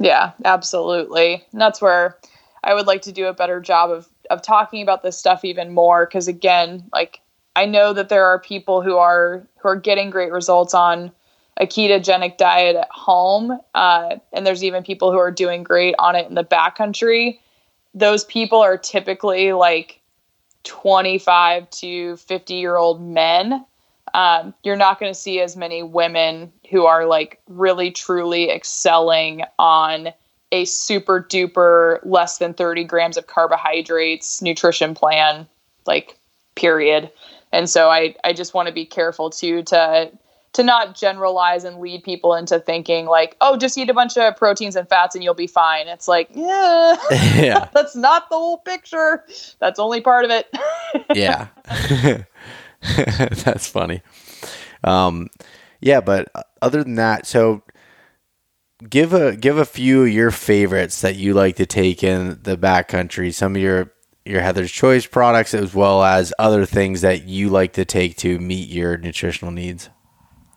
Yeah, 0.03 0.33
absolutely. 0.45 1.45
And 1.53 1.61
that's 1.61 1.81
where 1.81 2.19
I 2.65 2.75
would 2.75 2.87
like 2.87 3.03
to 3.03 3.13
do 3.13 3.27
a 3.27 3.33
better 3.35 3.61
job 3.61 3.91
of 3.91 4.09
of 4.31 4.43
talking 4.43 4.83
about 4.83 5.03
this 5.03 5.19
stuff 5.19 5.45
even 5.45 5.75
more 5.75 6.07
because 6.07 6.29
again, 6.29 6.89
like 6.93 7.21
I 7.57 7.67
know 7.67 7.93
that 7.93 8.09
there 8.09 8.27
are 8.27 8.41
people 8.41 8.83
who 8.83 8.97
are 8.97 9.47
who 9.59 9.69
are 9.69 9.77
getting 9.77 10.11
great 10.11 10.33
results 10.33 10.75
on 10.75 11.13
a 11.59 11.67
ketogenic 11.67 12.39
diet 12.39 12.77
at 12.77 12.89
home, 12.91 13.59
uh, 13.75 14.17
and 14.33 14.47
there's 14.47 14.65
even 14.65 14.83
people 14.83 15.13
who 15.13 15.19
are 15.19 15.31
doing 15.31 15.63
great 15.63 15.95
on 15.99 16.17
it 16.17 16.29
in 16.29 16.35
the 16.35 16.45
backcountry. 16.45 17.39
Those 17.95 18.25
people 18.25 18.61
are 18.61 18.79
typically 18.79 19.53
like 19.53 20.01
25 20.65 21.71
to 21.71 22.17
50 22.17 22.55
year 22.55 22.77
old 22.77 23.03
men 23.03 23.65
um, 24.15 24.53
you're 24.63 24.77
not 24.77 25.01
going 25.01 25.13
to 25.13 25.19
see 25.19 25.41
as 25.41 25.57
many 25.57 25.83
women 25.83 26.53
who 26.73 26.87
are 26.87 27.07
like 27.07 27.41
really 27.47 27.91
truly 27.93 28.51
excelling 28.51 29.45
on 29.59 30.09
a 30.51 30.65
super 30.65 31.23
duper 31.23 32.01
less 32.05 32.39
than 32.39 32.55
30 32.55 32.85
grams 32.85 33.17
of 33.17 33.27
carbohydrates 33.27 34.43
nutrition 34.43 34.95
plan 34.95 35.47
like 35.87 36.19
period. 36.57 37.11
And 37.53 37.69
so 37.69 37.91
i 37.91 38.15
i 38.25 38.33
just 38.33 38.55
want 38.55 38.69
to 38.69 38.75
be 38.75 38.87
careful 38.87 39.31
too 39.31 39.63
to 39.65 40.11
to 40.55 40.63
not 40.63 40.95
generalize 40.95 41.65
and 41.65 41.79
lead 41.79 42.05
people 42.05 42.35
into 42.35 42.59
thinking 42.59 43.07
like 43.07 43.37
oh 43.41 43.57
just 43.57 43.77
eat 43.79 43.89
a 43.89 43.95
bunch 43.95 44.17
of 44.19 44.37
proteins 44.37 44.77
and 44.77 44.89
fats 44.89 45.15
and 45.15 45.23
you'll 45.23 45.35
be 45.35 45.47
fine. 45.47 45.89
It's 45.89 46.09
like 46.09 46.31
yeah, 46.35 46.97
yeah. 47.11 47.69
that's 47.75 47.95
not 47.95 48.31
the 48.31 48.37
whole 48.37 48.59
picture. 48.59 49.25
That's 49.59 49.79
only 49.79 50.01
part 50.01 50.25
of 50.25 50.31
it. 50.31 50.49
Yeah. 51.15 51.49
That's 52.97 53.67
funny. 53.67 54.03
Um, 54.85 55.31
yeah, 55.83 56.01
but 56.01 56.29
uh, 56.35 56.43
other 56.63 56.83
than 56.83 56.95
that, 56.95 57.27
so 57.27 57.63
give 58.89 59.13
a 59.13 59.37
give 59.37 59.59
a 59.59 59.65
few 59.65 60.03
of 60.03 60.09
your 60.09 60.31
favorites 60.31 61.01
that 61.03 61.17
you 61.17 61.35
like 61.35 61.57
to 61.57 61.67
take 61.67 62.03
in 62.03 62.39
the 62.43 62.57
backcountry. 62.57 63.35
Some 63.35 63.57
of 63.57 63.61
your 63.61 63.93
your 64.25 64.41
Heather's 64.41 64.71
Choice 64.71 65.05
products, 65.05 65.53
as 65.53 65.75
well 65.75 66.03
as 66.05 66.33
other 66.39 66.65
things 66.65 67.01
that 67.01 67.25
you 67.25 67.51
like 67.51 67.73
to 67.75 67.85
take 67.85 68.17
to 68.19 68.39
meet 68.39 68.69
your 68.69 68.97
nutritional 68.97 69.53
needs. 69.53 69.91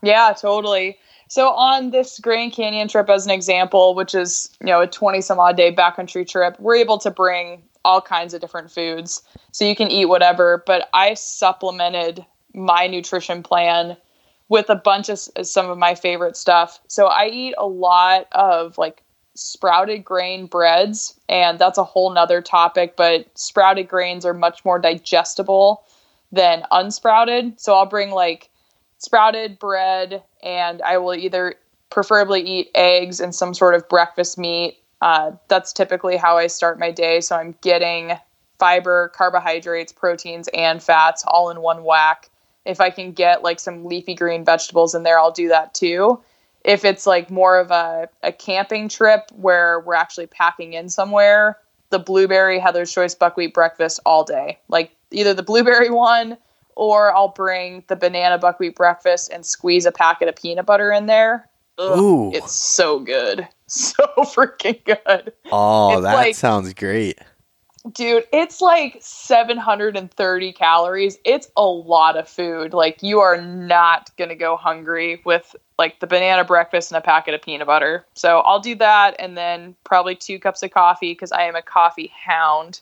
Yeah, 0.02 0.32
totally. 0.38 0.96
So 1.28 1.48
on 1.48 1.90
this 1.90 2.20
Grand 2.20 2.52
Canyon 2.52 2.86
trip, 2.86 3.10
as 3.10 3.26
an 3.26 3.32
example, 3.32 3.96
which 3.96 4.14
is 4.14 4.48
you 4.60 4.68
know 4.68 4.80
a 4.80 4.86
twenty 4.86 5.20
some 5.20 5.40
odd 5.40 5.56
day 5.56 5.74
backcountry 5.74 6.26
trip, 6.26 6.56
we're 6.60 6.76
able 6.76 6.98
to 6.98 7.10
bring 7.10 7.64
all 7.84 8.00
kinds 8.00 8.32
of 8.32 8.40
different 8.40 8.70
foods. 8.70 9.22
So 9.50 9.64
you 9.64 9.74
can 9.74 9.90
eat 9.90 10.06
whatever, 10.06 10.62
but 10.66 10.88
I 10.94 11.14
supplemented 11.14 12.24
my 12.54 12.86
nutrition 12.86 13.42
plan 13.42 13.96
with 14.48 14.70
a 14.70 14.76
bunch 14.76 15.08
of 15.08 15.18
some 15.18 15.70
of 15.70 15.78
my 15.78 15.94
favorite 15.94 16.36
stuff. 16.36 16.80
So 16.88 17.06
I 17.06 17.26
eat 17.26 17.54
a 17.58 17.66
lot 17.66 18.28
of 18.32 18.78
like 18.78 19.02
sprouted 19.34 20.04
grain 20.04 20.46
breads, 20.46 21.18
and 21.28 21.58
that's 21.58 21.78
a 21.78 21.84
whole 21.84 22.10
nother 22.12 22.40
topic, 22.40 22.96
but 22.96 23.26
sprouted 23.38 23.88
grains 23.88 24.24
are 24.24 24.34
much 24.34 24.64
more 24.64 24.78
digestible 24.78 25.84
than 26.32 26.62
unsprouted. 26.72 27.58
So 27.60 27.74
I'll 27.74 27.86
bring 27.86 28.10
like 28.10 28.50
sprouted 28.98 29.58
bread, 29.58 30.22
and 30.42 30.80
I 30.82 30.98
will 30.98 31.14
either 31.14 31.56
preferably 31.90 32.40
eat 32.40 32.70
eggs 32.74 33.20
and 33.20 33.34
some 33.34 33.54
sort 33.54 33.74
of 33.74 33.88
breakfast 33.88 34.38
meat 34.38 34.78
uh, 35.02 35.32
that's 35.48 35.72
typically 35.72 36.16
how 36.16 36.38
I 36.38 36.46
start 36.46 36.78
my 36.78 36.90
day. 36.90 37.20
So 37.20 37.36
I'm 37.36 37.54
getting 37.60 38.12
fiber, 38.58 39.12
carbohydrates, 39.14 39.92
proteins, 39.92 40.48
and 40.54 40.82
fats 40.82 41.24
all 41.26 41.50
in 41.50 41.60
one 41.60 41.84
whack. 41.84 42.30
If 42.66 42.80
I 42.80 42.90
can 42.90 43.12
get 43.12 43.42
like 43.42 43.60
some 43.60 43.84
leafy 43.84 44.14
green 44.14 44.44
vegetables 44.44 44.94
in 44.94 45.02
there, 45.02 45.18
I'll 45.18 45.32
do 45.32 45.48
that 45.48 45.74
too. 45.74 46.20
If 46.64 46.84
it's 46.84 47.06
like 47.06 47.30
more 47.30 47.58
of 47.58 47.70
a, 47.70 48.08
a 48.22 48.32
camping 48.32 48.88
trip 48.88 49.30
where 49.36 49.80
we're 49.80 49.94
actually 49.94 50.26
packing 50.26 50.72
in 50.72 50.88
somewhere, 50.88 51.58
the 51.90 51.98
blueberry 52.00 52.58
Heather's 52.58 52.92
Choice 52.92 53.14
buckwheat 53.14 53.54
breakfast 53.54 54.00
all 54.04 54.24
day. 54.24 54.58
Like 54.68 54.90
either 55.12 55.32
the 55.32 55.44
blueberry 55.44 55.90
one 55.90 56.36
or 56.74 57.14
I'll 57.14 57.28
bring 57.28 57.84
the 57.86 57.96
banana 57.96 58.38
buckwheat 58.38 58.74
breakfast 58.74 59.30
and 59.32 59.46
squeeze 59.46 59.86
a 59.86 59.92
packet 59.92 60.28
of 60.28 60.36
peanut 60.36 60.66
butter 60.66 60.92
in 60.92 61.06
there. 61.06 61.48
Ugh, 61.78 61.98
Ooh. 61.98 62.32
It's 62.32 62.52
so 62.52 62.98
good. 62.98 63.46
so 63.66 64.04
freaking 64.18 64.84
good. 64.84 65.32
Oh, 65.50 65.92
it's 65.92 66.02
that 66.02 66.14
like, 66.14 66.34
sounds 66.34 66.72
great. 66.74 67.18
Dude, 67.92 68.24
it's 68.32 68.60
like 68.60 68.98
730 69.00 70.52
calories. 70.52 71.18
It's 71.24 71.48
a 71.56 71.64
lot 71.64 72.16
of 72.16 72.28
food. 72.28 72.72
Like 72.72 73.02
you 73.02 73.20
are 73.20 73.40
not 73.40 74.10
going 74.16 74.30
to 74.30 74.34
go 74.34 74.56
hungry 74.56 75.20
with 75.24 75.54
like 75.78 76.00
the 76.00 76.06
banana 76.06 76.44
breakfast 76.44 76.90
and 76.90 76.98
a 76.98 77.00
packet 77.00 77.34
of 77.34 77.42
peanut 77.42 77.66
butter. 77.66 78.04
So 78.14 78.40
I'll 78.40 78.60
do 78.60 78.74
that 78.76 79.14
and 79.18 79.36
then 79.36 79.76
probably 79.84 80.16
two 80.16 80.38
cups 80.38 80.62
of 80.62 80.72
coffee 80.72 81.12
because 81.12 81.32
I 81.32 81.42
am 81.42 81.54
a 81.54 81.62
coffee 81.62 82.12
hound. 82.14 82.80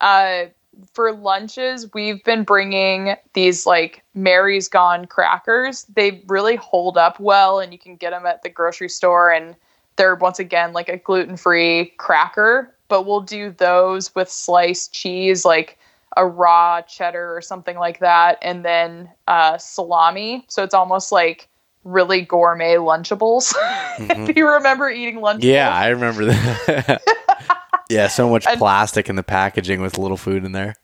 Uh, 0.00 0.46
for 0.92 1.12
lunches, 1.12 1.92
we've 1.92 2.22
been 2.24 2.44
bringing 2.44 3.16
these 3.34 3.66
like 3.66 4.02
Mary's 4.14 4.68
Gone 4.68 5.06
crackers. 5.06 5.84
They 5.84 6.22
really 6.28 6.56
hold 6.56 6.96
up 6.96 7.18
well, 7.18 7.58
and 7.58 7.72
you 7.72 7.78
can 7.78 7.96
get 7.96 8.10
them 8.10 8.26
at 8.26 8.42
the 8.42 8.48
grocery 8.48 8.88
store. 8.88 9.32
And 9.32 9.56
they're 9.96 10.14
once 10.14 10.38
again 10.38 10.72
like 10.72 10.88
a 10.88 10.96
gluten 10.96 11.36
free 11.36 11.92
cracker, 11.96 12.72
but 12.88 13.06
we'll 13.06 13.20
do 13.20 13.50
those 13.50 14.14
with 14.14 14.28
sliced 14.30 14.92
cheese, 14.92 15.44
like 15.44 15.78
a 16.16 16.26
raw 16.26 16.80
cheddar 16.82 17.36
or 17.36 17.40
something 17.42 17.76
like 17.78 18.00
that, 18.00 18.38
and 18.42 18.64
then 18.64 19.08
uh, 19.28 19.56
salami. 19.58 20.44
So 20.48 20.62
it's 20.64 20.74
almost 20.74 21.12
like 21.12 21.48
really 21.84 22.22
gourmet 22.22 22.74
Lunchables. 22.76 23.54
Mm-hmm. 23.98 24.30
if 24.30 24.36
you 24.36 24.46
remember 24.48 24.88
eating 24.88 25.16
Lunchables. 25.16 25.42
Yeah, 25.42 25.74
I 25.74 25.88
remember 25.88 26.26
that. 26.26 27.02
Yeah, 27.90 28.06
so 28.08 28.28
much 28.28 28.46
And- 28.46 28.58
plastic 28.58 29.08
in 29.08 29.16
the 29.16 29.22
packaging 29.24 29.80
with 29.80 29.98
little 29.98 30.16
food 30.16 30.44
in 30.44 30.52
there. 30.52 30.76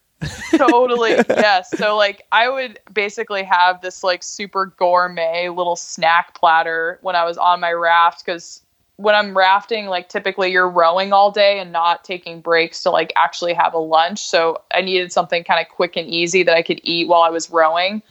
totally 0.56 1.10
yes 1.28 1.68
so 1.76 1.96
like 1.98 2.22
i 2.32 2.48
would 2.48 2.78
basically 2.92 3.42
have 3.42 3.82
this 3.82 4.02
like 4.02 4.22
super 4.22 4.72
gourmet 4.78 5.50
little 5.50 5.76
snack 5.76 6.34
platter 6.34 6.98
when 7.02 7.14
i 7.14 7.24
was 7.24 7.36
on 7.36 7.60
my 7.60 7.72
raft 7.72 8.24
because 8.24 8.62
when 8.96 9.14
i'm 9.14 9.36
rafting 9.36 9.86
like 9.86 10.08
typically 10.08 10.50
you're 10.50 10.68
rowing 10.68 11.12
all 11.12 11.30
day 11.30 11.58
and 11.58 11.72
not 11.72 12.04
taking 12.04 12.40
breaks 12.40 12.82
to 12.82 12.90
like 12.90 13.12
actually 13.16 13.52
have 13.52 13.74
a 13.74 13.78
lunch 13.78 14.20
so 14.26 14.60
i 14.72 14.80
needed 14.80 15.12
something 15.12 15.42
kind 15.44 15.60
of 15.60 15.68
quick 15.72 15.96
and 15.96 16.08
easy 16.08 16.42
that 16.42 16.56
i 16.56 16.62
could 16.62 16.80
eat 16.84 17.08
while 17.08 17.22
i 17.22 17.30
was 17.30 17.50
rowing 17.50 18.02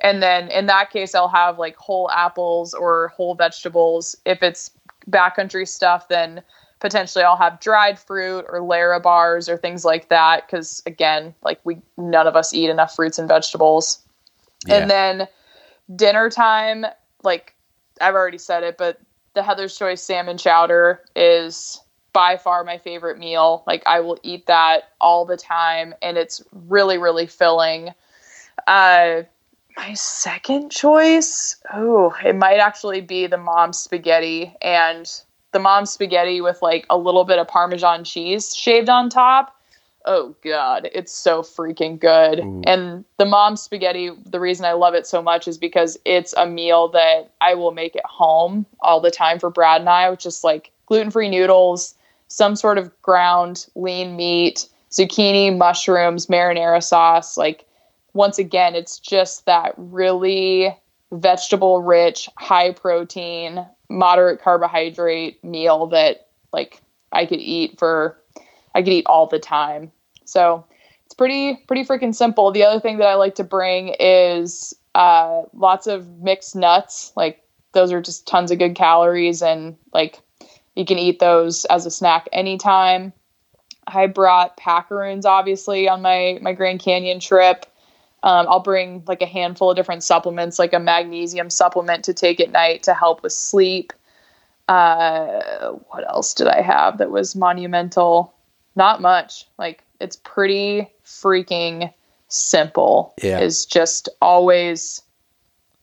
and 0.00 0.22
then 0.22 0.48
in 0.48 0.66
that 0.66 0.90
case 0.90 1.14
i'll 1.14 1.28
have 1.28 1.58
like 1.58 1.76
whole 1.76 2.10
apples 2.10 2.74
or 2.74 3.08
whole 3.08 3.34
vegetables 3.34 4.16
if 4.24 4.42
it's 4.42 4.70
backcountry 5.08 5.66
stuff 5.66 6.08
then 6.08 6.42
potentially 6.82 7.24
I'll 7.24 7.36
have 7.36 7.60
dried 7.60 7.96
fruit 7.98 8.44
or 8.48 8.60
Lara 8.60 8.98
bars 8.98 9.48
or 9.48 9.56
things 9.56 9.84
like 9.84 10.08
that 10.08 10.46
because 10.46 10.82
again, 10.84 11.32
like 11.42 11.60
we 11.64 11.78
none 11.96 12.26
of 12.26 12.34
us 12.34 12.52
eat 12.52 12.68
enough 12.68 12.96
fruits 12.96 13.18
and 13.18 13.28
vegetables. 13.28 14.00
Yeah. 14.66 14.78
And 14.78 14.90
then 14.90 15.28
dinner 15.94 16.28
time, 16.28 16.84
like 17.22 17.54
I've 18.00 18.14
already 18.14 18.36
said 18.36 18.64
it, 18.64 18.76
but 18.76 19.00
the 19.34 19.42
Heather's 19.42 19.76
Choice 19.76 20.02
salmon 20.02 20.38
chowder 20.38 21.00
is 21.16 21.80
by 22.12 22.36
far 22.36 22.64
my 22.64 22.78
favorite 22.78 23.18
meal. 23.18 23.64
Like 23.66 23.82
I 23.86 24.00
will 24.00 24.18
eat 24.22 24.46
that 24.46 24.90
all 25.00 25.24
the 25.24 25.36
time 25.36 25.94
and 26.02 26.16
it's 26.16 26.42
really 26.52 26.98
really 26.98 27.26
filling. 27.26 27.90
Uh 28.66 29.22
my 29.76 29.94
second 29.94 30.70
choice, 30.70 31.56
oh, 31.72 32.14
it 32.22 32.36
might 32.36 32.58
actually 32.58 33.00
be 33.00 33.26
the 33.26 33.38
mom 33.38 33.72
spaghetti 33.72 34.54
and 34.60 35.10
the 35.52 35.58
mom 35.58 35.86
spaghetti 35.86 36.42
with 36.42 36.60
like 36.60 36.86
a 36.90 36.98
little 36.98 37.24
bit 37.24 37.38
of 37.38 37.48
parmesan 37.48 38.04
cheese 38.04 38.54
shaved 38.54 38.90
on 38.90 39.08
top. 39.08 39.56
Oh 40.04 40.34
god, 40.42 40.88
it's 40.92 41.12
so 41.12 41.42
freaking 41.42 41.98
good. 41.98 42.40
Ooh. 42.40 42.62
And 42.66 43.04
the 43.18 43.24
mom 43.24 43.56
spaghetti, 43.56 44.10
the 44.26 44.40
reason 44.40 44.66
I 44.66 44.72
love 44.72 44.94
it 44.94 45.06
so 45.06 45.22
much 45.22 45.46
is 45.46 45.58
because 45.58 45.98
it's 46.04 46.34
a 46.36 46.46
meal 46.46 46.88
that 46.88 47.32
I 47.40 47.54
will 47.54 47.72
make 47.72 47.94
at 47.94 48.04
home 48.04 48.66
all 48.80 49.00
the 49.00 49.10
time 49.10 49.38
for 49.38 49.50
Brad 49.50 49.80
and 49.80 49.88
I, 49.88 50.10
which 50.10 50.26
is 50.26 50.42
like 50.42 50.72
gluten-free 50.86 51.30
noodles, 51.30 51.94
some 52.28 52.56
sort 52.56 52.78
of 52.78 52.90
ground 53.02 53.66
lean 53.76 54.16
meat, 54.16 54.68
zucchini, 54.90 55.56
mushrooms, 55.56 56.26
marinara 56.26 56.82
sauce, 56.82 57.36
like 57.36 57.66
once 58.14 58.38
again, 58.38 58.74
it's 58.74 58.98
just 58.98 59.46
that 59.46 59.74
really 59.76 60.76
vegetable 61.12 61.82
rich, 61.82 62.28
high 62.36 62.72
protein, 62.72 63.64
moderate 63.88 64.40
carbohydrate 64.40 65.42
meal 65.44 65.86
that 65.86 66.28
like 66.52 66.80
I 67.12 67.26
could 67.26 67.40
eat 67.40 67.78
for 67.78 68.18
I 68.74 68.82
could 68.82 68.92
eat 68.92 69.06
all 69.06 69.26
the 69.26 69.38
time. 69.38 69.92
So 70.24 70.64
it's 71.06 71.14
pretty 71.14 71.56
pretty 71.66 71.84
freaking 71.84 72.14
simple. 72.14 72.50
The 72.52 72.64
other 72.64 72.80
thing 72.80 72.98
that 72.98 73.06
I 73.06 73.14
like 73.14 73.34
to 73.36 73.44
bring 73.44 73.94
is 74.00 74.74
uh, 74.94 75.42
lots 75.52 75.86
of 75.86 76.08
mixed 76.20 76.56
nuts. 76.56 77.12
Like 77.16 77.42
those 77.72 77.92
are 77.92 78.00
just 78.00 78.26
tons 78.26 78.50
of 78.50 78.58
good 78.58 78.74
calories 78.74 79.42
and 79.42 79.76
like 79.92 80.20
you 80.74 80.84
can 80.84 80.98
eat 80.98 81.18
those 81.18 81.64
as 81.66 81.86
a 81.86 81.90
snack 81.90 82.28
anytime. 82.32 83.12
I 83.86 84.06
brought 84.06 84.56
packaroons 84.56 85.26
obviously 85.26 85.88
on 85.88 86.02
my 86.02 86.38
my 86.40 86.52
Grand 86.52 86.80
Canyon 86.80 87.20
trip. 87.20 87.66
Um, 88.22 88.46
I'll 88.48 88.60
bring 88.60 89.02
like 89.06 89.20
a 89.20 89.26
handful 89.26 89.70
of 89.70 89.76
different 89.76 90.04
supplements, 90.04 90.58
like 90.58 90.72
a 90.72 90.78
magnesium 90.78 91.50
supplement 91.50 92.04
to 92.04 92.14
take 92.14 92.40
at 92.40 92.52
night 92.52 92.84
to 92.84 92.94
help 92.94 93.22
with 93.22 93.32
sleep. 93.32 93.92
Uh, 94.68 95.72
what 95.88 96.08
else 96.08 96.32
did 96.34 96.46
I 96.46 96.62
have 96.62 96.98
that 96.98 97.10
was 97.10 97.34
monumental? 97.34 98.32
Not 98.76 99.00
much. 99.00 99.46
Like 99.58 99.84
it's 100.00 100.16
pretty 100.16 100.90
freaking 101.04 101.92
simple. 102.28 103.14
Yeah. 103.22 103.40
Is 103.40 103.66
just 103.66 104.08
always 104.20 105.02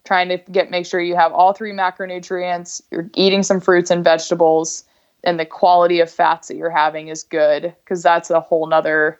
trying 0.06 0.30
to 0.30 0.38
get 0.52 0.72
make 0.72 0.86
sure 0.86 1.00
you 1.00 1.16
have 1.16 1.32
all 1.32 1.54
three 1.54 1.72
macronutrients. 1.72 2.82
You're 2.92 3.10
eating 3.16 3.44
some 3.44 3.60
fruits 3.60 3.92
and 3.92 4.04
vegetables, 4.04 4.84
and 5.24 5.40
the 5.40 5.46
quality 5.46 6.00
of 6.00 6.10
fats 6.10 6.48
that 6.48 6.58
you're 6.58 6.70
having 6.70 7.10
is 7.10 7.24
good 7.24 7.76
because 7.84 8.02
that's 8.02 8.30
a 8.30 8.40
whole 8.40 8.68
nother 8.68 9.20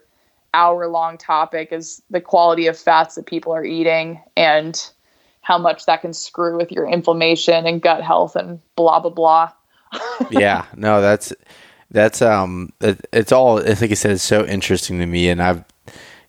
hour 0.54 0.88
long 0.88 1.18
topic 1.18 1.72
is 1.72 2.02
the 2.10 2.22
quality 2.22 2.66
of 2.66 2.78
fats 2.78 3.16
that 3.16 3.28
people 3.28 3.54
are 3.54 3.64
eating 3.64 4.20
and 4.36 4.92
how 5.42 5.58
much 5.58 5.86
that 5.86 6.02
can 6.02 6.14
screw 6.14 6.58
with 6.58 6.72
your 6.72 6.88
inflammation 6.88 7.66
and 7.66 7.82
gut 7.82 8.02
health 8.02 8.36
and 8.36 8.60
blah 8.76 9.00
blah 9.00 9.12
blah. 9.12 9.52
yeah, 10.32 10.66
no, 10.76 11.02
that's 11.02 11.34
that's 11.92 12.22
um, 12.22 12.72
it, 12.82 13.06
it's 13.12 13.32
all. 13.32 13.60
I 13.60 13.74
think 13.76 13.92
I 13.92 13.96
said 13.96 14.12
it's 14.12 14.24
so 14.24 14.46
interesting 14.46 15.00
to 15.00 15.06
me, 15.06 15.30
and 15.30 15.42
I've, 15.42 15.64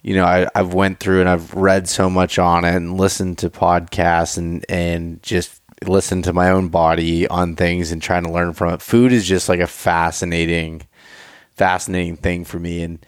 you 0.02 0.14
know, 0.14 0.24
I 0.24 0.48
I've 0.54 0.74
went 0.74 1.00
through 1.00 1.20
and 1.20 1.28
I've 1.28 1.54
read 1.54 1.88
so 1.88 2.08
much 2.08 2.38
on 2.38 2.64
it 2.64 2.74
and 2.74 2.96
listened 2.96 3.38
to 3.38 3.50
podcasts 3.50 4.38
and 4.38 4.64
and 4.68 5.22
just 5.22 5.60
listened 5.86 6.24
to 6.24 6.32
my 6.32 6.50
own 6.50 6.68
body 6.68 7.26
on 7.28 7.56
things 7.56 7.90
and 7.92 8.02
trying 8.02 8.24
to 8.24 8.32
learn 8.32 8.52
from 8.52 8.74
it. 8.74 8.82
Food 8.82 9.12
is 9.12 9.26
just 9.26 9.48
like 9.48 9.60
a 9.60 9.66
fascinating, 9.66 10.82
fascinating 11.56 12.16
thing 12.16 12.44
for 12.44 12.58
me, 12.58 12.82
and 12.82 13.04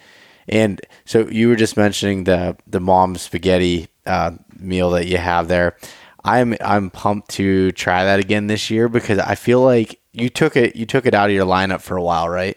and 0.48 0.80
so 1.04 1.26
you 1.28 1.48
were 1.48 1.56
just 1.56 1.76
mentioning 1.76 2.24
the 2.24 2.56
the 2.66 2.80
mom 2.80 3.16
spaghetti 3.16 3.88
uh, 4.06 4.32
meal 4.58 4.90
that 4.90 5.06
you 5.06 5.16
have 5.16 5.48
there. 5.48 5.76
I'm 6.24 6.56
I'm 6.60 6.90
pumped 6.90 7.30
to 7.32 7.72
try 7.72 8.04
that 8.04 8.20
again 8.20 8.46
this 8.46 8.70
year 8.70 8.88
because 8.88 9.18
I 9.18 9.34
feel 9.34 9.60
like 9.60 10.00
you 10.12 10.28
took 10.28 10.56
it 10.56 10.76
you 10.76 10.86
took 10.86 11.06
it 11.06 11.14
out 11.14 11.30
of 11.30 11.34
your 11.34 11.46
lineup 11.46 11.80
for 11.80 11.96
a 11.96 12.02
while, 12.02 12.28
right? 12.28 12.56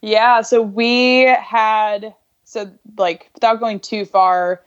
Yeah, 0.00 0.42
so 0.42 0.62
we 0.62 1.22
had 1.24 2.14
so 2.44 2.70
like 2.96 3.30
without 3.34 3.58
going 3.60 3.80
too 3.80 4.04
far, 4.04 4.62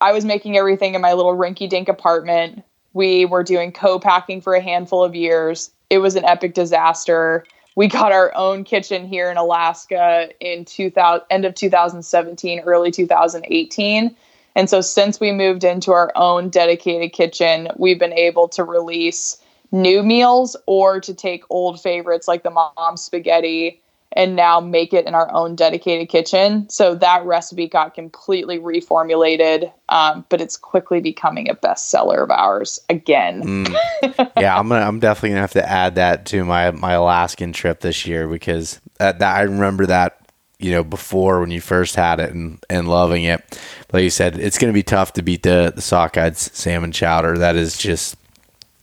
I 0.00 0.12
was 0.12 0.24
making 0.24 0.56
everything 0.56 0.94
in 0.94 1.00
my 1.00 1.14
little 1.14 1.36
rinky 1.36 1.68
dink 1.68 1.88
apartment. 1.88 2.62
We 2.92 3.24
were 3.26 3.44
doing 3.44 3.72
co-packing 3.72 4.40
for 4.40 4.54
a 4.54 4.60
handful 4.60 5.04
of 5.04 5.14
years. 5.14 5.70
It 5.90 5.98
was 5.98 6.16
an 6.16 6.24
epic 6.24 6.54
disaster. 6.54 7.44
We 7.76 7.86
got 7.86 8.10
our 8.10 8.34
own 8.34 8.64
kitchen 8.64 9.06
here 9.06 9.30
in 9.30 9.36
Alaska 9.36 10.30
in 10.40 10.64
2000 10.64 11.24
end 11.30 11.44
of 11.44 11.54
2017, 11.54 12.60
early 12.60 12.90
2018. 12.90 14.16
And 14.58 14.68
so 14.68 14.80
since 14.80 15.20
we 15.20 15.30
moved 15.30 15.62
into 15.62 15.92
our 15.92 16.10
own 16.16 16.48
dedicated 16.48 17.12
kitchen, 17.12 17.68
we've 17.76 17.98
been 17.98 18.12
able 18.12 18.48
to 18.48 18.64
release 18.64 19.40
new 19.70 20.02
meals 20.02 20.56
or 20.66 21.00
to 21.00 21.14
take 21.14 21.44
old 21.48 21.80
favorites 21.80 22.26
like 22.26 22.42
the 22.42 22.50
mom 22.50 22.96
spaghetti 22.96 23.80
and 24.10 24.34
now 24.34 24.58
make 24.58 24.92
it 24.92 25.06
in 25.06 25.14
our 25.14 25.32
own 25.32 25.54
dedicated 25.54 26.08
kitchen. 26.08 26.68
So 26.70 26.96
that 26.96 27.24
recipe 27.24 27.68
got 27.68 27.94
completely 27.94 28.58
reformulated, 28.58 29.72
um, 29.90 30.24
but 30.28 30.40
it's 30.40 30.56
quickly 30.56 31.00
becoming 31.00 31.48
a 31.48 31.54
bestseller 31.54 32.24
of 32.24 32.32
ours 32.32 32.80
again. 32.88 33.68
Mm. 33.68 34.32
yeah, 34.40 34.58
I'm 34.58 34.68
gonna 34.68 34.84
I'm 34.84 34.98
definitely 34.98 35.30
gonna 35.30 35.42
have 35.42 35.52
to 35.52 35.68
add 35.68 35.94
that 35.94 36.26
to 36.26 36.44
my 36.44 36.72
my 36.72 36.94
Alaskan 36.94 37.52
trip 37.52 37.78
this 37.78 38.06
year 38.06 38.26
because 38.26 38.80
that, 38.98 39.20
that 39.20 39.36
I 39.36 39.42
remember 39.42 39.86
that 39.86 40.17
you 40.58 40.72
know 40.72 40.82
before 40.82 41.40
when 41.40 41.50
you 41.50 41.60
first 41.60 41.94
had 41.96 42.20
it 42.20 42.32
and 42.32 42.64
and 42.68 42.88
loving 42.88 43.24
it. 43.24 43.60
Like 43.92 44.02
you 44.02 44.10
said, 44.10 44.38
it's 44.38 44.58
gonna 44.58 44.72
be 44.72 44.82
tough 44.82 45.12
to 45.14 45.22
beat 45.22 45.42
the 45.42 45.72
the 45.74 45.82
Sockeyes 45.82 46.54
salmon 46.54 46.92
chowder. 46.92 47.38
That 47.38 47.56
is 47.56 47.78
just 47.78 48.16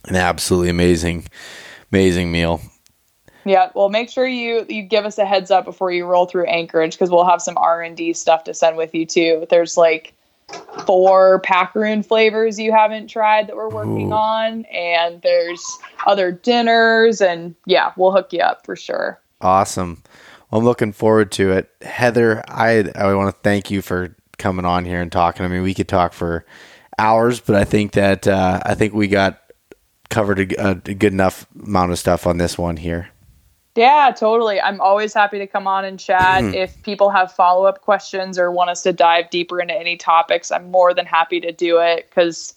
an 0.07 0.15
absolutely 0.15 0.69
amazing 0.69 1.25
amazing 1.91 2.31
meal. 2.31 2.61
Yeah, 3.45 3.69
well, 3.75 3.89
make 3.89 4.09
sure 4.09 4.25
you 4.25 4.65
you 4.67 4.83
give 4.83 5.05
us 5.05 5.17
a 5.17 5.25
heads 5.25 5.51
up 5.51 5.65
before 5.65 5.91
you 5.91 6.05
roll 6.05 6.25
through 6.25 6.45
Anchorage 6.45 6.93
because 6.93 7.11
we'll 7.11 7.27
have 7.27 7.41
some 7.41 7.57
R 7.57 7.81
and 7.81 7.95
D 7.95 8.13
stuff 8.13 8.43
to 8.45 8.53
send 8.53 8.77
with 8.77 8.95
you 8.95 9.05
too. 9.05 9.45
There's 9.49 9.77
like 9.77 10.13
four 10.85 11.39
packaroon 11.39 12.03
flavors 12.03 12.59
you 12.59 12.71
haven't 12.71 13.07
tried 13.07 13.47
that 13.47 13.55
we're 13.55 13.69
working 13.69 14.11
Ooh. 14.11 14.15
on, 14.15 14.65
and 14.65 15.21
there's 15.21 15.63
other 16.07 16.31
dinners, 16.31 17.21
and 17.21 17.53
yeah, 17.65 17.91
we'll 17.97 18.11
hook 18.11 18.31
you 18.31 18.39
up 18.39 18.65
for 18.65 18.75
sure. 18.75 19.19
Awesome. 19.41 20.01
Well, 20.49 20.59
I'm 20.59 20.65
looking 20.65 20.93
forward 20.93 21.31
to 21.33 21.51
it. 21.51 21.69
Heather, 21.81 22.43
I 22.47 22.91
I 22.95 23.13
want 23.13 23.33
to 23.33 23.41
thank 23.41 23.71
you 23.71 23.81
for 23.81 24.15
coming 24.37 24.65
on 24.65 24.85
here 24.85 25.01
and 25.01 25.11
talking. 25.11 25.45
I 25.45 25.49
mean, 25.49 25.63
we 25.63 25.73
could 25.73 25.87
talk 25.87 26.13
for 26.13 26.45
hours, 26.97 27.39
but 27.39 27.55
I 27.55 27.63
think 27.63 27.93
that 27.93 28.27
uh, 28.27 28.61
I 28.63 28.75
think 28.75 28.93
we 28.93 29.07
got 29.07 29.41
covered 30.09 30.53
a, 30.53 30.69
a 30.69 30.75
good 30.75 31.13
enough 31.13 31.45
amount 31.61 31.91
of 31.91 31.99
stuff 31.99 32.27
on 32.27 32.37
this 32.37 32.57
one 32.57 32.77
here. 32.77 33.09
Yeah, 33.75 34.13
totally. 34.15 34.61
I'm 34.61 34.79
always 34.79 35.13
happy 35.13 35.37
to 35.37 35.47
come 35.47 35.67
on 35.67 35.83
and 35.83 35.99
chat. 35.99 36.43
if 36.55 36.81
people 36.83 37.09
have 37.09 37.31
follow 37.33 37.65
up 37.65 37.81
questions 37.81 38.39
or 38.39 38.49
want 38.49 38.69
us 38.69 38.81
to 38.83 38.93
dive 38.93 39.29
deeper 39.29 39.59
into 39.59 39.73
any 39.73 39.97
topics, 39.97 40.49
I'm 40.49 40.71
more 40.71 40.93
than 40.93 41.05
happy 41.05 41.41
to 41.41 41.51
do 41.51 41.79
it 41.79 42.07
because 42.09 42.53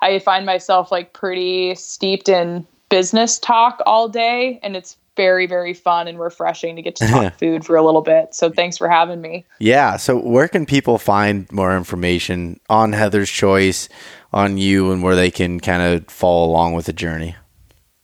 I 0.00 0.20
find 0.20 0.46
myself 0.46 0.92
like 0.92 1.12
pretty 1.12 1.74
steeped 1.74 2.28
in 2.28 2.64
business 2.88 3.38
talk 3.38 3.80
all 3.84 4.08
day, 4.08 4.60
and 4.62 4.76
it's 4.76 4.96
very, 5.20 5.46
very 5.46 5.74
fun 5.74 6.08
and 6.08 6.18
refreshing 6.18 6.76
to 6.76 6.80
get 6.80 6.96
to 6.96 7.06
talk 7.06 7.34
food 7.38 7.62
for 7.62 7.76
a 7.76 7.84
little 7.84 8.00
bit. 8.00 8.34
So 8.34 8.48
thanks 8.48 8.78
for 8.78 8.88
having 8.88 9.20
me. 9.20 9.44
Yeah. 9.58 9.98
So, 9.98 10.16
where 10.16 10.48
can 10.48 10.64
people 10.64 10.96
find 10.96 11.50
more 11.52 11.76
information 11.76 12.58
on 12.70 12.94
Heather's 12.94 13.28
Choice, 13.28 13.90
on 14.32 14.56
you, 14.56 14.90
and 14.90 15.02
where 15.02 15.14
they 15.14 15.30
can 15.30 15.60
kind 15.60 15.82
of 15.82 16.06
follow 16.08 16.46
along 16.46 16.72
with 16.72 16.86
the 16.86 16.94
journey? 16.94 17.36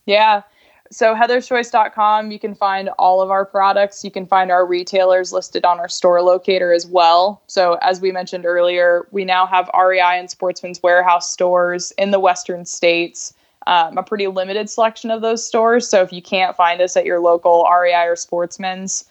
Yeah. 0.05 0.43
So 0.91 1.15
heatherschoice.com, 1.15 2.31
you 2.31 2.39
can 2.39 2.53
find 2.53 2.89
all 2.99 3.19
of 3.19 3.31
our 3.31 3.45
products. 3.45 4.03
You 4.05 4.11
can 4.11 4.27
find 4.27 4.51
our 4.51 4.65
retailers 4.65 5.33
listed 5.33 5.65
on 5.65 5.79
our 5.79 5.89
store 5.89 6.21
locator 6.21 6.71
as 6.71 6.85
well. 6.85 7.41
So 7.47 7.79
as 7.81 7.99
we 7.99 8.11
mentioned 8.11 8.45
earlier, 8.45 9.07
we 9.11 9.25
now 9.25 9.47
have 9.47 9.69
REI 9.73 10.19
and 10.19 10.29
Sportsman's 10.29 10.81
Warehouse 10.83 11.31
stores 11.31 11.91
in 11.97 12.11
the 12.11 12.19
western 12.19 12.63
states. 12.63 13.33
Um, 13.67 13.97
a 13.97 14.03
pretty 14.03 14.27
limited 14.27 14.69
selection 14.69 15.11
of 15.11 15.21
those 15.21 15.45
stores. 15.45 15.89
So 15.89 16.01
if 16.01 16.13
you 16.13 16.21
can't 16.21 16.55
find 16.55 16.79
us 16.79 16.95
at 16.95 17.03
your 17.03 17.19
local 17.19 17.69
REI 17.69 18.05
or 18.05 18.15
Sportsman's, 18.15 19.03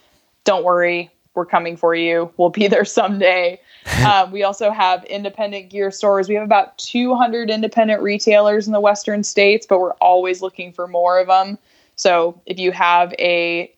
don't 0.45 0.65
worry, 0.65 1.11
we're 1.35 1.45
coming 1.45 1.77
for 1.77 1.95
you. 1.95 2.33
We'll 2.39 2.49
be 2.49 2.67
there 2.67 2.87
someday. 2.87 3.61
um, 4.07 4.33
we 4.33 4.43
also 4.43 4.71
have 4.71 5.05
independent 5.05 5.69
gear 5.69 5.91
stores. 5.91 6.27
We 6.27 6.37
have 6.37 6.45
about 6.45 6.79
200 6.79 7.51
independent 7.51 8.01
retailers 8.01 8.67
in 8.67 8.73
the 8.73 8.81
western 8.81 9.23
states, 9.23 9.67
but 9.67 9.79
we're 9.79 9.93
always 9.95 10.41
looking 10.41 10.73
for 10.73 10.89
more 10.89 11.21
of 11.21 11.27
them. 11.27 11.59
So 11.97 12.41
if 12.47 12.59
you 12.59 12.73
have 12.73 13.13
a 13.19 13.71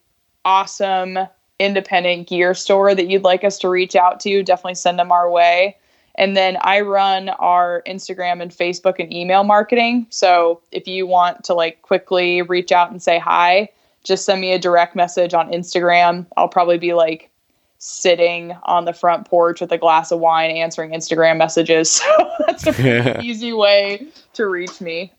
awesome 0.44 1.18
independent 1.58 2.28
gear 2.28 2.54
store 2.54 2.94
that 2.94 3.08
you'd 3.08 3.24
like 3.24 3.42
us 3.42 3.58
to 3.58 3.68
reach 3.68 3.96
out 3.96 4.20
to, 4.20 4.44
definitely 4.44 4.76
send 4.76 4.98
them 4.98 5.10
our 5.10 5.28
way. 5.28 5.76
And 6.18 6.36
then 6.36 6.58
I 6.60 6.80
run 6.80 7.28
our 7.28 7.82
Instagram 7.86 8.42
and 8.42 8.50
Facebook 8.50 8.96
and 8.98 9.10
email 9.12 9.44
marketing. 9.44 10.08
So 10.10 10.60
if 10.72 10.88
you 10.88 11.06
want 11.06 11.44
to 11.44 11.54
like 11.54 11.80
quickly 11.82 12.42
reach 12.42 12.72
out 12.72 12.90
and 12.90 13.00
say 13.00 13.20
hi, 13.20 13.68
just 14.02 14.24
send 14.24 14.40
me 14.40 14.52
a 14.52 14.58
direct 14.58 14.96
message 14.96 15.32
on 15.32 15.50
Instagram. 15.52 16.26
I'll 16.36 16.48
probably 16.48 16.76
be 16.76 16.92
like 16.92 17.30
sitting 17.78 18.56
on 18.64 18.84
the 18.84 18.92
front 18.92 19.28
porch 19.28 19.60
with 19.60 19.70
a 19.70 19.78
glass 19.78 20.10
of 20.10 20.18
wine 20.18 20.50
answering 20.50 20.90
Instagram 20.90 21.38
messages. 21.38 22.02
So 22.18 22.30
that's 22.46 22.66
a 22.66 22.72
pretty 22.72 23.20
easy 23.28 23.52
way 23.52 24.08
to 24.32 24.46
reach 24.46 24.80
me. 24.80 25.12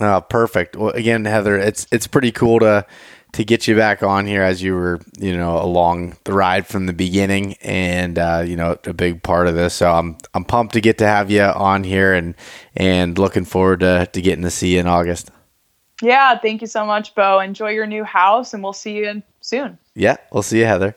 oh, 0.00 0.20
perfect. 0.30 0.76
Well, 0.76 0.90
again, 0.90 1.26
Heather, 1.26 1.58
it's 1.58 1.86
it's 1.92 2.06
pretty 2.06 2.32
cool 2.32 2.60
to 2.60 2.86
to 3.38 3.44
get 3.44 3.68
you 3.68 3.76
back 3.76 4.02
on 4.02 4.26
here 4.26 4.42
as 4.42 4.60
you 4.60 4.74
were, 4.74 4.98
you 5.16 5.36
know, 5.36 5.62
along 5.62 6.16
the 6.24 6.32
ride 6.32 6.66
from 6.66 6.86
the 6.86 6.92
beginning, 6.92 7.54
and 7.62 8.18
uh, 8.18 8.42
you 8.44 8.56
know, 8.56 8.76
a 8.82 8.92
big 8.92 9.22
part 9.22 9.46
of 9.46 9.54
this. 9.54 9.74
So 9.74 9.88
I'm 9.88 10.18
I'm 10.34 10.44
pumped 10.44 10.74
to 10.74 10.80
get 10.80 10.98
to 10.98 11.06
have 11.06 11.30
you 11.30 11.42
on 11.42 11.84
here, 11.84 12.14
and 12.14 12.34
and 12.76 13.16
looking 13.16 13.44
forward 13.44 13.80
to 13.80 14.08
to 14.12 14.20
getting 14.20 14.42
to 14.42 14.50
see 14.50 14.74
you 14.74 14.80
in 14.80 14.88
August. 14.88 15.30
Yeah, 16.02 16.36
thank 16.36 16.62
you 16.62 16.66
so 16.66 16.84
much, 16.84 17.14
Bo. 17.14 17.38
Enjoy 17.38 17.70
your 17.70 17.86
new 17.86 18.02
house, 18.02 18.54
and 18.54 18.62
we'll 18.62 18.72
see 18.72 18.96
you 18.96 19.22
soon. 19.40 19.78
Yeah, 19.94 20.16
we'll 20.32 20.42
see 20.42 20.58
you, 20.58 20.64
Heather. 20.64 20.96